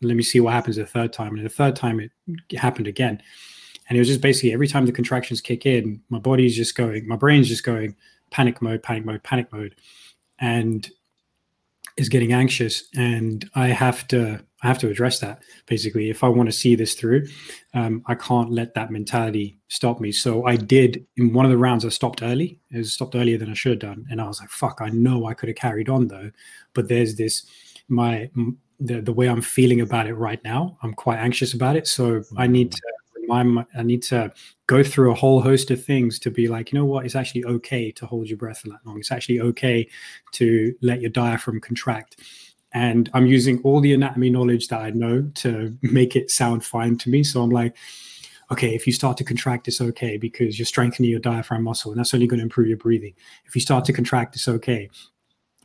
let 0.00 0.16
me 0.16 0.22
see 0.22 0.40
what 0.40 0.54
happens 0.54 0.76
the 0.76 0.86
third 0.86 1.12
time. 1.12 1.36
And 1.36 1.44
the 1.44 1.50
third 1.50 1.76
time, 1.76 2.00
it 2.00 2.10
happened 2.58 2.86
again. 2.86 3.22
And 3.88 3.96
it 3.96 4.00
was 4.00 4.08
just 4.08 4.20
basically 4.20 4.52
every 4.52 4.68
time 4.68 4.86
the 4.86 4.92
contractions 4.92 5.40
kick 5.40 5.66
in, 5.66 6.00
my 6.08 6.18
body's 6.18 6.56
just 6.56 6.74
going, 6.74 7.06
my 7.06 7.16
brain's 7.16 7.48
just 7.48 7.64
going, 7.64 7.96
panic 8.30 8.60
mode, 8.62 8.82
panic 8.82 9.04
mode, 9.04 9.22
panic 9.22 9.52
mode, 9.52 9.74
and 10.38 10.88
is 11.96 12.08
getting 12.08 12.32
anxious. 12.32 12.84
And 12.96 13.48
I 13.54 13.68
have 13.68 14.06
to 14.08 14.42
I 14.62 14.66
have 14.66 14.78
to 14.78 14.88
address 14.88 15.20
that 15.20 15.42
basically. 15.66 16.10
If 16.10 16.22
I 16.22 16.28
want 16.28 16.48
to 16.48 16.52
see 16.52 16.74
this 16.74 16.94
through, 16.94 17.26
um, 17.74 18.02
I 18.06 18.14
can't 18.14 18.50
let 18.50 18.74
that 18.74 18.90
mentality 18.90 19.58
stop 19.68 20.00
me. 20.00 20.12
So 20.12 20.44
I 20.46 20.56
did 20.56 21.06
in 21.16 21.32
one 21.32 21.46
of 21.46 21.50
the 21.50 21.58
rounds. 21.58 21.84
I 21.84 21.88
stopped 21.88 22.22
early. 22.22 22.58
It 22.70 22.78
was 22.78 22.92
stopped 22.92 23.14
earlier 23.14 23.38
than 23.38 23.50
I 23.50 23.54
should 23.54 23.72
have 23.72 23.78
done, 23.90 24.06
and 24.10 24.20
I 24.20 24.26
was 24.26 24.40
like, 24.40 24.50
"Fuck!" 24.50 24.80
I 24.80 24.90
know 24.90 25.26
I 25.26 25.34
could 25.34 25.48
have 25.48 25.56
carried 25.56 25.88
on 25.88 26.08
though, 26.08 26.30
but 26.74 26.88
there's 26.88 27.16
this 27.16 27.46
my 27.88 28.30
the 28.80 29.00
the 29.00 29.12
way 29.12 29.28
I'm 29.28 29.42
feeling 29.42 29.80
about 29.80 30.06
it 30.06 30.14
right 30.14 30.42
now. 30.44 30.78
I'm 30.82 30.94
quite 30.94 31.18
anxious 31.18 31.54
about 31.54 31.76
it, 31.76 31.86
so 31.86 32.22
I 32.36 32.46
need 32.46 32.72
to 32.72 32.82
my 33.30 33.64
I 33.76 33.82
need 33.82 34.02
to 34.04 34.32
go 34.66 34.82
through 34.82 35.12
a 35.12 35.14
whole 35.14 35.40
host 35.40 35.70
of 35.70 35.84
things 35.84 36.18
to 36.20 36.30
be 36.30 36.48
like, 36.48 36.72
you 36.72 36.78
know 36.78 36.84
what, 36.84 37.04
it's 37.06 37.16
actually 37.16 37.44
okay 37.44 37.90
to 37.92 38.06
hold 38.06 38.28
your 38.28 38.36
breath 38.36 38.58
for 38.60 38.68
that 38.68 38.80
long. 38.84 38.98
It's 38.98 39.12
actually 39.12 39.40
okay 39.40 39.88
to 40.32 40.74
let 40.82 41.00
your 41.00 41.10
diaphragm 41.10 41.60
contract. 41.60 42.16
And 42.72 43.10
I'm 43.14 43.26
using 43.26 43.60
all 43.62 43.80
the 43.80 43.94
anatomy 43.94 44.30
knowledge 44.30 44.68
that 44.68 44.80
I 44.80 44.90
know 44.90 45.22
to 45.36 45.76
make 45.82 46.14
it 46.14 46.30
sound 46.30 46.64
fine 46.64 46.98
to 46.98 47.10
me. 47.10 47.24
So 47.24 47.42
I'm 47.42 47.50
like, 47.50 47.76
okay, 48.52 48.74
if 48.74 48.86
you 48.86 48.92
start 48.92 49.16
to 49.16 49.24
contract, 49.24 49.68
it's 49.68 49.80
okay 49.80 50.16
because 50.16 50.58
you're 50.58 50.66
strengthening 50.66 51.10
your 51.10 51.20
diaphragm 51.20 51.64
muscle, 51.64 51.92
and 51.92 51.98
that's 51.98 52.14
only 52.14 52.26
going 52.26 52.38
to 52.38 52.44
improve 52.44 52.68
your 52.68 52.76
breathing. 52.76 53.14
If 53.46 53.54
you 53.54 53.60
start 53.60 53.84
to 53.86 53.92
contract, 53.92 54.36
it's 54.36 54.48
okay 54.48 54.90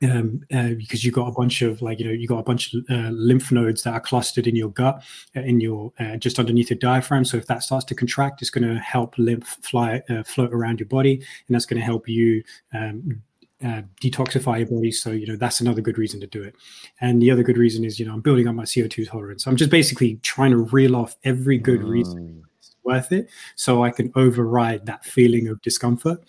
um, 0.04 0.42
uh, 0.54 0.70
because 0.70 1.04
you've 1.04 1.14
got 1.14 1.28
a 1.28 1.32
bunch 1.32 1.62
of 1.62 1.82
like 1.82 2.00
you 2.00 2.06
know 2.06 2.12
you've 2.12 2.30
got 2.30 2.40
a 2.40 2.44
bunch 2.44 2.74
of 2.74 2.84
uh, 2.90 3.10
lymph 3.12 3.52
nodes 3.52 3.84
that 3.84 3.94
are 3.94 4.00
clustered 4.00 4.48
in 4.48 4.56
your 4.56 4.70
gut 4.70 5.04
uh, 5.36 5.42
in 5.42 5.62
your 5.62 5.94
uh, 6.00 6.18
just 6.18 6.38
underneath 6.38 6.70
the 6.70 6.76
diaphragm. 6.76 7.24
So 7.24 7.38
if 7.38 7.48
that 7.48 7.64
starts 7.64 7.86
to 7.86 7.96
contract 7.96 8.42
it's 8.42 8.52
going 8.52 8.68
to 8.68 8.80
help 8.80 9.18
lymph 9.18 9.58
fly 9.62 10.02
uh, 10.10 10.24
float 10.24 10.54
around 10.54 10.80
your 10.80 10.90
body 10.90 11.14
and 11.16 11.56
that's 11.56 11.66
going 11.66 11.80
to 11.80 11.86
help 11.86 12.10
you 12.10 12.44
um, 12.74 13.22
uh, 13.64 13.84
detoxify 14.02 14.60
your 14.60 14.68
body. 14.68 14.92
So 14.92 15.12
you 15.12 15.28
know 15.28 15.38
that's 15.38 15.62
another 15.62 15.82
good 15.82 15.98
reason 15.98 16.20
to 16.20 16.28
do 16.28 16.44
it. 16.44 16.56
And 17.00 17.22
the 17.22 17.32
other 17.32 17.44
good 17.44 17.58
reason 17.58 17.86
is 17.86 18.00
you 18.00 18.06
know 18.06 18.14
i'm 18.14 18.22
building 18.22 18.48
up 18.48 18.56
my 18.56 18.64
co2 18.64 19.10
tolerance. 19.10 19.48
I'm 19.48 19.56
just 19.56 19.72
basically 19.72 20.16
trying 20.24 20.52
to 20.52 20.58
reel 20.58 20.96
off 20.96 21.16
every 21.24 21.58
good 21.58 21.82
mm. 21.82 21.90
reason 21.90 22.44
it's 22.60 22.76
worth 22.84 23.12
it 23.12 23.30
so 23.56 23.84
i 23.84 23.90
can 23.90 24.12
override 24.16 24.86
that 24.86 25.04
feeling 25.04 25.50
of 25.50 25.62
discomfort 25.62 26.24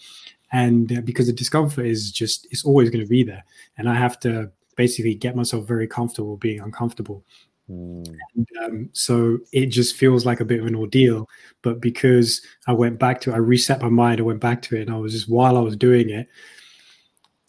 and 0.52 0.98
uh, 0.98 1.00
because 1.02 1.26
the 1.26 1.32
discomfort 1.32 1.86
is 1.86 2.10
just 2.10 2.46
it's 2.50 2.64
always 2.64 2.90
going 2.90 3.04
to 3.04 3.08
be 3.08 3.22
there. 3.22 3.44
And 3.78 3.88
i 3.88 3.94
have 3.94 4.18
to 4.20 4.50
basically 4.76 5.14
get 5.14 5.36
myself 5.36 5.66
very 5.66 5.86
comfortable 5.86 6.36
being 6.36 6.60
uncomfortable. 6.60 7.24
Mm. 7.68 8.16
and, 8.36 8.48
um, 8.62 8.90
so 8.92 9.38
it 9.52 9.66
just 9.66 9.96
feels 9.96 10.24
like 10.24 10.38
a 10.38 10.44
bit 10.44 10.60
of 10.60 10.66
an 10.66 10.76
ordeal. 10.76 11.28
But 11.62 11.80
because 11.80 12.40
i 12.66 12.72
went 12.72 12.98
back 12.98 13.20
to 13.22 13.30
it, 13.30 13.34
i 13.34 13.38
reset 13.38 13.82
my 13.82 13.88
mind 13.88 14.20
i 14.20 14.22
went 14.22 14.40
back 14.40 14.62
to 14.62 14.76
it 14.76 14.82
and 14.82 14.90
i 14.90 14.96
was 14.96 15.12
just 15.12 15.28
while 15.28 15.56
i 15.56 15.60
was 15.60 15.76
doing 15.76 16.10
it 16.10 16.28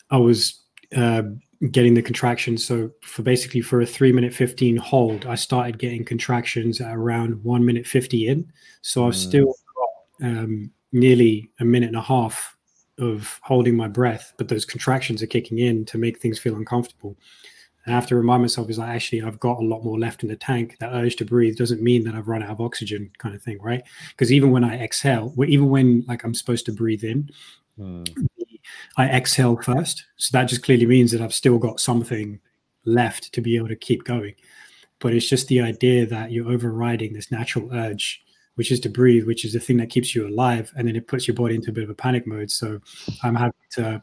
i 0.10 0.18
was 0.18 0.62
uh, 0.96 1.22
getting 1.72 1.94
the 1.94 2.02
contractions 2.02 2.66
so 2.66 2.90
for 3.02 3.24
basically 3.24 3.62
for 3.62 3.82
a 3.82 3.86
3 3.86 4.12
minute 4.12 4.34
15 4.34 4.78
hold 4.78 5.26
i 5.28 5.36
started 5.36 5.78
getting 5.78 6.04
contractions 6.04 6.82
at 6.82 6.96
around 6.96 7.44
1 7.44 7.66
minute 7.66 7.86
50 7.86 8.28
in. 8.28 8.52
So 8.82 9.06
i've 9.06 9.14
mm. 9.14 9.28
still 9.28 9.54
got 9.76 10.28
um, 10.28 10.72
nearly 10.92 11.52
a 11.60 11.66
minute 11.66 11.88
and 11.88 11.98
a 11.98 12.02
half 12.02 12.57
of 13.00 13.40
holding 13.44 13.76
my 13.76 13.88
breath, 13.88 14.34
but 14.38 14.48
those 14.48 14.66
contractions 14.66 15.22
are 15.22 15.28
kicking 15.28 15.60
in 15.60 15.86
to 15.86 15.98
make 15.98 16.20
things 16.20 16.40
feel 16.40 16.56
uncomfortable. 16.56 17.16
And 17.86 17.94
I 17.94 17.98
have 17.98 18.08
to 18.08 18.16
remind 18.16 18.42
myself 18.42 18.70
is 18.70 18.78
like 18.78 18.90
actually 18.90 19.22
I've 19.22 19.40
got 19.40 19.60
a 19.60 19.66
lot 19.66 19.84
more 19.84 19.98
left 19.98 20.24
in 20.24 20.30
the 20.30 20.36
tank. 20.36 20.78
That 20.80 20.94
urge 20.94 21.16
to 21.18 21.26
breathe 21.26 21.58
doesn't 21.58 21.82
mean 21.82 22.04
that 22.04 22.16
I've 22.16 22.28
run 22.28 22.44
out 22.44 22.50
of 22.50 22.62
oxygen, 22.62 23.12
kind 23.18 23.34
of 23.34 23.42
thing, 23.42 23.60
right? 23.62 23.84
Because 24.10 24.32
even 24.32 24.52
when 24.52 24.64
I 24.64 24.78
exhale, 24.78 25.34
even 25.48 25.70
when 25.70 26.04
like 26.08 26.24
I'm 26.24 26.34
supposed 26.34 26.66
to 26.66 26.72
breathe 26.72 27.04
in, 27.04 27.30
hmm. 27.78 28.04
I 28.98 29.08
exhale 29.08 29.56
first. 29.62 30.06
So 30.18 30.38
that 30.38 30.50
just 30.50 30.64
clearly 30.64 30.86
means 30.86 31.12
that 31.12 31.22
I've 31.22 31.34
still 31.34 31.58
got 31.58 31.80
something 31.80 32.40
left 32.84 33.32
to 33.34 33.42
be 33.42 33.56
able 33.56 33.70
to 33.70 33.76
keep 33.76 34.04
going. 34.04 34.36
But 35.00 35.14
it's 35.14 35.30
just 35.30 35.48
the 35.48 35.62
idea 35.62 36.06
that 36.08 36.32
you're 36.32 36.52
overriding 36.52 37.14
this 37.14 37.32
natural 37.32 37.70
urge 37.72 38.24
which 38.58 38.72
is 38.72 38.80
to 38.80 38.90
breathe, 38.90 39.28
which 39.28 39.46
is 39.46 39.54
the 39.54 39.60
thing 39.60 39.78
that 39.78 39.90
keeps 39.90 40.16
you 40.16 40.28
alive. 40.28 40.74
And 40.76 40.88
then 40.88 40.96
it 40.96 41.08
puts 41.08 41.28
your 41.28 41.36
body 41.36 41.56
into 41.56 41.70
a 41.70 41.74
bit 41.74 41.84
of 41.84 41.92
a 41.92 41.96
panic 41.96 42.26
mode. 42.26 42.50
So 42.50 42.80
I'm 43.24 43.36
having 43.36 43.54
to 43.74 44.02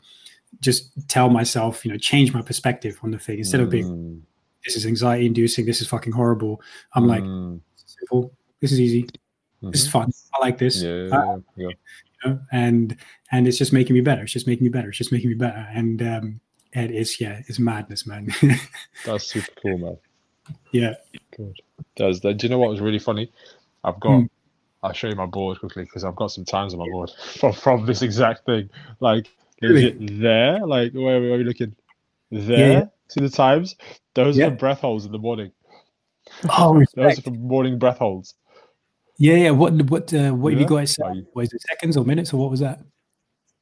just 0.61 0.93
tell 1.09 1.29
myself, 1.29 1.85
you 1.85 1.91
know, 1.91 1.99
change 1.99 2.33
my 2.33 2.41
perspective 2.41 2.99
on 3.03 3.11
the 3.11 3.19
thing 3.19 3.39
instead 3.39 3.61
mm. 3.61 3.65
of 3.65 3.71
being, 3.71 3.87
mm. 3.87 4.21
this 4.65 4.77
is 4.77 4.87
anxiety 4.87 5.27
inducing, 5.27 5.67
this 5.67 5.81
is 5.81 5.89
fucking 5.89 6.13
horrible. 6.13 6.63
I'm 6.95 7.05
mm. 7.05 7.09
like, 7.09 7.61
simple, 7.75 8.33
this 8.61 8.71
is 8.71 8.81
easy, 8.81 9.03
mm-hmm. 9.03 9.71
this 9.71 9.83
is 9.83 9.89
mm-hmm. 9.89 9.99
fun. 9.99 10.13
I 10.35 10.39
like 10.41 10.59
this. 10.59 10.81
Yeah, 10.81 11.09
uh, 11.13 11.39
yeah. 11.57 11.69
You 11.69 11.75
know? 12.25 12.39
And 12.53 12.97
and 13.33 13.49
it's 13.49 13.59
just 13.59 13.73
making 13.73 13.95
me 13.95 14.03
better. 14.03 14.23
It's 14.23 14.33
just 14.33 14.47
making 14.47 14.65
me 14.65 14.71
better. 14.71 14.89
It's 14.89 14.99
just 14.99 15.13
making 15.13 15.31
me 15.31 15.35
better. 15.35 15.67
And 15.75 16.01
um, 16.01 16.41
and 16.75 16.93
it's 16.93 17.21
yeah, 17.21 17.43
it's 17.49 17.59
madness, 17.59 18.07
man. 18.07 18.29
That's 19.05 19.25
super 19.25 19.51
cool, 19.61 19.79
man. 19.79 19.99
Yeah. 20.73 20.95
Good. 21.37 21.57
Does 21.97 22.21
that? 22.21 22.37
Do 22.37 22.47
you 22.47 22.51
know 22.51 22.59
what 22.59 22.71
was 22.71 22.81
really 22.81 22.99
funny? 22.99 23.33
I've 23.85 24.01
got 24.01 24.13
mm. 24.13 24.29
I'll 24.85 24.93
show 24.93 25.09
you 25.09 25.17
my 25.17 25.27
board 25.27 25.59
quickly 25.61 25.85
because 25.85 26.05
I've 26.05 26.15
got 26.15 26.29
some 26.29 26.45
times 26.45 26.75
on 26.75 26.79
my 26.79 26.87
board 26.91 27.11
from, 27.41 27.53
from 27.55 27.87
this 27.87 28.03
exact 28.03 28.45
thing. 28.45 28.69
Like, 29.01 29.29
is 29.63 29.83
it 29.83 30.21
there? 30.21 30.65
Like, 30.65 30.93
where, 30.93 31.21
where 31.21 31.35
are 31.35 31.39
we 31.39 31.45
looking? 31.45 31.75
There? 32.31 32.73
Yeah. 32.73 32.85
See 33.09 33.21
the 33.21 33.31
times? 33.31 33.77
Those 34.15 34.37
yeah. 34.37 34.47
are 34.47 34.51
breath 34.51 34.81
holds 34.81 35.07
in 35.07 35.13
the 35.13 35.19
morning. 35.19 35.53
Oh, 36.51 36.85
those 36.95 37.19
are 37.19 37.23
for 37.23 37.31
morning 37.31 37.79
breath 37.79 37.99
holds. 37.99 38.35
Yeah, 39.17 39.35
yeah. 39.35 39.51
What 39.51 39.73
what 39.91 40.13
uh, 40.13 40.33
what 40.33 40.51
yeah. 40.51 40.59
have 40.59 40.61
you 40.61 40.67
got? 40.67 40.89
Set? 40.89 41.35
Was 41.35 41.53
it 41.53 41.63
seconds 41.63 41.97
or 41.97 42.05
minutes 42.05 42.33
or 42.33 42.39
what 42.39 42.51
was 42.51 42.61
that? 42.61 42.81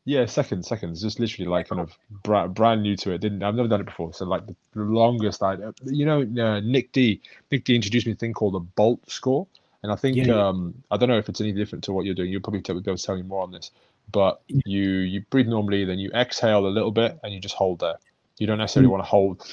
Yeah, 0.04 0.26
seconds, 0.26 0.66
seconds. 0.66 1.00
Just 1.00 1.20
literally 1.20 1.48
like 1.48 1.68
kind 1.68 1.80
of 1.80 1.92
brand, 2.24 2.54
brand 2.54 2.82
new 2.82 2.96
to 2.96 3.12
it. 3.12 3.20
Didn't 3.20 3.42
I've 3.42 3.54
never 3.54 3.68
done 3.68 3.80
it 3.80 3.86
before. 3.86 4.12
So 4.12 4.24
like 4.24 4.46
the, 4.46 4.56
the 4.74 4.82
longest 4.82 5.42
I, 5.42 5.56
you 5.84 6.06
know, 6.06 6.22
uh, 6.22 6.60
Nick 6.60 6.92
D. 6.92 7.20
Nick 7.50 7.64
D. 7.64 7.74
introduced 7.74 8.06
me 8.06 8.12
a 8.12 8.16
thing 8.16 8.32
called 8.32 8.54
the 8.54 8.60
Bolt 8.60 9.08
score. 9.08 9.46
And 9.82 9.90
I 9.90 9.96
think 9.96 10.16
yeah, 10.16 10.48
um, 10.48 10.74
I 10.90 10.96
don't 10.96 11.08
know 11.08 11.18
if 11.18 11.28
it's 11.28 11.40
any 11.40 11.52
different 11.52 11.84
to 11.84 11.92
what 11.92 12.04
you're 12.04 12.14
doing. 12.14 12.30
You'll 12.30 12.40
probably 12.40 12.60
be 12.60 12.70
able 12.70 12.96
to 12.96 13.02
tell 13.02 13.16
me 13.16 13.22
more 13.22 13.42
on 13.42 13.50
this. 13.50 13.70
But 14.10 14.40
you 14.46 14.82
you 14.82 15.22
breathe 15.30 15.48
normally, 15.48 15.84
then 15.84 15.98
you 15.98 16.10
exhale 16.12 16.66
a 16.66 16.68
little 16.68 16.92
bit, 16.92 17.18
and 17.22 17.32
you 17.32 17.40
just 17.40 17.54
hold 17.54 17.80
there. 17.80 17.96
You 18.38 18.46
don't 18.46 18.58
necessarily 18.58 18.88
mm. 18.88 18.92
want 18.92 19.04
to 19.04 19.08
hold 19.08 19.46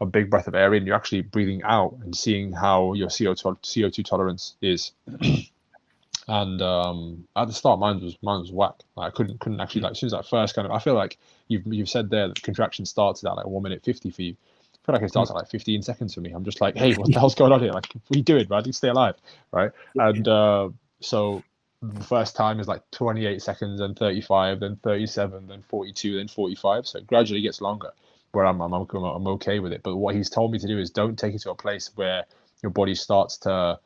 a 0.00 0.06
big 0.06 0.30
breath 0.30 0.48
of 0.48 0.54
air 0.54 0.74
in. 0.74 0.86
You're 0.86 0.96
actually 0.96 1.22
breathing 1.22 1.62
out 1.64 1.96
and 2.02 2.16
seeing 2.16 2.52
how 2.52 2.92
your 2.94 3.08
CO2 3.08 3.58
CO2 3.62 4.04
tolerance 4.04 4.54
is. 4.60 4.92
and 6.28 6.62
um, 6.62 7.28
at 7.36 7.48
the 7.48 7.54
start, 7.54 7.80
mine 7.80 8.00
was 8.00 8.16
mine 8.22 8.40
was 8.40 8.52
whack. 8.52 8.74
Like, 8.96 9.12
I 9.12 9.16
couldn't 9.16 9.40
couldn't 9.40 9.60
actually 9.60 9.82
like 9.82 9.92
as 9.92 9.98
soon 9.98 10.08
as 10.08 10.12
that 10.12 10.28
first 10.28 10.54
kind 10.54 10.66
of. 10.66 10.72
I 10.72 10.78
feel 10.78 10.94
like 10.94 11.18
you've 11.48 11.66
you've 11.66 11.88
said 11.88 12.10
there 12.10 12.28
that 12.28 12.36
the 12.36 12.40
contraction 12.40 12.86
started 12.86 13.26
at 13.26 13.36
like 13.36 13.46
one 13.46 13.62
minute 13.62 13.82
fifty 13.84 14.10
for 14.10 14.22
you 14.22 14.36
feel 14.84 14.94
like 14.94 15.02
it 15.02 15.10
starts 15.10 15.30
at 15.30 15.36
like 15.36 15.48
15 15.48 15.82
seconds 15.82 16.14
for 16.14 16.20
me. 16.20 16.32
I'm 16.32 16.44
just 16.44 16.60
like, 16.60 16.76
hey, 16.76 16.94
what 16.94 17.06
the 17.06 17.18
hell's 17.18 17.34
going 17.34 17.52
on 17.52 17.60
here? 17.60 17.72
Like, 17.72 17.86
what 17.92 18.16
are 18.16 18.18
you 18.18 18.24
doing, 18.24 18.46
man? 18.48 18.64
You 18.64 18.72
stay 18.72 18.88
alive, 18.88 19.14
right? 19.52 19.70
And 19.94 20.26
uh, 20.26 20.70
so 21.00 21.42
the 21.82 22.04
first 22.04 22.36
time 22.36 22.60
is 22.60 22.68
like 22.68 22.82
28 22.90 23.40
seconds, 23.42 23.80
then 23.80 23.94
35, 23.94 24.60
then 24.60 24.76
37, 24.82 25.46
then 25.46 25.62
42, 25.62 26.16
then 26.16 26.28
45. 26.28 26.86
So 26.86 26.98
it 26.98 27.06
gradually 27.06 27.42
gets 27.42 27.60
longer. 27.60 27.90
Where 28.32 28.46
I'm, 28.46 28.62
I'm, 28.62 28.72
I'm 28.72 29.26
okay 29.26 29.58
with 29.58 29.72
it. 29.72 29.82
But 29.82 29.96
what 29.96 30.14
he's 30.14 30.30
told 30.30 30.52
me 30.52 30.58
to 30.58 30.66
do 30.66 30.78
is 30.78 30.90
don't 30.90 31.18
take 31.18 31.34
it 31.34 31.42
to 31.42 31.50
a 31.50 31.54
place 31.54 31.90
where 31.96 32.24
your 32.62 32.70
body 32.70 32.94
starts 32.94 33.36
to 33.38 33.78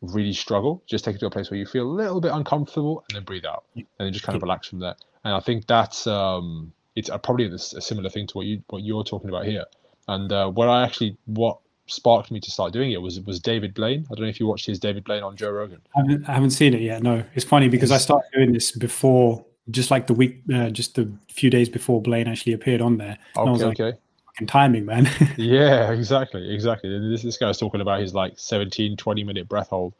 really 0.00 0.32
struggle. 0.32 0.82
Just 0.86 1.04
take 1.04 1.16
it 1.16 1.18
to 1.18 1.26
a 1.26 1.30
place 1.30 1.50
where 1.50 1.58
you 1.58 1.66
feel 1.66 1.84
a 1.84 1.92
little 1.92 2.20
bit 2.20 2.32
uncomfortable, 2.32 3.04
and 3.08 3.16
then 3.16 3.24
breathe 3.24 3.44
out, 3.44 3.64
and 3.74 3.84
then 3.98 4.12
just 4.12 4.24
kind 4.24 4.36
of 4.36 4.42
relax 4.42 4.68
from 4.68 4.78
there. 4.78 4.94
And 5.24 5.34
I 5.34 5.40
think 5.40 5.66
that's 5.66 6.06
um, 6.06 6.72
it's 6.94 7.10
probably 7.22 7.46
a 7.46 7.58
similar 7.58 8.08
thing 8.08 8.26
to 8.28 8.34
what 8.34 8.46
you 8.46 8.62
what 8.68 8.82
you're 8.82 9.04
talking 9.04 9.28
about 9.28 9.44
here. 9.46 9.64
And 10.08 10.32
uh, 10.32 10.50
what 10.50 10.68
I 10.68 10.84
actually 10.84 11.16
what 11.26 11.58
sparked 11.86 12.30
me 12.30 12.40
to 12.40 12.50
start 12.50 12.72
doing 12.72 12.92
it 12.92 13.00
was 13.00 13.20
was 13.20 13.40
David 13.40 13.74
Blaine. 13.74 14.06
I 14.10 14.14
don't 14.14 14.24
know 14.24 14.30
if 14.30 14.40
you 14.40 14.46
watched 14.46 14.66
his 14.66 14.78
David 14.78 15.04
Blaine 15.04 15.22
on 15.22 15.36
Joe 15.36 15.50
Rogan. 15.50 15.80
I 15.96 16.00
haven't, 16.00 16.28
I 16.28 16.32
haven't 16.32 16.50
seen 16.50 16.74
it 16.74 16.80
yet. 16.80 17.02
No, 17.02 17.24
it's 17.34 17.44
funny 17.44 17.68
because 17.68 17.90
I 17.90 17.98
started 17.98 18.28
doing 18.34 18.52
this 18.52 18.72
before, 18.72 19.44
just 19.70 19.90
like 19.90 20.06
the 20.06 20.14
week, 20.14 20.42
uh, 20.54 20.70
just 20.70 20.94
the 20.94 21.12
few 21.28 21.50
days 21.50 21.68
before 21.68 22.00
Blaine 22.00 22.28
actually 22.28 22.52
appeared 22.52 22.80
on 22.80 22.98
there. 22.98 23.18
Okay, 23.36 23.64
like, 23.64 23.80
okay. 23.80 23.98
Fucking 24.26 24.46
timing, 24.46 24.84
man. 24.84 25.08
yeah, 25.36 25.92
exactly, 25.92 26.52
exactly. 26.54 27.10
This 27.10 27.22
this 27.22 27.36
guy's 27.36 27.58
talking 27.58 27.80
about 27.80 28.00
his 28.00 28.14
like 28.14 28.38
17, 28.38 28.96
20 28.96 29.24
minute 29.24 29.48
breath 29.48 29.68
hold. 29.68 29.94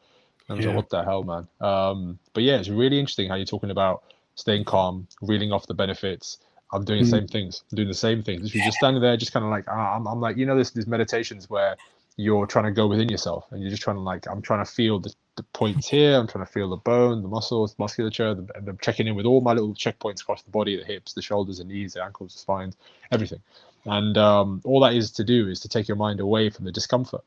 And 0.47 0.55
I 0.55 0.57
was 0.57 0.65
yeah. 0.65 0.71
like, 0.71 0.77
what 0.77 0.89
the 0.89 1.03
hell, 1.03 1.23
man? 1.23 1.47
Um, 1.59 2.19
but 2.33 2.43
yeah, 2.43 2.57
it's 2.57 2.69
really 2.69 2.99
interesting 2.99 3.29
how 3.29 3.35
you're 3.35 3.45
talking 3.45 3.71
about 3.71 4.03
staying 4.35 4.65
calm, 4.65 5.07
reeling 5.21 5.51
off 5.51 5.65
the 5.65 5.73
benefits, 5.73 6.37
I'm 6.75 6.85
doing 6.85 7.03
the 7.03 7.09
same 7.09 7.27
things. 7.27 7.63
I'm 7.71 7.75
doing 7.75 7.87
the 7.87 7.93
same 7.93 8.23
things. 8.23 8.53
You're 8.53 8.65
just 8.65 8.77
standing 8.77 9.01
there, 9.01 9.17
just 9.17 9.33
kind 9.33 9.45
of 9.45 9.51
like 9.51 9.65
ah, 9.67 9.95
I'm, 9.95 10.07
I'm 10.07 10.19
like 10.19 10.37
you 10.37 10.45
know, 10.45 10.55
there's 10.55 10.71
these 10.71 10.87
meditations 10.87 11.49
where 11.49 11.75
you're 12.17 12.45
trying 12.45 12.65
to 12.65 12.71
go 12.71 12.87
within 12.87 13.09
yourself 13.09 13.45
and 13.51 13.61
you're 13.61 13.69
just 13.69 13.83
trying 13.83 13.97
to 13.97 14.01
like 14.01 14.25
I'm 14.29 14.41
trying 14.41 14.63
to 14.63 14.71
feel 14.71 14.99
the, 14.99 15.13
the 15.35 15.43
points 15.43 15.87
here. 15.87 16.17
I'm 16.17 16.27
trying 16.27 16.45
to 16.45 16.51
feel 16.51 16.69
the 16.69 16.77
bone, 16.77 17.21
the 17.21 17.27
muscles, 17.27 17.75
musculature, 17.77 18.33
the, 18.33 18.47
and 18.55 18.67
I'm 18.67 18.77
checking 18.77 19.07
in 19.07 19.15
with 19.15 19.25
all 19.25 19.41
my 19.41 19.53
little 19.53 19.73
checkpoints 19.73 20.21
across 20.21 20.41
the 20.43 20.51
body, 20.51 20.77
the 20.77 20.85
hips, 20.85 21.13
the 21.13 21.21
shoulders, 21.21 21.57
the 21.57 21.65
knees, 21.65 21.93
the 21.93 22.03
ankles, 22.03 22.33
the 22.33 22.39
spines, 22.39 22.75
everything. 23.11 23.39
And 23.85 24.17
um, 24.17 24.61
all 24.63 24.79
that 24.81 24.93
is 24.93 25.11
to 25.11 25.23
do 25.23 25.47
is 25.47 25.59
to 25.61 25.69
take 25.69 25.87
your 25.87 25.97
mind 25.97 26.19
away 26.19 26.49
from 26.49 26.65
the 26.65 26.71
discomfort 26.71 27.23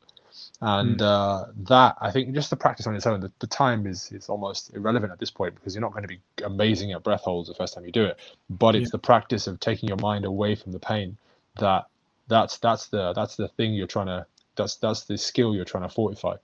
and 0.61 0.99
mm. 0.99 1.01
uh, 1.01 1.45
that 1.67 1.95
I 2.01 2.11
think 2.11 2.33
just 2.33 2.49
the 2.49 2.57
practice 2.57 2.85
on 2.85 2.95
its 2.95 3.07
own, 3.07 3.21
the, 3.21 3.31
the, 3.39 3.47
time 3.47 3.87
is 3.87 4.11
is 4.11 4.27
almost 4.27 4.73
irrelevant 4.75 5.11
at 5.13 5.19
this 5.19 5.31
point 5.31 5.55
because 5.55 5.73
you're 5.73 5.81
not 5.81 5.93
going 5.93 6.03
to 6.03 6.07
be 6.09 6.19
amazing 6.43 6.91
at 6.91 7.03
breath 7.03 7.21
holds 7.21 7.47
the 7.47 7.55
first 7.55 7.73
time 7.73 7.85
you 7.85 7.91
do 7.91 8.05
it. 8.05 8.19
But 8.49 8.75
it's 8.75 8.87
yeah. 8.87 8.93
the 8.93 8.99
practice 8.99 9.47
of 9.47 9.59
taking 9.59 9.87
your 9.87 9.97
mind 9.97 10.25
away 10.25 10.55
from 10.55 10.73
the 10.73 10.79
pain 10.79 11.15
that 11.59 11.85
that's 12.27 12.57
that's 12.57 12.87
the 12.87 13.13
that's 13.13 13.37
the 13.37 13.47
thing 13.47 13.73
you're 13.73 13.87
trying 13.87 14.07
to 14.07 14.25
that's 14.55 14.75
that's 14.75 15.05
the 15.05 15.17
skill 15.17 15.55
you're 15.55 15.65
trying 15.65 15.83
to 15.83 15.89
fortify. 15.89 16.35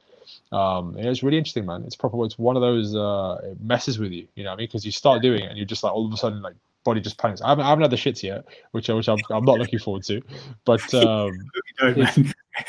Um, 0.51 0.95
it's 0.97 1.21
really 1.21 1.37
interesting, 1.37 1.65
man. 1.65 1.83
It's 1.83 1.95
proper. 1.95 2.23
It's 2.25 2.39
one 2.39 2.55
of 2.55 2.61
those 2.61 2.95
uh, 2.95 3.41
it 3.43 3.61
messes 3.61 3.99
with 3.99 4.11
you, 4.11 4.27
you 4.35 4.43
know 4.43 4.51
what 4.51 4.55
I 4.55 4.57
mean? 4.59 4.67
Because 4.67 4.85
you 4.85 4.91
start 4.91 5.21
doing 5.21 5.43
it 5.43 5.49
and 5.49 5.57
you're 5.57 5.67
just 5.67 5.83
like 5.83 5.93
all 5.93 6.05
of 6.05 6.13
a 6.13 6.17
sudden 6.17 6.41
like 6.41 6.55
body 6.85 7.01
just 7.01 7.17
panics. 7.17 7.41
I 7.41 7.49
haven't, 7.49 7.65
I 7.65 7.69
haven't 7.69 7.81
had 7.81 7.91
the 7.91 7.97
shits 7.97 8.23
yet, 8.23 8.45
which 8.71 8.87
which 8.87 9.09
I'm, 9.09 9.17
I'm 9.29 9.43
not 9.43 9.59
looking 9.59 9.79
forward 9.79 10.03
to. 10.03 10.21
But 10.63 10.93
um, 10.93 11.31
I, 11.81 11.87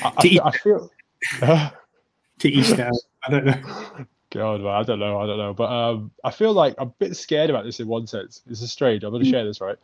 I, 0.03 0.41
I, 0.45 0.51
feel 0.51 0.91
to 1.41 2.49
each 2.49 2.68
their 2.70 2.91
I 3.24 3.31
don't 3.31 3.45
know. 3.45 4.07
God, 4.31 4.61
man, 4.61 4.70
I 4.70 4.83
don't 4.83 4.99
know. 4.99 5.18
I 5.18 5.27
don't 5.27 5.39
know. 5.39 5.55
But 5.55 5.70
um, 5.70 6.11
I 6.24 6.31
feel 6.31 6.53
like 6.53 6.74
I'm 6.79 6.89
a 6.89 6.93
bit 6.99 7.16
scared 7.16 7.51
about 7.51 7.64
this 7.64 7.81
in 7.81 7.87
one 7.89 8.07
sense. 8.07 8.43
This 8.47 8.61
is 8.61 8.70
strange. 8.70 9.05
I'm 9.05 9.11
going 9.11 9.22
to 9.22 9.29
mm. 9.29 9.33
share 9.33 9.45
this, 9.45 9.61
right? 9.61 9.77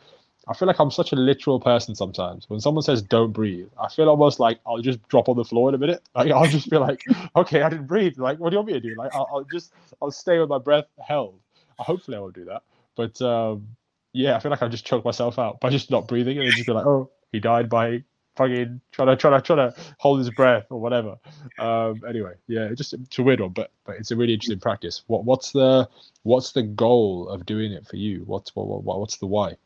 I 0.49 0.55
feel 0.55 0.67
like 0.67 0.81
I'm 0.81 0.91
such 0.91 1.13
a 1.13 1.17
literal 1.17 1.61
person 1.61 1.95
sometimes. 1.95 2.51
When 2.51 2.61
someone 2.61 2.83
says 2.83 3.01
"don't 3.01 3.33
breathe," 3.33 3.69
I 3.81 3.89
feel 3.89 4.09
almost 4.09 4.41
like 4.41 4.59
I'll 4.67 4.81
just 4.81 5.07
drop 5.09 5.29
on 5.29 5.37
the 5.37 5.45
floor 5.45 5.69
in 5.69 5.75
a 5.75 5.79
minute. 5.79 6.03
Like 6.17 6.33
I'll 6.33 6.47
just 6.47 6.69
feel 6.69 6.81
like, 6.81 7.05
"Okay, 7.37 7.63
I 7.63 7.69
didn't 7.69 7.87
breathe." 7.87 8.19
Like, 8.19 8.39
what 8.41 8.51
do 8.51 8.55
you 8.55 8.59
want 8.59 8.67
me 8.69 8.73
to 8.75 8.81
do? 8.81 8.95
Like, 8.97 9.15
I'll, 9.15 9.29
I'll 9.33 9.45
just 9.45 9.73
I'll 10.01 10.11
stay 10.11 10.41
with 10.41 10.49
my 10.49 10.59
breath 10.59 10.87
held. 11.01 11.39
Hopefully, 11.79 12.17
I 12.17 12.21
won't 12.21 12.35
do 12.35 12.45
that. 12.47 12.63
But 12.97 13.23
um, 13.23 13.69
yeah, 14.13 14.35
I 14.35 14.41
feel 14.41 14.51
like 14.51 14.63
I 14.63 14.69
just 14.69 14.85
choke 14.85 15.05
myself 15.05 15.39
out 15.39 15.61
by 15.61 15.71
just 15.71 15.91
not 15.91 16.09
breathing 16.09 16.39
and 16.39 16.51
just 16.51 16.67
be 16.67 16.73
like, 16.73 16.87
"Oh, 16.87 17.09
he 17.31 17.39
died 17.39 17.69
by 17.69 18.03
fucking 18.37 18.81
trying 18.93 19.09
to 19.09 19.17
trying 19.17 19.41
to 19.41 19.47
trying 19.47 19.71
to 19.71 19.75
hold 19.99 20.19
his 20.19 20.31
breath 20.31 20.67
or 20.71 20.81
whatever. 20.81 21.17
Um, 21.59 22.03
anyway, 22.09 22.35
yeah, 22.47 22.71
just 22.75 22.95
a 22.95 23.23
weird 23.23 23.41
one, 23.41 23.51
but 23.51 23.71
but 23.85 23.97
it's 23.97 24.11
a 24.11 24.17
really 24.17 24.35
interesting 24.35 24.61
practice. 24.61 25.03
What 25.07 25.25
what's 25.25 25.53
the 25.53 25.89
what's 26.23 26.53
the 26.53 26.63
goal 26.63 27.29
of 27.29 27.47
doing 27.47 27.73
it 27.73 27.87
for 27.87 27.97
you? 27.97 28.23
What's 28.27 28.55
what, 28.55 28.67
what 28.67 29.01
what's 29.01 29.17
the 29.17 29.27
why? 29.27 29.57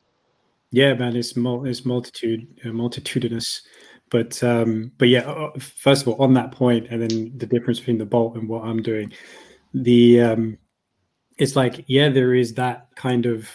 Yeah, 0.71 0.95
man, 0.95 1.17
it's 1.17 1.37
mul- 1.37 1.67
it's 1.67 1.85
multitude 1.85 2.47
uh, 2.65 2.71
multitudinous, 2.71 3.63
but 4.11 4.43
um, 4.43 4.93
but 4.99 5.09
yeah, 5.09 5.21
uh, 5.21 5.53
first 5.59 6.03
of 6.03 6.09
all, 6.09 6.23
on 6.23 6.35
that 6.35 6.53
point, 6.53 6.89
and 6.91 7.03
then 7.03 7.33
the 7.37 7.47
difference 7.47 7.79
between 7.79 7.99
the 7.99 8.07
bolt 8.07 8.37
and 8.37 8.49
what 8.49 8.65
I'm 8.65 8.83
doing, 8.83 9.13
the 9.75 10.21
um, 10.21 10.59
it's 11.39 11.57
like 11.57 11.85
yeah, 11.87 12.09
there 12.09 12.35
is 12.35 12.55
that 12.55 12.89
kind 12.97 13.27
of 13.27 13.49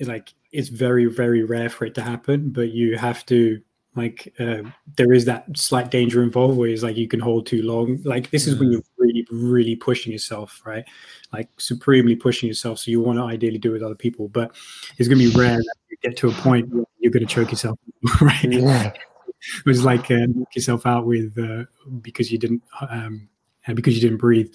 like 0.00 0.32
it's 0.52 0.68
very 0.68 1.06
very 1.06 1.42
rare 1.42 1.68
for 1.68 1.86
it 1.86 1.94
to 1.96 2.02
happen, 2.02 2.50
but 2.50 2.70
you 2.70 2.96
have 2.96 3.26
to 3.26 3.60
like 3.96 4.32
uh, 4.38 4.62
there 4.96 5.12
is 5.12 5.24
that 5.26 5.46
slight 5.56 5.90
danger 5.90 6.22
involved 6.22 6.58
where 6.58 6.68
it's 6.68 6.82
like 6.82 6.96
you 6.96 7.08
can 7.08 7.20
hold 7.20 7.46
too 7.46 7.62
long. 7.62 8.00
Like 8.04 8.30
this 8.30 8.46
is 8.46 8.58
when 8.58 8.68
mm. 8.68 8.72
you're 8.72 8.82
really 8.98 9.26
really 9.30 9.76
pushing 9.76 10.12
yourself 10.12 10.62
right? 10.64 10.84
Like 11.32 11.48
supremely 11.58 12.16
pushing 12.16 12.48
yourself. 12.48 12.78
So 12.78 12.90
you 12.90 13.00
want 13.00 13.18
to 13.18 13.24
ideally 13.24 13.58
do 13.58 13.70
it 13.70 13.74
with 13.74 13.82
other 13.82 13.94
people 13.94 14.28
but 14.28 14.54
it's 14.98 15.08
going 15.08 15.20
to 15.20 15.30
be 15.30 15.36
rare 15.36 15.56
that 15.56 15.74
you 15.90 15.96
get 16.02 16.16
to 16.18 16.28
a 16.28 16.32
point 16.32 16.68
where 16.72 16.84
you're 16.98 17.12
going 17.12 17.26
to 17.26 17.32
choke 17.32 17.50
yourself 17.50 17.78
right? 18.20 18.44
Yeah. 18.44 18.88
it 18.88 19.66
was 19.66 19.84
like 19.84 20.10
uh, 20.10 20.26
knock 20.26 20.54
yourself 20.54 20.86
out 20.86 21.06
with 21.06 21.36
uh, 21.38 21.64
because 22.00 22.32
you 22.32 22.38
didn't 22.38 22.62
um, 22.90 23.28
uh, 23.68 23.74
because 23.74 23.94
you 23.94 24.00
didn't 24.00 24.18
breathe. 24.18 24.52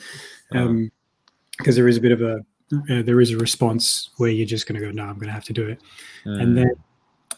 Um, 0.54 0.92
because 1.58 1.76
there 1.76 1.88
is 1.88 1.98
a 1.98 2.02
bit 2.02 2.12
of 2.12 2.22
a 2.22 2.40
uh, 2.90 3.02
there 3.02 3.20
is 3.20 3.32
a 3.32 3.38
response 3.38 4.12
where 4.18 4.30
you're 4.30 4.46
just 4.46 4.68
going 4.68 4.80
to 4.80 4.86
go 4.86 4.92
no 4.92 5.04
i'm 5.04 5.16
going 5.16 5.28
to 5.28 5.34
have 5.34 5.44
to 5.44 5.54
do 5.54 5.68
it. 5.68 5.82
Mm. 6.26 6.42
and 6.42 6.58
then 6.58 6.72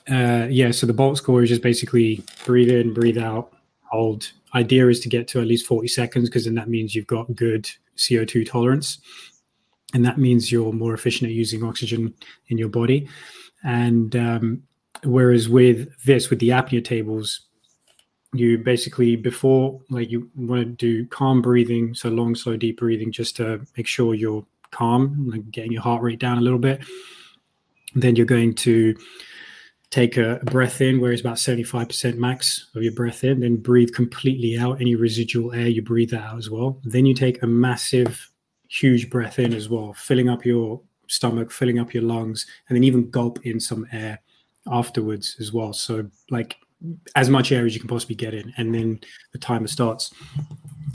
uh, 0.09 0.47
yeah, 0.49 0.71
so 0.71 0.85
the 0.85 0.93
bolt 0.93 1.17
score 1.17 1.43
is 1.43 1.49
just 1.49 1.61
basically 1.61 2.23
breathe 2.45 2.69
in, 2.69 2.93
breathe 2.93 3.17
out, 3.17 3.53
hold. 3.83 4.31
Idea 4.55 4.87
is 4.87 4.99
to 5.01 5.09
get 5.09 5.27
to 5.29 5.39
at 5.39 5.47
least 5.47 5.67
40 5.67 5.87
seconds 5.87 6.29
because 6.29 6.45
then 6.45 6.55
that 6.55 6.69
means 6.69 6.95
you've 6.95 7.07
got 7.07 7.33
good 7.35 7.69
CO2 7.97 8.49
tolerance. 8.49 8.99
And 9.93 10.05
that 10.05 10.17
means 10.17 10.51
you're 10.51 10.73
more 10.73 10.93
efficient 10.93 11.29
at 11.29 11.35
using 11.35 11.63
oxygen 11.63 12.13
in 12.47 12.57
your 12.57 12.69
body. 12.69 13.07
And 13.63 14.15
um, 14.15 14.63
whereas 15.03 15.49
with 15.49 15.89
this, 16.03 16.29
with 16.29 16.39
the 16.39 16.49
apnea 16.49 16.83
tables, 16.83 17.41
you 18.33 18.57
basically 18.57 19.17
before 19.17 19.81
like 19.89 20.09
you 20.09 20.29
want 20.35 20.61
to 20.61 20.65
do 20.65 21.05
calm 21.07 21.41
breathing, 21.41 21.93
so 21.93 22.09
long, 22.09 22.33
slow, 22.33 22.55
deep 22.55 22.79
breathing, 22.79 23.11
just 23.11 23.35
to 23.35 23.61
make 23.75 23.87
sure 23.87 24.13
you're 24.13 24.45
calm, 24.71 25.29
like 25.29 25.51
getting 25.51 25.71
your 25.71 25.81
heart 25.81 26.01
rate 26.01 26.19
down 26.19 26.37
a 26.37 26.41
little 26.41 26.59
bit. 26.59 26.81
Then 27.93 28.15
you're 28.15 28.25
going 28.25 28.55
to 28.55 28.95
take 29.91 30.15
a, 30.17 30.39
breath 30.45 30.81
in 30.81 30.99
where 30.99 31.11
it's 31.11 31.21
about 31.21 31.35
75% 31.35 32.15
max 32.15 32.69
of 32.75 32.81
your 32.81 32.93
breath 32.93 33.23
in, 33.23 33.41
then 33.41 33.57
breathe 33.57 33.93
completely 33.93 34.57
out. 34.57 34.81
Any 34.81 34.95
residual 34.95 35.53
air, 35.53 35.67
you 35.67 35.81
breathe 35.81 36.11
that 36.11 36.23
out 36.23 36.37
as 36.37 36.49
well. 36.49 36.79
Then 36.83 37.05
you 37.05 37.13
take 37.13 37.43
a 37.43 37.47
massive, 37.47 38.31
huge 38.69 39.09
breath 39.09 39.37
in 39.37 39.53
as 39.53 39.69
well, 39.69 39.93
filling 39.93 40.29
up 40.29 40.45
your 40.45 40.81
stomach, 41.07 41.51
filling 41.51 41.77
up 41.77 41.93
your 41.93 42.03
lungs, 42.03 42.47
and 42.69 42.75
then 42.75 42.85
even 42.85 43.09
gulp 43.09 43.45
in 43.45 43.59
some 43.59 43.85
air 43.91 44.19
afterwards 44.71 45.35
as 45.39 45.51
well. 45.51 45.73
So, 45.73 46.09
like 46.29 46.55
as 47.15 47.29
much 47.29 47.51
air 47.51 47.65
as 47.65 47.73
you 47.75 47.81
can 47.81 47.89
possibly 47.89 48.15
get 48.15 48.33
in, 48.33 48.53
and 48.57 48.73
then 48.73 49.01
the 49.33 49.39
timer 49.39 49.67
starts. 49.67 50.13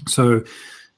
So, 0.09 0.43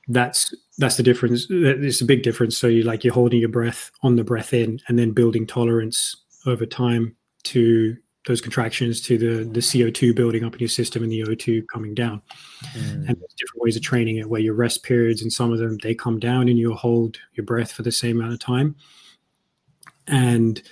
that's 0.06 0.54
that's 0.78 0.96
the 0.96 1.02
difference. 1.02 1.48
It's 1.50 2.00
a 2.00 2.04
big 2.04 2.22
difference. 2.22 2.56
So 2.56 2.68
you 2.68 2.84
like 2.84 3.04
you're 3.04 3.12
holding 3.12 3.40
your 3.40 3.50
breath 3.50 3.90
on 4.02 4.16
the 4.16 4.24
breath 4.24 4.54
in, 4.54 4.80
and 4.86 4.98
then 4.98 5.10
building 5.10 5.46
tolerance 5.46 6.16
over 6.46 6.64
time 6.64 7.16
to 7.44 7.96
those 8.26 8.40
contractions 8.40 9.00
to 9.00 9.16
the 9.16 9.44
the 9.44 9.60
CO2 9.60 10.14
building 10.14 10.44
up 10.44 10.52
in 10.54 10.60
your 10.60 10.68
system 10.68 11.02
and 11.02 11.10
the 11.10 11.22
O2 11.22 11.64
coming 11.72 11.94
down. 11.94 12.20
Mm. 12.74 12.92
And 12.92 13.06
there's 13.06 13.34
different 13.38 13.62
ways 13.62 13.76
of 13.76 13.82
training 13.82 14.16
it 14.16 14.28
where 14.28 14.40
your 14.40 14.54
rest 14.54 14.82
periods 14.82 15.22
and 15.22 15.32
some 15.32 15.52
of 15.52 15.58
them 15.58 15.78
they 15.82 15.94
come 15.94 16.18
down 16.18 16.48
and 16.48 16.58
you 16.58 16.74
hold 16.74 17.18
your 17.34 17.44
breath 17.46 17.72
for 17.72 17.82
the 17.82 17.92
same 17.92 18.18
amount 18.18 18.34
of 18.34 18.38
time. 18.38 18.76
And 20.06 20.62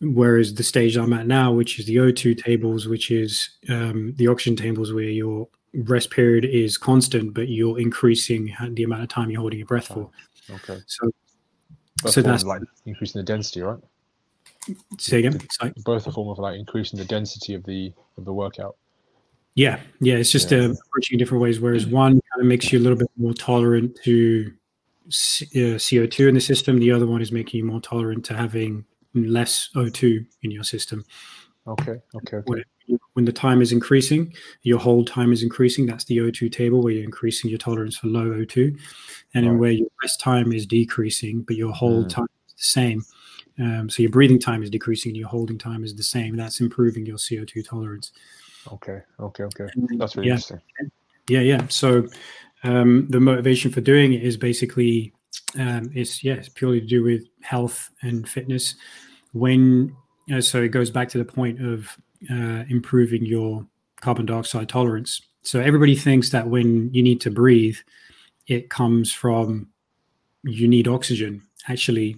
whereas 0.00 0.54
the 0.54 0.62
stage 0.62 0.96
I'm 0.96 1.12
at 1.12 1.26
now, 1.26 1.52
which 1.52 1.78
is 1.78 1.86
the 1.86 1.96
O2 1.96 2.42
tables, 2.42 2.86
which 2.86 3.10
is 3.10 3.50
um, 3.68 4.14
the 4.16 4.28
oxygen 4.28 4.56
tables 4.56 4.92
where 4.92 5.04
your 5.04 5.48
rest 5.74 6.10
period 6.10 6.44
is 6.44 6.76
constant, 6.76 7.34
but 7.34 7.48
you're 7.48 7.78
increasing 7.78 8.54
the 8.72 8.82
amount 8.82 9.02
of 9.02 9.08
time 9.08 9.30
you're 9.30 9.40
holding 9.40 9.58
your 9.58 9.66
breath 9.66 9.88
for. 9.88 10.10
Okay. 10.50 10.80
So, 10.86 11.10
that's 12.02 12.14
so 12.14 12.22
that's 12.22 12.44
like 12.44 12.62
increasing 12.84 13.20
the 13.20 13.24
density, 13.24 13.62
right? 13.62 13.78
Say 14.98 15.20
again. 15.20 15.38
Sorry. 15.50 15.72
Both 15.84 16.06
a 16.06 16.12
form 16.12 16.28
of 16.28 16.38
like 16.38 16.58
increasing 16.58 16.98
the 16.98 17.04
density 17.04 17.54
of 17.54 17.64
the 17.64 17.92
of 18.16 18.24
the 18.24 18.32
workout. 18.32 18.76
Yeah, 19.54 19.80
yeah. 20.00 20.16
It's 20.16 20.30
just 20.30 20.50
yeah. 20.50 20.58
uh, 20.58 20.74
approaching 20.86 21.18
different 21.18 21.42
ways. 21.42 21.60
Whereas 21.60 21.86
one 21.86 22.12
kind 22.12 22.40
of 22.40 22.46
makes 22.46 22.72
you 22.72 22.78
a 22.78 22.82
little 22.82 22.98
bit 22.98 23.08
more 23.16 23.32
tolerant 23.32 23.98
to 24.04 24.52
C- 25.08 25.46
uh, 25.54 25.76
CO2 25.76 26.28
in 26.28 26.34
the 26.34 26.40
system. 26.40 26.78
The 26.78 26.92
other 26.92 27.06
one 27.06 27.22
is 27.22 27.32
making 27.32 27.58
you 27.58 27.64
more 27.64 27.80
tolerant 27.80 28.24
to 28.26 28.34
having 28.34 28.84
less 29.14 29.70
O2 29.74 30.26
in 30.42 30.50
your 30.50 30.64
system. 30.64 31.04
Okay. 31.66 31.96
Okay. 32.14 32.36
okay. 32.36 32.62
when 33.14 33.24
the 33.24 33.32
time 33.32 33.60
is 33.60 33.72
increasing, 33.72 34.32
your 34.62 34.78
hold 34.78 35.06
time 35.06 35.32
is 35.32 35.42
increasing. 35.42 35.86
That's 35.86 36.04
the 36.04 36.18
O2 36.18 36.52
table 36.52 36.82
where 36.82 36.92
you're 36.92 37.04
increasing 37.04 37.50
your 37.50 37.58
tolerance 37.58 37.96
for 37.96 38.06
low 38.08 38.26
O2, 38.26 38.78
and 39.34 39.46
then 39.46 39.58
where 39.58 39.72
your 39.72 39.88
rest 40.02 40.20
time 40.20 40.52
is 40.52 40.66
decreasing, 40.66 41.42
but 41.42 41.56
your 41.56 41.72
hold 41.72 42.06
mm. 42.06 42.10
time 42.10 42.28
is 42.46 42.54
the 42.54 42.62
same. 42.62 43.02
Um, 43.58 43.88
so 43.88 44.02
your 44.02 44.10
breathing 44.10 44.38
time 44.38 44.62
is 44.62 44.70
decreasing 44.70 45.10
and 45.10 45.16
your 45.16 45.28
holding 45.28 45.58
time 45.58 45.84
is 45.84 45.94
the 45.94 46.02
same. 46.02 46.36
That's 46.36 46.60
improving 46.60 47.06
your 47.06 47.16
CO2 47.16 47.66
tolerance. 47.66 48.12
Okay. 48.72 49.00
Okay. 49.20 49.44
Okay. 49.44 49.68
That's 49.96 50.16
really 50.16 50.28
yeah. 50.28 50.34
interesting. 50.34 50.60
Yeah. 51.28 51.40
Yeah. 51.40 51.66
So 51.68 52.06
um, 52.64 53.06
the 53.10 53.20
motivation 53.20 53.70
for 53.70 53.80
doing 53.80 54.12
it 54.12 54.22
is 54.22 54.36
basically 54.36 55.12
um, 55.58 55.90
it's 55.94 56.22
yeah, 56.22 56.34
it's 56.34 56.48
purely 56.48 56.80
to 56.80 56.86
do 56.86 57.02
with 57.02 57.24
health 57.42 57.90
and 58.02 58.28
fitness. 58.28 58.74
When 59.32 59.94
uh, 60.32 60.40
so 60.40 60.62
it 60.62 60.68
goes 60.68 60.90
back 60.90 61.08
to 61.10 61.18
the 61.18 61.24
point 61.24 61.64
of 61.64 61.96
uh, 62.30 62.64
improving 62.68 63.24
your 63.24 63.66
carbon 64.00 64.26
dioxide 64.26 64.68
tolerance. 64.68 65.20
So 65.42 65.60
everybody 65.60 65.94
thinks 65.94 66.30
that 66.30 66.48
when 66.48 66.92
you 66.92 67.02
need 67.02 67.20
to 67.22 67.30
breathe, 67.30 67.78
it 68.46 68.68
comes 68.68 69.12
from 69.12 69.68
you 70.42 70.68
need 70.68 70.88
oxygen. 70.88 71.42
Actually, 71.68 72.16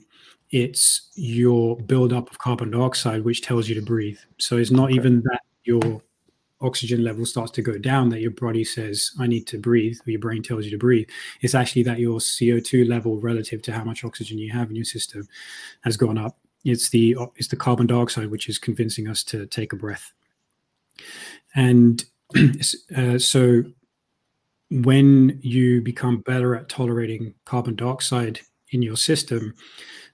it's 0.51 1.11
your 1.15 1.77
buildup 1.77 2.31
of 2.31 2.39
carbon 2.39 2.71
dioxide 2.71 3.25
which 3.25 3.43
tells 3.43 3.69
you 3.69 3.75
to 3.75 3.83
breathe. 3.83 4.19
So 4.39 4.57
it's 4.57 4.71
not 4.71 4.87
okay. 4.87 4.95
even 4.95 5.23
that 5.23 5.43
your 5.65 6.03
oxygen 6.61 7.05
level 7.05 7.25
starts 7.25 7.53
to 7.53 7.63
go 7.63 7.79
down 7.79 8.09
that 8.09 8.21
your 8.21 8.33
body 8.33 8.65
says 8.65 9.13
i 9.21 9.27
need 9.27 9.47
to 9.47 9.59
breathe 9.59 9.97
or 10.07 10.11
your 10.11 10.21
brain 10.21 10.43
tells 10.43 10.65
you 10.65 10.71
to 10.71 10.79
breathe 10.79 11.09
it's 11.41 11.55
actually 11.55 11.83
that 11.85 12.01
your 12.01 12.19
co2 12.19 12.89
level 12.89 13.21
relative 13.21 13.63
to 13.63 13.73
how 13.73 13.85
much 13.85 14.05
oxygen 14.05 14.39
you 14.39 14.51
have 14.51 14.69
in 14.69 14.75
your 14.75 14.85
system 14.85 15.29
has 15.83 15.97
gone 15.97 16.19
up 16.19 16.37
it's 16.65 16.89
the 16.89 17.17
it's 17.37 17.49
the 17.49 17.57
carbon 17.57 17.87
dioxide 17.87 18.29
which 18.29 18.49
is 18.49 18.59
convincing 18.59 19.09
us 19.09 19.23
to 19.23 19.47
take 19.47 19.73
a 19.73 19.77
breath 19.77 20.13
and 21.55 22.07
uh, 22.97 23.19
so 23.19 23.63
when 24.71 25.39
you 25.43 25.81
become 25.81 26.19
better 26.19 26.55
at 26.57 26.69
tolerating 26.69 27.35
carbon 27.45 27.75
dioxide 27.75 28.41
in 28.71 28.83
your 28.83 28.97
system 28.97 29.55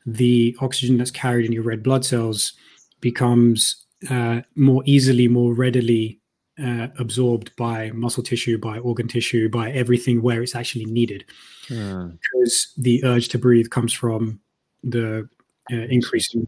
the 0.07 0.57
oxygen 0.61 0.99
that's 0.99 1.11
carried 1.11 1.47
in 1.47 1.53
your 1.53 1.63
red 1.63 1.83
blood 1.83 2.05
cells 2.05 2.53
becomes 3.01 3.85
uh, 4.11 4.41
more 4.55 4.83
easily, 4.87 5.29
more 5.29 5.55
readily 5.55 6.21
uh, 6.63 6.89
absorbed 6.99 7.55
by 7.57 7.91
muscle 7.91 8.23
tissue, 8.23 8.59
by 8.59 8.79
organ 8.79 9.09
tissue, 9.09 9.49
by 9.49 9.71
everything 9.73 10.23
where 10.23 10.43
it's 10.43 10.55
actually 10.55 10.85
needed. 10.85 11.25
Mm. 11.69 12.19
Because 12.21 12.73
the 12.77 13.05
urge 13.05 13.29
to 13.29 13.39
breathe 13.39 13.71
comes 13.71 13.93
from 13.93 14.41
the 14.83 15.29
uh, 15.73 15.77
increase 15.77 16.35
in, 16.35 16.47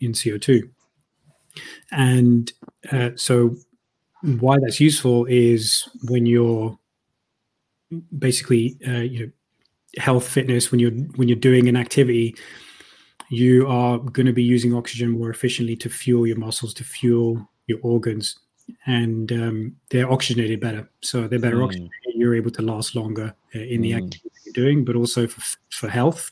in, 0.00 0.12
CO2. 0.12 0.70
And 1.90 2.52
uh, 2.90 3.10
so, 3.16 3.56
why 4.22 4.56
that's 4.60 4.80
useful 4.80 5.26
is 5.26 5.88
when 6.04 6.26
you're 6.26 6.78
basically, 8.16 8.78
uh, 8.86 9.00
you 9.00 9.26
know, 9.26 9.32
health 9.98 10.26
fitness, 10.26 10.70
when 10.70 10.78
you're 10.78 10.92
when 11.16 11.28
you're 11.28 11.36
doing 11.36 11.68
an 11.68 11.76
activity 11.76 12.36
you 13.32 13.66
are 13.66 13.98
going 13.98 14.26
to 14.26 14.32
be 14.32 14.42
using 14.42 14.74
oxygen 14.74 15.08
more 15.08 15.30
efficiently 15.30 15.74
to 15.74 15.88
fuel 15.88 16.26
your 16.26 16.36
muscles, 16.36 16.74
to 16.74 16.84
fuel 16.84 17.48
your 17.66 17.78
organs, 17.80 18.38
and 18.84 19.32
um, 19.32 19.76
they're 19.88 20.12
oxygenated 20.12 20.60
better. 20.60 20.86
So 21.00 21.26
they're 21.26 21.38
better 21.38 21.56
mm. 21.56 21.64
oxygenated. 21.64 21.92
You're 22.14 22.34
able 22.34 22.50
to 22.50 22.60
last 22.60 22.94
longer 22.94 23.34
uh, 23.54 23.58
in 23.58 23.80
mm. 23.80 23.84
the 23.84 23.94
activity 23.94 24.30
you're 24.44 24.52
doing, 24.52 24.84
but 24.84 24.96
also 24.96 25.26
for, 25.26 25.40
for 25.70 25.88
health. 25.88 26.28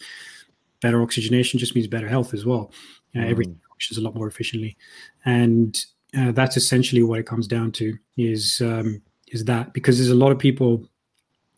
Better 0.82 1.00
oxygenation 1.00 1.58
just 1.58 1.74
means 1.74 1.86
better 1.86 2.06
health 2.06 2.34
as 2.34 2.44
well. 2.44 2.70
Uh, 3.16 3.20
mm. 3.20 3.30
Everything 3.30 3.58
functions 3.70 3.96
a 3.96 4.02
lot 4.02 4.14
more 4.14 4.26
efficiently, 4.26 4.76
and 5.24 5.82
uh, 6.18 6.32
that's 6.32 6.58
essentially 6.58 7.02
what 7.02 7.18
it 7.18 7.26
comes 7.26 7.46
down 7.46 7.72
to. 7.72 7.96
Is 8.18 8.60
um, 8.60 9.00
is 9.28 9.46
that 9.46 9.72
because 9.72 9.96
there's 9.96 10.10
a 10.10 10.14
lot 10.14 10.32
of 10.32 10.38
people 10.38 10.86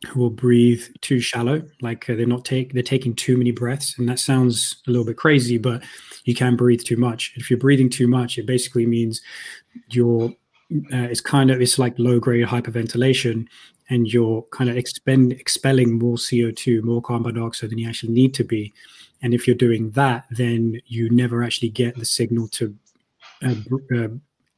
who 0.08 0.20
will 0.20 0.30
breathe 0.30 0.84
too 1.00 1.20
shallow, 1.20 1.62
like 1.80 2.08
uh, 2.08 2.14
they're 2.14 2.26
not 2.26 2.44
take 2.44 2.72
they're 2.72 2.82
taking 2.82 3.14
too 3.14 3.36
many 3.36 3.50
breaths, 3.50 3.98
and 3.98 4.08
that 4.08 4.18
sounds 4.18 4.82
a 4.86 4.90
little 4.90 5.06
bit 5.06 5.16
crazy, 5.16 5.58
but 5.58 5.82
you 6.24 6.34
can 6.34 6.56
breathe 6.56 6.82
too 6.82 6.96
much. 6.96 7.32
If 7.36 7.50
you're 7.50 7.58
breathing 7.58 7.90
too 7.90 8.08
much, 8.08 8.38
it 8.38 8.46
basically 8.46 8.86
means 8.86 9.20
you're 9.90 10.30
uh, 10.92 11.08
it's 11.10 11.20
kind 11.20 11.50
of 11.50 11.60
it's 11.60 11.78
like 11.78 11.98
low 11.98 12.18
grade 12.18 12.46
hyperventilation, 12.46 13.46
and 13.90 14.12
you're 14.12 14.42
kind 14.52 14.70
of 14.70 14.76
expend 14.76 15.32
expelling 15.32 15.98
more 15.98 16.16
CO2, 16.16 16.82
more 16.82 17.02
carbon 17.02 17.34
dioxide 17.34 17.70
than 17.70 17.78
you 17.78 17.88
actually 17.88 18.12
need 18.12 18.34
to 18.34 18.44
be. 18.44 18.72
And 19.22 19.34
if 19.34 19.46
you're 19.46 19.54
doing 19.54 19.90
that, 19.90 20.24
then 20.30 20.80
you 20.86 21.08
never 21.10 21.44
actually 21.44 21.68
get 21.68 21.96
the 21.96 22.04
signal 22.04 22.48
to 22.48 22.74
uh, 23.44 23.54
uh, 23.96 24.08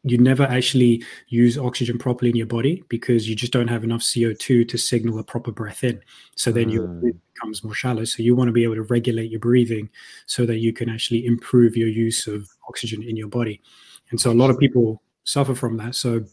you 0.05 0.19
never 0.19 0.45
actually 0.45 1.03
use 1.29 1.57
oxygen 1.57 1.99
properly 1.99 2.31
in 2.31 2.37
your 2.37 2.47
body 2.47 2.85
because 2.89 3.29
you 3.29 3.35
just 3.35 3.53
don't 3.53 3.69
have 3.69 3.85
enough 3.85 4.03
CO2 4.03 4.69
to 4.69 4.79
signal 4.79 5.19
a 5.19 5.25
proper 5.25 5.51
breath 5.51 5.83
in. 5.83 5.99
So 6.37 6.53
then 6.53 6.69
your 6.69 6.87
breathing 6.87 7.21
becomes 7.33 7.65
more 7.65 7.75
shallow. 7.75 8.05
So 8.05 8.23
you 8.23 8.37
want 8.37 8.49
to 8.49 8.53
be 8.53 8.65
able 8.65 8.75
to 8.75 8.83
regulate 8.83 9.31
your 9.31 9.41
breathing 9.41 9.89
so 10.27 10.45
that 10.45 10.59
you 10.59 10.75
can 10.75 10.91
actually 10.91 11.25
improve 11.25 11.75
your 11.75 11.89
use 11.89 12.27
of 12.27 12.47
oxygen 12.69 13.03
in 13.03 13.17
your 13.17 13.29
body. 13.29 13.63
And 14.11 14.21
so 14.21 14.31
a 14.31 14.35
lot 14.35 14.51
of 14.51 14.59
people 14.59 15.03
suffer 15.25 15.55
from 15.55 15.79
that. 15.79 15.95
So 15.95 16.25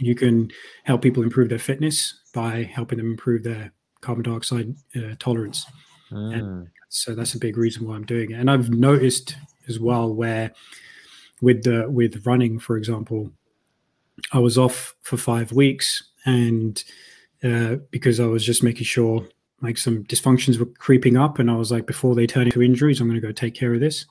you 0.00 0.16
can 0.16 0.50
help 0.82 1.00
people 1.00 1.22
improve 1.22 1.50
their 1.50 1.58
fitness 1.60 2.20
by 2.34 2.64
helping 2.64 2.98
them 2.98 3.12
improve 3.12 3.44
their 3.44 3.72
carbon 4.00 4.24
dioxide 4.24 4.74
uh, 4.96 5.14
tolerance. 5.20 5.64
Mm. 6.10 6.34
And 6.34 6.68
so 6.88 7.14
that's 7.14 7.34
a 7.34 7.38
big 7.38 7.56
reason 7.56 7.86
why 7.86 7.94
I'm 7.94 8.06
doing 8.06 8.32
it. 8.32 8.40
And 8.40 8.50
I've 8.50 8.70
noticed 8.70 9.36
as 9.68 9.78
well 9.78 10.12
where 10.12 10.52
with 11.40 11.64
the 11.64 11.88
with 11.88 12.26
running, 12.26 12.58
for 12.58 12.76
example, 12.76 13.30
I 14.32 14.38
was 14.38 14.58
off 14.58 14.94
for 15.02 15.16
five 15.16 15.52
weeks, 15.52 16.02
and 16.24 16.82
uh, 17.42 17.76
because 17.90 18.20
I 18.20 18.26
was 18.26 18.44
just 18.44 18.62
making 18.62 18.84
sure 18.84 19.26
like 19.60 19.78
some 19.78 20.04
dysfunctions 20.04 20.58
were 20.58 20.66
creeping 20.66 21.16
up, 21.16 21.38
and 21.38 21.50
I 21.50 21.56
was 21.56 21.72
like, 21.72 21.86
before 21.86 22.14
they 22.14 22.26
turn 22.26 22.46
into 22.46 22.62
injuries, 22.62 23.00
I'm 23.00 23.08
going 23.08 23.20
to 23.20 23.26
go 23.26 23.32
take 23.32 23.54
care 23.54 23.74
of 23.74 23.80
this. 23.80 24.06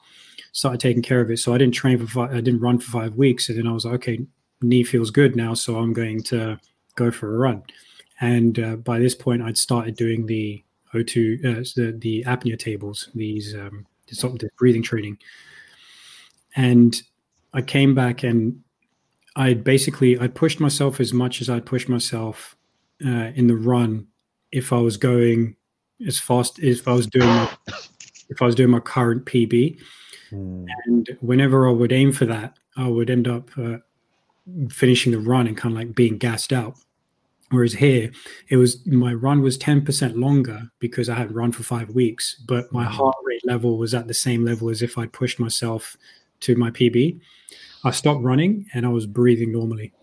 Started 0.51 0.79
taking 0.79 1.03
care 1.03 1.21
of 1.21 1.29
it, 1.29 1.37
so 1.37 1.53
I 1.53 1.57
didn't 1.57 1.75
train 1.75 1.99
for 1.99 2.07
five, 2.07 2.31
I 2.31 2.41
didn't 2.41 2.61
run 2.61 2.79
for 2.79 2.91
five 2.91 3.15
weeks, 3.15 3.49
and 3.49 3.57
then 3.57 3.67
I 3.67 3.71
was 3.71 3.85
like, 3.85 3.95
okay, 3.95 4.19
knee 4.61 4.83
feels 4.83 5.11
good 5.11 5.35
now, 5.35 5.53
so 5.53 5.77
I'm 5.77 5.93
going 5.93 6.23
to 6.23 6.59
go 6.95 7.11
for 7.11 7.33
a 7.33 7.37
run. 7.37 7.63
And 8.19 8.59
uh, 8.59 8.75
by 8.77 8.99
this 8.99 9.13
point, 9.13 9.43
I'd 9.43 9.57
started 9.57 9.95
doing 9.95 10.25
the 10.25 10.63
O2, 10.93 11.45
uh, 11.45 11.63
the, 11.75 11.91
the 11.97 12.23
apnea 12.25 12.57
tables, 12.57 13.09
these 13.13 13.53
um, 13.55 13.85
breathing 14.57 14.81
training, 14.81 15.17
and 16.55 17.01
I 17.57 17.61
came 17.61 17.95
back 17.95 18.21
and 18.21 18.61
I 19.35 19.55
basically 19.55 20.19
I 20.19 20.27
pushed 20.27 20.59
myself 20.59 20.99
as 20.99 21.11
much 21.11 21.41
as 21.41 21.49
I 21.49 21.59
pushed 21.59 21.89
myself 21.89 22.55
uh, 23.03 23.31
in 23.33 23.47
the 23.47 23.55
run. 23.55 24.05
If 24.51 24.71
I 24.71 24.77
was 24.77 24.95
going 24.95 25.55
as 26.05 26.19
fast 26.19 26.59
if 26.59 26.87
I 26.87 26.93
was 26.93 27.07
doing 27.07 27.27
my, 27.27 27.51
if 28.29 28.43
I 28.43 28.45
was 28.45 28.53
doing 28.53 28.69
my 28.69 28.79
current 28.79 29.25
PB, 29.25 29.79
mm. 30.31 30.67
and 30.85 31.17
whenever 31.21 31.67
I 31.67 31.71
would 31.71 31.91
aim 31.91 32.13
for 32.13 32.25
that, 32.25 32.59
I 32.77 32.87
would 32.87 33.09
end 33.09 33.27
up 33.27 33.49
uh, 33.57 33.77
finishing 34.69 35.11
the 35.11 35.19
run 35.19 35.47
and 35.47 35.57
kind 35.57 35.73
of 35.73 35.79
like 35.79 35.95
being 35.95 36.19
gassed 36.19 36.53
out. 36.53 36.75
Whereas 37.49 37.73
here, 37.73 38.11
it 38.49 38.57
was 38.57 38.85
my 38.85 39.15
run 39.15 39.41
was 39.41 39.57
10% 39.57 40.19
longer 40.19 40.69
because 40.77 41.09
I 41.09 41.15
had 41.15 41.33
run 41.33 41.51
for 41.53 41.63
five 41.63 41.89
weeks, 41.89 42.39
but 42.47 42.71
my 42.71 42.85
hmm. 42.85 42.91
heart 42.91 43.15
rate 43.25 43.45
level 43.45 43.79
was 43.79 43.95
at 43.95 44.05
the 44.05 44.13
same 44.13 44.45
level 44.45 44.69
as 44.69 44.83
if 44.83 44.95
I'd 44.95 45.11
pushed 45.11 45.39
myself 45.39 45.97
to 46.41 46.55
my 46.55 46.71
PB. 46.71 47.19
I 47.83 47.91
stopped 47.91 48.23
running 48.23 48.65
and 48.73 48.85
I 48.85 48.89
was 48.89 49.05
breathing 49.05 49.51
normally. 49.51 49.93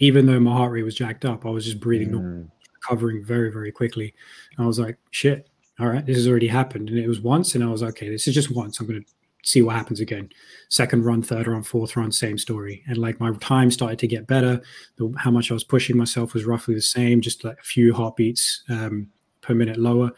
Even 0.00 0.26
though 0.26 0.40
my 0.40 0.52
heart 0.52 0.72
rate 0.72 0.82
was 0.82 0.94
jacked 0.94 1.24
up, 1.24 1.46
I 1.46 1.50
was 1.50 1.64
just 1.64 1.80
breathing, 1.80 2.08
mm. 2.08 2.12
normally, 2.12 2.46
recovering 2.74 3.24
very, 3.24 3.50
very 3.50 3.72
quickly. 3.72 4.14
And 4.56 4.64
I 4.64 4.66
was 4.66 4.78
like, 4.78 4.98
shit, 5.10 5.48
all 5.78 5.86
right, 5.86 6.04
this 6.04 6.16
has 6.16 6.28
already 6.28 6.48
happened. 6.48 6.88
And 6.88 6.98
it 6.98 7.08
was 7.08 7.20
once, 7.20 7.54
and 7.54 7.62
I 7.62 7.68
was 7.68 7.82
like, 7.82 7.94
okay, 7.94 8.10
this 8.10 8.26
is 8.26 8.34
just 8.34 8.54
once. 8.54 8.80
I'm 8.80 8.86
going 8.86 9.02
to 9.02 9.08
see 9.44 9.62
what 9.62 9.76
happens 9.76 10.00
again. 10.00 10.30
Second 10.68 11.04
run, 11.04 11.22
third 11.22 11.46
run, 11.46 11.62
fourth 11.62 11.96
run, 11.96 12.10
same 12.10 12.38
story. 12.38 12.82
And 12.86 12.98
like 12.98 13.20
my 13.20 13.32
time 13.34 13.70
started 13.70 13.98
to 14.00 14.06
get 14.06 14.26
better. 14.26 14.60
The, 14.96 15.12
how 15.18 15.30
much 15.30 15.50
I 15.50 15.54
was 15.54 15.64
pushing 15.64 15.96
myself 15.96 16.34
was 16.34 16.44
roughly 16.44 16.74
the 16.74 16.82
same, 16.82 17.20
just 17.20 17.44
like 17.44 17.58
a 17.58 17.64
few 17.64 17.94
heartbeats 17.94 18.64
um, 18.68 19.08
per 19.42 19.54
minute 19.54 19.78
lower. 19.78 20.10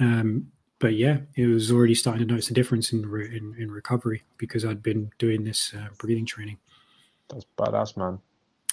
Um, 0.00 0.48
but 0.78 0.94
yeah, 0.94 1.18
it 1.36 1.46
was 1.46 1.72
already 1.72 1.94
starting 1.94 2.26
to 2.26 2.32
notice 2.32 2.50
a 2.50 2.54
difference 2.54 2.92
in 2.92 3.04
re- 3.08 3.36
in, 3.36 3.54
in, 3.58 3.70
recovery 3.70 4.22
because 4.36 4.64
I'd 4.64 4.82
been 4.82 5.10
doing 5.18 5.44
this 5.44 5.74
uh, 5.74 5.88
breathing 5.98 6.26
training. 6.26 6.58
That's 7.28 7.44
badass, 7.56 7.96
man. 7.96 8.18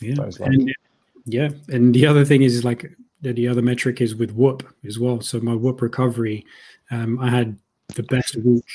Yeah, 0.02 0.16
and, 0.42 0.76
yeah, 1.26 1.50
and 1.70 1.96
the 1.96 2.06
other 2.06 2.26
thing 2.26 2.44
is 2.44 2.64
like 2.64 2.92
the, 3.22 3.34
the 3.34 3.48
other 3.48 3.62
metric 3.62 4.02
is 4.02 4.16
with 4.16 4.32
WHOOP 4.32 4.64
as 4.86 5.00
well. 5.00 5.22
So 5.22 5.40
my 5.40 5.56
WHOOP 5.56 5.82
recovery, 5.82 6.46
um, 6.92 7.20
I 7.20 7.30
had 7.30 7.58
the 7.96 8.04
best 8.04 8.36
week 8.38 8.66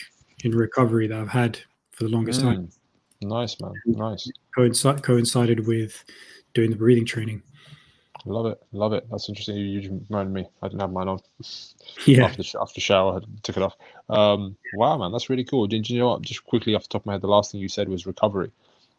in 0.45 0.53
recovery 0.53 1.07
that 1.07 1.19
I've 1.19 1.29
had 1.29 1.59
for 1.93 2.05
the 2.05 2.11
longest 2.11 2.41
mm. 2.41 2.45
time. 2.45 2.71
Nice, 3.23 3.61
man. 3.61 3.75
Nice. 3.87 4.31
Coincid- 4.57 5.03
coincided 5.03 5.67
with 5.67 6.05
doing 6.55 6.71
the 6.71 6.77
breathing 6.77 7.05
training. 7.05 7.43
Love 8.27 8.47
it, 8.47 8.63
love 8.73 8.93
it. 8.93 9.07
That's 9.11 9.29
interesting. 9.29 9.57
You, 9.57 9.65
you 9.81 10.05
reminded 10.09 10.33
me. 10.33 10.49
I 10.63 10.69
didn't 10.69 10.81
have 10.81 10.93
mine 10.93 11.09
on. 11.09 11.21
Yeah. 12.07 12.25
After 12.25 12.43
the, 12.43 12.59
after 12.61 12.75
the 12.75 12.81
shower, 12.81 13.17
I 13.17 13.25
took 13.43 13.57
it 13.57 13.63
off. 13.63 13.77
Um, 14.09 14.57
wow, 14.75 14.99
man, 14.99 15.13
that's 15.13 15.31
really 15.31 15.45
cool. 15.45 15.67
Did 15.67 15.89
you 15.89 15.99
know 15.99 16.11
what? 16.11 16.23
Just 16.23 16.45
quickly 16.45 16.75
off 16.75 16.83
the 16.83 16.89
top 16.89 17.03
of 17.03 17.07
my 17.07 17.13
head, 17.13 17.23
the 17.23 17.29
last 17.29 17.53
thing 17.53 17.61
you 17.61 17.69
said 17.69 17.89
was 17.89 18.07
recovery. 18.07 18.51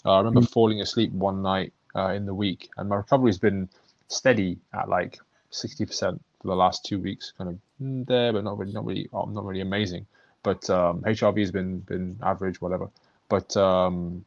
Uh, 0.06 0.14
I 0.14 0.18
remember 0.18 0.41
mm 0.41 0.49
falling 0.49 0.81
asleep 0.81 1.11
one 1.11 1.41
night 1.41 1.73
uh, 1.95 2.10
in 2.10 2.26
the 2.26 2.34
week, 2.34 2.69
and 2.77 2.89
my 2.89 2.95
recovery's 2.95 3.38
been 3.38 3.69
steady 4.07 4.57
at 4.73 4.89
like 4.89 5.19
sixty 5.52 5.85
percent 5.85 6.22
for 6.41 6.48
the 6.48 6.56
last 6.56 6.84
two 6.85 6.99
weeks, 6.99 7.34
kind 7.38 7.49
of 7.52 7.60
mm, 7.81 8.06
there, 8.07 8.34
but 8.34 8.43
not 8.43 8.57
really, 8.57 8.73
not 8.73 8.85
really, 8.85 9.07
oh, 9.14 9.26
not 9.26 9.45
really 9.45 9.61
amazing. 9.61 10.06
But 10.43 10.68
um, 10.69 11.02
HRV 11.02 11.39
has 11.39 11.52
been 11.52 11.80
been 11.80 12.18
average, 12.23 12.60
whatever. 12.60 12.89
But 13.30 13.56
um, 13.56 14.26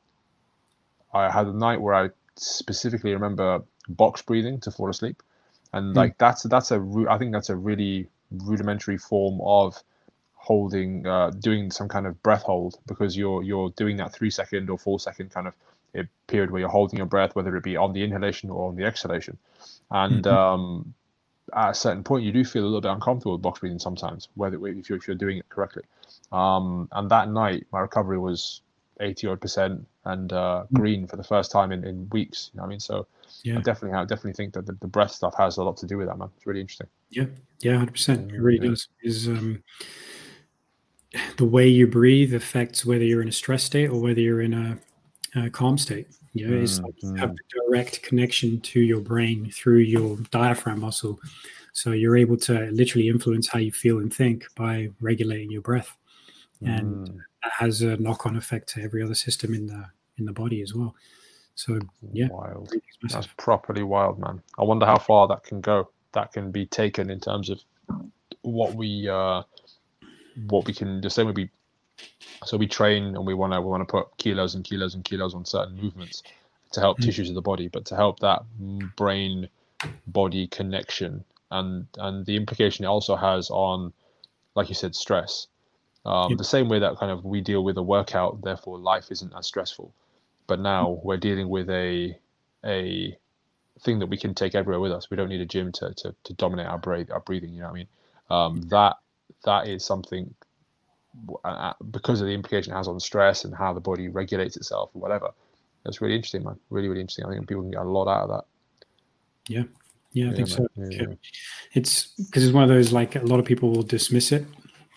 I 1.12 1.30
had 1.30 1.46
a 1.46 1.52
night 1.52 1.80
where 1.80 1.94
I 1.94 2.10
specifically 2.36 3.12
remember 3.12 3.62
box 3.88 4.22
breathing 4.22 4.60
to 4.60 4.70
fall 4.70 4.90
asleep, 4.90 5.22
and 5.72 5.92
mm. 5.92 5.96
like 5.96 6.18
that's 6.18 6.42
that's 6.44 6.70
a 6.70 7.06
I 7.08 7.18
think 7.18 7.32
that's 7.32 7.50
a 7.50 7.56
really 7.56 8.08
rudimentary 8.30 8.98
form 8.98 9.40
of 9.42 9.82
holding 10.44 11.06
uh, 11.06 11.30
doing 11.30 11.70
some 11.70 11.88
kind 11.88 12.06
of 12.06 12.22
breath 12.22 12.42
hold 12.42 12.78
because 12.86 13.16
you're 13.16 13.42
you're 13.42 13.70
doing 13.70 13.96
that 13.96 14.12
three 14.12 14.30
second 14.30 14.68
or 14.68 14.78
four 14.78 15.00
second 15.00 15.30
kind 15.30 15.46
of 15.46 15.54
eh, 15.94 16.02
period 16.26 16.50
where 16.50 16.60
you're 16.60 16.68
holding 16.68 16.98
your 16.98 17.06
breath 17.06 17.34
whether 17.34 17.56
it 17.56 17.64
be 17.64 17.78
on 17.78 17.94
the 17.94 18.04
inhalation 18.04 18.50
or 18.50 18.68
on 18.68 18.76
the 18.76 18.84
exhalation 18.84 19.38
and 19.90 20.24
mm-hmm. 20.24 20.36
um, 20.36 20.94
at 21.56 21.70
a 21.70 21.74
certain 21.74 22.04
point 22.04 22.24
you 22.24 22.32
do 22.32 22.44
feel 22.44 22.62
a 22.62 22.66
little 22.66 22.82
bit 22.82 22.90
uncomfortable 22.90 23.32
with 23.32 23.40
box 23.40 23.60
breathing 23.60 23.78
sometimes 23.78 24.28
whether 24.34 24.56
if 24.66 24.90
you're, 24.90 24.98
if 24.98 25.06
you're 25.08 25.16
doing 25.16 25.38
it 25.38 25.48
correctly 25.48 25.82
um, 26.30 26.88
and 26.92 27.10
that 27.10 27.30
night 27.30 27.66
my 27.72 27.80
recovery 27.80 28.18
was 28.18 28.60
80 29.00 29.26
odd 29.28 29.40
percent 29.40 29.86
and 30.04 30.32
uh, 30.32 30.64
mm. 30.64 30.78
green 30.78 31.06
for 31.06 31.16
the 31.16 31.24
first 31.24 31.50
time 31.50 31.72
in, 31.72 31.84
in 31.84 32.08
weeks 32.10 32.50
you 32.52 32.58
know 32.58 32.64
i 32.64 32.68
mean 32.68 32.80
so 32.80 33.06
yeah. 33.44 33.58
I 33.58 33.60
definitely, 33.60 33.98
I 33.98 34.04
definitely 34.04 34.32
think 34.32 34.54
that 34.54 34.64
the, 34.66 34.72
the 34.80 34.86
breath 34.86 35.10
stuff 35.10 35.34
has 35.36 35.58
a 35.58 35.62
lot 35.62 35.76
to 35.78 35.86
do 35.86 35.98
with 35.98 36.08
that, 36.08 36.16
man. 36.16 36.30
It's 36.36 36.46
really 36.46 36.60
interesting. 36.60 36.86
Yeah, 37.10 37.26
yeah, 37.60 37.76
hundred 37.76 37.92
percent. 37.92 38.32
It 38.32 38.40
really 38.40 38.64
yeah. 38.64 38.70
does. 38.70 38.88
Is 39.02 39.28
um, 39.28 39.62
the 41.36 41.44
way 41.44 41.68
you 41.68 41.86
breathe 41.86 42.34
affects 42.34 42.86
whether 42.86 43.04
you're 43.04 43.22
in 43.22 43.28
a 43.28 43.32
stress 43.32 43.62
state 43.62 43.90
or 43.90 44.00
whether 44.00 44.20
you're 44.20 44.40
in 44.40 44.54
a, 44.54 44.78
a 45.38 45.50
calm 45.50 45.76
state. 45.76 46.08
You 46.32 46.48
know, 46.48 46.62
it's 46.62 46.80
like 46.80 46.94
you 47.00 47.14
have 47.14 47.30
mm. 47.30 47.36
a 47.36 47.70
direct 47.70 48.02
connection 48.02 48.60
to 48.62 48.80
your 48.80 49.00
brain 49.00 49.50
through 49.50 49.78
your 49.78 50.16
diaphragm 50.30 50.80
muscle. 50.80 51.20
So 51.72 51.90
you're 51.90 52.16
able 52.16 52.36
to 52.38 52.70
literally 52.70 53.08
influence 53.08 53.46
how 53.46 53.58
you 53.58 53.72
feel 53.72 53.98
and 53.98 54.12
think 54.12 54.46
by 54.56 54.90
regulating 55.00 55.50
your 55.50 55.62
breath, 55.62 55.96
and 56.60 57.08
mm. 57.08 57.16
that 57.42 57.52
has 57.58 57.82
a 57.82 57.96
knock-on 57.96 58.36
effect 58.36 58.68
to 58.70 58.82
every 58.82 59.02
other 59.02 59.14
system 59.14 59.54
in 59.54 59.66
the 59.66 59.84
in 60.18 60.24
the 60.24 60.32
body 60.32 60.62
as 60.62 60.74
well. 60.74 60.94
So 61.54 61.78
yeah, 62.12 62.28
wild. 62.28 62.72
That's 63.10 63.28
properly 63.36 63.82
wild, 63.82 64.18
man. 64.18 64.42
I 64.58 64.64
wonder 64.64 64.86
how 64.86 64.98
far 64.98 65.28
that 65.28 65.44
can 65.44 65.60
go. 65.60 65.90
That 66.12 66.32
can 66.32 66.50
be 66.50 66.66
taken 66.66 67.10
in 67.10 67.20
terms 67.20 67.50
of 67.50 67.60
what 68.42 68.74
we 68.74 69.08
uh, 69.08 69.42
what 70.48 70.66
we 70.66 70.72
can 70.72 71.00
the 71.00 71.10
same 71.10 71.26
way 71.26 71.32
we 71.32 71.50
so 72.44 72.56
we 72.56 72.66
train 72.66 73.16
and 73.16 73.26
we 73.26 73.34
want 73.34 73.52
to 73.52 73.60
we 73.60 73.68
want 73.68 73.86
to 73.86 73.90
put 73.90 74.16
kilos 74.18 74.54
and 74.54 74.64
kilos 74.64 74.94
and 74.94 75.04
kilos 75.04 75.34
on 75.34 75.44
certain 75.44 75.76
movements 75.76 76.22
to 76.72 76.80
help 76.80 76.98
mm. 76.98 77.04
tissues 77.04 77.28
of 77.28 77.34
the 77.34 77.42
body, 77.42 77.68
but 77.68 77.84
to 77.86 77.96
help 77.96 78.20
that 78.20 78.42
brain 78.96 79.48
body 80.06 80.46
connection 80.48 81.24
and 81.50 81.86
and 81.98 82.26
the 82.26 82.36
implication 82.36 82.84
it 82.84 82.88
also 82.88 83.16
has 83.16 83.50
on, 83.50 83.92
like 84.54 84.68
you 84.68 84.74
said, 84.74 84.94
stress. 84.94 85.46
Um, 86.06 86.30
yep. 86.30 86.38
The 86.38 86.44
same 86.44 86.68
way 86.68 86.78
that 86.78 86.96
kind 86.98 87.10
of 87.10 87.24
we 87.24 87.40
deal 87.40 87.64
with 87.64 87.76
a 87.78 87.82
workout, 87.82 88.42
therefore 88.42 88.78
life 88.78 89.10
isn't 89.10 89.32
as 89.36 89.46
stressful. 89.46 89.92
But 90.46 90.60
now 90.60 91.00
we're 91.02 91.16
dealing 91.16 91.48
with 91.48 91.70
a 91.70 92.16
a 92.64 93.16
thing 93.80 93.98
that 93.98 94.06
we 94.06 94.16
can 94.16 94.34
take 94.34 94.54
everywhere 94.54 94.80
with 94.80 94.92
us. 94.92 95.10
We 95.10 95.16
don't 95.16 95.28
need 95.28 95.40
a 95.40 95.46
gym 95.46 95.72
to 95.72 95.94
to, 95.94 96.14
to 96.24 96.32
dominate 96.34 96.66
our 96.66 96.78
breath, 96.78 97.10
our 97.10 97.20
breathing. 97.20 97.54
You 97.54 97.60
know 97.60 97.66
what 97.66 97.72
I 97.72 97.74
mean? 97.74 97.88
Um, 98.30 98.68
that 98.68 98.96
that 99.44 99.68
is 99.68 99.84
something 99.84 100.34
because 101.90 102.20
of 102.20 102.26
the 102.26 102.32
implication 102.34 102.72
it 102.72 102.76
has 102.76 102.88
on 102.88 102.98
stress 102.98 103.44
and 103.44 103.54
how 103.54 103.72
the 103.72 103.80
body 103.80 104.08
regulates 104.08 104.56
itself 104.56 104.90
or 104.94 105.00
whatever. 105.00 105.30
That's 105.84 106.00
really 106.00 106.16
interesting, 106.16 106.44
man. 106.44 106.58
Really, 106.70 106.88
really 106.88 107.02
interesting. 107.02 107.24
I 107.24 107.30
think 107.30 107.46
people 107.46 107.62
can 107.62 107.70
get 107.70 107.80
a 107.80 107.84
lot 107.84 108.08
out 108.08 108.22
of 108.24 108.28
that. 108.30 108.44
Yeah, 109.48 109.64
yeah, 110.12 110.26
I 110.26 110.28
yeah, 110.28 110.34
think 110.34 110.48
so. 110.48 110.66
Yeah, 110.76 110.86
yeah. 110.90 111.06
It's 111.74 112.06
because 112.16 112.44
it's 112.44 112.54
one 112.54 112.62
of 112.62 112.68
those 112.68 112.92
like 112.92 113.16
a 113.16 113.20
lot 113.20 113.38
of 113.38 113.46
people 113.46 113.70
will 113.70 113.82
dismiss 113.82 114.32
it, 114.32 114.46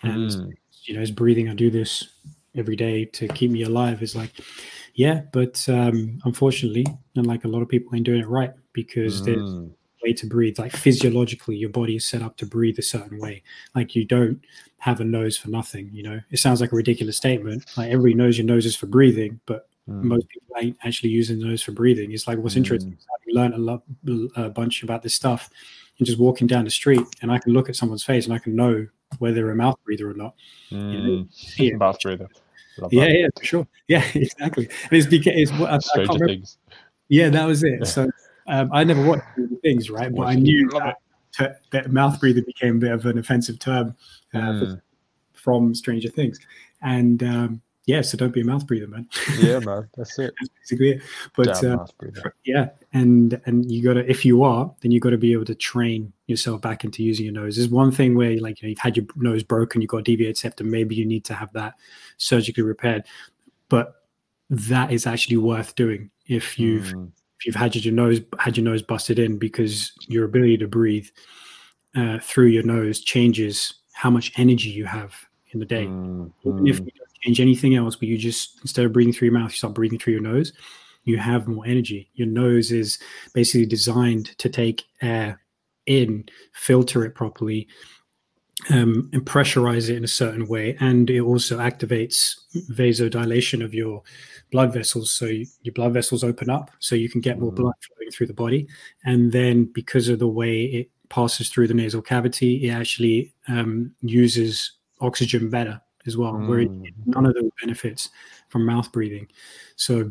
and 0.02 0.30
mm. 0.30 0.54
You 0.88 0.94
know, 0.94 1.02
is 1.02 1.10
breathing. 1.10 1.48
I 1.48 1.54
do 1.54 1.70
this 1.70 2.08
every 2.56 2.74
day 2.74 3.04
to 3.04 3.28
keep 3.28 3.50
me 3.50 3.62
alive. 3.62 4.02
Is 4.02 4.16
like, 4.16 4.32
yeah, 4.94 5.22
but 5.32 5.64
um, 5.68 6.18
unfortunately, 6.24 6.86
and 7.14 7.26
like 7.26 7.44
a 7.44 7.48
lot 7.48 7.62
of 7.62 7.68
people 7.68 7.94
ain't 7.94 8.06
doing 8.06 8.22
it 8.22 8.28
right 8.28 8.52
because 8.72 9.20
mm. 9.20 9.24
there's 9.26 9.70
way 10.02 10.14
to 10.14 10.26
breathe. 10.26 10.58
Like 10.58 10.72
physiologically, 10.72 11.56
your 11.56 11.68
body 11.68 11.96
is 11.96 12.06
set 12.06 12.22
up 12.22 12.38
to 12.38 12.46
breathe 12.46 12.78
a 12.78 12.82
certain 12.82 13.20
way. 13.20 13.42
Like 13.74 13.94
you 13.94 14.06
don't 14.06 14.40
have 14.78 15.00
a 15.00 15.04
nose 15.04 15.36
for 15.36 15.50
nothing. 15.50 15.90
You 15.92 16.04
know, 16.04 16.20
it 16.30 16.38
sounds 16.38 16.60
like 16.60 16.72
a 16.72 16.76
ridiculous 16.76 17.18
statement. 17.18 17.64
Like 17.76 17.90
everybody 17.90 18.14
knows 18.14 18.38
your 18.38 18.46
nose 18.46 18.64
is 18.64 18.76
for 18.76 18.86
breathing, 18.86 19.40
but 19.44 19.68
mm. 19.88 20.02
most 20.02 20.26
people 20.28 20.56
ain't 20.58 20.78
actually 20.84 21.10
using 21.10 21.38
the 21.38 21.46
nose 21.46 21.62
for 21.62 21.72
breathing. 21.72 22.12
It's 22.12 22.26
like 22.26 22.38
what's 22.38 22.54
mm. 22.54 22.58
interesting. 22.58 22.96
We 23.26 23.34
learned 23.34 23.54
a 23.54 23.58
lot, 23.58 23.82
a 24.36 24.48
bunch 24.48 24.82
about 24.82 25.02
this 25.02 25.14
stuff, 25.14 25.50
and 25.98 26.06
just 26.06 26.18
walking 26.18 26.46
down 26.46 26.64
the 26.64 26.70
street, 26.70 27.04
and 27.20 27.30
I 27.30 27.38
can 27.38 27.52
look 27.52 27.68
at 27.68 27.76
someone's 27.76 28.04
face 28.04 28.24
and 28.24 28.32
I 28.32 28.38
can 28.38 28.56
know 28.56 28.86
whether 29.18 29.36
they're 29.36 29.50
a 29.50 29.56
mouth 29.56 29.76
breather 29.84 30.10
or 30.10 30.14
not. 30.14 30.34
Mm. 30.70 31.28
You 31.56 31.72
know, 31.72 31.78
mouth 31.78 32.00
breather. 32.00 32.28
Yeah, 32.90 33.08
yeah, 33.08 33.26
for 33.36 33.44
sure. 33.44 33.66
Yeah, 33.88 34.04
exactly. 34.14 34.68
And 34.84 34.92
it's 34.92 35.06
because 35.06 35.32
it's 35.34 35.52
what 35.52 35.70
I, 35.70 35.76
I 35.76 36.06
can't 36.06 36.18
things. 36.18 36.58
Yeah, 37.08 37.30
that 37.30 37.46
was 37.46 37.64
it. 37.64 37.80
Yeah. 37.80 37.84
So 37.84 38.10
um, 38.46 38.70
I 38.72 38.84
never 38.84 39.04
watched 39.04 39.24
Stranger 39.36 39.56
things, 39.62 39.90
right? 39.90 40.14
But 40.14 40.22
I 40.22 40.34
knew 40.34 40.68
that, 41.38 41.60
that, 41.72 41.92
mouth 41.92 42.20
breather 42.20 42.42
became 42.42 42.76
a 42.76 42.78
bit 42.78 42.92
of 42.92 43.06
an 43.06 43.18
offensive 43.18 43.58
term 43.58 43.96
uh, 44.34 44.38
mm. 44.38 44.82
from 45.32 45.74
Stranger 45.74 46.08
Things, 46.08 46.38
and 46.82 47.22
um, 47.22 47.62
yeah, 47.88 48.02
so 48.02 48.18
don't 48.18 48.34
be 48.34 48.42
a 48.42 48.44
mouth 48.44 48.66
breather, 48.66 48.86
man. 48.86 49.08
Yeah, 49.38 49.58
man, 49.64 49.88
that's 49.96 50.18
it. 50.18 50.34
that's 50.38 50.50
basically 50.60 50.90
it. 50.90 51.02
But 51.34 51.64
uh, 51.64 51.86
yeah, 52.44 52.68
and 52.92 53.40
and 53.46 53.72
you 53.72 53.82
gotta 53.82 54.08
if 54.08 54.26
you 54.26 54.42
are, 54.42 54.70
then 54.82 54.90
you 54.90 55.00
got 55.00 55.10
to 55.10 55.16
be 55.16 55.32
able 55.32 55.46
to 55.46 55.54
train 55.54 56.12
yourself 56.26 56.60
back 56.60 56.84
into 56.84 57.02
using 57.02 57.24
your 57.24 57.32
nose. 57.32 57.56
There's 57.56 57.70
one 57.70 57.90
thing 57.90 58.14
where 58.14 58.38
like 58.40 58.60
you 58.60 58.66
know, 58.66 58.70
you've 58.70 58.78
had 58.78 58.98
your 58.98 59.06
nose 59.16 59.42
broken, 59.42 59.80
you've 59.80 59.88
got 59.88 59.98
a 59.98 60.02
deviated 60.02 60.36
septum, 60.36 60.70
maybe 60.70 60.96
you 60.96 61.06
need 61.06 61.24
to 61.24 61.34
have 61.34 61.50
that 61.54 61.76
surgically 62.18 62.62
repaired, 62.62 63.06
but 63.70 64.04
that 64.50 64.92
is 64.92 65.06
actually 65.06 65.38
worth 65.38 65.74
doing 65.74 66.10
if 66.26 66.58
you've 66.58 66.92
mm. 66.92 67.10
if 67.38 67.46
you've 67.46 67.54
had 67.54 67.74
your 67.74 67.94
nose 67.94 68.20
had 68.38 68.58
your 68.58 68.64
nose 68.64 68.82
busted 68.82 69.18
in 69.18 69.38
because 69.38 69.92
your 70.08 70.26
ability 70.26 70.58
to 70.58 70.68
breathe 70.68 71.08
uh, 71.96 72.18
through 72.18 72.48
your 72.48 72.64
nose 72.64 73.00
changes 73.00 73.72
how 73.94 74.10
much 74.10 74.38
energy 74.38 74.68
you 74.68 74.84
have 74.84 75.14
in 75.52 75.60
the 75.60 75.66
day. 75.66 75.86
Mm. 75.86 76.30
Even 76.44 76.66
if 76.66 76.80
you 76.80 76.90
change 77.22 77.40
anything 77.40 77.74
else, 77.74 77.96
but 77.96 78.08
you 78.08 78.18
just 78.18 78.58
instead 78.62 78.84
of 78.84 78.92
breathing 78.92 79.12
through 79.12 79.26
your 79.26 79.38
mouth, 79.38 79.50
you 79.50 79.56
start 79.56 79.74
breathing 79.74 79.98
through 79.98 80.14
your 80.14 80.22
nose. 80.22 80.52
You 81.04 81.18
have 81.18 81.48
more 81.48 81.66
energy. 81.66 82.10
Your 82.14 82.28
nose 82.28 82.70
is 82.70 82.98
basically 83.32 83.66
designed 83.66 84.36
to 84.38 84.48
take 84.48 84.84
air 85.00 85.40
in, 85.86 86.28
filter 86.52 87.04
it 87.04 87.14
properly, 87.14 87.66
um, 88.70 89.08
and 89.12 89.24
pressurize 89.24 89.88
it 89.88 89.96
in 89.96 90.04
a 90.04 90.08
certain 90.08 90.46
way. 90.46 90.76
And 90.80 91.08
it 91.08 91.20
also 91.20 91.58
activates 91.58 92.34
vasodilation 92.70 93.64
of 93.64 93.72
your 93.72 94.02
blood 94.50 94.72
vessels. 94.72 95.10
So 95.10 95.26
you, 95.26 95.46
your 95.62 95.72
blood 95.72 95.94
vessels 95.94 96.24
open 96.24 96.50
up 96.50 96.70
so 96.78 96.94
you 96.94 97.08
can 97.08 97.20
get 97.20 97.38
more 97.38 97.52
mm-hmm. 97.52 97.62
blood 97.62 97.74
flowing 97.80 98.10
through 98.10 98.26
the 98.26 98.34
body. 98.34 98.68
And 99.04 99.32
then 99.32 99.64
because 99.72 100.08
of 100.08 100.18
the 100.18 100.28
way 100.28 100.64
it 100.64 100.90
passes 101.08 101.48
through 101.48 101.68
the 101.68 101.74
nasal 101.74 102.02
cavity, 102.02 102.68
it 102.68 102.70
actually 102.70 103.32
um, 103.48 103.94
uses 104.02 104.72
oxygen 105.00 105.48
better 105.48 105.80
as 106.08 106.16
well, 106.16 106.32
mm. 106.32 106.48
where 106.48 106.64
none 107.06 107.26
of 107.26 107.34
those 107.34 107.50
benefits 107.60 108.10
from 108.48 108.66
mouth 108.66 108.90
breathing. 108.90 109.28
So 109.76 110.10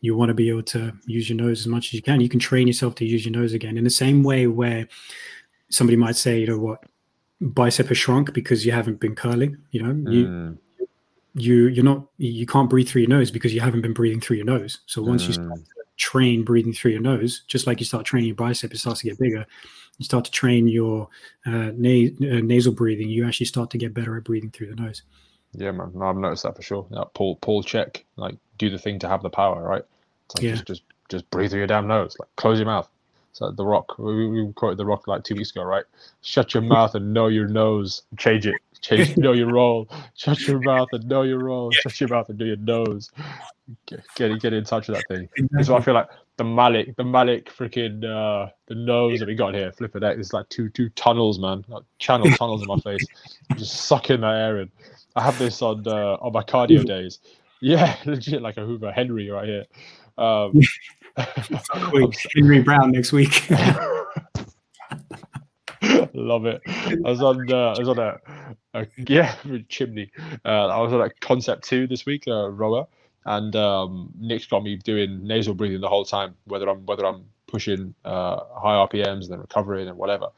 you 0.00 0.16
want 0.16 0.30
to 0.30 0.34
be 0.34 0.48
able 0.48 0.62
to 0.62 0.92
use 1.06 1.28
your 1.28 1.36
nose 1.36 1.60
as 1.60 1.66
much 1.66 1.88
as 1.88 1.94
you 1.94 2.02
can. 2.02 2.20
You 2.20 2.28
can 2.28 2.40
train 2.40 2.66
yourself 2.66 2.94
to 2.96 3.04
use 3.04 3.26
your 3.26 3.32
nose 3.32 3.52
again 3.52 3.76
in 3.76 3.84
the 3.84 3.90
same 3.90 4.22
way 4.22 4.46
where 4.46 4.88
somebody 5.68 5.96
might 5.96 6.16
say, 6.16 6.38
you 6.38 6.46
know 6.46 6.58
what, 6.58 6.84
bicep 7.40 7.88
has 7.88 7.98
shrunk 7.98 8.32
because 8.32 8.64
you 8.64 8.72
haven't 8.72 9.00
been 9.00 9.14
curling. 9.14 9.58
You 9.70 9.82
know, 9.82 9.92
mm. 9.92 10.12
you 10.12 10.58
you 11.36 11.66
you're 11.66 11.84
not 11.84 12.06
you 12.18 12.46
can't 12.46 12.70
breathe 12.70 12.88
through 12.88 13.02
your 13.02 13.10
nose 13.10 13.30
because 13.30 13.52
you 13.52 13.60
haven't 13.60 13.82
been 13.82 13.92
breathing 13.92 14.20
through 14.20 14.36
your 14.36 14.46
nose. 14.46 14.80
So 14.86 15.02
once 15.02 15.24
mm. 15.24 15.28
you 15.28 15.32
start 15.34 15.56
to 15.56 15.73
train 15.96 16.44
breathing 16.44 16.72
through 16.72 16.92
your 16.92 17.00
nose, 17.00 17.44
just 17.46 17.66
like 17.66 17.80
you 17.80 17.86
start 17.86 18.04
training 18.04 18.28
your 18.28 18.36
bicep, 18.36 18.72
it 18.72 18.78
starts 18.78 19.00
to 19.00 19.08
get 19.08 19.18
bigger 19.18 19.46
you 19.98 20.04
start 20.04 20.24
to 20.24 20.30
train 20.30 20.68
your 20.68 21.08
uh, 21.46 21.70
na- 21.76 22.10
uh, 22.20 22.40
nasal 22.40 22.72
breathing, 22.72 23.08
you 23.08 23.26
actually 23.26 23.46
start 23.46 23.70
to 23.70 23.78
get 23.78 23.94
better 23.94 24.16
at 24.16 24.24
breathing 24.24 24.50
through 24.50 24.68
the 24.68 24.76
nose. 24.76 25.02
Yeah, 25.52 25.70
man. 25.70 25.92
No, 25.94 26.06
I've 26.06 26.16
noticed 26.16 26.42
that 26.42 26.56
for 26.56 26.62
sure. 26.62 26.86
Yeah, 26.90 27.04
Paul, 27.14 27.36
Paul, 27.36 27.62
check. 27.62 28.04
Like, 28.16 28.36
do 28.58 28.70
the 28.70 28.78
thing 28.78 28.98
to 29.00 29.08
have 29.08 29.22
the 29.22 29.30
power, 29.30 29.62
right? 29.62 29.84
Like 30.34 30.42
yeah. 30.42 30.52
Just, 30.52 30.66
just, 30.66 30.82
just 31.08 31.30
breathe 31.30 31.50
through 31.50 31.60
your 31.60 31.66
damn 31.66 31.86
nose. 31.86 32.16
Like, 32.18 32.28
close 32.36 32.58
your 32.58 32.66
mouth. 32.66 32.88
So 33.32 33.50
The 33.50 33.64
Rock. 33.64 33.98
We, 33.98 34.28
we 34.28 34.52
quoted 34.52 34.78
The 34.78 34.86
Rock 34.86 35.06
like 35.06 35.22
two 35.22 35.34
weeks 35.34 35.50
ago, 35.50 35.62
right? 35.62 35.84
Shut 36.22 36.54
your 36.54 36.62
mouth 36.62 36.94
and 36.94 37.12
know 37.12 37.28
your 37.28 37.48
nose. 37.48 38.02
Change 38.16 38.46
it. 38.46 38.54
Change. 38.80 39.16
know 39.16 39.32
your 39.32 39.52
role. 39.52 39.88
Shut 40.16 40.40
your 40.46 40.60
mouth 40.60 40.88
and 40.92 41.06
know 41.08 41.22
your 41.22 41.38
role. 41.38 41.70
Shut 41.70 42.00
your 42.00 42.08
mouth 42.08 42.28
and 42.28 42.38
know 42.38 42.46
your 42.46 42.56
nose. 42.56 43.10
Get, 43.86 44.04
get, 44.16 44.40
get 44.40 44.52
in 44.52 44.64
touch 44.64 44.88
with 44.88 44.98
that 44.98 45.14
thing. 45.14 45.28
Exactly. 45.36 45.64
So 45.64 45.76
I 45.76 45.80
feel 45.80 45.94
like 45.94 46.08
the 46.36 46.44
Malik, 46.44 46.96
the 46.96 47.04
Malik 47.04 47.50
freaking 47.50 48.04
uh, 48.04 48.50
the 48.66 48.74
nose 48.74 49.20
that 49.20 49.26
we 49.26 49.34
got 49.34 49.54
here, 49.54 49.72
flipping 49.72 50.02
it. 50.02 50.18
It's 50.18 50.32
like 50.32 50.48
two 50.48 50.68
two 50.68 50.88
tunnels, 50.90 51.38
man. 51.38 51.64
Like 51.68 51.84
channel 51.98 52.30
tunnels 52.36 52.62
in 52.62 52.68
my 52.68 52.78
face. 52.78 53.04
just 53.56 53.86
sucking 53.86 54.20
that 54.20 54.36
air 54.36 54.60
in. 54.60 54.70
I 55.16 55.22
have 55.22 55.38
this 55.38 55.62
on 55.62 55.86
uh, 55.86 56.16
on 56.20 56.32
my 56.32 56.42
cardio 56.42 56.84
days. 56.84 57.20
Yeah, 57.60 57.96
legit 58.04 58.42
like 58.42 58.56
a 58.56 58.66
Hoover 58.66 58.92
Henry 58.92 59.30
right 59.30 59.46
here. 59.46 59.64
Um, 60.18 60.60
Henry 62.34 62.60
Brown 62.60 62.92
next 62.92 63.12
week. 63.12 63.48
Love 66.14 66.46
it. 66.46 66.62
I 66.66 66.96
was 67.02 67.22
on. 67.22 67.52
Uh, 67.52 67.74
I 67.74 67.78
was 67.78 67.88
on 67.88 67.98
a, 67.98 68.20
a 68.74 68.86
yeah 68.96 69.34
chimney. 69.68 70.10
Uh, 70.44 70.66
I 70.66 70.80
was 70.80 70.92
on 70.92 71.00
a 71.00 71.10
Concept2 71.10 71.88
this 71.88 72.06
week, 72.06 72.24
uh, 72.26 72.48
rower, 72.50 72.86
and 73.26 73.54
um, 73.56 74.12
Nick's 74.18 74.46
got 74.46 74.62
me 74.62 74.76
doing 74.76 75.26
nasal 75.26 75.54
breathing 75.54 75.80
the 75.80 75.88
whole 75.88 76.04
time, 76.04 76.34
whether 76.44 76.68
I'm 76.68 76.84
whether 76.86 77.06
I'm 77.06 77.24
pushing 77.46 77.94
uh, 78.04 78.40
high 78.56 78.74
RPMs 78.74 79.22
and 79.22 79.30
then 79.30 79.40
recovering 79.40 79.88
and 79.88 79.96
whatever. 79.96 80.28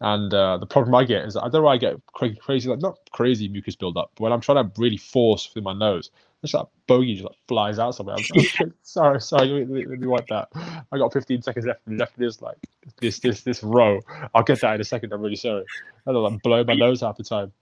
And 0.00 0.32
uh, 0.32 0.58
the 0.58 0.66
problem 0.66 0.94
I 0.94 1.04
get 1.04 1.24
is 1.24 1.34
that 1.34 1.40
I 1.40 1.44
don't 1.44 1.54
know 1.54 1.62
why 1.62 1.74
I 1.74 1.78
get 1.78 1.96
crazy, 2.14 2.36
crazy, 2.36 2.68
like 2.68 2.80
not 2.80 2.98
crazy 3.12 3.48
mucus 3.48 3.74
buildup, 3.74 4.12
but 4.14 4.22
when 4.22 4.32
I'm 4.32 4.40
trying 4.40 4.64
to 4.64 4.80
really 4.80 4.96
force 4.96 5.46
through 5.46 5.62
my 5.62 5.72
nose, 5.72 6.10
just 6.42 6.52
that 6.52 6.66
bogey 6.86 7.14
just 7.14 7.24
like 7.24 7.36
flies 7.48 7.78
out 7.78 7.94
somewhere. 7.94 8.16
I'm 8.16 8.24
like, 8.36 8.72
sorry, 8.82 9.20
sorry, 9.20 9.48
let 9.48 9.68
me, 9.68 9.86
let 9.86 9.98
me 9.98 10.06
wipe 10.06 10.28
that. 10.28 10.48
I 10.92 10.98
got 10.98 11.12
15 11.12 11.42
seconds 11.42 11.66
left 11.66 11.80
left 11.88 12.16
in 12.16 12.24
this 12.24 12.40
like 12.40 12.56
this 13.00 13.18
this 13.18 13.42
this 13.42 13.62
row. 13.62 14.00
I'll 14.34 14.44
get 14.44 14.60
that 14.60 14.76
in 14.76 14.80
a 14.80 14.84
second. 14.84 15.12
I'm 15.12 15.20
really 15.20 15.36
sorry. 15.36 15.64
I 16.06 16.12
don't 16.12 16.22
like 16.22 16.42
blow 16.42 16.62
my 16.64 16.74
nose 16.74 17.00
half 17.00 17.16
the 17.16 17.24
time. 17.24 17.52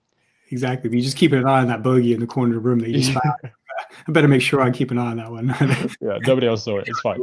Exactly. 0.49 0.89
But 0.89 0.97
you 0.97 1.01
just 1.01 1.17
keep 1.17 1.31
an 1.33 1.45
eye 1.45 1.61
on 1.61 1.67
that 1.67 1.83
bogey 1.83 2.13
in 2.13 2.19
the 2.19 2.27
corner 2.27 2.55
of 2.55 2.63
the 2.63 2.69
room 2.69 2.79
that 2.79 2.89
you 2.89 3.01
just. 3.01 3.17
I 4.07 4.11
better 4.11 4.27
make 4.27 4.41
sure 4.41 4.61
I 4.61 4.71
keep 4.71 4.91
an 4.91 4.97
eye 4.97 5.11
on 5.11 5.17
that 5.17 5.31
one. 5.31 5.47
yeah, 6.01 6.17
nobody 6.25 6.47
else 6.47 6.63
saw 6.63 6.79
it. 6.79 6.87
It's 6.87 6.99
fine. 7.01 7.19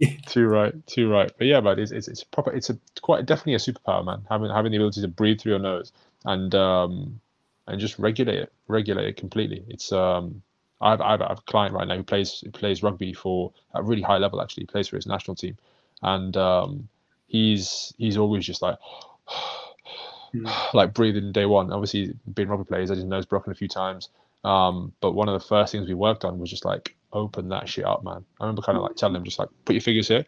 too 0.26 0.46
right, 0.46 0.86
too 0.86 1.10
right. 1.10 1.30
But 1.38 1.46
yeah, 1.46 1.60
but 1.60 1.78
it's, 1.78 1.92
it's 1.92 2.08
it's 2.08 2.24
proper. 2.24 2.52
It's 2.52 2.70
a 2.70 2.78
quite 3.00 3.26
definitely 3.26 3.54
a 3.54 3.58
superpower, 3.58 4.04
man. 4.04 4.22
Having 4.28 4.50
having 4.50 4.72
the 4.72 4.78
ability 4.78 5.00
to 5.02 5.08
breathe 5.08 5.40
through 5.40 5.52
your 5.52 5.58
nose 5.58 5.92
and 6.24 6.54
um 6.54 7.20
and 7.66 7.80
just 7.80 7.98
regulate 7.98 8.38
it, 8.38 8.52
regulate 8.68 9.08
it 9.08 9.16
completely. 9.16 9.64
It's 9.68 9.92
um 9.92 10.42
I've, 10.80 11.00
I've, 11.00 11.22
I 11.22 11.28
have 11.28 11.38
a 11.38 11.42
client 11.42 11.74
right 11.74 11.86
now 11.86 11.96
who 11.96 12.02
plays 12.02 12.40
who 12.40 12.50
plays 12.50 12.82
rugby 12.82 13.12
for 13.12 13.52
a 13.74 13.82
really 13.82 14.02
high 14.02 14.18
level. 14.18 14.42
Actually, 14.42 14.64
he 14.64 14.66
plays 14.66 14.88
for 14.88 14.96
his 14.96 15.06
national 15.06 15.36
team, 15.36 15.56
and 16.02 16.36
um, 16.36 16.88
he's 17.28 17.94
he's 17.98 18.16
always 18.16 18.44
just 18.44 18.62
like. 18.62 18.78
like 20.72 20.94
breathing 20.94 21.30
day 21.30 21.44
one. 21.44 21.70
Obviously, 21.70 22.14
being 22.32 22.48
rugby 22.48 22.64
players, 22.64 22.88
his 22.88 23.04
nose 23.04 23.26
broken 23.26 23.52
a 23.52 23.54
few 23.54 23.68
times. 23.68 24.08
Um, 24.44 24.92
but 25.00 25.12
one 25.12 25.28
of 25.28 25.40
the 25.40 25.46
first 25.46 25.72
things 25.72 25.88
we 25.88 25.94
worked 25.94 26.24
on 26.24 26.38
was 26.38 26.50
just 26.50 26.64
like 26.64 26.96
open 27.12 27.48
that 27.50 27.68
shit 27.68 27.84
up, 27.84 28.02
man. 28.02 28.24
I 28.40 28.44
remember 28.44 28.62
kind 28.62 28.76
of 28.76 28.82
like 28.82 28.96
telling 28.96 29.16
him 29.16 29.24
just 29.24 29.38
like 29.38 29.48
put 29.64 29.74
your 29.74 29.80
fingers 29.80 30.08
here, 30.08 30.24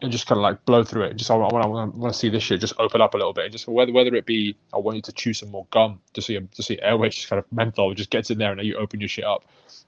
and 0.00 0.12
just 0.12 0.26
kind 0.26 0.38
of 0.38 0.42
like 0.42 0.64
blow 0.64 0.84
through 0.84 1.04
it. 1.04 1.16
Just 1.16 1.30
I 1.30 1.34
want, 1.34 1.52
I 1.52 1.66
want, 1.66 1.94
I 1.94 1.98
want 1.98 2.12
to 2.12 2.18
see 2.18 2.28
this 2.28 2.42
shit 2.42 2.60
just 2.60 2.74
open 2.78 3.00
up 3.00 3.14
a 3.14 3.16
little 3.16 3.32
bit. 3.32 3.44
And 3.44 3.52
just 3.52 3.66
whether 3.66 3.92
whether 3.92 4.14
it 4.14 4.26
be 4.26 4.56
I 4.72 4.78
want 4.78 4.96
you 4.96 5.02
to 5.02 5.12
chew 5.12 5.32
some 5.32 5.50
more 5.50 5.66
gum 5.70 6.00
to 6.14 6.22
see 6.22 6.38
to 6.38 6.62
see 6.62 6.78
airway 6.80 7.08
just 7.08 7.28
kind 7.28 7.38
of 7.38 7.50
menthol 7.52 7.94
just 7.94 8.10
gets 8.10 8.30
in 8.30 8.38
there 8.38 8.50
and 8.50 8.58
then 8.58 8.66
you 8.66 8.76
open 8.76 9.00
your 9.00 9.08
shit 9.08 9.24
up, 9.24 9.44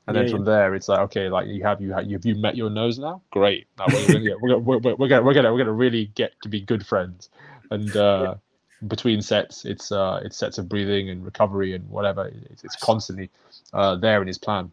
and 0.06 0.16
yeah, 0.16 0.22
then 0.22 0.32
from 0.32 0.40
yeah. 0.40 0.52
there 0.52 0.74
it's 0.74 0.88
like 0.88 1.00
okay 1.00 1.28
like 1.28 1.46
you 1.46 1.62
have 1.62 1.80
you 1.80 1.92
have 1.92 2.06
you, 2.06 2.16
have 2.16 2.26
you 2.26 2.34
met 2.34 2.56
your 2.56 2.70
nose 2.70 2.98
now 2.98 3.22
great 3.30 3.66
now 3.78 3.86
we're 3.88 4.06
gonna 4.06 4.20
get, 4.20 4.40
we're, 4.40 4.58
we're, 4.58 4.78
we're, 4.78 4.94
we're 4.96 5.08
gonna 5.08 5.22
we're 5.22 5.34
gonna 5.34 5.52
we're 5.52 5.58
gonna 5.58 5.72
really 5.72 6.06
get 6.14 6.32
to 6.42 6.48
be 6.48 6.60
good 6.60 6.86
friends 6.86 7.28
and. 7.70 7.96
uh 7.96 8.34
between 8.88 9.22
sets, 9.22 9.64
it's 9.64 9.92
uh, 9.92 10.20
it's 10.24 10.36
sets 10.36 10.58
of 10.58 10.68
breathing 10.68 11.10
and 11.10 11.24
recovery 11.24 11.74
and 11.74 11.88
whatever. 11.88 12.30
It's, 12.50 12.64
it's 12.64 12.76
constantly 12.76 13.30
uh, 13.72 13.96
there 13.96 14.20
in 14.20 14.26
his 14.26 14.38
plan, 14.38 14.70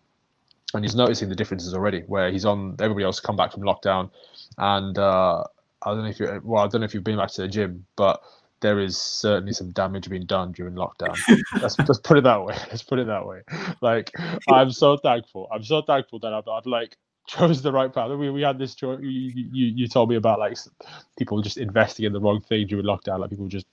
and 0.74 0.84
he's 0.84 0.96
noticing 0.96 1.30
the 1.30 1.36
differences 1.36 1.74
already. 1.74 2.02
Where 2.02 2.32
he's 2.32 2.46
on, 2.46 2.76
everybody 2.80 3.06
else 3.06 3.20
come 3.20 3.36
back 3.36 3.52
from 3.52 3.64
lockdown, 3.64 4.10
and 4.58 4.98
uh, 4.98 5.44
I 5.84 5.90
don't 5.90 6.04
know 6.04 6.10
if 6.10 6.20
you 6.20 6.42
well, 6.44 6.64
I 6.64 6.68
don't 6.68 6.82
know 6.82 6.86
if 6.86 6.94
you've 6.94 7.04
been 7.04 7.18
back 7.18 7.32
to 7.32 7.42
the 7.42 7.48
gym, 7.48 7.86
but 7.96 8.22
there 8.62 8.80
is 8.80 8.98
certainly 8.98 9.54
some 9.54 9.72
damage 9.72 10.10
being 10.10 10.26
done 10.26 10.52
during 10.52 10.76
lockdown. 10.76 11.18
let's, 11.62 11.78
let's 11.80 12.00
put 12.00 12.18
it 12.18 12.24
that 12.24 12.44
way. 12.44 12.56
Let's 12.70 12.84
put 12.84 13.00
it 13.00 13.08
that 13.08 13.26
way. 13.26 13.42
Like 13.82 14.12
I'm 14.50 14.72
so 14.72 14.98
thankful. 14.98 15.48
I'm 15.52 15.64
so 15.64 15.82
thankful 15.82 16.20
that 16.20 16.34
I've, 16.34 16.48
I've 16.48 16.68
like 16.68 16.96
chose 17.28 17.62
the 17.62 17.72
right 17.72 17.92
path. 17.92 18.12
We, 18.12 18.30
we 18.30 18.42
had 18.42 18.60
this 18.60 18.76
choice. 18.76 19.00
You, 19.02 19.10
you, 19.10 19.66
you 19.68 19.88
told 19.88 20.10
me 20.10 20.16
about 20.16 20.40
like 20.40 20.58
people 21.18 21.42
just 21.42 21.58
investing 21.58 22.06
in 22.06 22.14
the 22.14 22.20
wrong 22.20 22.42
thing 22.42 22.68
during 22.68 22.86
lockdown. 22.86 23.20
Like 23.20 23.32
people 23.32 23.48
just 23.48 23.66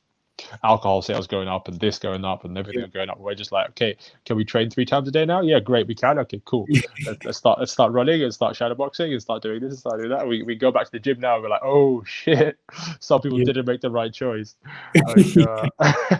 alcohol 0.64 1.02
sales 1.02 1.26
going 1.26 1.48
up 1.48 1.68
and 1.68 1.78
this 1.80 1.98
going 1.98 2.24
up 2.24 2.44
and 2.44 2.56
everything 2.56 2.82
yeah. 2.82 2.88
going 2.88 3.10
up. 3.10 3.18
We're 3.18 3.34
just 3.34 3.52
like, 3.52 3.70
okay, 3.70 3.96
can 4.24 4.36
we 4.36 4.44
train 4.44 4.70
three 4.70 4.84
times 4.84 5.08
a 5.08 5.10
day 5.10 5.24
now? 5.24 5.40
Yeah, 5.40 5.60
great, 5.60 5.86
we 5.86 5.94
can. 5.94 6.18
Okay, 6.20 6.40
cool. 6.44 6.66
let's, 7.06 7.24
let's, 7.24 7.38
start. 7.38 7.58
Let's 7.58 7.72
start 7.72 7.92
running 7.92 8.22
and 8.22 8.32
start 8.32 8.56
shadowboxing 8.56 9.12
and 9.12 9.22
start 9.22 9.42
doing 9.42 9.60
this 9.60 9.70
and 9.70 9.78
start 9.78 9.98
doing 9.98 10.10
that. 10.10 10.26
We, 10.26 10.42
we 10.42 10.54
go 10.54 10.70
back 10.70 10.86
to 10.86 10.92
the 10.92 10.98
gym 10.98 11.20
now. 11.20 11.34
And 11.34 11.42
we're 11.42 11.50
like, 11.50 11.62
oh 11.64 12.02
shit, 12.04 12.58
some 13.00 13.20
people 13.20 13.38
yeah. 13.38 13.46
didn't 13.46 13.66
make 13.66 13.80
the 13.80 13.90
right 13.90 14.12
choice. 14.12 14.56
Like, 14.94 15.36
uh, 15.80 16.18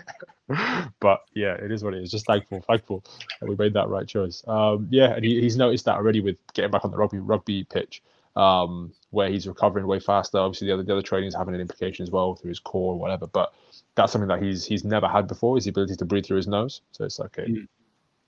but 1.00 1.24
yeah, 1.34 1.54
it 1.54 1.70
is 1.70 1.84
what 1.84 1.94
it 1.94 2.02
is. 2.02 2.10
Just 2.10 2.26
thankful, 2.26 2.62
thankful 2.62 3.04
that 3.40 3.48
we 3.48 3.56
made 3.56 3.74
that 3.74 3.88
right 3.88 4.06
choice. 4.06 4.42
Um, 4.46 4.88
yeah, 4.90 5.14
and 5.14 5.24
he, 5.24 5.40
he's 5.40 5.56
noticed 5.56 5.84
that 5.84 5.96
already 5.96 6.20
with 6.20 6.36
getting 6.54 6.70
back 6.70 6.84
on 6.84 6.90
the 6.90 6.96
rugby 6.96 7.18
rugby 7.18 7.64
pitch. 7.64 8.02
Um, 8.36 8.92
where 9.10 9.28
he's 9.28 9.48
recovering 9.48 9.86
way 9.86 9.98
faster. 9.98 10.38
Obviously, 10.38 10.68
the 10.68 10.74
other 10.74 10.82
the 10.82 10.92
other 10.92 11.02
training 11.02 11.28
is 11.28 11.34
having 11.34 11.54
an 11.54 11.60
implication 11.60 12.02
as 12.04 12.10
well 12.10 12.34
through 12.34 12.50
his 12.50 12.60
core 12.60 12.94
or 12.94 12.98
whatever. 12.98 13.26
But 13.26 13.52
that's 13.98 14.12
something 14.12 14.28
that 14.28 14.42
he's 14.42 14.64
he's 14.64 14.84
never 14.84 15.08
had 15.08 15.26
before 15.26 15.58
is 15.58 15.64
the 15.64 15.70
ability 15.70 15.96
to 15.96 16.04
breathe 16.04 16.24
through 16.24 16.38
his 16.38 16.46
nose. 16.46 16.80
So 16.92 17.04
it's 17.04 17.20
okay. 17.20 17.46
Mm. 17.46 17.66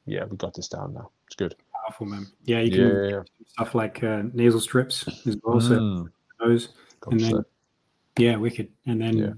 Yeah, 0.05 0.25
we 0.25 0.37
got 0.37 0.53
this 0.55 0.69
down 0.69 0.93
now. 0.93 1.11
It's 1.27 1.37
good. 1.37 1.55
Powerful 1.87 2.07
man. 2.07 2.27
Yeah, 2.45 2.61
you 2.61 2.71
can 2.71 2.81
yeah, 2.81 3.09
yeah. 3.09 3.23
stuff 3.47 3.75
like 3.75 4.03
uh, 4.03 4.23
nasal 4.35 4.61
strips 4.61 5.07
as 5.27 5.37
well. 5.43 5.61
So 5.61 5.79
mm. 5.79 6.09
nose, 6.43 6.69
and 7.07 7.21
then 7.21 7.45
yeah, 8.19 8.37
wicked, 8.37 8.69
and 8.87 9.01
then 9.01 9.17
yeah. 9.17 9.33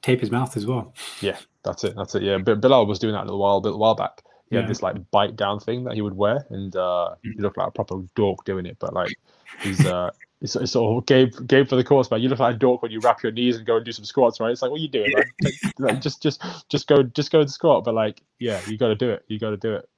tape 0.00 0.20
his 0.20 0.30
mouth 0.30 0.56
as 0.56 0.66
well. 0.66 0.94
Yeah, 1.20 1.38
that's 1.64 1.84
it. 1.84 1.94
That's 1.96 2.14
it. 2.14 2.22
Yeah, 2.22 2.38
but 2.38 2.60
Bilal 2.60 2.86
was 2.86 2.98
doing 2.98 3.14
that 3.14 3.22
a 3.22 3.26
little 3.26 3.40
while, 3.40 3.56
a 3.56 3.58
little 3.58 3.78
while 3.78 3.96
back. 3.96 4.22
He 4.48 4.56
yeah. 4.56 4.62
had 4.62 4.70
this 4.70 4.82
like 4.82 4.96
bite 5.10 5.34
down 5.34 5.58
thing 5.58 5.84
that 5.84 5.94
he 5.94 6.02
would 6.02 6.14
wear, 6.14 6.46
and 6.50 6.74
uh, 6.76 7.14
mm. 7.24 7.32
he 7.34 7.40
looked 7.42 7.58
like 7.58 7.68
a 7.68 7.72
proper 7.72 7.96
dork 8.14 8.44
doing 8.44 8.66
it. 8.66 8.76
But 8.78 8.94
like, 8.94 9.12
he's 9.60 9.84
uh, 9.84 10.10
it's, 10.42 10.56
it's 10.56 10.72
sort 10.72 10.98
of 10.98 11.06
game 11.06 11.30
game 11.46 11.66
for 11.66 11.76
the 11.76 11.84
course, 11.84 12.10
man. 12.10 12.20
You 12.20 12.28
look 12.28 12.40
like 12.40 12.56
a 12.56 12.58
dork 12.58 12.82
when 12.82 12.90
you 12.90 12.98
wrap 13.00 13.22
your 13.22 13.30
knees 13.30 13.56
and 13.56 13.64
go 13.64 13.76
and 13.76 13.84
do 13.84 13.92
some 13.92 14.04
squats, 14.04 14.40
right? 14.40 14.50
It's 14.50 14.60
like, 14.60 14.72
what 14.72 14.78
are 14.78 14.82
you 14.82 14.88
doing? 14.88 15.12
Like, 15.14 15.54
like, 15.78 16.00
just 16.00 16.20
just 16.20 16.42
just 16.68 16.88
go 16.88 17.04
just 17.04 17.30
go 17.30 17.40
and 17.40 17.50
squat, 17.50 17.84
but 17.84 17.94
like, 17.94 18.20
yeah, 18.40 18.60
you 18.66 18.76
got 18.76 18.88
to 18.88 18.96
do 18.96 19.08
it. 19.10 19.24
You 19.28 19.38
got 19.38 19.50
to 19.50 19.56
do 19.56 19.74
it. 19.74 19.88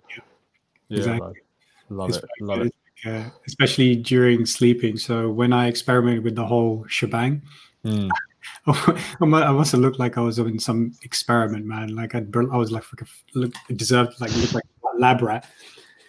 Yeah, 0.88 0.98
exactly. 0.98 1.32
love 1.88 2.10
it, 2.10 2.24
love 2.40 2.60
it. 2.60 2.74
Uh, 3.06 3.24
especially 3.46 3.96
during 3.96 4.44
sleeping. 4.44 4.98
So 4.98 5.30
when 5.30 5.52
I 5.52 5.66
experimented 5.66 6.24
with 6.24 6.36
the 6.36 6.46
whole 6.46 6.84
shebang, 6.88 7.42
mm. 7.84 8.10
I 8.66 9.52
must 9.52 9.72
have 9.72 9.80
looked 9.80 9.98
like 9.98 10.18
I 10.18 10.20
was 10.20 10.38
in 10.38 10.58
some 10.58 10.92
experiment, 11.02 11.64
man. 11.64 11.94
Like 11.96 12.14
I'd, 12.14 12.34
I 12.36 12.56
was 12.56 12.70
like, 12.70 12.84
look, 13.34 13.52
deserved 13.76 14.20
like 14.20 14.34
look 14.36 14.52
like 14.52 14.64
a 14.94 14.98
lab 14.98 15.22
rat. 15.22 15.48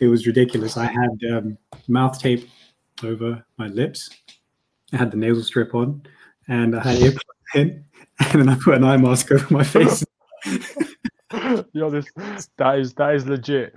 It 0.01 0.07
was 0.07 0.27
ridiculous. 0.27 0.75
I 0.75 0.87
had 0.87 1.31
um, 1.31 1.57
mouth 1.87 2.19
tape 2.19 2.49
over 3.01 3.45
my 3.57 3.67
lips 3.67 4.09
I 4.93 4.97
had 4.97 5.11
the 5.11 5.17
nasal 5.17 5.43
strip 5.43 5.73
on, 5.73 6.03
and 6.47 6.75
I 6.75 6.83
had 6.83 6.99
earplugs 6.99 7.55
in, 7.55 7.83
and 8.19 8.41
then 8.41 8.49
I 8.49 8.55
put 8.55 8.75
an 8.75 8.83
eye 8.83 8.97
mask 8.97 9.31
over 9.31 9.53
my 9.53 9.63
face. 9.63 10.03
you 11.33 11.65
know 11.73 11.89
this 11.89 12.05
that 12.57 12.79
is 12.79 12.93
that 12.93 13.15
is 13.15 13.25
legit 13.25 13.73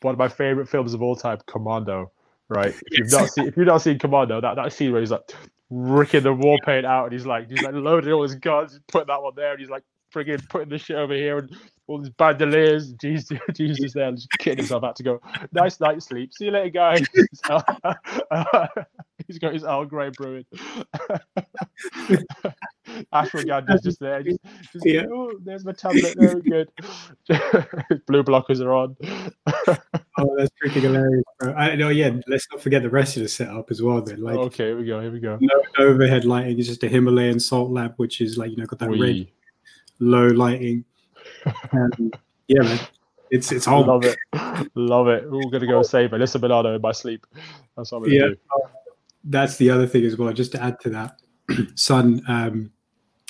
one 0.00 0.14
of 0.14 0.18
my 0.18 0.28
favorite 0.28 0.68
films 0.68 0.92
of 0.92 1.02
all 1.02 1.14
time 1.14 1.38
commando 1.46 2.10
right 2.48 2.74
if 2.86 2.98
you've 2.98 3.12
not 3.12 3.28
seen 3.30 3.46
if 3.46 3.56
you've 3.56 3.66
not 3.66 3.80
seen 3.80 3.98
commando 3.98 4.40
that, 4.40 4.56
that 4.56 4.72
scene 4.72 4.90
where 4.90 5.00
he's 5.00 5.12
like 5.12 5.32
ripping 5.70 6.22
the 6.24 6.32
war 6.32 6.58
paint 6.64 6.84
out 6.84 7.04
and 7.04 7.12
he's 7.12 7.24
like 7.24 7.48
he's 7.48 7.62
like 7.62 7.74
loading 7.74 8.12
all 8.12 8.22
his 8.22 8.34
guns 8.34 8.80
putting 8.88 9.06
that 9.06 9.22
one 9.22 9.32
there 9.36 9.52
and 9.52 9.60
he's 9.60 9.70
like 9.70 9.84
friggin' 10.14 10.48
putting 10.48 10.68
the 10.68 10.78
shit 10.78 10.96
over 10.96 11.14
here 11.14 11.38
and 11.38 11.56
all 11.90 11.98
these 11.98 12.10
bandoliers. 12.10 12.92
Jesus, 13.00 13.38
Jesus 13.54 13.92
there, 13.92 14.10
just 14.12 14.30
kidding 14.38 14.58
himself 14.58 14.84
out 14.84 14.96
to 14.96 15.02
go. 15.02 15.20
Nice 15.52 15.80
night 15.80 16.02
sleep. 16.02 16.32
See 16.32 16.46
you 16.46 16.52
later, 16.52 16.70
guys. 16.70 17.06
He's 19.26 19.38
got 19.38 19.52
his 19.52 19.64
Earl 19.64 19.84
Grey 19.84 20.10
brewing. 20.10 20.44
Ashwagandha 23.12 23.74
is 23.74 23.82
just 23.82 24.00
there. 24.00 24.22
Just, 24.22 24.38
just 24.72 24.86
yeah. 24.86 25.04
oh, 25.12 25.32
there's 25.44 25.64
my 25.64 25.72
tablet. 25.72 26.16
Very 26.18 26.40
good. 26.40 26.68
Blue 28.06 28.24
blockers 28.24 28.60
are 28.60 28.72
on. 28.72 28.96
oh, 30.18 30.36
that's 30.36 30.50
freaking 30.64 30.82
hilarious, 30.82 31.22
bro. 31.38 31.52
I 31.52 31.76
know. 31.76 31.90
Yeah, 31.90 32.16
let's 32.26 32.46
not 32.50 32.60
forget 32.60 32.82
the 32.82 32.90
rest 32.90 33.16
of 33.16 33.22
the 33.22 33.28
setup 33.28 33.70
as 33.70 33.82
well. 33.82 34.00
Then, 34.00 34.22
like, 34.22 34.36
okay, 34.36 34.68
here 34.68 34.78
we 34.78 34.86
go. 34.86 35.00
Here 35.00 35.12
we 35.12 35.20
go. 35.20 35.38
No, 35.40 35.62
overhead 35.78 36.24
lighting. 36.24 36.58
It's 36.58 36.66
just 36.66 36.82
a 36.82 36.88
Himalayan 36.88 37.38
salt 37.38 37.70
lamp, 37.70 37.94
which 37.98 38.20
is 38.20 38.36
like 38.36 38.50
you 38.50 38.56
know 38.56 38.66
got 38.66 38.80
that 38.80 38.90
red 38.90 39.28
low 40.00 40.26
lighting. 40.26 40.84
Um, 41.72 42.10
yeah, 42.48 42.62
man. 42.62 42.80
It's 43.30 43.52
it's 43.52 43.68
all 43.68 43.86
love 43.86 44.04
it, 44.04 44.18
love 44.74 45.06
it. 45.06 45.30
We're 45.30 45.50
gonna 45.50 45.66
go 45.66 45.82
save 45.82 46.10
Alyssa 46.10 46.42
Milano 46.42 46.74
in 46.74 46.80
my 46.80 46.90
sleep. 46.90 47.24
That's 47.76 47.92
what 47.92 47.98
I'm 47.98 48.04
gonna 48.04 48.14
yeah, 48.14 48.28
do. 48.28 48.36
that's 49.24 49.56
the 49.56 49.70
other 49.70 49.86
thing 49.86 50.04
as 50.04 50.16
well. 50.16 50.32
Just 50.32 50.50
to 50.52 50.62
add 50.62 50.80
to 50.80 50.90
that, 50.90 51.20
son, 51.76 52.22
um, 52.26 52.72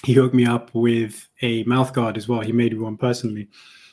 he 0.03 0.15
hooked 0.15 0.35
me 0.35 0.47
up 0.47 0.71
with 0.73 1.29
a 1.43 1.65
mouth 1.65 1.93
guard 1.93 2.17
as 2.17 2.29
well. 2.29 2.41
He 2.41 2.53
made 2.53 2.79
one 2.81 2.97
personally. 2.97 3.49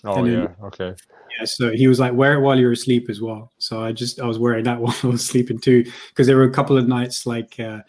Oh 0.06 0.24
then, 0.24 0.34
yeah, 0.34 0.66
okay. 0.68 0.96
Yeah, 1.38 1.46
so 1.46 1.72
he 1.72 1.90
was 1.90 2.00
like, 2.00 2.14
wear 2.14 2.36
it 2.36 2.42
while 2.42 2.58
you're 2.58 2.72
asleep 2.72 3.10
as 3.10 3.22
well. 3.22 3.52
So 3.58 3.84
I 3.84 3.92
just 3.92 4.22
I 4.22 4.26
was 4.26 4.40
wearing 4.40 4.64
that 4.64 4.80
while 4.82 4.96
I 5.04 5.08
was 5.08 5.26
sleeping 5.26 5.60
too, 5.60 5.84
because 6.10 6.26
there 6.26 6.38
were 6.38 6.46
a 6.46 6.54
couple 6.54 6.78
of 6.78 6.88
nights 6.88 7.26
like 7.26 7.60
uh, 7.60 7.80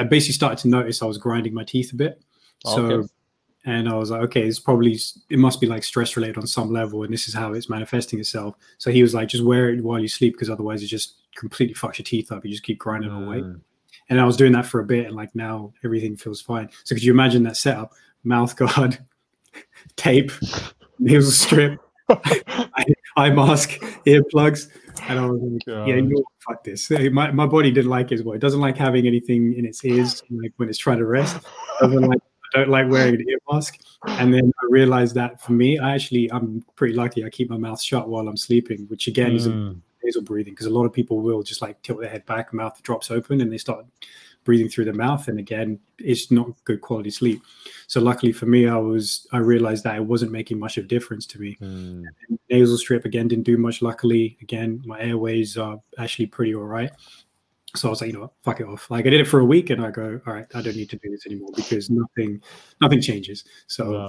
I 0.00 0.02
basically 0.02 0.34
started 0.34 0.58
to 0.62 0.68
notice 0.68 1.00
I 1.00 1.06
was 1.06 1.18
grinding 1.18 1.54
my 1.54 1.64
teeth 1.64 1.92
a 1.92 1.96
bit. 1.96 2.20
So 2.64 2.86
okay 2.86 3.08
and 3.68 3.86
I 3.86 3.94
was 3.94 4.10
like, 4.10 4.22
okay, 4.22 4.46
it's 4.46 4.58
probably 4.58 4.98
it 5.28 5.38
must 5.38 5.60
be 5.60 5.66
like 5.66 5.84
stress 5.84 6.16
related 6.16 6.38
on 6.38 6.46
some 6.46 6.72
level, 6.72 7.02
and 7.02 7.12
this 7.12 7.28
is 7.28 7.34
how 7.34 7.52
it's 7.52 7.68
manifesting 7.68 8.18
itself. 8.18 8.54
So 8.78 8.90
he 8.90 9.02
was 9.02 9.12
like, 9.12 9.28
just 9.28 9.44
wear 9.44 9.68
it 9.68 9.84
while 9.84 9.98
you 9.98 10.08
sleep 10.08 10.32
because 10.32 10.48
otherwise 10.48 10.82
it 10.82 10.86
just 10.86 11.16
completely 11.36 11.74
fucks 11.74 11.98
your 11.98 12.04
teeth 12.04 12.32
up. 12.32 12.46
You 12.46 12.50
just 12.50 12.62
keep 12.62 12.78
grinding 12.78 13.10
mm. 13.10 13.26
away. 13.26 13.44
And 14.08 14.18
I 14.18 14.24
was 14.24 14.38
doing 14.38 14.52
that 14.52 14.64
for 14.64 14.80
a 14.80 14.86
bit, 14.86 15.04
and 15.04 15.14
like 15.14 15.34
now 15.34 15.74
everything 15.84 16.16
feels 16.16 16.40
fine. 16.40 16.70
So 16.84 16.94
could 16.94 17.04
you 17.04 17.12
imagine 17.12 17.42
that 17.42 17.58
setup? 17.58 17.92
Mouth 18.24 18.56
guard, 18.56 18.98
tape, 19.96 20.32
nasal 20.98 21.30
strip, 21.30 21.78
eye, 22.08 23.28
mask, 23.28 23.72
earplugs, 24.06 24.68
and 25.10 25.18
I 25.18 25.26
was 25.26 25.42
like, 25.42 25.86
yeah, 25.86 25.96
you 25.96 26.24
fuck 26.40 26.64
this. 26.64 26.88
My, 26.90 27.30
my 27.32 27.44
body 27.44 27.70
didn't 27.70 27.90
like 27.90 28.12
it 28.12 28.14
as 28.14 28.22
well. 28.22 28.34
It 28.34 28.40
doesn't 28.40 28.60
like 28.60 28.78
having 28.78 29.06
anything 29.06 29.52
in 29.58 29.66
its 29.66 29.84
ears, 29.84 30.22
like 30.30 30.54
when 30.56 30.70
it's 30.70 30.78
trying 30.78 30.98
to 31.00 31.06
rest. 31.06 31.36
It 31.36 31.82
doesn't 31.82 32.00
like 32.00 32.20
I 32.54 32.58
don't 32.58 32.68
like 32.68 32.88
wearing 32.88 33.14
an 33.14 33.28
ear 33.28 33.38
mask. 33.50 33.78
And 34.06 34.32
then 34.32 34.52
I 34.62 34.66
realized 34.70 35.14
that 35.16 35.40
for 35.42 35.52
me, 35.52 35.78
I 35.78 35.94
actually 35.94 36.30
I'm 36.32 36.64
pretty 36.76 36.94
lucky. 36.94 37.24
I 37.24 37.30
keep 37.30 37.50
my 37.50 37.58
mouth 37.58 37.80
shut 37.80 38.08
while 38.08 38.28
I'm 38.28 38.36
sleeping, 38.36 38.86
which 38.88 39.06
again 39.08 39.32
mm. 39.32 39.36
is 39.36 39.46
nasal 40.02 40.22
breathing 40.22 40.54
because 40.54 40.66
a 40.66 40.70
lot 40.70 40.84
of 40.84 40.92
people 40.92 41.20
will 41.20 41.42
just 41.42 41.62
like 41.62 41.80
tilt 41.82 42.00
their 42.00 42.10
head 42.10 42.24
back, 42.26 42.52
mouth 42.52 42.82
drops 42.82 43.10
open, 43.10 43.40
and 43.40 43.52
they 43.52 43.58
start 43.58 43.84
breathing 44.44 44.68
through 44.68 44.86
the 44.86 44.92
mouth. 44.92 45.28
And 45.28 45.38
again, 45.38 45.78
it's 45.98 46.30
not 46.30 46.48
good 46.64 46.80
quality 46.80 47.10
sleep. 47.10 47.42
So 47.86 48.00
luckily 48.00 48.32
for 48.32 48.46
me, 48.46 48.66
I 48.68 48.76
was 48.76 49.26
I 49.32 49.38
realized 49.38 49.84
that 49.84 49.96
it 49.96 50.04
wasn't 50.04 50.32
making 50.32 50.58
much 50.58 50.78
of 50.78 50.84
a 50.84 50.88
difference 50.88 51.26
to 51.26 51.38
me. 51.38 51.56
Mm. 51.60 52.04
Nasal 52.50 52.78
strip 52.78 53.04
again 53.04 53.28
didn't 53.28 53.44
do 53.44 53.58
much. 53.58 53.82
Luckily, 53.82 54.38
again, 54.40 54.82
my 54.86 55.00
airways 55.00 55.56
are 55.56 55.78
actually 55.98 56.26
pretty 56.26 56.54
all 56.54 56.62
right. 56.62 56.90
So 57.76 57.88
I 57.88 57.90
was 57.90 58.00
like, 58.00 58.08
you 58.08 58.14
know 58.14 58.20
what, 58.20 58.32
fuck 58.42 58.60
it 58.60 58.66
off. 58.66 58.90
Like 58.90 59.06
I 59.06 59.10
did 59.10 59.20
it 59.20 59.26
for 59.26 59.40
a 59.40 59.44
week, 59.44 59.70
and 59.70 59.84
I 59.84 59.90
go, 59.90 60.20
all 60.26 60.32
right, 60.32 60.46
I 60.54 60.62
don't 60.62 60.76
need 60.76 60.90
to 60.90 60.96
do 60.96 61.10
this 61.10 61.26
anymore 61.26 61.50
because 61.54 61.90
nothing, 61.90 62.40
nothing 62.80 63.00
changes. 63.00 63.44
So 63.66 64.06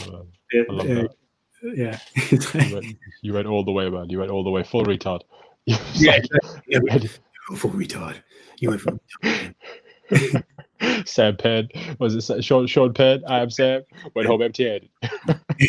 it, 0.51 0.69
uh, 0.69 1.07
yeah, 1.63 1.99
you, 2.31 2.39
went, 2.73 2.85
you, 3.21 3.33
went, 3.33 3.47
all 3.47 3.65
the 3.65 3.71
way, 3.71 3.89
man. 3.89 4.09
You 4.09 4.19
went 4.19 4.31
all 4.31 4.43
the 4.43 4.49
way, 4.49 4.63
full 4.63 4.85
retard. 4.85 5.21
yeah, 5.65 5.77
exactly. 6.15 6.61
yeah 6.67 6.79
full 7.55 7.71
retard. 7.71 8.15
You 8.59 8.69
went 8.69 8.81
from. 8.81 8.99
Sam 11.05 11.35
Penn 11.35 11.67
was 11.99 12.15
it 12.15 12.43
Sean 12.43 12.65
Sean 12.65 12.93
Penn? 12.93 13.21
I 13.27 13.39
am 13.39 13.49
Sam. 13.49 13.81
Went 14.15 14.29
home 14.29 14.41
empty-handed. 14.41 14.89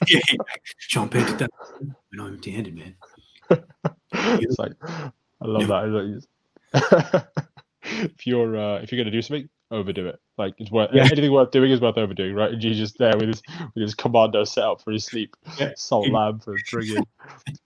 yeah, 0.09 0.21
Sean 0.79 1.09
Penn 1.09 1.27
did 1.27 1.39
that. 1.41 1.51
Went 1.81 1.95
home 2.17 2.33
empty-handed, 2.35 2.77
man. 2.77 2.95
it's 4.13 4.59
like 4.59 4.73
I 4.85 5.11
love 5.41 5.67
that 5.67 7.47
if 8.05 8.27
you're 8.27 8.57
uh, 8.57 8.81
if 8.81 8.91
you're 8.91 9.01
gonna 9.03 9.11
do 9.11 9.23
something, 9.23 9.49
overdo 9.71 10.07
it. 10.09 10.21
Like 10.39 10.55
it's 10.59 10.71
worth 10.71 10.91
yeah. 10.93 11.05
anything 11.05 11.33
worth 11.33 11.51
doing 11.51 11.71
is 11.71 11.81
worth 11.81 11.99
overdoing, 11.99 12.35
right? 12.35 12.53
And 12.53 12.61
Jesus 12.61 12.93
there 12.93 13.17
with 13.17 13.29
his 13.29 13.43
with 13.75 13.83
his 13.83 13.95
commando 13.95 14.45
set 14.45 14.65
up 14.65 14.83
for 14.83 14.91
his 14.91 15.05
sleep, 15.05 15.37
yeah. 15.59 15.73
salt 15.77 16.09
lamp 16.11 16.47
and 16.47 16.59
bringing 16.71 17.05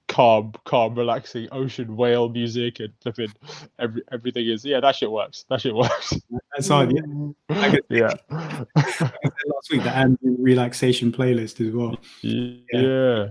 calm, 0.08 0.52
calm, 0.64 0.94
relaxing 0.94 1.48
ocean 1.52 1.96
whale 1.96 2.28
music 2.28 2.80
and 2.80 2.92
flipping 3.00 3.32
every 3.78 4.02
everything 4.12 4.46
is 4.46 4.64
yeah, 4.64 4.80
that 4.80 4.96
shit 4.96 5.10
works. 5.10 5.44
That 5.48 5.60
shit 5.60 5.74
works. 5.74 6.14
That's 6.54 6.70
all, 6.70 6.90
yeah. 7.48 7.76
yeah. 7.88 8.14
last 8.30 9.70
week 9.70 9.82
the 9.82 9.92
ambient 9.94 10.40
relaxation 10.40 11.12
playlist 11.12 11.66
as 11.66 11.72
well. 11.72 11.96
Yeah. 12.22 12.56
yeah. 12.72 13.26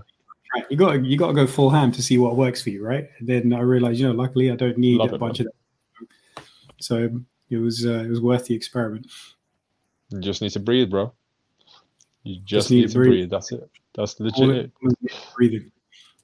You 0.69 0.77
got 0.77 1.03
you 1.03 1.17
got 1.17 1.27
to 1.27 1.33
go 1.33 1.47
full 1.47 1.71
ham 1.71 1.91
to 1.93 2.01
see 2.01 2.17
what 2.17 2.37
works 2.37 2.61
for 2.61 2.69
you, 2.69 2.85
right? 2.85 3.09
And 3.17 3.27
then 3.27 3.53
I 3.53 3.59
realized, 3.59 3.99
you 3.99 4.07
know, 4.07 4.13
luckily 4.13 4.51
I 4.51 4.55
don't 4.55 4.77
need 4.77 4.99
Love 4.99 5.11
a 5.11 5.15
it, 5.15 5.17
bunch 5.17 5.39
man. 5.39 5.47
of 5.47 5.53
so 6.83 7.09
it 7.49 7.57
was 7.57 7.85
uh, 7.85 8.03
it 8.05 8.09
was 8.09 8.21
worth 8.21 8.45
the 8.45 8.55
experiment. 8.55 9.07
You 10.09 10.19
just 10.19 10.41
need 10.41 10.51
to 10.51 10.59
breathe, 10.59 10.89
bro. 10.89 11.13
You 12.23 12.35
just, 12.35 12.47
just 12.47 12.71
need, 12.71 12.81
need, 12.81 12.89
to 12.89 12.93
breathe. 12.95 13.09
breathe. 13.09 13.29
That's 13.29 13.51
it. 13.51 13.69
That's 13.95 14.19
legit. 14.19 14.71
Breathing. 15.35 15.71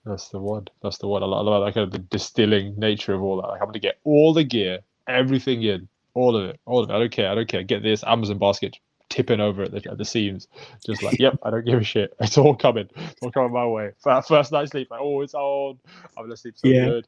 That's 0.05 0.29
the 0.29 0.39
one. 0.39 0.67
That's 0.81 0.97
the 0.97 1.07
one. 1.07 1.23
I 1.23 1.25
love, 1.25 1.45
I 1.45 1.49
love 1.49 1.61
like 1.61 1.73
kind 1.73 1.85
of 1.85 1.91
the 1.91 1.99
distilling 1.99 2.77
nature 2.77 3.13
of 3.13 3.21
all 3.21 3.41
that. 3.41 3.47
Like 3.47 3.61
I'm 3.61 3.67
gonna 3.67 3.79
get 3.79 3.99
all 4.03 4.33
the 4.33 4.43
gear, 4.43 4.79
everything 5.07 5.63
in, 5.63 5.87
all 6.13 6.35
of 6.35 6.49
it, 6.49 6.59
all 6.65 6.83
of 6.83 6.89
it. 6.89 6.93
I 6.93 6.99
don't 6.99 7.11
care. 7.11 7.29
I 7.29 7.35
don't 7.35 7.47
care. 7.47 7.63
Get 7.63 7.83
this 7.83 8.03
Amazon 8.05 8.37
basket 8.37 8.77
tipping 9.09 9.39
over 9.39 9.63
at 9.63 9.71
the, 9.71 9.91
at 9.91 9.97
the 9.97 10.05
seams, 10.05 10.47
just 10.85 11.01
like, 11.01 11.19
yep, 11.19 11.37
I 11.43 11.49
don't 11.49 11.65
give 11.65 11.79
a 11.79 11.83
shit. 11.83 12.13
It's 12.19 12.37
all 12.37 12.55
coming. 12.55 12.87
It's 12.95 13.21
all 13.21 13.31
coming 13.31 13.51
my 13.51 13.65
way. 13.65 13.91
First 13.99 14.51
night's 14.51 14.71
sleep, 14.71 14.89
like, 14.91 15.01
oh, 15.01 15.21
it's 15.21 15.33
on. 15.33 15.79
I'm 16.17 16.25
gonna 16.25 16.37
sleep 16.37 16.55
so 16.57 16.67
yeah. 16.67 16.85
good. 16.85 17.07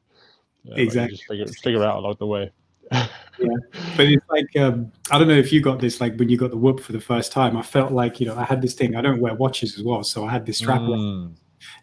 Yeah, 0.64 0.76
exactly. 0.76 1.16
Just 1.16 1.28
figure, 1.28 1.46
figure 1.46 1.84
out 1.84 1.98
along 1.98 2.16
the 2.18 2.26
way 2.26 2.50
yeah, 3.38 3.56
but 3.96 4.06
it's 4.06 4.26
like 4.28 4.56
um, 4.56 4.92
I 5.10 5.18
don't 5.18 5.28
know 5.28 5.36
if 5.36 5.52
you 5.52 5.60
got 5.60 5.80
this. 5.80 6.00
Like 6.00 6.16
when 6.16 6.28
you 6.28 6.36
got 6.36 6.50
the 6.50 6.56
WHOOP 6.56 6.80
for 6.80 6.92
the 6.92 7.00
first 7.00 7.32
time, 7.32 7.56
I 7.56 7.62
felt 7.62 7.92
like 7.92 8.20
you 8.20 8.26
know 8.26 8.36
I 8.36 8.44
had 8.44 8.62
this 8.62 8.74
thing. 8.74 8.96
I 8.96 9.00
don't 9.00 9.20
wear 9.20 9.34
watches 9.34 9.76
as 9.78 9.82
well, 9.82 10.04
so 10.04 10.24
I 10.24 10.30
had 10.30 10.46
this 10.46 10.58
strap 10.58 10.80
mm. 10.80 11.34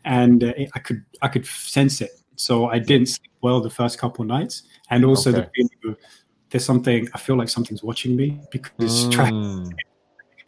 and 0.05 0.43
uh, 0.43 0.53
I 0.73 0.79
could 0.79 1.03
I 1.21 1.27
could 1.27 1.45
sense 1.45 2.01
it. 2.01 2.11
So 2.35 2.67
I 2.67 2.79
didn't 2.79 3.07
sleep 3.07 3.31
well 3.41 3.59
the 3.61 3.69
first 3.69 3.97
couple 3.97 4.23
nights, 4.25 4.63
and 4.89 5.03
also 5.03 5.31
okay. 5.31 5.41
the 5.41 5.49
feeling 5.55 5.93
of 5.93 5.97
there's 6.49 6.65
something. 6.65 7.07
I 7.13 7.17
feel 7.17 7.37
like 7.37 7.49
something's 7.49 7.83
watching 7.83 8.15
me 8.15 8.39
because 8.51 8.71
it's 8.79 9.15
mm. 9.15 9.71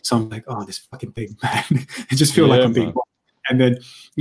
So 0.04 0.16
I'm 0.16 0.30
like, 0.30 0.44
oh, 0.48 0.64
this 0.64 0.80
fucking 0.80 1.12
thing, 1.12 1.38
man. 1.44 1.86
I 2.12 2.16
just 2.16 2.34
feel 2.34 2.48
yeah, 2.48 2.56
like 2.56 2.66
I'm 2.66 2.74
being. 2.74 2.94
And 3.50 3.60
then 3.60 3.78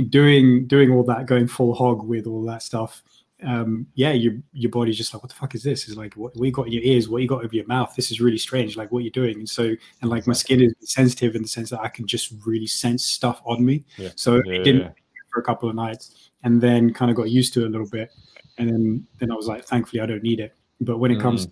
doing 0.09 0.67
doing 0.67 0.91
all 0.91 1.03
that, 1.03 1.27
going 1.27 1.47
full 1.47 1.73
hog 1.73 2.03
with 2.03 2.27
all 2.27 2.43
that 2.45 2.63
stuff 2.63 3.03
um, 3.43 3.87
yeah, 3.95 4.11
your 4.11 4.33
your 4.53 4.71
body's 4.71 4.97
just 4.97 5.13
like, 5.13 5.23
what 5.23 5.29
the 5.29 5.35
fuck 5.35 5.55
is 5.55 5.63
this? 5.63 5.87
Is 5.87 5.97
like, 5.97 6.13
what, 6.15 6.35
what 6.35 6.45
you 6.45 6.51
got 6.51 6.67
in 6.67 6.73
your 6.73 6.83
ears? 6.83 7.09
What 7.09 7.21
you 7.21 7.27
got 7.27 7.43
over 7.43 7.55
your 7.55 7.65
mouth? 7.65 7.93
This 7.95 8.11
is 8.11 8.21
really 8.21 8.37
strange. 8.37 8.77
Like, 8.77 8.91
what 8.91 9.03
you're 9.03 9.11
doing? 9.11 9.39
And 9.39 9.49
so, 9.49 9.75
and 10.01 10.09
like, 10.09 10.27
my 10.27 10.33
skin 10.33 10.61
is 10.61 10.73
sensitive 10.81 11.35
in 11.35 11.41
the 11.41 11.47
sense 11.47 11.69
that 11.71 11.81
I 11.81 11.87
can 11.87 12.07
just 12.07 12.33
really 12.45 12.67
sense 12.67 13.03
stuff 13.03 13.41
on 13.45 13.65
me. 13.65 13.83
Yeah. 13.97 14.09
So 14.15 14.41
yeah, 14.45 14.53
it 14.53 14.63
didn't 14.63 14.81
yeah. 14.81 14.91
for 15.33 15.39
a 15.39 15.43
couple 15.43 15.69
of 15.69 15.75
nights, 15.75 16.31
and 16.43 16.61
then 16.61 16.93
kind 16.93 17.09
of 17.09 17.17
got 17.17 17.29
used 17.29 17.53
to 17.55 17.63
it 17.63 17.67
a 17.67 17.69
little 17.69 17.89
bit, 17.89 18.11
and 18.57 18.69
then 18.69 19.07
then 19.19 19.31
I 19.31 19.35
was 19.35 19.47
like, 19.47 19.65
thankfully, 19.65 20.01
I 20.01 20.05
don't 20.05 20.23
need 20.23 20.39
it. 20.39 20.55
But 20.79 20.99
when 20.99 21.11
it 21.11 21.17
mm. 21.17 21.21
comes, 21.21 21.45
to, 21.45 21.51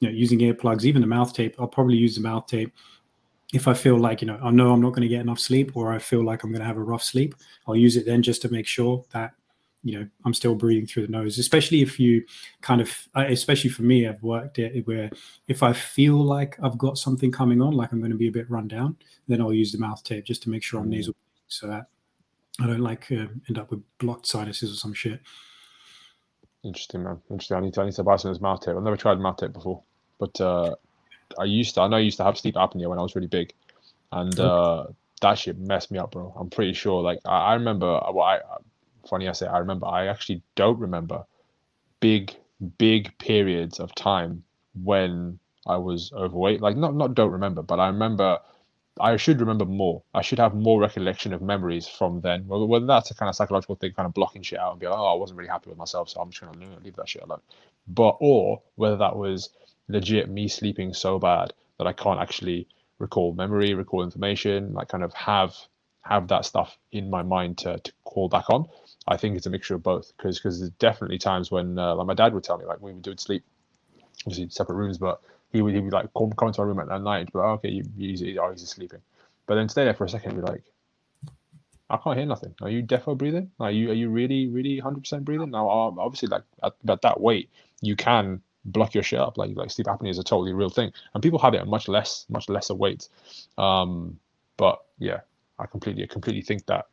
you 0.00 0.08
know, 0.08 0.14
using 0.14 0.38
earplugs, 0.40 0.84
even 0.84 1.00
the 1.00 1.06
mouth 1.06 1.32
tape, 1.32 1.56
I'll 1.58 1.66
probably 1.66 1.96
use 1.96 2.16
the 2.16 2.22
mouth 2.22 2.46
tape 2.46 2.72
if 3.52 3.68
I 3.68 3.74
feel 3.74 3.98
like, 3.98 4.20
you 4.20 4.26
know, 4.26 4.38
I 4.42 4.50
know 4.50 4.72
I'm 4.72 4.80
not 4.80 4.90
going 4.90 5.02
to 5.02 5.08
get 5.08 5.20
enough 5.20 5.38
sleep 5.38 5.76
or 5.76 5.92
I 5.92 5.98
feel 5.98 6.24
like 6.24 6.42
I'm 6.42 6.50
going 6.50 6.60
to 6.60 6.66
have 6.66 6.76
a 6.76 6.82
rough 6.82 7.02
sleep, 7.02 7.34
I'll 7.66 7.76
use 7.76 7.96
it 7.96 8.04
then 8.04 8.22
just 8.22 8.42
to 8.42 8.48
make 8.50 8.66
sure 8.66 9.04
that 9.12 9.32
you 9.86 9.96
know 9.96 10.06
i'm 10.24 10.34
still 10.34 10.56
breathing 10.56 10.84
through 10.84 11.06
the 11.06 11.12
nose 11.12 11.38
especially 11.38 11.80
if 11.80 12.00
you 12.00 12.24
kind 12.60 12.80
of 12.80 13.08
especially 13.14 13.70
for 13.70 13.82
me 13.82 14.06
i've 14.08 14.20
worked 14.20 14.58
it 14.58 14.84
where 14.86 15.08
if 15.46 15.62
i 15.62 15.72
feel 15.72 16.16
like 16.16 16.58
i've 16.60 16.76
got 16.76 16.98
something 16.98 17.30
coming 17.30 17.62
on 17.62 17.72
like 17.72 17.92
i'm 17.92 18.00
going 18.00 18.10
to 18.10 18.16
be 18.16 18.26
a 18.26 18.32
bit 18.32 18.50
run 18.50 18.66
down 18.66 18.96
then 19.28 19.40
i'll 19.40 19.52
use 19.52 19.70
the 19.70 19.78
mouth 19.78 20.02
tape 20.02 20.24
just 20.24 20.42
to 20.42 20.50
make 20.50 20.62
sure 20.62 20.80
i'm 20.80 20.90
nasal 20.90 21.14
so 21.46 21.68
that 21.68 21.86
i 22.60 22.66
don't 22.66 22.80
like 22.80 23.06
uh, 23.12 23.26
end 23.48 23.58
up 23.58 23.70
with 23.70 23.80
blocked 23.98 24.26
sinuses 24.26 24.72
or 24.72 24.76
some 24.76 24.92
shit. 24.92 25.20
Interesting 26.64 27.04
man. 27.04 27.20
Interesting. 27.30 27.56
I 27.58 27.60
need 27.60 27.74
to, 27.74 27.82
I 27.82 27.84
need 27.84 27.94
to 27.94 28.02
buy 28.02 28.16
some 28.16 28.32
of 28.32 28.34
this 28.36 28.42
mouth 28.42 28.60
tape. 28.60 28.74
I've 28.74 28.82
never 28.82 28.96
tried 28.96 29.20
mouth 29.20 29.36
tape 29.36 29.52
before 29.52 29.84
but 30.18 30.40
uh 30.40 30.74
i 31.38 31.44
used 31.44 31.74
to 31.74 31.80
i 31.80 31.88
know 31.88 31.96
i 31.96 32.00
used 32.00 32.16
to 32.16 32.24
have 32.24 32.36
sleep 32.36 32.56
apnea 32.56 32.88
when 32.88 32.98
i 32.98 33.02
was 33.02 33.14
really 33.14 33.28
big 33.28 33.52
and 34.12 34.40
uh 34.40 34.84
that 35.22 35.38
shit 35.38 35.58
messed 35.58 35.90
me 35.90 35.98
up 35.98 36.10
bro. 36.10 36.34
I'm 36.36 36.50
pretty 36.50 36.72
sure 36.72 37.02
like 37.02 37.20
i, 37.24 37.38
I 37.38 37.54
remember 37.54 37.86
well, 38.12 38.20
I, 38.20 38.40
funny 39.08 39.28
I 39.28 39.32
say 39.32 39.46
I 39.46 39.58
remember, 39.58 39.86
I 39.86 40.06
actually 40.06 40.42
don't 40.54 40.78
remember 40.78 41.24
big, 42.00 42.34
big 42.78 43.16
periods 43.18 43.80
of 43.80 43.94
time 43.94 44.44
when 44.82 45.38
I 45.66 45.76
was 45.76 46.12
overweight. 46.12 46.60
Like 46.60 46.76
not 46.76 46.94
not 46.94 47.14
don't 47.14 47.32
remember, 47.32 47.62
but 47.62 47.80
I 47.80 47.88
remember 47.88 48.38
I 48.98 49.16
should 49.18 49.40
remember 49.40 49.66
more. 49.66 50.02
I 50.14 50.22
should 50.22 50.38
have 50.38 50.54
more 50.54 50.80
recollection 50.80 51.34
of 51.34 51.42
memories 51.42 51.86
from 51.86 52.20
then. 52.20 52.46
Whether 52.46 52.64
whether 52.64 52.86
that's 52.86 53.10
a 53.10 53.14
kind 53.14 53.28
of 53.28 53.36
psychological 53.36 53.74
thing, 53.76 53.92
kind 53.92 54.06
of 54.06 54.14
blocking 54.14 54.42
shit 54.42 54.58
out 54.58 54.72
and 54.72 54.80
be 54.80 54.86
like, 54.86 54.98
oh, 54.98 55.12
I 55.12 55.14
wasn't 55.14 55.38
really 55.38 55.50
happy 55.50 55.68
with 55.68 55.78
myself, 55.78 56.08
so 56.08 56.20
I'm 56.20 56.30
just 56.30 56.42
gonna 56.42 56.78
leave 56.82 56.96
that 56.96 57.08
shit 57.08 57.22
alone. 57.22 57.42
But 57.88 58.16
or 58.20 58.62
whether 58.76 58.96
that 58.96 59.16
was 59.16 59.50
legit 59.88 60.28
me 60.30 60.48
sleeping 60.48 60.94
so 60.94 61.18
bad 61.18 61.52
that 61.78 61.86
I 61.86 61.92
can't 61.92 62.20
actually 62.20 62.68
recall 62.98 63.34
memory, 63.34 63.74
recall 63.74 64.02
information, 64.02 64.72
like 64.72 64.88
kind 64.88 65.04
of 65.04 65.12
have 65.14 65.54
have 66.00 66.28
that 66.28 66.44
stuff 66.44 66.78
in 66.92 67.10
my 67.10 67.22
mind 67.22 67.58
to, 67.58 67.78
to 67.78 67.92
call 68.04 68.28
back 68.28 68.48
on. 68.48 68.66
I 69.08 69.16
think 69.16 69.36
it's 69.36 69.46
a 69.46 69.50
mixture 69.50 69.74
of 69.74 69.82
both 69.82 70.12
because 70.16 70.38
because 70.38 70.58
there's 70.58 70.70
definitely 70.70 71.18
times 71.18 71.50
when 71.50 71.78
uh, 71.78 71.94
like 71.94 72.06
my 72.06 72.14
dad 72.14 72.34
would 72.34 72.44
tell 72.44 72.58
me 72.58 72.64
like 72.64 72.80
we 72.80 72.92
would 72.92 73.20
sleep, 73.20 73.44
obviously 74.26 74.48
separate 74.50 74.76
rooms, 74.76 74.98
but 74.98 75.20
he 75.52 75.62
would 75.62 75.74
he 75.74 75.80
would 75.80 75.92
like 75.92 76.08
come, 76.16 76.32
come 76.32 76.48
into 76.48 76.60
our 76.60 76.66
room 76.66 76.80
at 76.80 77.02
night, 77.02 77.28
but 77.32 77.40
oh, 77.40 77.52
okay, 77.52 77.70
you, 77.70 77.84
you 77.96 78.40
oh, 78.40 78.50
he's 78.50 78.68
sleeping, 78.68 79.00
but 79.46 79.54
then 79.54 79.68
stay 79.68 79.84
there 79.84 79.94
for 79.94 80.04
a 80.04 80.08
second, 80.08 80.32
and 80.32 80.44
be 80.44 80.50
like, 80.50 80.64
I 81.88 81.96
can't 81.98 82.16
hear 82.16 82.26
nothing. 82.26 82.54
Are 82.62 82.68
you 82.68 82.82
defo 82.82 83.16
breathing? 83.16 83.50
Are 83.60 83.70
you 83.70 83.90
are 83.90 83.94
you 83.94 84.08
really 84.08 84.48
really 84.48 84.78
hundred 84.78 85.00
percent 85.00 85.24
breathing? 85.24 85.50
Now 85.50 85.68
obviously 85.68 86.28
like 86.28 86.42
at, 86.62 86.74
at 86.88 87.02
that 87.02 87.20
weight 87.20 87.50
you 87.80 87.94
can 87.94 88.42
block 88.64 88.94
your 88.94 89.04
shit 89.04 89.20
up. 89.20 89.38
Like 89.38 89.54
like 89.54 89.70
sleep 89.70 89.86
apnea 89.86 90.10
is 90.10 90.18
a 90.18 90.24
totally 90.24 90.52
real 90.52 90.70
thing, 90.70 90.92
and 91.14 91.22
people 91.22 91.38
have 91.38 91.54
it 91.54 91.58
at 91.58 91.68
much 91.68 91.86
less 91.86 92.26
much 92.28 92.48
lesser 92.48 92.74
weight. 92.74 93.08
Um, 93.56 94.18
but 94.56 94.80
yeah, 94.98 95.20
I 95.60 95.66
completely 95.66 96.02
I 96.02 96.06
completely 96.06 96.42
think 96.42 96.66
that 96.66 96.86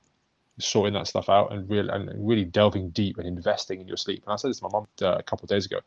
sorting 0.60 0.94
that 0.94 1.08
stuff 1.08 1.30
out 1.30 1.52
and 1.52 1.70
really 1.70 1.90
and 1.90 2.12
really 2.28 2.46
delving 2.46 2.90
deep 2.90 3.18
and 3.18 3.28
investing 3.28 3.82
in 3.82 3.88
your 3.88 3.98
sleep. 3.98 4.24
And 4.26 4.34
I 4.34 4.36
said 4.36 4.50
this 4.50 4.60
to 4.60 4.66
my 4.66 4.70
mom 4.72 4.88
uh, 5.02 5.18
a 5.18 5.24
couple 5.24 5.46
of 5.46 5.50
days 5.50 5.66
ago. 5.66 5.78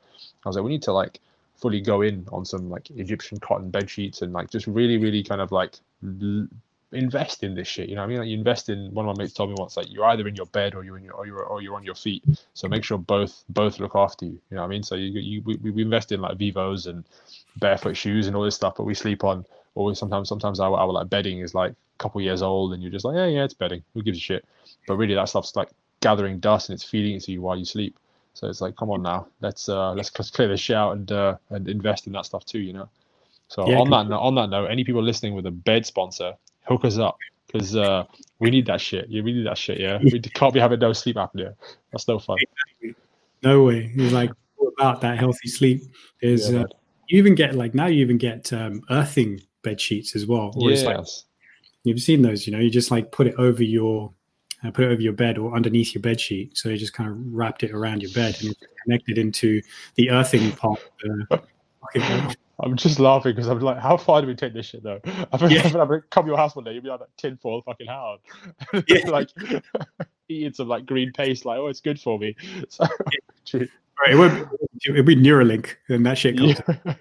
I 0.45 0.49
was 0.49 0.57
like, 0.57 0.65
we 0.65 0.71
need 0.71 0.83
to 0.83 0.93
like 0.93 1.21
fully 1.57 1.81
go 1.81 2.03
in 2.03 2.27
on 2.33 2.45
some 2.45 2.69
like 2.71 2.91
Egyptian 2.91 3.39
cotton 3.39 3.71
bed 3.71 3.89
sheets 3.89 4.23
and 4.23 4.33
like 4.33 4.51
just 4.51 4.67
really, 4.67 4.99
really 4.99 5.23
kind 5.23 5.41
of 5.41 5.53
like 5.53 5.77
l- 6.05 6.49
invest 6.93 7.43
in 7.43 7.55
this 7.55 7.69
shit. 7.69 7.89
You 7.89 7.95
know, 7.95 8.03
what 8.03 8.07
I 8.07 8.09
mean, 8.09 8.19
like 8.19 8.29
you 8.29 8.37
invest 8.37 8.69
in. 8.69 8.93
One 8.93 9.09
of 9.09 9.17
my 9.17 9.23
mates 9.23 9.35
told 9.35 9.51
me 9.51 9.57
once, 9.59 9.77
like 9.77 9.91
you're 9.91 10.05
either 10.07 10.27
in 10.27 10.37
your 10.37 10.47
bed 10.47 10.75
or 10.75 10.85
you're 10.85 10.99
in 10.99 11.05
your 11.05 11.15
or 11.15 11.27
you're 11.27 11.43
or 11.43 11.63
you're 11.63 11.77
on 11.77 11.85
your 11.85 11.95
feet. 11.95 12.25
So 12.55 12.69
make 12.69 12.85
sure 12.85 12.99
both 12.99 13.45
both 13.49 13.81
look 13.81 13.95
after 13.95 14.27
you. 14.27 14.41
You 14.51 14.57
know, 14.57 14.63
what 14.63 14.67
I 14.67 14.71
mean, 14.71 14.83
so 14.83 14.95
you 14.95 15.21
you 15.21 15.43
we, 15.43 15.71
we 15.71 15.83
invest 15.83 16.13
in 16.13 16.21
like 16.21 16.37
Vivos 16.37 16.87
and 16.87 17.05
barefoot 17.57 17.97
shoes 17.97 18.27
and 18.27 18.37
all 18.37 18.43
this 18.43 18.55
stuff, 18.55 18.75
but 18.77 18.85
we 18.85 18.95
sleep 18.95 19.25
on. 19.25 19.45
Or 19.77 19.95
sometimes 19.95 20.29
sometimes 20.29 20.59
our, 20.59 20.77
our 20.77 20.91
like 20.91 21.09
bedding 21.09 21.39
is 21.39 21.55
like 21.55 21.71
a 21.71 21.99
couple 21.99 22.21
years 22.21 22.43
old, 22.43 22.73
and 22.73 22.83
you're 22.83 22.91
just 22.91 23.05
like, 23.05 23.15
yeah, 23.15 23.27
yeah, 23.27 23.45
it's 23.45 23.55
bedding. 23.55 23.85
Who 23.95 24.03
gives 24.03 24.19
a 24.19 24.21
shit? 24.21 24.45
But 24.89 24.97
really, 24.97 25.15
that 25.15 25.29
stuff's 25.29 25.55
like 25.55 25.69
gathering 26.01 26.41
dust 26.41 26.69
and 26.69 26.75
it's 26.75 26.85
feeding 26.85 27.15
it 27.15 27.23
to 27.25 27.33
you 27.33 27.43
while 27.43 27.57
you 27.57 27.65
sleep. 27.65 27.99
So 28.35 28.49
it's 28.49 28.61
like, 28.61 28.77
come 28.77 28.91
on 28.91 29.03
now, 29.03 29.29
let's 29.41 29.69
uh 29.69 29.93
let's 29.93 30.11
clear 30.11 30.49
this 30.49 30.61
shit 30.61 30.77
out 30.77 30.93
and 30.93 31.13
uh 31.13 31.37
and 31.51 31.69
invest 31.69 32.07
in 32.07 32.13
that 32.15 32.27
stuff 32.27 32.45
too. 32.45 32.59
You 32.59 32.73
know. 32.73 32.89
So 33.49 33.69
yeah, 33.71 33.79
on 33.79 33.91
that 33.91 34.09
note, 34.09 34.19
on 34.19 34.35
that 34.35 34.51
note, 34.51 34.67
any 34.67 34.83
people 34.83 35.03
listening 35.03 35.35
with 35.35 35.47
a 35.47 35.51
bed 35.51 35.87
sponsor, 35.87 36.33
hook 36.65 36.85
us 36.85 36.99
up 36.99 37.17
because 37.47 37.77
uh, 37.77 38.05
we 38.39 38.51
need 38.51 38.67
that 38.67 38.81
shit. 38.81 39.09
Yeah, 39.09 39.23
we 39.23 39.33
need 39.33 39.47
that 39.47 39.59
shit. 39.59 39.79
Yeah, 39.79 39.99
we 40.03 40.21
can't 40.21 40.53
be 40.53 40.61
having 40.61 40.81
no 40.81 40.93
sleep 40.93 41.17
apnea. 41.17 41.55
That's 41.93 42.09
no 42.09 42.19
fun. 42.19 42.39
No 43.43 43.63
way. 43.63 43.93
It's 43.95 44.13
like 44.13 44.33
about 44.79 45.01
that 45.03 45.19
healthy 45.19 45.49
sleep. 45.49 45.83
Is 46.21 46.51
yeah, 46.51 46.63
uh, 46.63 46.67
you 47.09 47.19
even 47.19 47.35
get 47.35 47.55
like 47.55 47.75
now 47.75 47.87
you 47.87 48.01
even 48.01 48.19
get 48.19 48.53
um, 48.53 48.83
earthing 48.91 49.41
bed 49.67 49.81
sheets 49.81 50.15
as 50.15 50.27
well. 50.27 50.53
Or 50.55 50.71
yes. 50.71 50.85
Like, 50.85 51.05
you've 51.83 52.01
seen 52.01 52.23
those. 52.23 52.47
You 52.47 52.53
know, 52.53 52.61
you 52.61 52.71
just 52.71 52.91
like 52.91 53.11
put 53.11 53.27
it 53.27 53.35
over 53.37 53.63
your 53.63 54.13
uh, 54.65 54.71
put 54.71 54.85
it 54.85 54.93
over 54.93 55.03
your 55.03 55.13
bed 55.13 55.39
or 55.39 55.55
underneath 55.55 55.95
your 55.95 56.03
bed 56.03 56.21
sheet. 56.21 56.57
So 56.57 56.69
you 56.69 56.77
just 56.77 56.95
kind 56.95 57.11
of 57.11 57.17
wrapped 57.35 57.65
it 57.65 57.73
around 57.73 58.03
your 58.03 58.13
bed 58.13 58.37
and 58.43 58.55
connected 58.85 59.19
into 59.19 59.61
the 59.97 60.11
earthing 60.11 60.53
part. 60.53 60.81
I'm 62.59 62.75
just 62.75 62.99
laughing 62.99 63.33
because 63.33 63.49
I'm 63.49 63.61
like, 63.61 63.79
how 63.79 63.99
far 63.99 64.23
do 64.23 64.27
we 64.27 64.35
take 64.35 64.55
this 64.55 64.67
shit 64.67 64.83
though? 64.83 65.01
I 65.05 65.37
think 65.37 65.53
yeah. 65.53 65.63
I'm 65.65 65.73
gonna 65.73 66.01
come 66.11 66.25
to 66.25 66.29
your 66.29 66.39
house 66.39 66.57
one 66.57 66.65
day, 66.65 66.73
you'll 66.73 66.83
be 66.83 66.89
like 66.89 67.01
that 67.01 67.17
tin 67.19 67.37
foil 67.37 67.63
fucking 67.63 67.89
hound. 67.89 68.21
Yeah. 68.89 69.09
like 69.11 69.29
eating 70.29 70.55
some 70.55 70.69
like 70.69 70.87
green 70.87 71.13
paste, 71.13 71.45
like, 71.45 71.59
oh, 71.59 71.67
it's 71.67 71.81
good 71.81 72.01
for 72.01 72.19
me. 72.19 72.35
So, 72.69 72.87
right, 73.53 73.69
it 74.11 74.17
would 74.17 74.49
it'd 74.87 75.07
be 75.07 75.17
Neuralink, 75.17 75.75
and 75.89 76.07
that 76.07 76.17
shit 76.19 76.39
comes. 76.39 76.61
Yeah. 76.67 76.95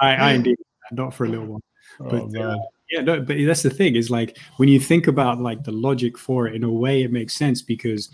I, 0.00 0.14
I 0.14 0.32
indeed 0.32 0.58
not 0.92 1.14
for 1.14 1.24
a 1.24 1.28
little 1.28 1.46
while. 1.46 1.62
Oh, 2.00 2.08
but 2.08 2.40
uh, 2.40 2.56
yeah, 2.90 3.00
no, 3.00 3.20
but 3.20 3.36
that's 3.44 3.62
the 3.62 3.70
thing 3.70 3.96
is 3.96 4.10
like 4.10 4.38
when 4.56 4.68
you 4.68 4.80
think 4.80 5.06
about 5.06 5.40
like 5.40 5.64
the 5.64 5.72
logic 5.72 6.16
for 6.16 6.46
it, 6.46 6.54
in 6.54 6.64
a 6.64 6.70
way, 6.70 7.02
it 7.02 7.12
makes 7.12 7.34
sense 7.34 7.62
because 7.62 8.08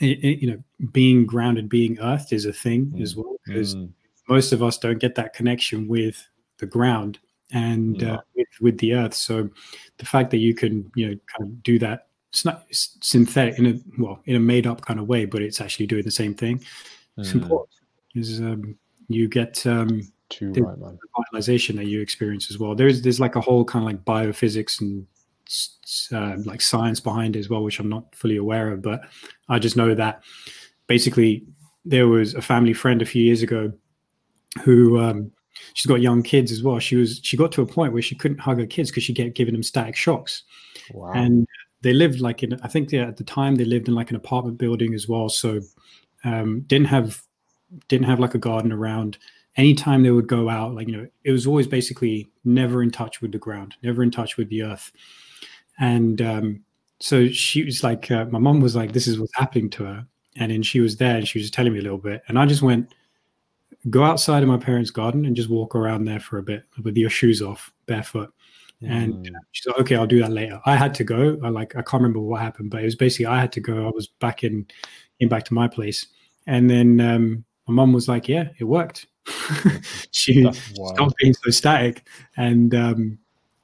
it, 0.00 0.18
it, 0.24 0.40
you 0.40 0.50
know 0.50 0.62
being 0.92 1.26
grounded, 1.26 1.68
being 1.68 1.98
earthed 2.00 2.32
is 2.32 2.46
a 2.46 2.52
thing 2.52 2.86
mm. 2.86 3.02
as 3.02 3.16
well 3.16 3.36
because. 3.44 3.74
Mm 3.74 3.92
most 4.28 4.52
of 4.52 4.62
us 4.62 4.78
don't 4.78 4.98
get 4.98 5.14
that 5.16 5.34
connection 5.34 5.88
with 5.88 6.26
the 6.58 6.66
ground 6.66 7.18
and 7.52 8.00
yeah. 8.00 8.14
uh, 8.14 8.20
with, 8.34 8.48
with, 8.60 8.78
the 8.78 8.94
earth. 8.94 9.14
So 9.14 9.50
the 9.98 10.06
fact 10.06 10.30
that 10.30 10.38
you 10.38 10.54
can, 10.54 10.90
you 10.94 11.08
know, 11.08 11.16
kind 11.36 11.50
of 11.50 11.62
do 11.62 11.78
that, 11.80 12.06
it's 12.30 12.44
not 12.44 12.64
it's 12.68 12.96
synthetic 13.00 13.58
in 13.58 13.66
a 13.66 14.02
well 14.02 14.20
in 14.24 14.34
a 14.34 14.40
made 14.40 14.66
up 14.66 14.84
kind 14.84 14.98
of 14.98 15.06
way, 15.06 15.24
but 15.24 15.40
it's 15.40 15.60
actually 15.60 15.86
doing 15.86 16.02
the 16.02 16.10
same 16.10 16.34
thing. 16.34 16.64
It's 17.16 17.30
mm. 17.30 17.42
important. 17.42 17.70
Is 18.16 18.40
um, 18.40 18.76
you 19.08 19.28
get 19.28 19.64
um, 19.66 20.10
Too 20.38 20.52
right, 20.52 20.96
vitalization 21.16 21.76
that 21.76 21.86
you 21.86 22.00
experience 22.00 22.50
as 22.50 22.58
well. 22.58 22.74
There's 22.74 23.02
there's 23.02 23.20
like 23.20 23.36
a 23.36 23.40
whole 23.40 23.64
kind 23.64 23.84
of 23.84 23.86
like 23.86 24.04
biophysics 24.04 24.80
and 24.80 25.06
uh, 26.12 26.36
like 26.44 26.60
science 26.60 27.00
behind 27.00 27.36
it 27.36 27.40
as 27.40 27.48
well, 27.48 27.62
which 27.62 27.78
I'm 27.78 27.88
not 27.88 28.14
fully 28.14 28.36
aware 28.36 28.72
of, 28.72 28.82
but 28.82 29.02
I 29.48 29.58
just 29.58 29.76
know 29.76 29.94
that 29.94 30.22
basically 30.86 31.44
there 31.84 32.08
was 32.08 32.34
a 32.34 32.42
family 32.42 32.72
friend 32.72 33.02
a 33.02 33.06
few 33.06 33.22
years 33.22 33.42
ago 33.42 33.72
who 34.62 34.98
um, 34.98 35.30
she's 35.74 35.86
got 35.86 36.00
young 36.00 36.22
kids 36.22 36.50
as 36.50 36.62
well. 36.62 36.78
She 36.78 36.96
was 36.96 37.20
she 37.22 37.36
got 37.36 37.52
to 37.52 37.62
a 37.62 37.66
point 37.66 37.92
where 37.92 38.02
she 38.02 38.14
couldn't 38.14 38.38
hug 38.38 38.58
her 38.58 38.66
kids 38.66 38.90
because 38.90 39.04
she 39.04 39.12
get 39.12 39.34
giving 39.34 39.54
them 39.54 39.62
static 39.62 39.96
shocks, 39.96 40.42
wow. 40.92 41.12
and 41.14 41.46
they 41.82 41.92
lived 41.92 42.20
like 42.20 42.42
in 42.42 42.58
I 42.62 42.68
think 42.68 42.92
at 42.94 43.16
the 43.16 43.24
time 43.24 43.56
they 43.56 43.64
lived 43.64 43.88
in 43.88 43.94
like 43.94 44.10
an 44.10 44.16
apartment 44.16 44.58
building 44.58 44.94
as 44.94 45.08
well, 45.08 45.28
so 45.28 45.60
um, 46.24 46.60
didn't 46.62 46.86
have 46.86 47.22
didn't 47.88 48.06
have 48.06 48.20
like 48.20 48.34
a 48.34 48.38
garden 48.38 48.72
around. 48.72 49.18
Anytime 49.56 50.02
they 50.02 50.10
would 50.10 50.26
go 50.26 50.48
out, 50.48 50.74
like 50.74 50.88
you 50.88 50.96
know, 50.96 51.06
it 51.22 51.30
was 51.30 51.46
always 51.46 51.66
basically 51.66 52.28
never 52.44 52.82
in 52.82 52.90
touch 52.90 53.20
with 53.20 53.32
the 53.32 53.38
ground, 53.38 53.76
never 53.82 54.02
in 54.02 54.10
touch 54.10 54.36
with 54.36 54.48
the 54.48 54.62
earth, 54.62 54.90
and 55.78 56.20
um, 56.20 56.64
so 56.98 57.28
she 57.28 57.64
was 57.64 57.84
like, 57.84 58.10
uh, 58.10 58.24
my 58.26 58.38
mom 58.38 58.60
was 58.60 58.74
like, 58.74 58.92
"This 58.92 59.06
is 59.06 59.18
what's 59.18 59.36
happening 59.36 59.70
to 59.70 59.84
her," 59.84 60.06
and 60.36 60.50
then 60.50 60.62
she 60.62 60.80
was 60.80 60.96
there 60.96 61.16
and 61.16 61.28
she 61.28 61.38
was 61.38 61.50
telling 61.50 61.72
me 61.72 61.78
a 61.78 61.82
little 61.82 61.98
bit, 61.98 62.22
and 62.26 62.38
I 62.38 62.46
just 62.46 62.62
went 62.62 62.92
go 63.90 64.02
outside 64.02 64.42
of 64.42 64.48
my 64.48 64.56
parents' 64.56 64.90
garden 64.90 65.26
and 65.26 65.36
just 65.36 65.50
walk 65.50 65.74
around 65.74 66.04
there 66.04 66.20
for 66.20 66.38
a 66.38 66.42
bit 66.42 66.64
with 66.82 66.96
your 66.96 67.10
shoes 67.10 67.42
off, 67.42 67.72
barefoot. 67.86 68.32
Mm. 68.82 68.90
And 68.90 69.30
she's 69.52 69.66
like, 69.66 69.78
okay, 69.78 69.96
I'll 69.96 70.06
do 70.06 70.20
that 70.20 70.32
later. 70.32 70.60
I 70.64 70.76
had 70.76 70.94
to 70.96 71.04
go. 71.04 71.38
I 71.42 71.48
like 71.48 71.76
I 71.76 71.82
can't 71.82 72.02
remember 72.02 72.20
what 72.20 72.40
happened, 72.40 72.70
but 72.70 72.82
it 72.82 72.86
was 72.86 72.96
basically 72.96 73.26
I 73.26 73.40
had 73.40 73.52
to 73.52 73.60
go. 73.60 73.86
I 73.86 73.90
was 73.90 74.08
back 74.08 74.44
in, 74.44 74.66
in 75.20 75.28
back 75.28 75.44
to 75.44 75.54
my 75.54 75.68
place, 75.68 76.06
and 76.46 76.68
then 76.68 77.00
um, 77.00 77.44
my 77.68 77.74
mom 77.74 77.92
was 77.92 78.08
like, 78.08 78.28
"Yeah, 78.28 78.48
it 78.58 78.64
worked." 78.64 79.06
she 80.10 80.42
stopped 80.42 81.16
being 81.18 81.34
so 81.34 81.50
static, 81.50 82.06
and 82.36 82.74
um, 82.74 83.18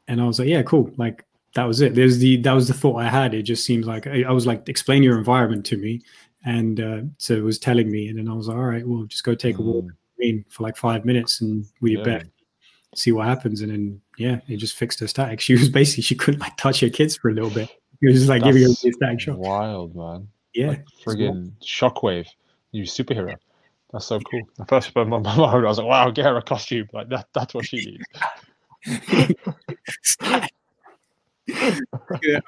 and 0.09 0.21
I 0.21 0.27
was 0.27 0.39
like, 0.39 0.49
"Yeah, 0.49 0.63
cool." 0.63 0.91
Like 0.97 1.25
that 1.55 1.65
was 1.65 1.81
it. 1.81 1.95
There's 1.95 2.19
the 2.19 2.37
that 2.39 2.53
was 2.53 2.69
the 2.69 2.75
thought 2.75 2.97
I 2.97 3.09
had. 3.09 3.35
It 3.35 3.43
just 3.43 3.65
seems 3.65 3.87
like 3.87 4.07
I, 4.07 4.25
I 4.25 4.33
was 4.33 4.47
like, 4.47 4.69
explain 4.69 5.03
your 5.03 5.19
environment 5.19 5.67
to 5.67 5.77
me, 5.77 6.03
and 6.45 6.81
uh, 6.81 7.01
so 7.19 7.35
it 7.35 7.43
was 7.45 7.59
telling 7.59 7.91
me, 7.91 8.09
and 8.09 8.19
then 8.19 8.29
I 8.29 8.35
was 8.35 8.49
like, 8.49 8.57
all 8.57 8.65
right, 8.65 8.87
well, 8.87 9.05
just 9.05 9.25
go 9.25 9.35
take 9.35 9.57
mm. 9.57 9.61
a 9.61 9.63
walk 9.63 9.85
mm 9.85 9.91
screen 10.21 10.45
for 10.49 10.63
like 10.63 10.77
five 10.77 11.05
minutes 11.05 11.41
and 11.41 11.65
we 11.81 11.97
yeah. 11.97 12.03
bet 12.03 12.27
see 12.95 13.13
what 13.13 13.27
happens. 13.27 13.61
And 13.61 13.71
then 13.71 14.01
yeah, 14.19 14.41
it 14.49 14.57
just 14.57 14.77
fixed 14.77 15.01
her 15.01 15.07
static. 15.07 15.41
She 15.41 15.55
was 15.55 15.69
basically 15.81 16.03
she 16.03 16.15
couldn't 16.15 16.41
like 16.41 16.57
touch 16.57 16.81
her 16.81 16.91
kids 16.91 17.17
for 17.17 17.31
a 17.31 17.35
little 17.35 17.51
bit. 17.51 17.71
It 18.03 18.07
was 18.09 18.15
just 18.17 18.29
like 18.29 18.43
That's 18.43 18.55
giving 18.55 18.69
her 18.69 18.89
a 18.89 18.93
static 18.93 19.21
shock. 19.21 19.39
Wild 19.39 19.95
man. 19.95 20.29
Yeah. 20.55 20.69
Like 20.69 20.85
friggin' 21.05 21.53
shockwave. 21.63 22.27
You 22.73 22.85
superhero. 22.85 23.37
That's 23.93 24.07
so 24.07 24.21
cool. 24.21 24.43
The 24.57 24.65
first 24.67 24.95
time 24.95 25.09
my 25.09 25.19
mom, 25.21 25.41
I 25.41 25.59
was 25.61 25.79
like, 25.79 25.87
wow, 25.87 26.11
get 26.11 26.27
her 26.27 26.37
a 26.37 26.43
costume. 26.43 26.89
Like 26.93 27.09
that 27.09 27.29
that's 27.33 27.55
what 27.55 27.67
she 27.67 27.99
needs. 28.87 29.37
yeah, 32.23 32.41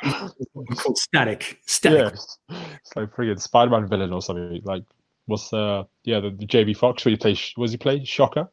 called 0.77 0.99
static. 0.99 1.61
Static. 1.67 1.99
Yeah, 1.99 2.65
it's 2.77 2.97
like 2.97 3.15
friggin' 3.15 3.41
Spider-Man 3.41 3.89
villain 3.89 4.13
or 4.13 4.23
something. 4.23 4.61
Like 4.65 4.85
was 5.29 5.53
uh 5.53 5.85
yeah 6.05 6.21
the, 6.21 6.31
the 6.31 6.47
Jamie 6.47 6.75
Foxx 6.75 7.05
where 7.05 7.11
you 7.11 7.19
play 7.19 7.37
was 7.57 7.73
he 7.73 7.77
play 7.77 8.05
Shocker? 8.05 8.49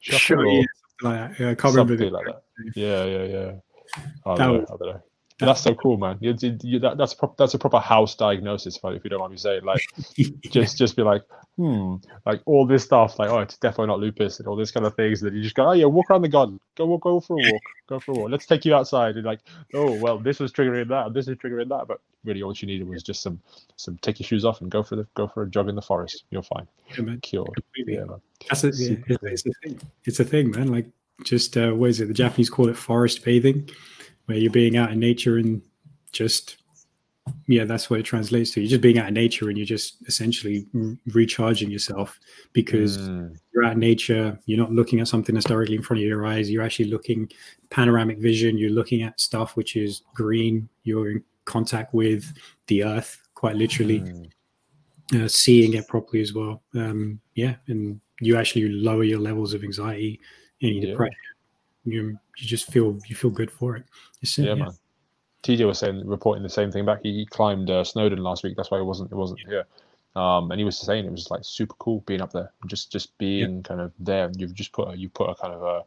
Shocker 0.00 0.18
sure, 0.18 0.46
yeah, 0.46 0.62
like 1.02 1.14
that. 1.14 1.40
Yeah, 1.40 1.50
I 1.50 1.54
can't 1.54 1.74
something 1.74 1.96
remember 1.96 2.16
like 2.16 2.26
that. 2.26 2.42
Yeah, 2.74 3.04
yeah, 3.04 3.24
yeah. 3.24 3.52
I 4.24 4.34
don't, 4.34 4.38
know, 4.38 4.62
I 4.62 4.76
don't 4.76 4.80
know. 4.80 5.02
That's 5.38 5.62
so 5.62 5.74
cool, 5.74 5.98
man. 5.98 6.16
You, 6.20 6.34
you, 6.40 6.58
you, 6.62 6.78
that, 6.80 6.96
that's 6.96 7.12
a 7.12 7.16
pro- 7.16 7.34
that's 7.36 7.54
a 7.54 7.58
proper 7.58 7.78
house 7.78 8.14
diagnosis, 8.14 8.78
if 8.82 9.04
you 9.04 9.10
don't 9.10 9.20
mind 9.20 9.32
me 9.32 9.38
saying. 9.38 9.64
Like, 9.64 9.82
just 10.50 10.78
just 10.78 10.96
be 10.96 11.02
like, 11.02 11.22
hmm, 11.56 11.96
like 12.24 12.42
all 12.44 12.66
this 12.66 12.84
stuff, 12.84 13.18
like, 13.18 13.30
oh, 13.30 13.38
it's 13.40 13.56
definitely 13.56 13.86
not 13.86 14.00
lupus 14.00 14.38
and 14.38 14.46
all 14.46 14.56
this 14.56 14.70
kind 14.70 14.84
of 14.84 14.94
things. 14.94 15.20
That 15.20 15.32
you 15.32 15.42
just 15.42 15.54
go, 15.54 15.68
oh 15.68 15.72
yeah, 15.72 15.86
walk 15.86 16.10
around 16.10 16.22
the 16.22 16.28
garden, 16.28 16.60
go 16.76 16.96
go 16.98 17.20
for 17.20 17.38
a 17.38 17.50
walk, 17.50 17.62
go 17.88 18.00
for 18.00 18.12
a 18.12 18.14
walk. 18.14 18.30
Let's 18.30 18.46
take 18.46 18.64
you 18.64 18.74
outside. 18.74 19.16
And 19.16 19.24
like, 19.24 19.40
oh 19.74 19.98
well, 20.00 20.18
this 20.18 20.38
was 20.38 20.52
triggering 20.52 20.88
that, 20.88 21.14
this 21.14 21.28
is 21.28 21.36
triggering 21.36 21.68
that. 21.70 21.86
But 21.88 22.00
really, 22.24 22.42
all 22.42 22.52
you 22.54 22.66
needed 22.66 22.88
was 22.88 23.02
just 23.02 23.22
some 23.22 23.40
some 23.76 23.98
take 24.02 24.20
your 24.20 24.26
shoes 24.26 24.44
off 24.44 24.60
and 24.60 24.70
go 24.70 24.82
for 24.82 24.96
the 24.96 25.06
go 25.14 25.28
for 25.28 25.44
a 25.44 25.50
jog 25.50 25.68
in 25.68 25.74
the 25.74 25.82
forest. 25.82 26.24
You're 26.30 26.42
fine. 26.42 26.66
Yeah, 26.96 27.04
man. 27.04 27.20
Cured. 27.20 27.48
Yeah, 27.76 28.04
man. 28.04 28.20
That's 28.48 28.64
a, 28.64 28.68
yeah, 28.68 28.96
it's, 29.22 29.44
it's 29.44 29.46
a 29.46 29.50
thing. 29.62 29.80
It's 30.04 30.20
a 30.20 30.24
thing, 30.24 30.50
man. 30.50 30.68
Like, 30.68 30.86
just 31.24 31.56
uh, 31.56 31.70
what 31.72 31.90
is 31.90 32.00
it? 32.00 32.08
The 32.08 32.14
Japanese 32.14 32.50
call 32.50 32.68
it 32.68 32.76
forest 32.76 33.24
bathing, 33.24 33.70
where 34.26 34.36
you're 34.36 34.50
being 34.50 34.76
out 34.76 34.92
in 34.92 34.98
nature 34.98 35.38
and 35.38 35.62
just 36.12 36.58
yeah 37.46 37.64
that's 37.64 37.90
what 37.90 38.00
it 38.00 38.04
translates 38.04 38.50
to 38.50 38.60
you're 38.60 38.70
just 38.70 38.80
being 38.80 38.98
out 38.98 39.08
of 39.08 39.14
nature 39.14 39.48
and 39.48 39.58
you're 39.58 39.66
just 39.66 39.96
essentially 40.06 40.66
re- 40.72 40.96
recharging 41.12 41.70
yourself 41.70 42.18
because 42.52 42.98
mm. 42.98 43.36
you're 43.52 43.64
out 43.64 43.72
in 43.72 43.78
nature 43.78 44.38
you're 44.46 44.58
not 44.58 44.72
looking 44.72 45.00
at 45.00 45.08
something 45.08 45.34
that's 45.34 45.46
directly 45.46 45.76
in 45.76 45.82
front 45.82 46.00
of 46.00 46.06
your 46.06 46.26
eyes 46.26 46.50
you're 46.50 46.62
actually 46.62 46.88
looking 46.88 47.28
panoramic 47.70 48.18
vision 48.18 48.58
you're 48.58 48.70
looking 48.70 49.02
at 49.02 49.18
stuff 49.20 49.56
which 49.56 49.76
is 49.76 50.02
green 50.14 50.68
you're 50.84 51.10
in 51.10 51.24
contact 51.44 51.94
with 51.94 52.32
the 52.66 52.82
earth 52.82 53.20
quite 53.34 53.56
literally 53.56 54.00
mm. 54.00 55.24
uh, 55.24 55.28
seeing 55.28 55.74
it 55.74 55.86
properly 55.88 56.22
as 56.22 56.32
well 56.32 56.62
um, 56.74 57.20
yeah 57.34 57.54
and 57.68 58.00
you 58.20 58.36
actually 58.36 58.68
lower 58.68 59.04
your 59.04 59.20
levels 59.20 59.52
of 59.52 59.62
anxiety 59.62 60.20
and 60.62 60.76
yeah. 60.76 60.90
depression 60.90 61.16
you, 61.84 62.18
you 62.38 62.46
just 62.46 62.70
feel 62.72 62.98
you 63.06 63.14
feel 63.14 63.30
good 63.30 63.50
for 63.50 63.76
it 63.76 63.84
it's, 64.22 64.38
yeah, 64.38 64.46
yeah. 64.46 64.54
man 64.54 64.72
TJ 65.46 65.66
was 65.66 65.78
saying, 65.78 66.06
reporting 66.06 66.42
the 66.42 66.48
same 66.48 66.72
thing 66.72 66.84
back. 66.84 67.00
He, 67.02 67.12
he 67.12 67.26
climbed 67.26 67.70
uh, 67.70 67.84
Snowdon 67.84 68.18
last 68.18 68.42
week. 68.42 68.56
That's 68.56 68.70
why 68.70 68.78
it 68.78 68.84
wasn't 68.84 69.12
it 69.12 69.14
wasn't 69.14 69.40
here. 69.40 69.64
Um, 70.16 70.50
and 70.50 70.58
he 70.58 70.64
was 70.64 70.78
saying 70.78 71.04
it 71.04 71.12
was 71.12 71.30
like 71.30 71.44
super 71.44 71.74
cool 71.78 72.02
being 72.06 72.20
up 72.20 72.32
there, 72.32 72.50
just 72.66 72.90
just 72.90 73.16
being 73.18 73.56
yeah. 73.56 73.62
kind 73.62 73.80
of 73.80 73.92
there. 74.00 74.30
You've 74.36 74.54
just 74.54 74.72
put 74.72 74.88
a, 74.88 74.96
you 74.96 75.08
put 75.08 75.30
a 75.30 75.34
kind 75.34 75.54
of 75.54 75.62
a 75.62 75.84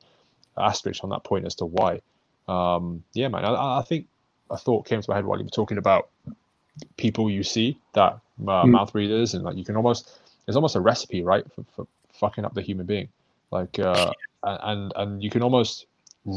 asterisk 0.62 1.04
on 1.04 1.10
that 1.10 1.24
point 1.24 1.46
as 1.46 1.56
to 1.56 1.66
why. 1.66 2.02
Um, 2.48 3.04
yeah, 3.14 3.28
man. 3.28 3.44
I, 3.44 3.80
I 3.80 3.82
think 3.82 4.08
a 4.50 4.58
thought 4.58 4.86
came 4.86 5.02
to 5.02 5.10
my 5.10 5.16
head 5.16 5.26
while 5.26 5.38
you 5.38 5.44
were 5.44 5.50
talking 5.50 5.78
about 5.78 6.10
people 6.98 7.30
you 7.30 7.44
see 7.44 7.78
that 7.94 8.14
uh, 8.14 8.64
mm. 8.64 8.70
mouth 8.70 8.94
readers 8.96 9.34
and 9.34 9.44
like 9.44 9.58
you 9.58 9.66
can 9.66 9.76
almost 9.76 10.18
it's 10.48 10.56
almost 10.56 10.76
a 10.76 10.80
recipe 10.80 11.22
right 11.22 11.46
for, 11.54 11.66
for 11.76 11.88
fucking 12.14 12.46
up 12.46 12.54
the 12.54 12.62
human 12.62 12.86
being 12.86 13.10
like 13.52 13.78
uh 13.80 14.12
and 14.44 14.94
and 14.96 15.22
you 15.22 15.30
can 15.30 15.44
almost 15.44 15.88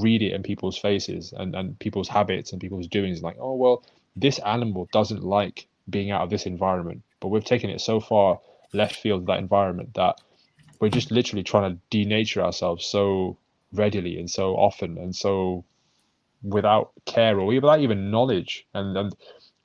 read 0.01 0.23
it 0.23 0.32
in 0.32 0.43
people's 0.43 0.78
faces 0.78 1.32
and, 1.36 1.55
and 1.55 1.78
people's 1.78 2.09
habits 2.09 2.52
and 2.52 2.60
people's 2.60 2.86
doings 2.86 3.23
like 3.23 3.36
oh 3.39 3.55
well 3.55 3.85
this 4.16 4.39
animal 4.40 4.89
doesn't 4.93 5.23
like 5.23 5.66
being 5.89 6.10
out 6.10 6.23
of 6.23 6.31
this 6.31 6.47
environment. 6.47 7.02
But 7.20 7.28
we've 7.28 7.44
taken 7.44 7.70
it 7.70 7.81
so 7.81 8.01
far 8.01 8.40
left 8.73 8.97
field 8.97 9.23
of 9.23 9.27
that 9.27 9.39
environment 9.39 9.94
that 9.94 10.20
we're 10.81 10.89
just 10.89 11.10
literally 11.10 11.43
trying 11.43 11.77
to 11.77 11.97
denature 11.97 12.43
ourselves 12.43 12.85
so 12.85 13.36
readily 13.73 14.19
and 14.19 14.31
so 14.31 14.55
often 14.55 14.98
and 14.98 15.14
so 15.14 15.64
without 16.43 16.93
care 17.05 17.39
or 17.39 17.47
without 17.47 17.81
even 17.81 18.10
knowledge. 18.10 18.66
And 18.74 18.97
and 18.97 19.14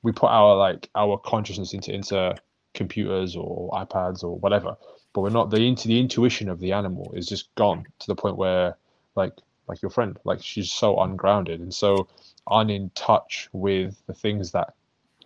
we 0.02 0.12
put 0.12 0.28
our 0.30 0.56
like 0.56 0.88
our 0.94 1.18
consciousness 1.18 1.74
into 1.74 1.92
into 1.92 2.34
computers 2.74 3.34
or 3.34 3.70
iPads 3.70 4.22
or 4.22 4.38
whatever 4.38 4.76
but 5.12 5.22
we're 5.22 5.30
not 5.30 5.50
the 5.50 5.56
into 5.56 5.88
the 5.88 5.98
intuition 5.98 6.48
of 6.48 6.60
the 6.60 6.70
animal 6.70 7.10
is 7.14 7.26
just 7.26 7.52
gone 7.56 7.84
to 7.98 8.06
the 8.06 8.14
point 8.14 8.36
where 8.36 8.76
like 9.16 9.32
like 9.68 9.82
your 9.82 9.90
friend 9.90 10.18
like 10.24 10.42
she's 10.42 10.70
so 10.70 10.98
ungrounded 11.00 11.60
and 11.60 11.74
so 11.74 12.08
unin 12.48 12.90
touch 12.94 13.48
with 13.52 14.00
the 14.06 14.14
things 14.14 14.52
that 14.52 14.74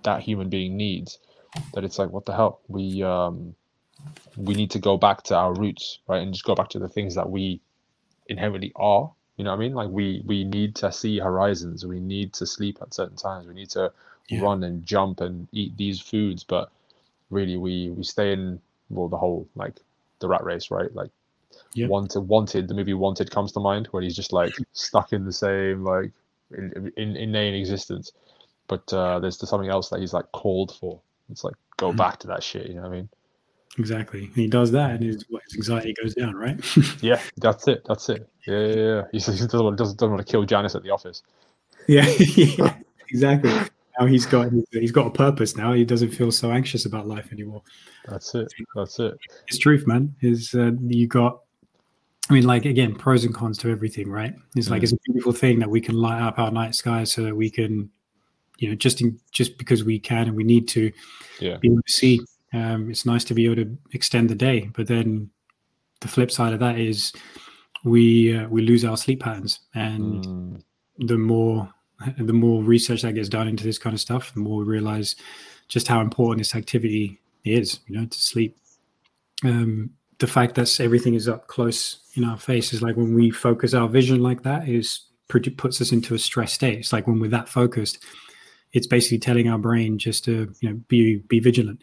that 0.02 0.20
human 0.20 0.48
being 0.48 0.76
needs 0.76 1.18
that 1.74 1.84
it's 1.84 1.98
like 1.98 2.10
what 2.10 2.26
the 2.26 2.34
hell? 2.34 2.60
We 2.68 3.02
um 3.02 3.54
we 4.36 4.54
need 4.54 4.70
to 4.72 4.78
go 4.78 4.96
back 4.96 5.22
to 5.24 5.36
our 5.36 5.54
roots 5.54 5.98
right? 6.08 6.22
And 6.22 6.32
just 6.32 6.44
go 6.44 6.54
back 6.54 6.70
to 6.70 6.78
the 6.78 6.88
things 6.88 7.14
that 7.14 7.30
we 7.30 7.60
inherently 8.26 8.72
are 8.76 9.12
you 9.36 9.44
know 9.44 9.50
what 9.50 9.56
i 9.56 9.60
mean? 9.60 9.74
Like 9.74 9.88
we 9.88 10.22
we 10.26 10.44
need 10.44 10.76
to 10.76 10.92
see 10.92 11.18
horizons. 11.18 11.86
We 11.86 12.00
need 12.00 12.32
to 12.34 12.46
sleep 12.46 12.78
at 12.82 12.94
certain 12.94 13.16
times. 13.16 13.46
We 13.46 13.54
need 13.54 13.70
to 13.70 13.92
yeah. 14.28 14.40
run 14.40 14.62
and 14.62 14.84
jump 14.84 15.20
and 15.20 15.48
eat 15.52 15.76
these 15.76 16.00
foods. 16.00 16.44
But 16.44 16.70
really 17.30 17.56
we 17.56 17.90
we 17.90 18.04
stay 18.04 18.32
in 18.32 18.60
well 18.90 19.08
the 19.08 19.16
whole 19.16 19.48
like 19.54 19.80
the 20.18 20.28
rat 20.28 20.44
race 20.44 20.70
right? 20.70 20.94
Like 20.94 21.10
yeah. 21.74 21.86
wanted 21.86 22.20
wanted 22.20 22.68
the 22.68 22.74
movie 22.74 22.94
wanted 22.94 23.30
comes 23.30 23.52
to 23.52 23.60
mind 23.60 23.86
where 23.90 24.02
he's 24.02 24.16
just 24.16 24.32
like 24.32 24.52
stuck 24.72 25.12
in 25.12 25.24
the 25.24 25.32
same 25.32 25.84
like 25.84 26.10
in, 26.56 26.92
in 26.96 27.16
inane 27.16 27.54
existence 27.54 28.12
but 28.68 28.92
uh 28.92 29.18
there's 29.18 29.38
something 29.48 29.70
else 29.70 29.88
that 29.88 30.00
he's 30.00 30.12
like 30.12 30.30
called 30.32 30.76
for 30.78 31.00
it's 31.30 31.44
like 31.44 31.54
go 31.76 31.88
mm-hmm. 31.88 31.96
back 31.96 32.18
to 32.18 32.26
that 32.26 32.42
shit 32.42 32.66
you 32.66 32.74
know 32.74 32.82
what 32.82 32.92
i 32.92 32.96
mean 32.96 33.08
Exactly. 33.78 34.24
And 34.24 34.34
he 34.34 34.48
does 34.48 34.70
that, 34.72 34.90
and 34.90 35.02
his, 35.02 35.24
his 35.48 35.54
anxiety 35.56 35.94
goes 35.94 36.14
down, 36.14 36.34
right? 36.34 36.60
yeah, 37.02 37.20
that's 37.38 37.66
it. 37.68 37.82
That's 37.88 38.08
it. 38.10 38.28
Yeah, 38.46 38.58
yeah, 38.58 38.74
yeah. 38.74 39.02
He, 39.12 39.18
doesn't, 39.18 39.52
want, 39.54 39.78
doesn't, 39.78 39.98
doesn't 39.98 40.10
want 40.10 40.26
to 40.26 40.30
kill 40.30 40.44
Janice 40.44 40.74
at 40.74 40.82
the 40.82 40.90
office. 40.90 41.22
Yeah, 41.88 42.06
yeah 42.18 42.76
exactly. 43.08 43.52
Now 43.98 44.06
he's 44.06 44.26
got 44.26 44.50
he's 44.70 44.92
got 44.92 45.06
a 45.06 45.10
purpose. 45.10 45.56
Now 45.56 45.72
he 45.72 45.84
doesn't 45.84 46.10
feel 46.10 46.32
so 46.32 46.50
anxious 46.50 46.86
about 46.86 47.06
life 47.06 47.32
anymore. 47.32 47.62
That's 48.06 48.34
it. 48.34 48.52
That's 48.74 48.98
it. 48.98 49.18
It's 49.48 49.58
truth, 49.58 49.86
man. 49.86 50.14
Is 50.20 50.54
uh, 50.54 50.72
you 50.86 51.06
got? 51.06 51.40
I 52.30 52.34
mean, 52.34 52.46
like 52.46 52.64
again, 52.64 52.94
pros 52.94 53.24
and 53.24 53.34
cons 53.34 53.58
to 53.58 53.70
everything, 53.70 54.08
right? 54.10 54.34
It's 54.56 54.70
like 54.70 54.80
mm. 54.80 54.84
it's 54.84 54.92
a 54.92 54.98
beautiful 55.04 55.32
thing 55.32 55.58
that 55.58 55.68
we 55.68 55.80
can 55.80 55.96
light 55.96 56.22
up 56.22 56.38
our 56.38 56.50
night 56.50 56.74
sky 56.74 57.04
so 57.04 57.22
that 57.24 57.34
we 57.34 57.50
can, 57.50 57.90
you 58.58 58.68
know, 58.68 58.74
just 58.74 59.00
in, 59.00 59.18
just 59.32 59.58
because 59.58 59.84
we 59.84 59.98
can 59.98 60.28
and 60.28 60.36
we 60.36 60.44
need 60.44 60.68
to, 60.68 60.92
yeah. 61.40 61.56
be 61.58 61.68
able 61.68 61.82
to 61.82 61.92
see 61.92 62.20
um, 62.52 62.90
it's 62.90 63.06
nice 63.06 63.24
to 63.24 63.34
be 63.34 63.46
able 63.46 63.56
to 63.56 63.78
extend 63.92 64.28
the 64.28 64.34
day, 64.34 64.70
but 64.74 64.86
then 64.86 65.30
the 66.00 66.08
flip 66.08 66.30
side 66.30 66.52
of 66.52 66.60
that 66.60 66.78
is 66.78 67.12
we 67.84 68.36
uh, 68.36 68.48
we 68.48 68.62
lose 68.62 68.84
our 68.84 68.96
sleep 68.96 69.20
patterns, 69.20 69.60
and 69.74 70.24
mm. 70.24 70.62
the 70.98 71.16
more 71.16 71.72
the 72.18 72.32
more 72.32 72.62
research 72.62 73.02
that 73.02 73.14
gets 73.14 73.28
done 73.28 73.48
into 73.48 73.64
this 73.64 73.78
kind 73.78 73.94
of 73.94 74.00
stuff, 74.00 74.32
the 74.34 74.40
more 74.40 74.58
we 74.58 74.64
realize 74.64 75.16
just 75.68 75.88
how 75.88 76.00
important 76.00 76.40
this 76.40 76.54
activity 76.54 77.20
is. 77.44 77.80
You 77.86 77.98
know, 77.98 78.06
to 78.06 78.20
sleep. 78.20 78.56
Um, 79.44 79.90
the 80.18 80.26
fact 80.26 80.54
that 80.54 80.80
everything 80.80 81.14
is 81.14 81.28
up 81.28 81.48
close 81.48 81.98
in 82.14 82.24
our 82.24 82.36
face 82.38 82.72
is 82.72 82.80
like 82.80 82.96
when 82.96 83.14
we 83.14 83.30
focus 83.30 83.74
our 83.74 83.88
vision 83.88 84.22
like 84.22 84.42
that 84.44 84.68
is 84.68 85.00
puts 85.56 85.80
us 85.80 85.92
into 85.92 86.14
a 86.14 86.18
stress 86.18 86.52
state. 86.52 86.78
It's 86.78 86.92
like 86.92 87.06
when 87.06 87.18
we're 87.18 87.30
that 87.30 87.48
focused, 87.48 88.04
it's 88.72 88.86
basically 88.86 89.18
telling 89.18 89.48
our 89.48 89.58
brain 89.58 89.98
just 89.98 90.24
to 90.24 90.52
you 90.60 90.68
know 90.68 90.80
be 90.88 91.16
be 91.28 91.40
vigilant. 91.40 91.80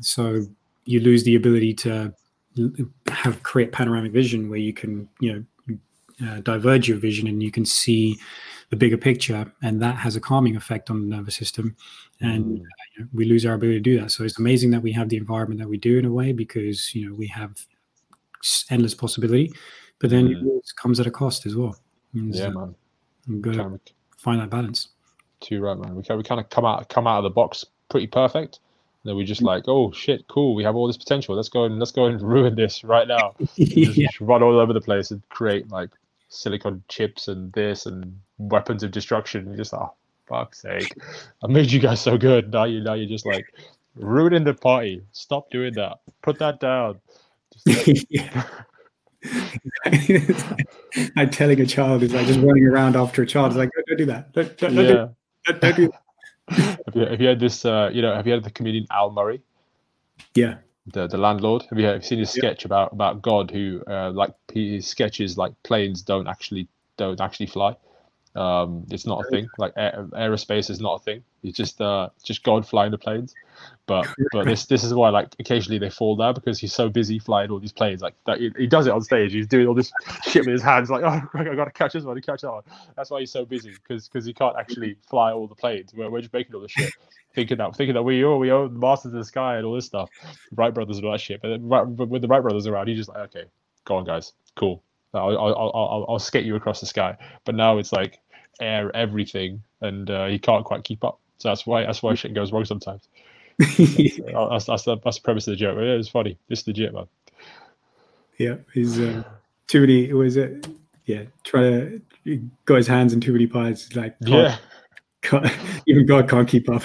So 0.00 0.42
you 0.84 1.00
lose 1.00 1.24
the 1.24 1.36
ability 1.36 1.74
to 1.74 2.14
have 3.08 3.42
create 3.42 3.72
panoramic 3.72 4.12
vision 4.12 4.48
where 4.48 4.58
you 4.58 4.72
can, 4.72 5.08
you 5.20 5.32
know, 5.68 5.76
uh, 6.26 6.40
diverge 6.40 6.88
your 6.88 6.98
vision 6.98 7.26
and 7.26 7.42
you 7.42 7.50
can 7.50 7.64
see 7.64 8.16
the 8.74 8.78
bigger 8.78 8.96
picture, 8.96 9.52
and 9.62 9.80
that 9.80 9.94
has 9.94 10.16
a 10.16 10.20
calming 10.20 10.56
effect 10.56 10.90
on 10.90 11.00
the 11.00 11.16
nervous 11.16 11.36
system. 11.36 11.76
And 12.20 12.44
mm. 12.44 12.60
uh, 12.60 12.84
you 12.96 13.02
know, 13.02 13.08
we 13.12 13.24
lose 13.24 13.46
our 13.46 13.54
ability 13.54 13.78
to 13.78 13.80
do 13.80 14.00
that. 14.00 14.10
So 14.10 14.24
it's 14.24 14.38
amazing 14.38 14.72
that 14.72 14.82
we 14.82 14.90
have 14.92 15.08
the 15.08 15.16
environment 15.16 15.60
that 15.60 15.68
we 15.68 15.76
do 15.76 15.96
in 15.96 16.04
a 16.04 16.10
way 16.10 16.32
because 16.32 16.92
you 16.92 17.08
know 17.08 17.14
we 17.14 17.28
have 17.28 17.64
endless 18.70 18.94
possibility, 18.94 19.52
but 20.00 20.10
then 20.10 20.26
mm. 20.26 20.56
it 20.58 20.72
comes 20.74 20.98
at 20.98 21.06
a 21.06 21.10
cost 21.10 21.46
as 21.46 21.54
well. 21.54 21.76
And 22.14 22.34
yeah, 22.34 22.46
so 22.46 22.50
man. 22.50 22.74
You've 23.28 23.42
got 23.42 23.54
to 23.54 23.80
find 24.18 24.40
that 24.40 24.50
balance. 24.50 24.88
Too 25.40 25.60
right, 25.60 25.78
man. 25.78 25.94
We 25.94 26.02
can, 26.02 26.16
we 26.16 26.24
kind 26.24 26.40
of 26.40 26.50
come 26.50 26.64
out 26.64 26.88
come 26.88 27.06
out 27.06 27.18
of 27.18 27.24
the 27.24 27.30
box 27.30 27.64
pretty 27.88 28.08
perfect, 28.08 28.58
that 29.04 29.14
we 29.14 29.24
just 29.24 29.42
mm. 29.42 29.46
like, 29.46 29.64
oh 29.68 29.92
shit, 29.92 30.26
cool, 30.26 30.56
we 30.56 30.64
have 30.64 30.74
all 30.74 30.88
this 30.88 30.96
potential. 30.96 31.36
Let's 31.36 31.48
go 31.48 31.64
and 31.64 31.78
let's 31.78 31.92
go 31.92 32.06
and 32.06 32.20
ruin 32.34 32.56
this 32.56 32.82
right 32.82 33.06
now. 33.06 33.36
yeah. 33.54 34.08
Just 34.08 34.20
run 34.20 34.42
all 34.42 34.58
over 34.58 34.72
the 34.72 34.80
place 34.80 35.12
and 35.12 35.22
create 35.28 35.70
like 35.70 35.90
silicon 36.34 36.82
chips 36.88 37.28
and 37.28 37.52
this 37.52 37.86
and 37.86 38.18
weapons 38.38 38.82
of 38.82 38.90
destruction. 38.90 39.46
And 39.48 39.56
just 39.56 39.74
oh 39.74 39.92
fuck's 40.26 40.62
sake. 40.62 40.94
I 41.42 41.46
made 41.46 41.70
you 41.70 41.80
guys 41.80 42.00
so 42.00 42.18
good. 42.18 42.52
Now 42.52 42.64
you 42.64 42.80
now 42.80 42.94
you're 42.94 43.08
just 43.08 43.26
like 43.26 43.46
ruining 43.94 44.44
the 44.44 44.54
party. 44.54 45.02
Stop 45.12 45.50
doing 45.50 45.74
that. 45.74 45.98
Put 46.22 46.38
that 46.38 46.60
down. 46.60 47.00
I'm 51.16 51.30
telling 51.30 51.60
a 51.60 51.66
child 51.66 52.02
is 52.02 52.12
like 52.12 52.26
just 52.26 52.40
running 52.40 52.66
around 52.66 52.96
after 52.96 53.22
a 53.22 53.26
child. 53.26 53.52
It's 53.52 53.56
like, 53.56 53.70
don't, 53.74 53.86
don't 53.86 53.96
do 53.96 54.04
that. 54.06 54.32
Don't, 54.32 54.58
don't, 54.58 54.74
yeah. 54.74 54.82
don't, 55.46 55.60
don't 55.60 55.76
do 55.76 55.88
that 55.88 55.94
have, 56.48 56.94
you, 56.94 57.06
have 57.06 57.20
you 57.20 57.28
had 57.28 57.40
this? 57.40 57.64
Uh, 57.64 57.90
you 57.92 58.02
know, 58.02 58.14
have 58.14 58.26
you 58.26 58.32
had 58.32 58.44
the 58.44 58.50
comedian 58.50 58.86
Al 58.90 59.10
Murray? 59.10 59.40
Yeah. 60.34 60.56
The 60.86 61.06
the 61.06 61.18
landlord. 61.18 61.62
Have 61.70 61.78
you, 61.78 61.86
have 61.86 61.96
you 61.96 62.02
seen 62.02 62.18
his 62.18 62.30
sketch 62.30 62.62
yeah. 62.62 62.68
about 62.68 62.92
about 62.92 63.22
God 63.22 63.50
who 63.50 63.82
uh, 63.86 64.10
like 64.10 64.34
his 64.52 64.86
sketches 64.86 65.38
like 65.38 65.52
planes 65.62 66.02
don't 66.02 66.28
actually 66.28 66.68
don't 66.96 67.20
actually 67.20 67.46
fly. 67.46 67.76
Um, 68.34 68.84
it's 68.90 69.06
not 69.06 69.24
a 69.24 69.30
thing. 69.30 69.48
Like 69.58 69.72
aer- 69.76 70.08
aerospace 70.12 70.70
is 70.70 70.80
not 70.80 71.00
a 71.00 71.04
thing. 71.04 71.24
It's 71.44 71.56
just 71.56 71.80
uh, 71.80 72.08
just 72.22 72.42
God 72.42 72.66
flying 72.66 72.90
the 72.90 72.98
planes. 72.98 73.34
But 73.86 74.06
but 74.32 74.46
this 74.46 74.66
this 74.66 74.82
is 74.82 74.94
why 74.94 75.10
like 75.10 75.34
occasionally 75.38 75.78
they 75.78 75.90
fall 75.90 76.16
down 76.16 76.34
because 76.34 76.58
he's 76.58 76.72
so 76.72 76.88
busy 76.88 77.18
flying 77.18 77.50
all 77.50 77.60
these 77.60 77.72
planes. 77.72 78.02
Like 78.02 78.14
that, 78.26 78.40
he, 78.40 78.50
he 78.56 78.66
does 78.66 78.86
it 78.86 78.90
on 78.92 79.02
stage. 79.02 79.32
He's 79.32 79.46
doing 79.46 79.66
all 79.66 79.74
this 79.74 79.92
shit 80.24 80.44
with 80.44 80.52
his 80.52 80.62
hands. 80.62 80.90
Like 80.90 81.02
oh, 81.04 81.38
I 81.38 81.54
gotta 81.54 81.70
catch 81.70 81.92
this 81.92 82.04
one, 82.04 82.20
catch 82.20 82.40
that 82.42 82.50
one. 82.50 82.62
That's 82.96 83.10
why 83.10 83.20
he's 83.20 83.30
so 83.30 83.44
busy 83.44 83.70
because 83.70 84.08
because 84.08 84.24
he 84.24 84.32
can't 84.32 84.56
actually 84.58 84.96
fly 85.08 85.32
all 85.32 85.46
the 85.46 85.54
planes. 85.54 85.94
We're, 85.94 86.10
we're 86.10 86.20
just 86.20 86.32
making 86.32 86.54
all 86.54 86.60
the 86.60 86.68
shit. 86.68 86.92
Thinking 87.34 87.58
that, 87.58 87.74
thinking 87.74 87.94
that 87.94 88.02
we 88.04 88.24
own, 88.24 88.38
we 88.38 88.52
own 88.52 88.78
Masters 88.78 89.12
of 89.12 89.18
the 89.18 89.24
Sky 89.24 89.56
and 89.56 89.66
all 89.66 89.74
this 89.74 89.86
stuff, 89.86 90.08
Wright 90.54 90.72
brothers 90.72 90.98
and 90.98 91.06
all 91.06 91.12
that 91.12 91.20
shit. 91.20 91.42
But 91.42 91.48
then, 91.48 91.68
right, 91.68 91.82
with 91.82 92.22
the 92.22 92.28
Wright 92.28 92.40
brothers 92.40 92.68
around, 92.68 92.86
he's 92.86 92.96
just 92.96 93.08
like, 93.08 93.18
okay, 93.18 93.46
go 93.84 93.96
on, 93.96 94.04
guys, 94.04 94.34
cool. 94.54 94.84
I'll, 95.12 95.36
I'll, 95.36 95.72
I'll, 95.74 96.06
I'll 96.10 96.18
skate 96.18 96.44
you 96.44 96.54
across 96.54 96.78
the 96.78 96.86
sky. 96.86 97.16
But 97.44 97.56
now 97.56 97.78
it's 97.78 97.92
like 97.92 98.20
air 98.60 98.94
everything, 98.94 99.62
and 99.80 100.10
uh, 100.10 100.26
he 100.26 100.38
can't 100.38 100.64
quite 100.64 100.84
keep 100.84 101.04
up. 101.04 101.18
So 101.38 101.48
that's 101.48 101.66
why 101.66 101.84
that's 101.84 102.02
why 102.02 102.14
shit 102.14 102.34
goes 102.34 102.52
wrong 102.52 102.64
sometimes. 102.64 103.08
Uh, 104.34 104.48
that's, 104.48 104.64
that's, 104.64 104.82
the, 104.82 104.96
that's 105.04 105.18
the 105.18 105.22
premise 105.22 105.46
of 105.46 105.52
the 105.52 105.56
joke. 105.56 105.78
It 105.78 105.96
was 105.96 106.08
funny. 106.08 106.36
It's 106.48 106.66
legit, 106.66 106.92
man. 106.92 107.06
Yeah, 108.36 108.56
he's 108.72 108.98
uh, 108.98 109.22
too 109.68 109.80
many. 109.82 110.12
Was 110.12 110.36
it? 110.36 110.66
Yeah, 111.04 111.24
try 111.44 111.60
to 111.60 112.00
got 112.64 112.76
his 112.76 112.86
hands 112.86 113.12
in 113.12 113.20
too 113.20 113.32
many 113.32 113.46
pies. 113.46 113.94
Like 113.94 114.16
yeah, 114.20 114.56
can't, 115.22 115.46
even 115.86 116.06
God 116.06 116.28
can't 116.28 116.48
keep 116.48 116.68
up. 116.68 116.82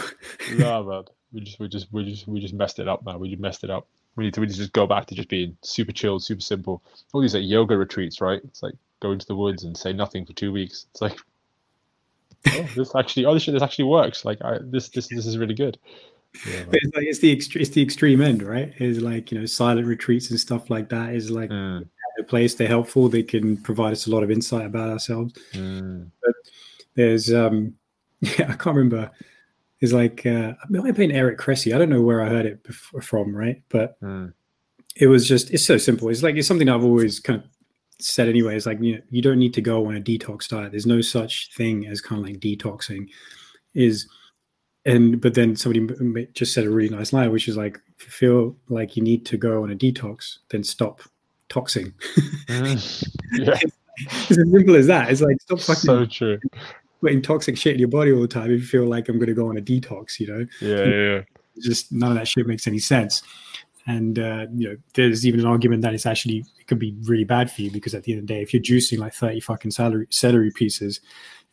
no, 0.58 0.84
man. 0.90 1.04
We 1.32 1.42
just 1.42 1.60
we 1.60 1.68
just 1.68 1.92
we 1.92 2.06
just 2.06 2.28
we 2.28 2.40
just 2.40 2.54
messed 2.54 2.80
it 2.80 2.88
up, 2.88 3.04
man. 3.06 3.20
We 3.20 3.30
just 3.30 3.42
messed 3.42 3.64
it 3.64 3.70
up. 3.70 3.88
We 4.16 4.26
need 4.26 4.34
to 4.36 4.42
we 4.42 4.48
need 4.48 4.54
to 4.54 4.60
just 4.60 4.74
go 4.74 4.86
back 4.86 5.06
to 5.08 5.16
just 5.16 5.30
being 5.30 5.58
super 5.64 5.92
chilled, 5.92 6.24
super 6.24 6.42
simple. 6.42 6.84
All 7.14 7.22
these 7.22 7.34
like 7.34 7.46
yoga 7.46 7.78
retreats, 7.78 8.22
right? 8.22 8.42
It's 8.44 8.62
like 8.62 8.74
go 9.00 9.12
into 9.12 9.26
the 9.26 9.36
woods 9.36 9.64
and 9.64 9.78
say 9.78 9.94
nothing 9.94 10.26
for 10.26 10.34
two 10.34 10.52
weeks. 10.52 10.88
It's 10.92 11.02
like 11.02 11.18
oh, 12.48 12.68
this 12.76 12.96
actually, 12.96 13.26
oh, 13.26 13.34
this, 13.34 13.46
this 13.46 13.62
actually 13.62 13.86
works. 13.86 14.26
Like, 14.26 14.42
I, 14.44 14.60
this, 14.62 14.90
this, 14.90 15.08
this 15.08 15.26
is 15.26 15.38
really 15.38 15.56
good. 15.56 15.78
Yeah, 16.48 16.64
but 16.66 16.80
it's 16.82 16.96
like 16.96 17.06
it's 17.06 17.20
the 17.20 17.32
extreme, 17.32 17.62
it's 17.62 17.72
the 17.72 17.82
extreme 17.82 18.22
end, 18.22 18.44
right? 18.44 18.74
Is 18.78 19.02
like 19.02 19.32
you 19.32 19.40
know 19.40 19.46
silent 19.46 19.88
retreats 19.88 20.30
and 20.30 20.40
stuff 20.40 20.70
like 20.70 20.90
that 20.90 21.16
is 21.16 21.32
like 21.32 21.50
mm. 21.50 21.88
a 22.20 22.24
place. 22.24 22.54
They're 22.54 22.68
helpful. 22.68 23.10
They 23.10 23.24
can 23.24 23.58
provide 23.58 23.94
us 23.94 24.06
a 24.06 24.12
lot 24.12 24.24
of 24.24 24.30
insight 24.30 24.66
about 24.66 24.90
ourselves. 24.90 25.34
Mm. 25.54 26.12
But 26.24 26.36
there's 26.94 27.34
um, 27.34 27.74
yeah, 28.22 28.46
I 28.50 28.56
can't 28.56 28.76
remember. 28.76 29.10
It's 29.80 29.94
like 29.94 30.26
uh, 30.26 30.54
I 30.62 30.66
might 30.70 30.86
have 30.86 30.96
been 30.96 31.12
Eric 31.12 31.40
Cressey. 31.40 31.74
I 31.74 31.78
don't 31.78 31.90
know 31.90 32.02
where 32.02 32.22
I 32.22 32.30
heard 32.30 32.46
it 32.46 32.74
from, 32.74 33.36
right? 33.36 33.62
But 33.70 34.00
mm. 34.02 34.32
it 34.96 35.08
was 35.08 35.28
just 35.28 35.50
it's 35.52 35.66
so 35.66 35.78
simple. 35.78 36.10
It's 36.10 36.22
like 36.22 36.36
it's 36.36 36.48
something 36.48 36.70
I've 36.70 36.84
always 36.84 37.20
kind 37.20 37.42
of 37.42 37.50
said 38.00 38.28
anyway 38.30 38.56
is 38.56 38.66
like 38.66 38.82
you 38.82 38.96
know 38.96 39.02
you 39.10 39.22
don't 39.22 39.40
need 39.40 39.54
to 39.54 39.62
go 39.62 39.86
on 39.86 39.96
a 39.96 40.02
detox 40.02 40.48
diet 40.48 40.72
there's 40.72 40.86
no 40.86 41.02
such 41.02 41.54
thing 41.56 41.86
as 41.86 42.02
kind 42.02 42.22
of 42.22 42.28
like 42.28 42.40
detoxing 42.40 43.08
is 43.74 44.08
and 44.86 45.20
but 45.20 45.34
then 45.34 45.56
somebody 45.56 46.28
just 46.34 46.54
said 46.54 46.66
a 46.66 46.70
really 46.70 46.90
nice 46.90 47.12
line 47.12 47.32
which 47.32 47.48
is 47.48 47.58
like 47.58 47.80
if 47.98 48.06
you 48.06 48.12
feel 48.12 48.56
like 48.70 48.96
you 48.96 49.04
need 49.04 49.26
to 49.26 49.38
go 49.38 49.64
on 49.64 49.72
a 49.72 49.76
detox 49.76 50.38
then 50.50 50.64
stop 50.64 51.02
toxing 51.50 51.92
mm, 52.48 53.08
yeah 53.34 53.60
it's 54.00 54.32
as 54.32 54.38
simple 54.38 54.76
as 54.76 54.88
that. 54.88 55.10
It's 55.10 55.22
like 55.22 55.42
stop 55.42 55.60
fucking 55.60 55.82
so 55.82 56.06
true. 56.06 56.40
putting 57.02 57.22
toxic 57.22 57.58
shit 57.58 57.74
in 57.74 57.80
your 57.80 57.90
body 57.90 58.12
all 58.12 58.22
the 58.22 58.28
time 58.28 58.46
if 58.46 58.62
you 58.62 58.66
feel 58.66 58.86
like 58.86 59.10
I'm 59.10 59.18
going 59.18 59.28
to 59.28 59.34
go 59.34 59.50
on 59.50 59.58
a 59.58 59.62
detox. 59.62 60.20
You 60.20 60.28
know, 60.28 60.46
Yeah, 60.62 60.86
yeah, 60.86 61.16
yeah. 61.16 61.22
just 61.62 61.92
none 61.92 62.12
of 62.12 62.18
that 62.18 62.28
shit 62.28 62.48
makes 62.48 62.68
any 62.68 62.80
sense. 62.80 63.24
And 63.90 64.20
uh, 64.20 64.46
you 64.54 64.70
know, 64.70 64.76
there's 64.94 65.26
even 65.26 65.40
an 65.40 65.48
argument 65.48 65.82
that 65.82 65.96
it's 65.96 66.06
actually 66.06 66.46
it 66.60 66.68
could 66.68 66.78
be 66.78 66.96
really 67.06 67.24
bad 67.24 67.50
for 67.52 67.64
you 67.64 67.72
because 67.72 67.96
at 67.96 68.04
the 68.04 68.12
end 68.12 68.22
of 68.22 68.28
the 68.28 68.34
day, 68.36 68.42
if 68.44 68.54
you're 68.54 68.62
juicing 68.62 69.00
like 69.00 69.16
30 69.16 69.40
fucking 69.40 69.72
celery 69.72 70.06
celery 70.12 70.52
pieces 70.52 71.02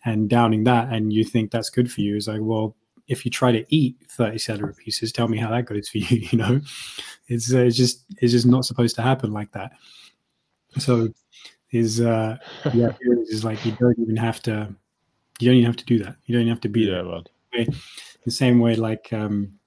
and 0.05 0.29
downing 0.29 0.65
that, 0.65 0.93
and 0.93 1.15
you 1.15 1.25
think 1.25 1.51
that's 1.51 1.71
good 1.71 1.91
for 1.91 2.03
you, 2.03 2.15
is 2.15 2.29
like, 2.29 2.41
well, 2.43 2.77
if 3.09 3.25
you 3.25 3.31
try 3.31 3.53
to 3.53 3.65
eat 3.75 3.97
30 4.11 4.37
celery 4.39 4.75
pieces, 4.75 5.13
tell 5.13 5.29
me 5.29 5.39
how 5.39 5.49
that 5.51 5.65
good 5.65 5.79
is 5.79 5.89
for 5.89 5.97
you. 6.07 6.29
You 6.31 6.37
know, 6.39 6.61
it's 7.29 7.55
uh, 7.55 7.61
it's 7.61 7.77
just 7.77 8.05
it's 8.21 8.33
just 8.33 8.47
not 8.47 8.67
supposed 8.67 8.97
to 8.97 9.03
happen 9.03 9.33
like 9.33 9.53
that. 9.53 9.73
So, 10.79 11.09
is 11.73 12.03
uh, 12.03 12.37
yeah, 12.75 12.93
is 13.31 13.45
like 13.45 13.65
you 13.65 13.73
don't 13.81 13.99
even 13.99 14.17
have 14.17 14.43
to, 14.43 14.75
you 15.41 15.49
don't 15.49 15.57
even 15.57 15.67
have 15.67 15.77
to 15.77 15.87
do 15.87 16.05
that. 16.05 16.17
You 16.27 16.35
don't 16.35 16.43
even 16.43 16.53
have 16.53 16.61
to 16.61 16.69
be 16.69 16.85
there 16.85 17.03
Yeah, 17.03 17.21
man. 17.55 17.75
the 18.27 18.31
same 18.31 18.59
way 18.59 18.77
like 18.77 19.11
um 19.15 19.59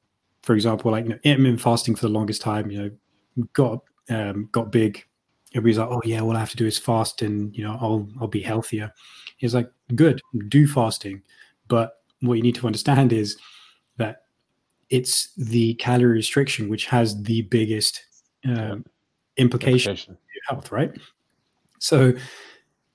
for 0.44 0.56
example 0.56 0.92
like 0.92 1.06
you 1.06 1.12
know 1.12 1.20
intermittent 1.24 1.62
fasting 1.62 1.96
for 1.96 2.08
the 2.08 2.14
longest 2.14 2.42
time 2.42 2.70
you 2.72 2.82
know 2.82 3.46
got 3.54 3.80
um 4.10 4.50
got 4.52 4.72
big 4.72 5.04
everybody's 5.54 5.78
like 5.78 5.90
oh 5.90 6.02
yeah 6.06 6.22
all 6.22 6.36
i 6.36 6.40
have 6.40 6.50
to 6.50 6.58
do 6.58 6.66
is 6.66 6.78
fast 6.78 7.22
and 7.22 7.56
you 7.56 7.64
know 7.64 7.78
i'll 7.82 8.08
i'll 8.22 8.28
be 8.28 8.42
healthier 8.42 8.92
it's 9.40 9.54
like 9.54 9.72
good 9.96 10.22
do 10.48 10.68
fasting 10.68 11.22
but 11.68 12.02
what 12.22 12.36
you 12.36 12.44
need 12.44 12.56
to 12.56 12.66
understand 12.66 13.14
is 13.14 13.38
that 13.98 14.24
it's 14.90 15.34
the 15.36 15.74
calorie 15.76 16.14
restriction 16.14 16.70
which 16.70 16.86
has 16.86 17.22
the 17.24 17.44
biggest 17.44 18.06
um, 18.46 18.84
implication 19.38 19.92
Implication. 19.92 20.18
your 20.36 20.44
health, 20.48 20.72
right? 20.72 20.92
So 21.80 22.14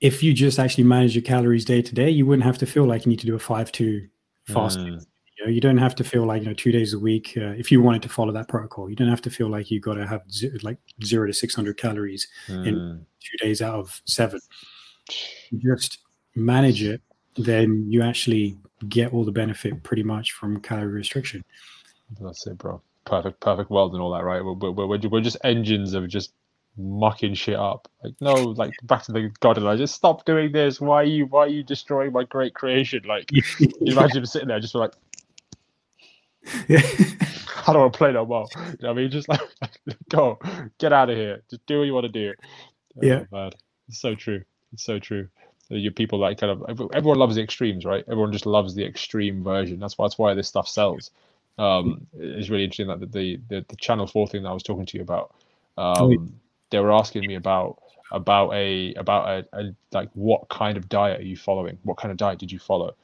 if 0.01 0.21
you 0.21 0.33
just 0.33 0.59
actually 0.59 0.83
manage 0.83 1.15
your 1.15 1.23
calories 1.23 1.65
day 1.65 1.81
to 1.81 1.95
day, 1.95 2.09
you 2.09 2.25
wouldn't 2.25 2.45
have 2.45 2.57
to 2.59 2.65
feel 2.65 2.85
like 2.85 3.05
you 3.05 3.09
need 3.09 3.19
to 3.19 3.25
do 3.25 3.35
a 3.35 3.39
five 3.39 3.71
two 3.71 4.07
fasting. 4.47 4.95
Mm, 4.95 5.05
know, 5.45 5.51
you 5.51 5.61
don't 5.61 5.77
have 5.77 5.95
to 5.95 6.03
feel 6.03 6.25
like 6.25 6.41
you 6.41 6.47
know 6.47 6.53
two 6.53 6.71
days 6.71 6.93
a 6.93 6.99
week 6.99 7.33
uh, 7.37 7.53
if 7.57 7.71
you 7.71 7.81
wanted 7.81 8.01
to 8.03 8.09
follow 8.09 8.31
that 8.33 8.47
protocol. 8.47 8.89
You 8.89 8.95
don't 8.95 9.09
have 9.09 9.21
to 9.21 9.29
feel 9.29 9.49
like 9.49 9.71
you 9.71 9.79
got 9.79 9.95
to 9.95 10.07
have 10.07 10.23
ze- 10.31 10.57
like 10.63 10.77
zero 11.03 11.27
to 11.27 11.33
six 11.33 11.55
hundred 11.55 11.77
calories 11.77 12.27
mm. 12.47 12.99
two 13.19 13.37
days 13.45 13.61
out 13.61 13.75
of 13.75 14.01
seven. 14.05 14.39
You 15.51 15.75
just 15.75 15.99
manage 16.35 16.83
it, 16.83 17.01
then 17.37 17.85
you 17.89 18.01
actually 18.01 18.57
get 18.89 19.13
all 19.13 19.23
the 19.23 19.31
benefit 19.31 19.83
pretty 19.83 20.03
much 20.03 20.33
from 20.33 20.59
calorie 20.59 20.91
restriction. 20.91 21.43
That's 22.19 22.45
it, 22.47 22.57
bro. 22.57 22.81
Perfect, 23.05 23.39
perfect 23.39 23.69
world 23.69 23.93
and 23.93 24.01
all 24.01 24.11
that, 24.11 24.23
right? 24.23 24.43
We're, 24.43 24.71
we're, 24.71 24.97
we're, 25.07 25.21
just 25.21 25.37
engines 25.43 25.93
of 25.93 26.07
just 26.07 26.33
mucking 26.77 27.33
shit 27.33 27.55
up. 27.55 27.87
Like, 28.03 28.13
no, 28.19 28.33
like 28.33 28.73
back 28.83 29.03
to 29.03 29.11
the 29.11 29.31
god 29.39 29.57
and 29.57 29.67
I 29.67 29.75
just 29.75 29.95
stop 29.95 30.25
doing 30.25 30.51
this. 30.51 30.81
Why 30.81 31.01
are 31.01 31.03
you 31.03 31.25
why 31.27 31.41
are 31.41 31.47
you 31.47 31.63
destroying 31.63 32.11
my 32.11 32.23
great 32.23 32.53
creation? 32.53 33.03
Like 33.07 33.31
you 33.31 33.43
imagine 33.81 34.25
sitting 34.25 34.47
there 34.47 34.59
just 34.59 34.75
like 34.75 34.93
yeah. 36.67 36.81
I 37.67 37.73
don't 37.73 37.81
want 37.81 37.93
to 37.93 37.97
play 37.97 38.11
no 38.11 38.25
more. 38.25 38.47
You 38.55 38.61
know 38.63 38.89
what 38.89 38.89
I 38.89 38.93
mean? 38.93 39.11
Just 39.11 39.27
like 39.27 39.41
go, 40.09 40.39
get 40.77 40.93
out 40.93 41.09
of 41.09 41.17
here. 41.17 41.41
Just 41.49 41.65
do 41.65 41.79
what 41.79 41.85
you 41.85 41.93
want 41.93 42.05
to 42.05 42.11
do. 42.11 42.33
Yeah. 43.01 43.23
Oh, 43.31 43.37
man. 43.37 43.51
It's 43.87 43.99
so 43.99 44.15
true. 44.15 44.43
It's 44.73 44.83
so 44.83 44.99
true. 44.99 45.27
You 45.69 45.89
people 45.89 46.19
like 46.19 46.39
kind 46.39 46.51
of 46.51 46.89
everyone 46.93 47.17
loves 47.17 47.35
the 47.35 47.41
extremes, 47.41 47.85
right? 47.85 48.03
Everyone 48.07 48.31
just 48.31 48.45
loves 48.45 48.75
the 48.75 48.85
extreme 48.85 49.43
version. 49.43 49.79
That's 49.79 49.97
why 49.97 50.05
that's 50.05 50.17
why 50.17 50.33
this 50.35 50.47
stuff 50.47 50.67
sells. 50.67 51.09
Um, 51.57 52.05
it's 52.13 52.49
really 52.49 52.65
interesting 52.65 52.87
that 52.87 52.99
the, 53.11 53.39
the 53.49 53.65
the 53.67 53.75
Channel 53.77 54.05
Four 54.05 54.27
thing 54.27 54.43
that 54.43 54.49
I 54.49 54.53
was 54.53 54.61
talking 54.61 54.85
to 54.85 54.97
you 54.97 55.01
about. 55.01 55.33
Oh. 55.77 56.13
Um, 56.13 56.39
they 56.69 56.79
were 56.79 56.93
asking 56.93 57.27
me 57.27 57.35
about 57.35 57.81
about 58.11 58.53
a 58.53 58.93
about 58.93 59.27
a, 59.27 59.57
a 59.57 59.75
like 59.91 60.09
what 60.13 60.47
kind 60.49 60.77
of 60.77 60.87
diet 60.87 61.21
are 61.21 61.23
you 61.25 61.37
following? 61.37 61.79
What 61.83 61.97
kind 61.97 62.11
of 62.11 62.17
diet 62.17 62.37
did 62.37 62.51
you 62.51 62.59
follow? 62.59 62.95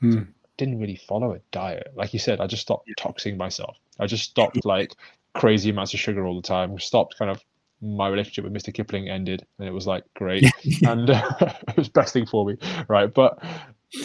Hmm. 0.00 0.22
Didn't 0.64 0.80
really 0.80 0.96
follow 0.96 1.32
a 1.32 1.40
diet. 1.50 1.92
Like 1.94 2.12
you 2.12 2.18
said, 2.18 2.40
I 2.40 2.46
just 2.46 2.62
stopped 2.62 2.88
toxing 2.96 3.36
myself. 3.36 3.76
I 3.98 4.06
just 4.06 4.24
stopped 4.24 4.64
like 4.64 4.94
crazy 5.34 5.70
amounts 5.70 5.94
of 5.94 6.00
sugar 6.00 6.24
all 6.24 6.36
the 6.36 6.46
time. 6.46 6.78
Stopped 6.78 7.18
kind 7.18 7.30
of 7.30 7.42
my 7.80 8.08
relationship 8.08 8.44
with 8.44 8.54
Mr. 8.54 8.72
Kipling 8.72 9.08
ended, 9.08 9.44
and 9.58 9.68
it 9.68 9.72
was 9.72 9.86
like 9.86 10.04
great, 10.14 10.44
and 10.86 11.10
uh, 11.10 11.30
it 11.68 11.76
was 11.76 11.88
best 11.88 12.12
thing 12.12 12.26
for 12.26 12.46
me, 12.46 12.56
right? 12.88 13.12
But 13.12 13.42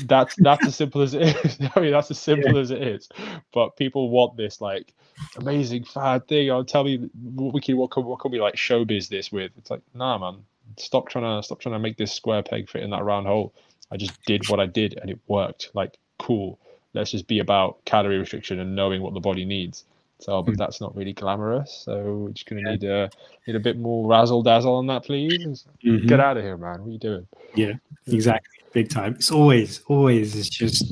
that's 0.06 0.36
that's 0.38 0.66
as 0.66 0.76
simple 0.76 1.02
as 1.02 1.14
it 1.14 1.22
is. 1.46 1.58
I 1.76 1.80
mean, 1.80 1.92
that's 1.92 2.12
as 2.12 2.20
simple 2.20 2.58
as 2.58 2.72
it 2.72 2.82
is. 2.82 3.08
But 3.54 3.78
people 3.78 4.10
want 4.10 4.36
this 4.36 4.60
like 4.60 4.94
amazing 5.38 5.84
fad 5.84 6.28
thing. 6.28 6.52
I'll 6.52 6.66
tell 6.66 6.84
me 6.84 7.10
what 7.14 7.54
we 7.54 7.62
can 7.62 7.78
what 7.78 7.92
can 7.92 8.06
what 8.06 8.20
can 8.20 8.32
we 8.32 8.42
like 8.42 8.56
showbiz 8.56 9.10
this 9.10 9.32
with? 9.32 9.52
It's 9.58 9.70
like 9.70 9.82
nah, 9.94 10.18
man. 10.18 10.44
Stop 10.78 11.10
trying 11.10 11.24
to 11.24 11.46
stop 11.46 11.60
trying 11.60 11.74
to 11.74 11.80
make 11.80 11.98
this 11.98 12.14
square 12.14 12.44
peg 12.44 12.70
fit 12.70 12.84
in 12.84 12.90
that 12.90 13.04
round 13.04 13.28
hole. 13.28 13.54
I 13.92 13.98
just 13.98 14.22
did 14.26 14.48
what 14.50 14.60
I 14.60 14.66
did 14.66 14.98
and 15.00 15.10
it 15.10 15.20
worked. 15.28 15.72
Like, 15.74 15.98
cool. 16.20 16.60
Let's 16.94 17.12
just 17.12 17.28
be 17.28 17.40
about 17.40 17.84
calorie 17.86 18.18
restriction 18.18 18.60
and 18.60 18.76
knowing 18.76 19.02
what 19.02 19.14
the 19.14 19.20
body 19.20 19.46
needs. 19.46 19.86
So, 20.20 20.42
but 20.42 20.56
Mm. 20.56 20.58
that's 20.58 20.82
not 20.82 20.96
really 20.96 21.14
glamorous. 21.14 21.72
So 21.86 22.16
we're 22.16 22.30
just 22.32 22.48
gonna 22.48 22.62
Yeah. 22.62 22.72
need 22.72 22.84
a 22.86 23.10
need 23.46 23.56
a 23.56 23.60
bit 23.60 23.78
more 23.78 24.08
razzle 24.08 24.42
dazzle 24.42 24.76
on 24.76 24.88
that, 24.88 25.04
please. 25.06 25.66
Mhm. 25.86 26.08
Get 26.08 26.20
out 26.20 26.38
of 26.38 26.44
here, 26.44 26.58
man. 26.58 26.82
What 26.82 26.88
are 26.88 26.92
you 26.92 26.98
doing? 26.98 27.28
Yeah, 27.56 27.74
exactly. 28.08 28.60
Big 28.74 28.90
time. 28.90 29.14
It's 29.16 29.32
always, 29.32 29.82
always, 29.88 30.36
it's 30.36 30.50
just, 30.50 30.84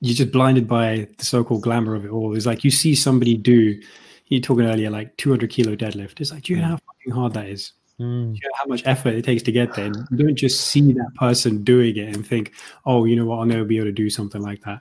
you're 0.00 0.14
just 0.14 0.32
blinded 0.32 0.66
by 0.66 1.06
the 1.18 1.24
so 1.24 1.44
called 1.44 1.62
glamour 1.62 1.94
of 1.94 2.04
it 2.04 2.10
all. 2.10 2.34
It's 2.36 2.46
like 2.46 2.64
you 2.64 2.70
see 2.70 2.94
somebody 2.94 3.36
do, 3.36 3.80
you 4.26 4.40
talking 4.40 4.66
earlier, 4.66 4.90
like 4.90 5.16
200 5.16 5.50
kilo 5.50 5.76
deadlift. 5.76 6.20
It's 6.20 6.32
like, 6.32 6.44
do 6.44 6.52
you 6.52 6.60
know 6.60 6.66
how 6.68 6.76
fucking 6.78 7.12
hard 7.12 7.34
that 7.34 7.46
is? 7.48 7.72
Mm. 8.00 8.34
You 8.34 8.40
know 8.42 8.50
how 8.54 8.64
much 8.66 8.82
effort 8.86 9.14
it 9.14 9.24
takes 9.24 9.42
to 9.44 9.52
get 9.52 9.74
there? 9.74 9.86
You 10.10 10.16
don't 10.16 10.34
just 10.34 10.62
see 10.68 10.92
that 10.94 11.10
person 11.16 11.62
doing 11.62 11.96
it 11.96 12.16
and 12.16 12.26
think, 12.26 12.52
oh, 12.86 13.04
you 13.04 13.14
know 13.14 13.26
what, 13.26 13.40
I'll 13.40 13.44
never 13.46 13.64
be 13.64 13.76
able 13.76 13.86
to 13.88 13.92
do 13.92 14.08
something 14.08 14.40
like 14.40 14.62
that. 14.62 14.80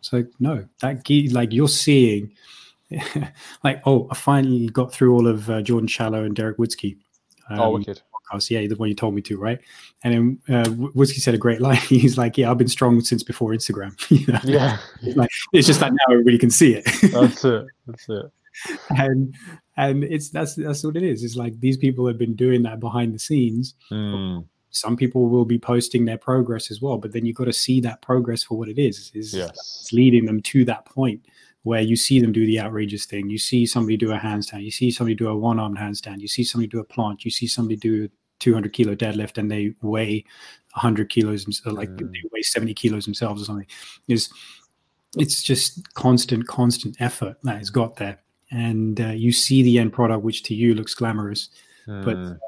It's 0.00 0.12
like, 0.12 0.28
no, 0.40 0.64
that, 0.80 1.04
ge- 1.04 1.32
like, 1.32 1.52
you're 1.52 1.68
seeing, 1.68 2.32
like, 3.64 3.82
oh, 3.86 4.08
I 4.10 4.14
finally 4.14 4.68
got 4.68 4.92
through 4.92 5.14
all 5.14 5.26
of 5.26 5.48
uh, 5.50 5.62
Jordan 5.62 5.88
Shallow 5.88 6.24
and 6.24 6.34
Derek 6.34 6.58
Woodske. 6.58 6.96
oh, 7.50 7.62
Um, 7.62 7.74
wicked. 7.80 8.00
podcast. 8.32 8.50
Yeah, 8.50 8.66
the 8.66 8.76
one 8.76 8.88
you 8.88 8.94
told 8.94 9.14
me 9.14 9.22
to, 9.22 9.38
right? 9.38 9.58
And 10.02 10.38
then 10.48 10.56
uh, 10.56 10.70
Whiskey 10.70 11.20
said 11.20 11.34
a 11.34 11.38
great 11.38 11.60
line. 11.60 11.76
He's 11.88 12.16
like, 12.18 12.36
"Yeah, 12.38 12.50
I've 12.50 12.58
been 12.58 12.68
strong 12.68 13.00
since 13.00 13.22
before 13.22 13.50
Instagram." 13.52 13.92
you 14.10 14.30
know? 14.32 14.40
Yeah, 14.44 14.78
It's 15.02 15.16
like 15.16 15.30
it's 15.52 15.66
just 15.66 15.80
that 15.80 15.92
now 15.92 16.12
everybody 16.12 16.38
can 16.38 16.50
see 16.50 16.74
it, 16.74 16.84
that's 17.12 17.44
it. 17.44 17.66
That's 17.86 18.08
it. 18.08 18.26
and 18.90 19.34
and 19.76 20.04
it's 20.04 20.30
that's 20.30 20.54
that's 20.54 20.84
what 20.84 20.96
it 20.96 21.02
is. 21.02 21.24
It's 21.24 21.36
like 21.36 21.58
these 21.60 21.76
people 21.76 22.06
have 22.06 22.18
been 22.18 22.34
doing 22.36 22.62
that 22.62 22.80
behind 22.80 23.14
the 23.14 23.18
scenes. 23.18 23.74
Mm. 23.90 24.46
Some 24.70 24.96
people 24.96 25.28
will 25.28 25.44
be 25.44 25.58
posting 25.58 26.04
their 26.04 26.18
progress 26.18 26.70
as 26.70 26.82
well, 26.82 26.98
but 26.98 27.12
then 27.12 27.24
you've 27.24 27.36
got 27.36 27.44
to 27.44 27.52
see 27.52 27.80
that 27.82 28.02
progress 28.02 28.42
for 28.42 28.58
what 28.58 28.68
it 28.68 28.78
is. 28.78 29.12
Is 29.14 29.32
Yes. 29.34 29.50
it's 29.50 29.92
leading 29.92 30.24
them 30.26 30.42
to 30.42 30.64
that 30.64 30.84
point 30.84 31.24
where 31.62 31.80
you 31.80 31.96
see 31.96 32.20
them 32.20 32.32
do 32.32 32.44
the 32.44 32.60
outrageous 32.60 33.06
thing. 33.06 33.30
You 33.30 33.38
see 33.38 33.66
somebody 33.66 33.96
do 33.96 34.12
a 34.12 34.18
handstand. 34.18 34.64
You 34.64 34.70
see 34.72 34.90
somebody 34.90 35.14
do 35.14 35.28
a 35.28 35.36
one-armed 35.36 35.78
handstand. 35.78 36.20
You 36.20 36.28
see 36.28 36.44
somebody 36.44 36.68
do 36.68 36.80
a 36.80 36.84
planche. 36.84 37.24
You 37.24 37.30
see 37.30 37.46
somebody 37.46 37.76
do 37.76 38.04
a 38.04 38.08
200 38.40 38.72
kilo 38.72 38.94
deadlift 38.94 39.38
and 39.38 39.50
they 39.50 39.74
weigh 39.80 40.24
100 40.74 41.08
kilos, 41.08 41.46
like 41.64 41.88
Mm. 41.90 42.12
they 42.12 42.22
weigh 42.32 42.42
70 42.42 42.74
kilos 42.74 43.04
themselves 43.04 43.40
or 43.40 43.44
something. 43.46 43.66
Is 44.08 44.28
it's 45.16 45.40
just 45.42 45.94
constant, 45.94 46.46
constant 46.48 47.00
effort 47.00 47.36
that 47.44 47.58
has 47.58 47.70
got 47.70 47.96
there, 47.96 48.18
and 48.54 49.00
uh, 49.00 49.08
you 49.08 49.32
see 49.32 49.62
the 49.62 49.78
end 49.78 49.92
product, 49.92 50.22
which 50.22 50.42
to 50.44 50.54
you 50.54 50.74
looks 50.74 50.94
glamorous, 50.94 51.48
but 51.86 52.16
Mm. 52.16 52.38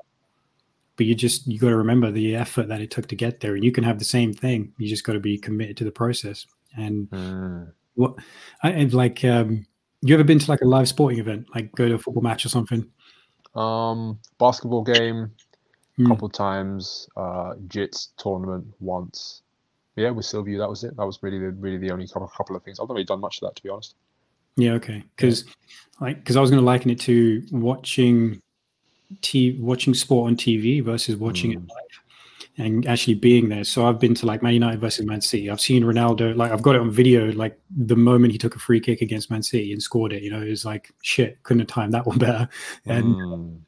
but 0.96 1.04
you 1.06 1.14
just 1.14 1.46
you 1.46 1.58
got 1.58 1.68
to 1.68 1.76
remember 1.76 2.10
the 2.10 2.34
effort 2.34 2.68
that 2.68 2.80
it 2.80 2.90
took 2.90 3.06
to 3.08 3.14
get 3.16 3.40
there 3.40 3.54
and 3.54 3.62
you 3.62 3.70
can 3.70 3.84
have 3.84 3.98
the 3.98 4.04
same 4.04 4.32
thing 4.32 4.72
you 4.78 4.88
just 4.88 5.04
got 5.04 5.12
to 5.12 5.20
be 5.20 5.36
committed 5.36 5.76
to 5.76 5.84
the 5.84 5.90
process 5.90 6.46
and 6.78 7.10
Mm. 7.10 7.70
what 7.96 8.14
I, 8.62 8.70
and 8.70 8.94
like 8.94 9.22
um 9.24 9.66
you 10.00 10.14
ever 10.14 10.24
been 10.24 10.38
to 10.38 10.50
like 10.50 10.62
a 10.62 10.66
live 10.66 10.88
sporting 10.88 11.18
event 11.18 11.48
like 11.54 11.70
go 11.72 11.86
to 11.86 11.96
a 11.96 11.98
football 11.98 12.22
match 12.22 12.46
or 12.46 12.48
something 12.48 12.82
Um, 13.54 14.18
basketball 14.38 14.82
game, 14.82 15.30
Hmm. 15.96 16.06
couple 16.08 16.28
times. 16.28 17.08
Uh, 17.16 17.54
Jits 17.68 18.08
tournament 18.18 18.66
once. 18.80 19.42
Yeah, 19.96 20.10
with 20.10 20.24
Sylvia, 20.26 20.58
that 20.58 20.68
was 20.68 20.84
it. 20.84 20.96
That 20.96 21.04
was 21.06 21.18
really 21.22 21.38
the 21.38 21.50
really 21.52 21.78
the 21.78 21.90
only 21.90 22.06
couple, 22.06 22.28
couple 22.28 22.54
of 22.56 22.62
things. 22.62 22.78
I've 22.80 22.88
not 22.88 22.94
really 22.94 23.04
done 23.04 23.20
much 23.20 23.36
of 23.38 23.48
that 23.48 23.56
to 23.56 23.62
be 23.62 23.68
honest. 23.70 23.96
Yeah 24.56 24.72
okay. 24.72 25.02
Because 25.16 25.44
like 26.00 26.18
because 26.18 26.36
i 26.36 26.40
was 26.40 26.50
going 26.50 26.60
to 26.60 26.64
liken 26.66 26.90
it 26.90 27.00
to 27.00 27.42
watching 27.50 28.40
t 29.22 29.56
watching 29.60 29.94
sport 29.94 30.28
on 30.30 30.36
tv 30.36 30.82
versus 30.84 31.16
watching 31.16 31.52
it 31.52 31.58
Mm. 31.58 31.68
live 31.68 31.82
and 32.58 32.86
actually 32.86 33.14
being 33.14 33.48
there. 33.50 33.64
So 33.64 33.86
i've 33.86 33.98
been 34.00 34.14
to 34.14 34.26
like 34.26 34.42
man 34.42 34.54
united 34.54 34.80
versus 34.80 35.04
man 35.06 35.20
city. 35.20 35.50
I've 35.50 35.60
seen 35.60 35.82
ronaldo 35.84 36.34
like 36.36 36.50
i've 36.52 36.62
got 36.62 36.74
it 36.74 36.80
on 36.80 36.90
video 36.90 37.30
like 37.32 37.58
the 37.76 37.96
moment 37.96 38.32
he 38.32 38.38
took 38.38 38.56
a 38.56 38.58
free 38.58 38.80
kick 38.80 39.00
against 39.02 39.30
man 39.30 39.42
city 39.42 39.72
and 39.72 39.82
scored 39.82 40.12
it 40.12 40.22
you 40.22 40.30
know 40.30 40.40
it 40.42 40.48
was 40.50 40.64
like 40.64 40.90
shit 41.02 41.42
couldn't 41.42 41.60
have 41.60 41.68
timed 41.68 41.92
that 41.94 42.06
one 42.06 42.18
better. 42.26 42.48
And 42.86 43.14
Mm. 43.14 43.60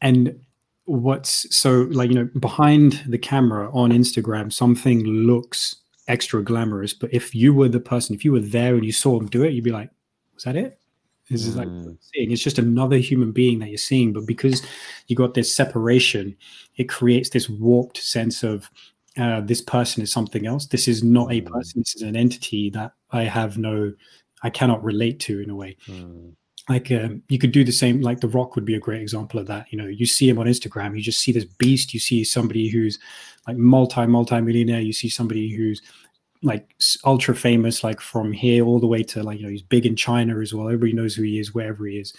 and 0.00 0.40
what's 0.84 1.46
so 1.56 1.82
like 1.92 2.10
you 2.10 2.16
know 2.16 2.28
behind 2.40 3.02
the 3.06 3.18
camera 3.18 3.70
on 3.72 3.90
instagram 3.92 4.52
something 4.52 5.04
looks 5.04 5.76
extra 6.08 6.42
glamorous 6.42 6.92
but 6.92 7.12
if 7.12 7.34
you 7.34 7.54
were 7.54 7.68
the 7.68 7.80
person 7.80 8.14
if 8.14 8.24
you 8.24 8.32
were 8.32 8.40
there 8.40 8.74
and 8.74 8.84
you 8.84 8.92
saw 8.92 9.18
him 9.18 9.26
do 9.28 9.42
it 9.44 9.52
you'd 9.52 9.64
be 9.64 9.70
like 9.70 9.90
was 10.34 10.44
that 10.44 10.56
it 10.56 10.78
This 11.30 11.46
is 11.46 11.56
like 11.56 11.68
seeing. 12.12 12.30
It's 12.32 12.42
just 12.42 12.58
another 12.58 12.98
human 12.98 13.32
being 13.32 13.58
that 13.60 13.68
you're 13.68 13.78
seeing, 13.78 14.12
but 14.12 14.26
because 14.26 14.60
you 15.06 15.16
got 15.16 15.32
this 15.34 15.54
separation, 15.54 16.36
it 16.76 16.88
creates 16.88 17.30
this 17.30 17.48
warped 17.48 17.96
sense 17.98 18.42
of 18.42 18.68
uh, 19.16 19.40
this 19.40 19.62
person 19.62 20.02
is 20.02 20.12
something 20.12 20.46
else. 20.46 20.66
This 20.66 20.88
is 20.88 21.02
not 21.02 21.30
a 21.32 21.40
Mm. 21.40 21.46
person. 21.46 21.80
This 21.80 21.94
is 21.96 22.02
an 22.02 22.16
entity 22.16 22.68
that 22.70 22.92
I 23.12 23.22
have 23.24 23.56
no, 23.56 23.94
I 24.42 24.50
cannot 24.50 24.82
relate 24.84 25.20
to 25.20 25.40
in 25.40 25.48
a 25.48 25.56
way. 25.56 25.76
Mm. 25.86 26.34
Like 26.68 26.92
um, 26.92 27.22
you 27.28 27.38
could 27.38 27.52
do 27.52 27.64
the 27.64 27.72
same. 27.72 28.00
Like 28.00 28.20
The 28.20 28.28
Rock 28.28 28.54
would 28.54 28.64
be 28.64 28.76
a 28.76 28.80
great 28.80 29.02
example 29.02 29.40
of 29.40 29.46
that. 29.48 29.66
You 29.70 29.78
know, 29.78 29.86
you 29.86 30.06
see 30.06 30.28
him 30.28 30.38
on 30.38 30.46
Instagram, 30.46 30.96
you 30.96 31.02
just 31.02 31.20
see 31.20 31.32
this 31.32 31.44
beast. 31.44 31.92
You 31.92 32.00
see 32.00 32.22
somebody 32.24 32.68
who's 32.68 32.98
like 33.48 33.56
multi 33.56 34.06
multi 34.06 34.40
millionaire. 34.40 34.80
You 34.80 34.92
see 34.92 35.08
somebody 35.08 35.50
who's 35.50 35.82
like 36.44 36.68
ultra 37.04 37.34
famous, 37.34 37.82
like 37.82 38.00
from 38.00 38.32
here 38.32 38.64
all 38.64 38.80
the 38.80 38.86
way 38.86 39.02
to 39.04 39.22
like 39.22 39.38
you 39.38 39.44
know 39.44 39.50
he's 39.50 39.62
big 39.62 39.86
in 39.86 39.96
China 39.96 40.38
as 40.40 40.54
well. 40.54 40.68
Everybody 40.68 40.92
knows 40.92 41.14
who 41.14 41.22
he 41.22 41.38
is 41.40 41.52
wherever 41.52 41.84
he 41.86 41.98
is, 41.98 42.14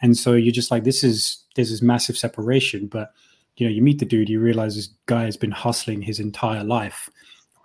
and 0.00 0.16
so 0.16 0.32
you're 0.32 0.52
just 0.52 0.70
like 0.70 0.84
this 0.84 1.04
is 1.04 1.44
there's 1.54 1.70
this 1.70 1.82
massive 1.82 2.16
separation. 2.16 2.86
But 2.86 3.12
you 3.56 3.66
know, 3.66 3.72
you 3.72 3.82
meet 3.82 3.98
the 3.98 4.06
dude, 4.06 4.30
you 4.30 4.40
realize 4.40 4.74
this 4.74 4.88
guy 5.04 5.24
has 5.24 5.36
been 5.36 5.50
hustling 5.50 6.00
his 6.00 6.18
entire 6.18 6.64
life, 6.64 7.10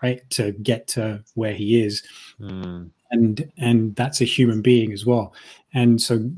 right, 0.04 0.30
to 0.32 0.52
get 0.52 0.88
to 0.90 1.24
where 1.36 1.54
he 1.54 1.82
is 1.82 2.04
Mm. 2.42 2.92
and 3.10 3.52
and 3.58 3.96
that's 3.96 4.22
a 4.22 4.26
human 4.26 4.62
being 4.62 4.94
as 4.94 5.06
well 5.08 5.34
and 5.74 6.02
so 6.02 6.30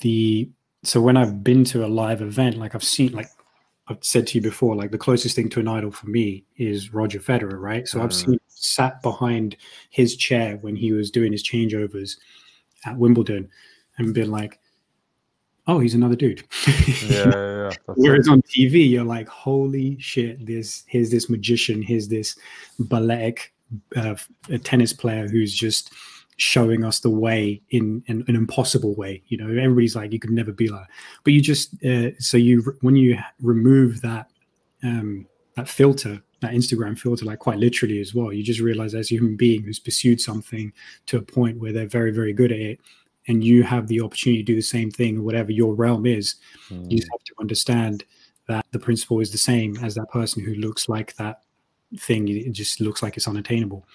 the 0.00 0.48
so 0.82 1.00
when 1.00 1.16
i've 1.16 1.42
been 1.44 1.64
to 1.64 1.84
a 1.84 1.88
live 1.88 2.20
event 2.22 2.56
like 2.58 2.74
i've 2.74 2.84
seen 2.84 3.12
like 3.12 3.28
i've 3.88 4.02
said 4.02 4.26
to 4.26 4.36
you 4.38 4.42
before 4.42 4.74
like 4.76 4.90
the 4.90 4.98
closest 4.98 5.34
thing 5.36 5.48
to 5.48 5.60
an 5.60 5.68
idol 5.68 5.90
for 5.90 6.06
me 6.08 6.44
is 6.56 6.92
roger 6.92 7.18
federer 7.20 7.58
right 7.58 7.88
so 7.88 8.00
i've 8.02 8.10
Mm. 8.10 8.24
seen 8.24 8.40
sat 8.48 9.00
behind 9.02 9.56
his 9.90 10.16
chair 10.16 10.56
when 10.58 10.76
he 10.76 10.92
was 10.92 11.10
doing 11.10 11.32
his 11.32 11.42
changeovers 11.42 12.16
at 12.84 12.96
wimbledon 12.96 13.48
and 13.98 14.14
been 14.14 14.30
like 14.30 14.58
oh 15.68 15.78
he's 15.78 15.94
another 15.94 16.16
dude 16.16 16.42
Yeah, 17.08 17.26
yeah, 17.26 17.70
yeah. 17.70 17.70
Whereas 17.94 18.28
on 18.28 18.42
TV, 18.42 18.88
you're 18.90 19.04
like, 19.04 19.28
holy 19.28 19.96
shit, 20.00 20.44
this 20.44 20.82
here's 20.86 21.10
this 21.10 21.28
magician, 21.30 21.80
here's 21.82 22.08
this 22.08 22.36
balletic 22.78 23.52
uh, 23.96 24.14
tennis 24.64 24.92
player 24.92 25.28
who's 25.28 25.54
just 25.54 25.92
showing 26.42 26.84
us 26.84 27.00
the 27.00 27.10
way 27.10 27.62
in, 27.70 28.02
in 28.06 28.24
an 28.28 28.36
impossible 28.36 28.94
way. 28.94 29.22
You 29.28 29.38
know, 29.38 29.46
everybody's 29.48 29.96
like, 29.96 30.12
you 30.12 30.18
could 30.18 30.30
never 30.30 30.52
be 30.52 30.68
like, 30.68 30.86
but 31.24 31.32
you 31.32 31.40
just 31.40 31.82
uh, 31.84 32.10
so 32.18 32.36
you 32.36 32.76
when 32.80 32.96
you 32.96 33.18
remove 33.40 34.00
that 34.02 34.26
um, 34.82 35.26
that 35.56 35.68
filter, 35.68 36.20
that 36.40 36.52
Instagram 36.52 36.98
filter, 36.98 37.24
like 37.24 37.38
quite 37.38 37.58
literally 37.58 38.00
as 38.00 38.14
well, 38.14 38.32
you 38.32 38.42
just 38.42 38.60
realize 38.60 38.94
as 38.94 39.10
a 39.10 39.14
human 39.14 39.36
being 39.36 39.62
who's 39.62 39.78
pursued 39.78 40.20
something 40.20 40.72
to 41.06 41.18
a 41.18 41.22
point 41.22 41.58
where 41.60 41.72
they're 41.72 41.86
very 41.86 42.10
very 42.12 42.32
good 42.32 42.52
at 42.52 42.58
it. 42.58 42.80
And 43.28 43.44
you 43.44 43.62
have 43.62 43.86
the 43.86 44.00
opportunity 44.00 44.42
to 44.42 44.52
do 44.52 44.56
the 44.56 44.62
same 44.62 44.90
thing, 44.90 45.22
whatever 45.22 45.52
your 45.52 45.74
realm 45.74 46.06
is, 46.06 46.36
you 46.70 46.76
Mm. 46.76 46.90
just 46.90 47.08
have 47.12 47.24
to 47.24 47.34
understand 47.40 48.04
that 48.48 48.66
the 48.72 48.78
principle 48.80 49.20
is 49.20 49.30
the 49.30 49.38
same 49.38 49.76
as 49.84 49.94
that 49.94 50.10
person 50.10 50.42
who 50.44 50.54
looks 50.54 50.88
like 50.88 51.14
that 51.16 51.42
thing 51.98 52.26
it 52.26 52.52
just 52.52 52.80
looks 52.80 53.02
like 53.02 53.16
it's 53.18 53.28
unattainable 53.28 53.86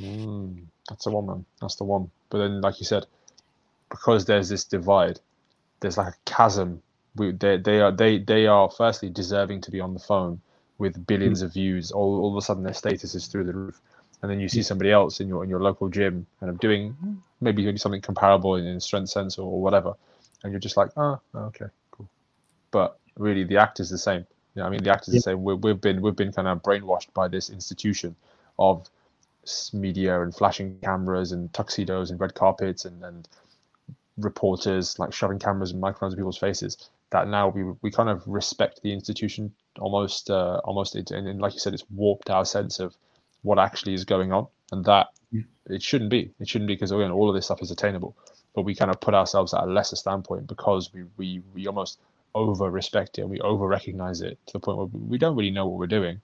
Mm, 0.00 0.64
that's 0.88 1.04
the 1.04 1.10
one, 1.10 1.26
man. 1.26 1.44
That's 1.60 1.76
the 1.76 1.84
one. 1.84 2.10
But 2.30 2.38
then, 2.38 2.60
like 2.60 2.80
you 2.80 2.86
said, 2.86 3.06
because 3.90 4.24
there's 4.24 4.48
this 4.48 4.64
divide, 4.64 5.20
there's 5.80 5.98
like 5.98 6.14
a 6.14 6.16
chasm. 6.24 6.82
We, 7.16 7.32
they, 7.32 7.58
they 7.58 7.80
are 7.80 7.92
they 7.92 8.18
they 8.18 8.46
are 8.46 8.70
firstly 8.70 9.10
deserving 9.10 9.62
to 9.62 9.70
be 9.70 9.80
on 9.80 9.94
the 9.94 10.00
phone 10.00 10.40
with 10.78 11.06
billions 11.06 11.42
of 11.42 11.52
views. 11.52 11.90
All, 11.92 12.20
all 12.22 12.30
of 12.30 12.36
a 12.36 12.42
sudden, 12.44 12.62
their 12.62 12.74
status 12.74 13.14
is 13.14 13.26
through 13.26 13.44
the 13.44 13.52
roof, 13.52 13.80
and 14.22 14.30
then 14.30 14.40
you 14.40 14.48
see 14.48 14.62
somebody 14.62 14.90
else 14.90 15.20
in 15.20 15.28
your 15.28 15.44
in 15.44 15.50
your 15.50 15.60
local 15.60 15.88
gym 15.88 16.26
kind 16.38 16.50
of 16.50 16.60
doing 16.60 16.96
maybe 17.40 17.62
doing 17.62 17.76
something 17.76 18.00
comparable 18.00 18.56
in, 18.56 18.66
in 18.66 18.80
strength 18.80 19.10
sense 19.10 19.38
or 19.38 19.60
whatever, 19.60 19.94
and 20.42 20.52
you're 20.52 20.60
just 20.60 20.76
like, 20.76 20.90
oh, 20.96 21.20
okay, 21.34 21.66
cool. 21.90 22.08
But 22.70 22.98
really, 23.18 23.44
the 23.44 23.58
act 23.58 23.80
is 23.80 23.90
the 23.90 23.98
same. 23.98 24.26
You 24.54 24.62
know, 24.62 24.66
I 24.66 24.70
mean, 24.70 24.82
the 24.82 24.90
act 24.90 25.08
is 25.08 25.14
the 25.14 25.20
same. 25.20 25.42
We, 25.44 25.54
we've 25.54 25.80
been 25.80 26.00
we've 26.00 26.16
been 26.16 26.32
kind 26.32 26.48
of 26.48 26.62
brainwashed 26.62 27.12
by 27.12 27.28
this 27.28 27.50
institution 27.50 28.16
of 28.58 28.88
media 29.72 30.22
and 30.22 30.34
flashing 30.34 30.78
cameras 30.82 31.32
and 31.32 31.52
tuxedos 31.52 32.10
and 32.10 32.20
red 32.20 32.34
carpets 32.34 32.84
and, 32.84 33.02
and 33.04 33.28
reporters 34.18 34.98
like 34.98 35.12
shoving 35.12 35.38
cameras 35.38 35.70
and 35.72 35.80
microphones 35.80 36.12
in 36.14 36.18
people's 36.18 36.38
faces 36.38 36.90
that 37.10 37.28
now 37.28 37.48
we 37.48 37.64
we 37.82 37.90
kind 37.90 38.08
of 38.08 38.22
respect 38.26 38.80
the 38.82 38.92
institution 38.92 39.52
almost 39.78 40.30
uh, 40.30 40.60
almost 40.64 40.94
it, 40.96 41.10
and, 41.10 41.26
and 41.28 41.40
like 41.40 41.52
you 41.54 41.58
said 41.58 41.74
it's 41.74 41.88
warped 41.90 42.30
our 42.30 42.44
sense 42.44 42.80
of 42.80 42.96
what 43.42 43.58
actually 43.58 43.94
is 43.94 44.04
going 44.04 44.32
on 44.32 44.46
and 44.72 44.84
that 44.84 45.08
Yeah. 45.30 45.42
it 45.66 45.82
shouldn't 45.82 46.10
be 46.10 46.32
it 46.38 46.48
shouldn't 46.48 46.68
be 46.68 46.74
because 46.74 46.92
again 46.92 47.10
all 47.10 47.28
of 47.28 47.34
this 47.34 47.46
stuff 47.46 47.62
is 47.62 47.70
attainable 47.70 48.16
but 48.54 48.62
we 48.62 48.74
kind 48.74 48.90
of 48.90 49.00
put 49.00 49.14
ourselves 49.14 49.54
at 49.54 49.62
a 49.62 49.66
lesser 49.66 49.96
standpoint 49.96 50.46
because 50.46 50.92
we 50.92 51.04
we, 51.16 51.42
we 51.54 51.66
almost 51.66 51.98
over 52.34 52.70
respect 52.70 53.18
it 53.18 53.22
and 53.22 53.30
we 53.30 53.40
over 53.40 53.66
recognize 53.66 54.20
it 54.20 54.38
to 54.46 54.52
the 54.54 54.60
point 54.60 54.78
where 54.78 54.86
we 54.86 55.18
don't 55.18 55.36
really 55.36 55.50
know 55.50 55.66
what 55.66 55.78
we're 55.78 55.86
doing 55.98 56.20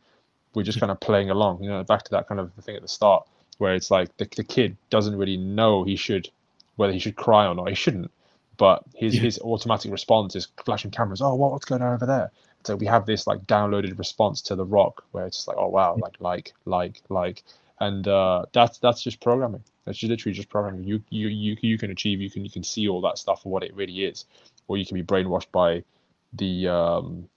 we're 0.55 0.63
just 0.63 0.81
kind 0.81 0.91
of 0.91 1.01
playing 1.01 1.31
along. 1.31 1.63
You 1.63 1.71
know, 1.71 1.85
back 1.85 2.05
to 2.05 2.11
that 2.13 2.29
kind 2.29 2.41
of 2.41 2.53
thing 2.63 2.77
at 2.77 2.83
the 2.83 2.89
start, 2.89 3.27
where 3.59 3.75
it's 3.75 3.91
like 3.91 4.17
the, 4.17 4.29
the 4.37 4.45
kid 4.45 4.77
doesn't 4.91 5.17
really 5.17 5.37
know 5.37 5.85
he 5.85 5.97
should, 5.97 6.29
whether 6.77 6.93
he 6.93 6.99
should 6.99 7.17
cry 7.17 7.47
or 7.47 7.55
not. 7.55 7.69
He 7.69 7.75
shouldn't, 7.75 8.11
but 8.57 8.83
his 8.95 9.15
Yeah. 9.15 9.23
his 9.23 9.39
automatic 9.41 9.93
response 9.93 10.37
is 10.37 10.49
flashing 10.65 10.91
cameras. 10.91 11.21
Oh, 11.23 11.35
what, 11.35 11.53
what's 11.53 11.65
going 11.65 11.83
on 11.83 11.95
over 11.95 12.07
there? 12.07 12.31
So 12.65 12.75
we 12.75 12.87
have 12.87 13.07
this 13.07 13.27
like 13.27 13.47
downloaded 13.47 13.97
response 13.99 14.43
to 14.43 14.57
the 14.57 14.65
rock, 14.65 15.05
where 15.13 15.27
it's 15.27 15.37
just 15.37 15.49
like, 15.49 15.57
oh 15.59 15.69
wow, 15.69 15.97
like 16.01 16.17
like 16.21 16.53
like 16.65 17.01
like, 17.09 17.45
and 17.79 18.07
uh, 18.09 18.47
that's 18.53 18.79
that's 18.79 19.03
just 19.03 19.21
programming. 19.21 19.63
That's 19.85 19.99
just 19.99 20.11
literally 20.11 20.35
just 20.35 20.49
programming. 20.49 20.83
You 20.83 21.03
you 21.11 21.29
you 21.29 21.57
you 21.61 21.79
can 21.79 21.91
achieve. 21.93 22.21
You 22.21 22.31
can 22.31 22.45
you 22.45 22.51
can 22.51 22.65
see 22.65 22.89
all 22.89 23.01
that 23.03 23.19
stuff 23.19 23.43
for 23.43 23.51
what 23.51 23.63
it 23.63 23.75
really 23.75 24.05
is, 24.05 24.25
or 24.67 24.77
you 24.77 24.85
can 24.85 24.97
be 24.97 25.05
brainwashed 25.05 25.53
by 25.53 25.85
the 26.33 26.69
um 26.69 27.29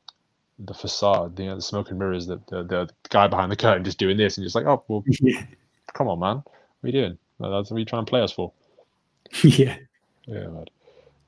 the 0.59 0.73
facade, 0.73 1.39
you 1.39 1.45
know, 1.45 1.55
the 1.55 1.61
smoke 1.61 1.89
and 1.89 1.99
mirrors, 1.99 2.27
the, 2.27 2.39
the 2.49 2.63
the 2.63 2.89
guy 3.09 3.27
behind 3.27 3.51
the 3.51 3.55
curtain 3.55 3.83
just 3.83 3.97
doing 3.97 4.17
this, 4.17 4.37
and 4.37 4.45
just 4.45 4.55
like, 4.55 4.65
oh, 4.65 4.83
well, 4.87 5.03
yeah 5.21 5.45
come 5.93 6.07
on, 6.07 6.19
man, 6.19 6.35
what 6.37 6.45
are 6.83 6.87
you 6.87 6.91
doing? 6.91 7.17
That's 7.39 7.71
what 7.71 7.77
you 7.79 7.85
trying 7.85 8.05
to 8.05 8.09
play 8.09 8.21
us 8.21 8.31
for. 8.31 8.51
yeah 9.43 9.77
Yeah, 10.25 10.47
man. 10.47 10.65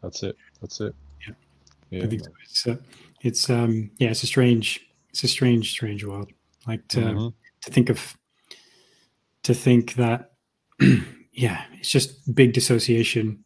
That's 0.03 0.22
it. 0.24 0.36
That's 0.62 0.80
it. 0.82 0.94
Yeah. 1.28 1.34
Yeah. 1.91 2.03
i 2.03 2.08
think 2.08 2.24
so. 2.24 2.32
it's 2.44 2.68
uh, 2.68 2.76
it's 3.22 3.49
um 3.49 3.91
yeah 3.98 4.10
it's 4.10 4.24
a 4.24 4.28
strange 4.28 4.88
it's 5.10 5.24
a 5.24 5.28
strange 5.28 5.72
strange 5.72 6.03
world 6.06 6.32
like 6.68 6.88
to 6.90 6.99
Mhm. 6.99 7.34
to 7.62 7.72
think 7.72 7.90
of 7.90 8.18
to 9.44 9.53
think 9.53 9.94
that 9.95 10.32
yeah 11.34 11.66
it's 11.74 11.90
just 11.90 12.34
big 12.34 12.53
dissociation 12.53 13.44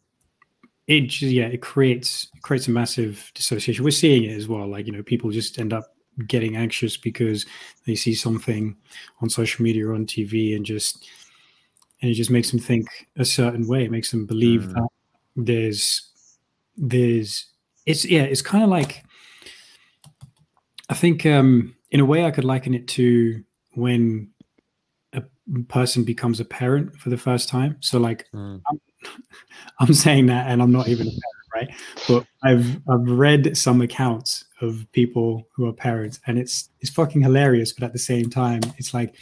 it 0.88 1.20
yeah 1.20 1.46
it 1.46 1.60
creates 1.62 2.28
it 2.34 2.42
creates 2.42 2.68
a 2.68 2.70
massive 2.70 3.30
dissociation 3.34 3.84
we're 3.84 3.90
seeing 3.90 4.24
it 4.24 4.36
as 4.36 4.46
well 4.48 4.66
like 4.68 4.86
you 4.86 4.92
know 4.92 5.02
people 5.02 5.30
just 5.30 5.58
end 5.58 5.72
up 5.72 5.94
getting 6.28 6.56
anxious 6.56 6.96
because 6.96 7.44
they 7.86 7.94
see 7.94 8.14
something 8.14 8.76
on 9.20 9.28
social 9.28 9.62
media 9.62 9.86
or 9.86 9.94
on 9.94 10.06
tv 10.06 10.54
and 10.56 10.64
just 10.64 11.06
and 12.02 12.10
it 12.10 12.14
just 12.14 12.30
makes 12.30 12.50
them 12.50 12.60
think 12.60 12.86
a 13.16 13.24
certain 13.24 13.66
way 13.66 13.84
it 13.84 13.90
makes 13.90 14.10
them 14.10 14.26
believe 14.26 14.62
Mm. 14.62 14.74
that 14.74 14.88
there's 15.36 16.10
there's 16.76 17.46
it's 17.84 18.04
yeah 18.04 18.22
it's 18.22 18.42
kind 18.42 18.62
of 18.64 18.70
like 18.70 19.02
i 20.88 20.94
think 20.94 21.26
um 21.26 21.74
in 21.90 22.00
a 22.00 22.04
way 22.04 22.24
i 22.24 22.30
could 22.30 22.44
liken 22.44 22.74
it 22.74 22.86
to 22.88 23.42
when 23.74 24.30
a 25.12 25.22
person 25.68 26.04
becomes 26.04 26.40
a 26.40 26.44
parent 26.44 26.96
for 26.96 27.10
the 27.10 27.16
first 27.18 27.48
time 27.48 27.76
so 27.80 27.98
like 27.98 28.26
Mm. 28.32 28.60
I'm 28.70 28.80
saying 29.92 30.26
that, 30.26 30.48
and 30.48 30.62
I'm 30.62 30.72
not 30.72 30.88
even 30.88 31.06
a 31.06 31.10
parent, 31.10 31.20
right? 31.54 31.74
But 32.08 32.26
I've 32.42 32.76
I've 32.88 33.08
read 33.08 33.56
some 33.56 33.80
accounts 33.80 34.44
of 34.60 34.86
people 34.92 35.46
who 35.54 35.66
are 35.66 35.72
parents, 35.72 36.20
and 36.26 36.38
it's 36.38 36.70
it's 36.80 36.90
fucking 36.90 37.22
hilarious. 37.22 37.72
But 37.72 37.84
at 37.84 37.92
the 37.92 37.98
same 37.98 38.30
time, 38.30 38.60
it's 38.78 38.94
like 38.94 39.14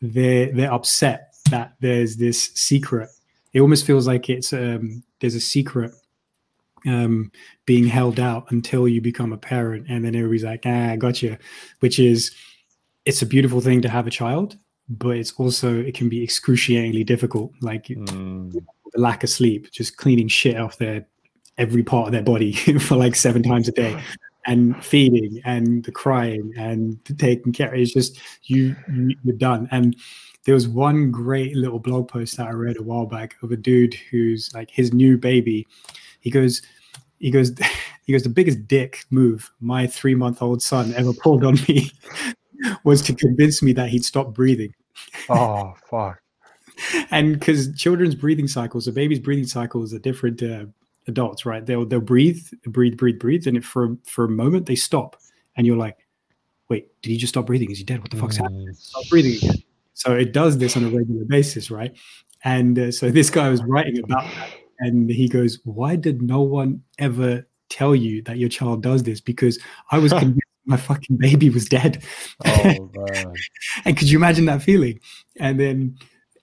they're 0.00 0.52
they're 0.52 0.72
upset 0.72 1.34
that 1.50 1.74
there's 1.80 2.16
this 2.16 2.50
secret. 2.54 3.10
It 3.52 3.60
almost 3.60 3.86
feels 3.86 4.06
like 4.06 4.28
it's 4.28 4.52
um 4.52 5.02
there's 5.20 5.34
a 5.34 5.40
secret 5.40 5.92
um 6.86 7.32
being 7.66 7.86
held 7.86 8.20
out 8.20 8.50
until 8.50 8.88
you 8.88 9.00
become 9.00 9.32
a 9.32 9.38
parent, 9.38 9.86
and 9.88 10.04
then 10.04 10.14
everybody's 10.14 10.44
like, 10.44 10.62
ah, 10.64 10.90
I 10.90 10.96
got 10.96 11.22
you, 11.22 11.36
which 11.80 11.98
is 11.98 12.34
it's 13.04 13.22
a 13.22 13.26
beautiful 13.26 13.60
thing 13.60 13.82
to 13.82 13.88
have 13.88 14.06
a 14.06 14.10
child, 14.10 14.56
but 14.88 15.16
it's 15.16 15.32
also 15.32 15.78
it 15.78 15.94
can 15.94 16.08
be 16.08 16.22
excruciatingly 16.22 17.04
difficult. 17.04 17.52
Like 17.60 17.86
Mm. 17.88 18.64
The 18.92 19.00
lack 19.00 19.24
of 19.24 19.30
sleep, 19.30 19.70
just 19.70 19.96
cleaning 19.96 20.28
shit 20.28 20.56
off 20.56 20.78
their 20.78 21.06
every 21.56 21.82
part 21.82 22.06
of 22.06 22.12
their 22.12 22.22
body 22.22 22.52
for 22.80 22.96
like 22.96 23.14
seven 23.14 23.42
times 23.42 23.68
a 23.68 23.72
day, 23.72 24.00
and 24.46 24.82
feeding 24.84 25.40
and 25.44 25.84
the 25.84 25.92
crying 25.92 26.52
and 26.56 26.98
the 27.04 27.14
taking 27.14 27.52
care. 27.52 27.74
It's 27.74 27.92
just 27.92 28.18
you, 28.44 28.74
you 28.92 29.16
you're 29.24 29.36
done. 29.36 29.68
And 29.70 29.96
there 30.44 30.54
was 30.54 30.68
one 30.68 31.10
great 31.10 31.54
little 31.54 31.78
blog 31.78 32.08
post 32.08 32.36
that 32.38 32.46
I 32.46 32.52
read 32.52 32.78
a 32.78 32.82
while 32.82 33.06
back 33.06 33.36
of 33.42 33.52
a 33.52 33.56
dude 33.56 33.94
who's 34.10 34.50
like 34.54 34.70
his 34.70 34.94
new 34.94 35.18
baby. 35.18 35.66
He 36.20 36.30
goes, 36.30 36.62
he 37.18 37.30
goes, 37.30 37.52
he 38.06 38.12
goes. 38.12 38.22
The 38.22 38.30
biggest 38.30 38.66
dick 38.66 39.04
move 39.10 39.50
my 39.60 39.86
three 39.86 40.14
month 40.14 40.40
old 40.40 40.62
son 40.62 40.94
ever 40.94 41.12
pulled 41.12 41.44
on 41.44 41.58
me 41.68 41.90
was 42.84 43.02
to 43.02 43.14
convince 43.14 43.62
me 43.62 43.72
that 43.74 43.90
he'd 43.90 44.04
stop 44.04 44.32
breathing. 44.32 44.74
Oh 45.28 45.74
fuck. 45.90 46.20
and 47.10 47.38
because 47.38 47.74
children's 47.76 48.14
breathing 48.14 48.48
cycles, 48.48 48.84
so 48.86 48.92
babies' 48.92 49.18
breathing 49.18 49.46
cycles 49.46 49.92
are 49.94 49.98
different 49.98 50.42
uh, 50.42 50.66
adults, 51.06 51.44
right? 51.44 51.64
They'll 51.64 51.86
they'll 51.86 52.00
breathe, 52.00 52.46
breathe, 52.64 52.96
breathe, 52.96 53.18
breathe, 53.18 53.46
and 53.46 53.56
if 53.56 53.64
for 53.64 53.96
for 54.04 54.24
a 54.24 54.28
moment 54.28 54.66
they 54.66 54.76
stop, 54.76 55.16
and 55.56 55.66
you're 55.66 55.76
like, 55.76 56.06
wait, 56.68 56.88
did 57.02 57.10
he 57.10 57.16
just 57.16 57.32
stop 57.32 57.46
breathing? 57.46 57.70
Is 57.70 57.78
he 57.78 57.84
dead? 57.84 58.00
What 58.00 58.10
the 58.10 58.16
fuck's 58.16 58.38
mm. 58.38 58.42
happening? 58.42 58.74
Stop 58.74 59.04
breathing 59.10 59.36
again. 59.36 59.62
So 59.94 60.14
it 60.14 60.32
does 60.32 60.58
this 60.58 60.76
on 60.76 60.84
a 60.84 60.88
regular 60.88 61.24
basis, 61.24 61.70
right? 61.70 61.96
And 62.44 62.78
uh, 62.78 62.92
so 62.92 63.10
this 63.10 63.30
guy 63.30 63.48
was 63.48 63.62
writing 63.64 63.98
about 63.98 64.24
that, 64.24 64.50
and 64.78 65.10
he 65.10 65.28
goes, 65.28 65.58
"Why 65.64 65.96
did 65.96 66.22
no 66.22 66.42
one 66.42 66.82
ever 66.98 67.46
tell 67.68 67.96
you 67.96 68.22
that 68.22 68.38
your 68.38 68.48
child 68.48 68.82
does 68.82 69.02
this? 69.02 69.20
Because 69.20 69.58
I 69.90 69.98
was 69.98 70.12
convinced 70.18 70.40
my 70.66 70.76
fucking 70.76 71.16
baby 71.16 71.50
was 71.50 71.68
dead." 71.68 72.04
Oh 72.46 72.90
and 73.84 73.96
could 73.96 74.08
you 74.08 74.18
imagine 74.18 74.44
that 74.44 74.62
feeling? 74.62 75.00
And 75.40 75.58
then 75.58 75.98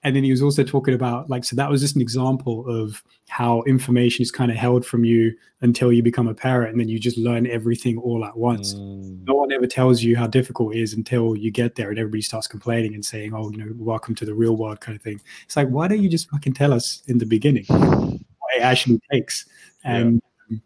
and 0.06 0.16
then 0.16 0.24
he 0.24 0.30
was 0.30 0.44
also 0.44 0.64
talking 0.64 0.94
about 0.94 1.30
like 1.32 1.44
so 1.44 1.56
that 1.56 1.70
was 1.70 1.82
just 1.82 1.96
an 1.96 2.02
example 2.02 2.64
of 2.70 3.04
how 3.28 3.64
information 3.64 4.22
is 4.22 4.32
kind 4.32 4.52
of 4.52 4.56
held 4.56 4.86
from 4.86 5.04
you 5.04 5.34
until 5.62 5.92
you 5.92 6.04
become 6.04 6.28
a 6.28 6.34
parent 6.34 6.72
and 6.72 6.80
then 6.80 6.88
you 6.88 7.00
just 7.00 7.18
learn 7.18 7.48
everything 7.48 7.98
all 7.98 8.24
at 8.24 8.38
once 8.38 8.76
mm. 8.76 9.26
no 9.26 9.34
one 9.34 9.52
ever 9.52 9.66
tells 9.66 10.04
you 10.04 10.16
how 10.16 10.28
difficult 10.28 10.76
it 10.76 10.80
is 10.80 10.94
until 10.94 11.36
you 11.36 11.50
get 11.50 11.74
there 11.74 11.90
and 11.90 11.98
everybody 11.98 12.22
starts 12.22 12.48
complaining 12.48 12.94
and 12.94 13.04
saying 13.04 13.34
oh 13.34 13.50
you 13.50 13.58
know 13.58 13.72
welcome 13.78 14.14
to 14.14 14.26
the 14.26 14.34
real 14.34 14.56
world 14.56 14.80
kind 14.80 14.96
of 14.96 15.02
thing 15.02 15.20
it's 15.44 15.58
like 15.58 15.68
why 15.70 15.88
don't 15.88 16.04
you 16.04 16.10
just 16.10 16.30
fucking 16.30 16.54
tell 16.54 16.72
us 16.72 17.02
in 17.08 17.18
the 17.18 17.26
beginning 17.26 17.66
what 17.66 18.56
it 18.56 18.62
actually 18.62 19.02
takes 19.12 19.46
and 19.84 20.22
yeah. 20.50 20.58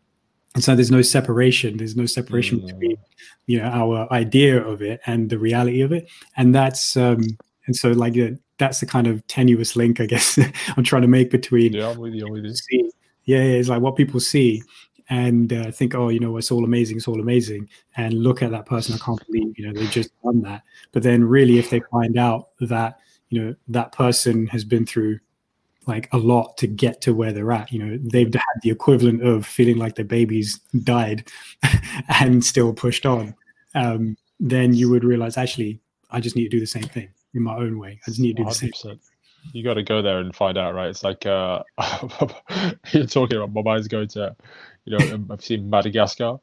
and 0.56 0.64
so 0.66 0.76
there's 0.76 0.92
no 0.92 1.02
separation 1.02 1.78
there's 1.78 1.96
no 1.96 2.06
separation 2.06 2.60
mm. 2.60 2.68
between 2.68 2.98
you 3.46 3.58
know 3.58 3.70
our 3.70 4.12
idea 4.12 4.62
of 4.62 4.82
it 4.82 5.00
and 5.06 5.30
the 5.30 5.40
reality 5.40 5.80
of 5.80 5.94
it 5.94 6.10
and 6.36 6.54
that's 6.54 6.98
um 6.98 7.22
and 7.68 7.76
so 7.76 7.92
like 7.92 8.18
that's 8.60 8.82
the 8.82 8.86
kind 8.86 9.08
of 9.08 9.26
tenuous 9.28 9.76
link, 9.76 10.00
I 10.00 10.06
guess, 10.06 10.38
I'm 10.78 10.84
trying 10.84 11.02
to 11.02 11.08
make 11.08 11.32
between. 11.32 11.74
Yeah, 11.74 11.90
I'm 11.90 11.98
with 11.98 12.14
you. 12.14 12.28
I'm 12.28 12.34
with 12.34 12.46
you. 12.46 12.54
See, 12.54 12.92
yeah, 13.26 13.40
it's 13.40 13.70
like 13.70 13.82
what 13.82 13.96
people 13.96 14.20
see 14.20 14.62
and 15.10 15.52
uh, 15.52 15.72
think, 15.72 15.96
oh, 15.96 16.10
you 16.10 16.20
know, 16.20 16.38
it's 16.38 16.52
all 16.52 16.64
amazing, 16.64 16.98
it's 16.98 17.08
all 17.08 17.20
amazing, 17.20 17.68
and 17.98 18.14
look 18.14 18.44
at 18.44 18.52
that 18.52 18.68
person. 18.68 18.94
I 18.94 19.04
can't 19.04 19.26
believe, 19.26 19.58
you 19.58 19.66
know, 19.66 19.74
they 19.74 19.88
just 19.88 20.12
done 20.22 20.42
that. 20.44 20.62
But 20.92 21.02
then, 21.02 21.24
really, 21.24 21.58
if 21.58 21.72
they 21.72 21.82
find 21.92 22.18
out 22.18 22.50
that, 22.60 23.00
you 23.30 23.42
know, 23.42 23.56
that 23.70 23.92
person 23.92 24.46
has 24.48 24.64
been 24.64 24.86
through 24.86 25.20
like 25.88 26.08
a 26.12 26.18
lot 26.18 26.56
to 26.58 26.68
get 26.68 27.02
to 27.02 27.14
where 27.14 27.32
they're 27.32 27.52
at, 27.52 27.72
you 27.72 27.84
know, 27.84 27.98
they've 28.04 28.32
had 28.32 28.62
the 28.62 28.70
equivalent 28.70 29.24
of 29.24 29.46
feeling 29.46 29.78
like 29.78 29.96
their 29.96 30.06
babies 30.06 30.60
died 30.84 31.28
and 32.20 32.46
still 32.46 32.74
pushed 32.74 33.08
on. 33.08 33.34
Um, 33.74 34.18
then 34.40 34.74
you 34.74 34.90
would 34.90 35.04
realize, 35.04 35.38
actually, 35.38 35.80
I 36.12 36.20
just 36.20 36.36
need 36.36 36.44
to 36.44 36.50
do 36.50 36.60
the 36.60 36.68
same 36.68 36.84
thing 36.84 37.10
in 37.34 37.44
my 37.44 37.56
own 37.56 37.80
way. 37.80 38.00
I 38.06 38.10
just 38.10 38.20
need 38.20 38.38
to 38.38 38.44
do 38.44 38.50
100%. 38.50 38.60
the 38.60 38.72
same. 38.74 39.00
You 39.54 39.64
got 39.64 39.76
to 39.76 39.84
go 39.84 40.02
there 40.02 40.20
and 40.20 40.36
find 40.36 40.58
out, 40.58 40.76
right? 40.76 40.90
It's 40.90 41.04
like 41.04 41.26
uh, 41.26 41.64
you're 42.92 43.06
talking 43.06 43.38
about 43.38 43.54
my 43.54 43.62
mind's 43.62 43.88
going 43.88 44.10
to, 44.10 44.36
you 44.86 44.98
know, 44.98 45.26
I've 45.32 45.44
seen 45.44 45.70
Madagascar. 45.70 46.40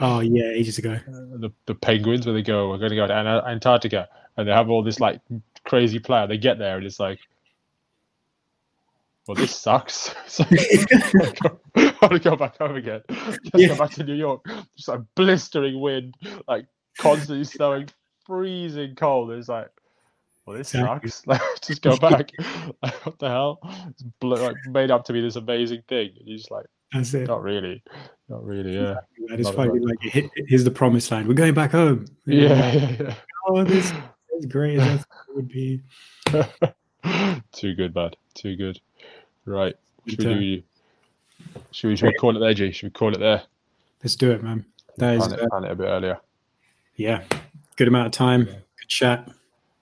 Oh 0.00 0.20
yeah, 0.20 0.50
ages 0.52 0.78
ago. 0.78 0.92
Uh, 0.92 1.38
the 1.38 1.50
the 1.66 1.74
penguins 1.74 2.26
where 2.26 2.34
they 2.34 2.42
go, 2.42 2.68
we're 2.68 2.78
going 2.78 2.90
to 2.90 2.96
go 2.96 3.06
to 3.06 3.14
Antarctica, 3.14 4.06
and 4.36 4.46
they 4.46 4.52
have 4.52 4.70
all 4.70 4.82
this 4.82 5.00
like 5.00 5.20
crazy 5.64 5.98
plan. 5.98 6.28
They 6.28 6.38
get 6.38 6.58
there 6.58 6.76
and 6.76 6.86
it's 6.86 6.98
like, 6.98 7.18
well, 9.26 9.34
this 9.34 9.54
sucks. 9.54 10.14
so 10.26 10.44
I 10.50 11.94
want 12.00 12.12
to 12.14 12.18
go 12.18 12.36
back 12.36 12.56
home 12.58 12.76
again. 12.76 13.02
Just 13.10 13.40
yeah. 13.54 13.68
go 13.68 13.76
back 13.76 13.90
to 13.92 14.04
New 14.04 14.14
York. 14.14 14.44
Just 14.76 14.88
like 14.88 15.00
blistering 15.14 15.80
wind, 15.80 16.14
like 16.48 16.66
constantly 16.98 17.44
snowing, 17.44 17.88
freezing 18.28 18.94
cold. 18.94 19.32
It's 19.32 19.48
like, 19.48 19.70
well, 20.46 20.56
this 20.56 20.68
sucks. 20.68 21.22
Like, 21.26 21.40
just 21.60 21.82
go 21.82 21.96
back. 21.98 22.30
like, 22.82 23.06
what 23.06 23.18
the 23.18 23.28
hell? 23.28 23.58
It's 23.90 24.04
like 24.22 24.56
made 24.68 24.92
up 24.92 25.04
to 25.06 25.12
be 25.12 25.20
this 25.20 25.34
amazing 25.34 25.82
thing. 25.88 26.10
And 26.16 26.28
you're 26.28 26.38
just 26.38 26.52
like, 26.52 26.66
that's 26.92 27.12
it. 27.14 27.26
Not 27.26 27.42
really. 27.42 27.82
Not 28.28 28.44
really. 28.44 28.74
Yeah. 28.74 28.96
That 29.28 29.40
is 29.40 29.50
funny. 29.50 29.80
Like, 29.80 29.98
here's 30.00 30.64
the 30.64 30.70
promised 30.70 31.10
land. 31.10 31.26
We're 31.26 31.34
going 31.34 31.54
back 31.54 31.72
home. 31.72 32.06
Yeah. 32.24 32.72
yeah, 32.72 32.96
yeah. 33.00 33.14
Oh, 33.46 33.64
this 33.64 33.92
is 34.38 34.46
great. 34.46 34.76
That 34.76 35.04
would 35.34 35.48
be. 35.48 35.82
Too 37.52 37.74
good, 37.74 37.92
bud. 37.92 38.16
Too 38.34 38.56
good. 38.56 38.80
Right. 39.44 39.74
Should 40.06 40.18
we 40.18 40.24
do? 40.24 40.62
Should 41.70 41.88
we, 41.88 41.96
should 41.96 42.06
we 42.06 42.14
call 42.14 42.36
it 42.36 42.40
there, 42.40 42.54
G? 42.54 42.72
Should 42.72 42.86
we 42.86 42.90
call 42.90 43.14
it 43.14 43.20
there? 43.20 43.42
Let's 44.02 44.16
do 44.16 44.30
it, 44.30 44.42
man. 44.42 44.64
That 44.96 45.16
is 45.16 45.26
plan 45.26 45.40
it, 45.40 45.50
plan 45.50 45.64
it 45.64 45.70
a 45.70 45.74
bit 45.74 45.84
earlier. 45.84 46.18
Yeah, 46.96 47.22
good 47.78 47.88
amount 47.88 48.06
of 48.06 48.12
time. 48.12 48.46
Yeah. 48.46 48.54
Good 48.80 48.88
chat. 48.88 49.30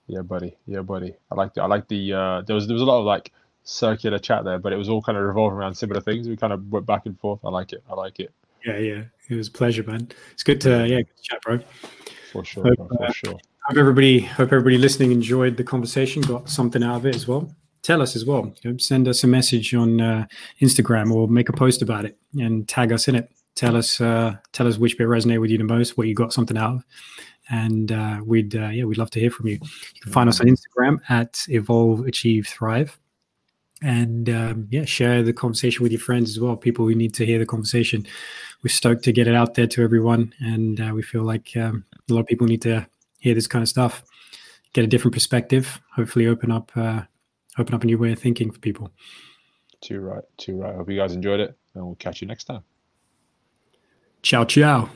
Yeah, 0.05 0.21
buddy. 0.21 0.55
Yeah, 0.67 0.81
buddy. 0.81 1.13
I 1.29 1.35
like 1.35 1.53
the. 1.53 1.63
I 1.63 1.65
like 1.65 1.87
the. 1.89 2.13
Uh, 2.13 2.41
there 2.43 2.55
was 2.55 2.67
there 2.67 2.75
was 2.75 2.83
a 2.83 2.85
lot 2.85 2.99
of 2.99 3.05
like 3.05 3.33
circular 3.63 4.19
chat 4.19 4.45
there, 4.45 4.59
but 4.59 4.71
it 4.71 4.77
was 4.77 4.87
all 4.87 5.01
kind 5.01 5.17
of 5.17 5.23
revolving 5.25 5.57
around 5.57 5.75
similar 5.75 5.99
things. 5.99 6.29
We 6.29 6.37
kind 6.37 6.53
of 6.53 6.71
went 6.71 6.85
back 6.85 7.05
and 7.05 7.19
forth. 7.19 7.41
I 7.43 7.49
like 7.49 7.73
it. 7.73 7.83
I 7.89 7.95
like 7.95 8.21
it. 8.21 8.31
Yeah, 8.65 8.77
yeah. 8.77 9.03
It 9.29 9.35
was 9.35 9.49
a 9.49 9.51
pleasure, 9.51 9.83
man. 9.83 10.07
It's 10.31 10.43
good 10.43 10.61
to 10.61 10.87
yeah, 10.87 10.97
good 10.97 11.17
to 11.17 11.23
chat, 11.23 11.41
bro. 11.41 11.59
For 12.31 12.45
sure. 12.45 12.63
Hope, 12.63 12.77
for 12.77 13.03
uh, 13.03 13.11
sure. 13.11 13.33
Hope 13.33 13.77
everybody 13.77 14.21
hope 14.21 14.53
everybody 14.53 14.77
listening 14.77 15.11
enjoyed 15.11 15.57
the 15.57 15.63
conversation, 15.63 16.21
got 16.21 16.49
something 16.49 16.83
out 16.83 16.97
of 16.97 17.05
it 17.05 17.15
as 17.15 17.27
well. 17.27 17.53
Tell 17.81 18.01
us 18.01 18.15
as 18.15 18.25
well. 18.25 18.53
You 18.61 18.71
know, 18.71 18.77
send 18.77 19.07
us 19.07 19.23
a 19.23 19.27
message 19.27 19.73
on 19.73 19.99
uh, 19.99 20.25
Instagram 20.61 21.11
or 21.11 21.27
make 21.27 21.49
a 21.49 21.53
post 21.53 21.81
about 21.81 22.05
it 22.05 22.17
and 22.39 22.67
tag 22.67 22.91
us 22.91 23.07
in 23.07 23.15
it. 23.15 23.29
Tell 23.55 23.75
us 23.75 23.99
uh, 23.99 24.35
tell 24.53 24.67
us 24.67 24.77
which 24.77 24.97
bit 24.97 25.07
resonated 25.07 25.41
with 25.41 25.49
you 25.49 25.57
the 25.57 25.63
most, 25.63 25.97
what 25.97 26.07
you 26.07 26.13
got 26.13 26.31
something 26.31 26.57
out 26.57 26.75
of 26.75 26.85
and 27.49 27.91
uh, 27.91 28.21
we'd 28.25 28.55
uh, 28.55 28.69
yeah 28.69 28.83
we'd 28.83 28.97
love 28.97 29.11
to 29.11 29.19
hear 29.19 29.31
from 29.31 29.47
you. 29.47 29.53
You 29.53 30.01
can 30.01 30.11
find 30.11 30.29
us 30.29 30.39
on 30.39 30.47
Instagram 30.47 30.99
at 31.09 31.45
Evolve 31.49 32.05
Achieve 32.05 32.47
Thrive, 32.47 32.97
and 33.81 34.29
um, 34.29 34.67
yeah, 34.69 34.85
share 34.85 35.23
the 35.23 35.33
conversation 35.33 35.83
with 35.83 35.91
your 35.91 36.01
friends 36.01 36.31
as 36.31 36.39
well. 36.39 36.55
People 36.55 36.87
who 36.87 36.95
need 36.95 37.13
to 37.15 37.25
hear 37.25 37.39
the 37.39 37.45
conversation. 37.45 38.05
We're 38.63 38.69
stoked 38.69 39.03
to 39.03 39.11
get 39.11 39.27
it 39.27 39.35
out 39.35 39.53
there 39.53 39.67
to 39.67 39.83
everyone, 39.83 40.33
and 40.39 40.79
uh, 40.81 40.91
we 40.93 41.03
feel 41.03 41.23
like 41.23 41.55
um, 41.55 41.85
a 42.09 42.13
lot 42.13 42.21
of 42.21 42.27
people 42.27 42.47
need 42.47 42.61
to 42.63 42.87
hear 43.19 43.35
this 43.35 43.47
kind 43.47 43.63
of 43.63 43.69
stuff, 43.69 44.03
get 44.73 44.83
a 44.83 44.87
different 44.87 45.13
perspective. 45.13 45.79
Hopefully, 45.95 46.27
open 46.27 46.51
up 46.51 46.71
uh, 46.75 47.01
open 47.57 47.75
up 47.75 47.83
a 47.83 47.85
new 47.85 47.97
way 47.97 48.11
of 48.11 48.19
thinking 48.19 48.51
for 48.51 48.59
people. 48.59 48.91
Too 49.81 49.99
right, 49.99 50.23
too 50.37 50.57
right. 50.57 50.75
Hope 50.75 50.89
you 50.89 50.97
guys 50.97 51.13
enjoyed 51.13 51.39
it, 51.39 51.55
and 51.75 51.85
we'll 51.85 51.95
catch 51.95 52.21
you 52.21 52.27
next 52.27 52.45
time. 52.45 52.63
Ciao, 54.23 54.43
ciao. 54.43 54.89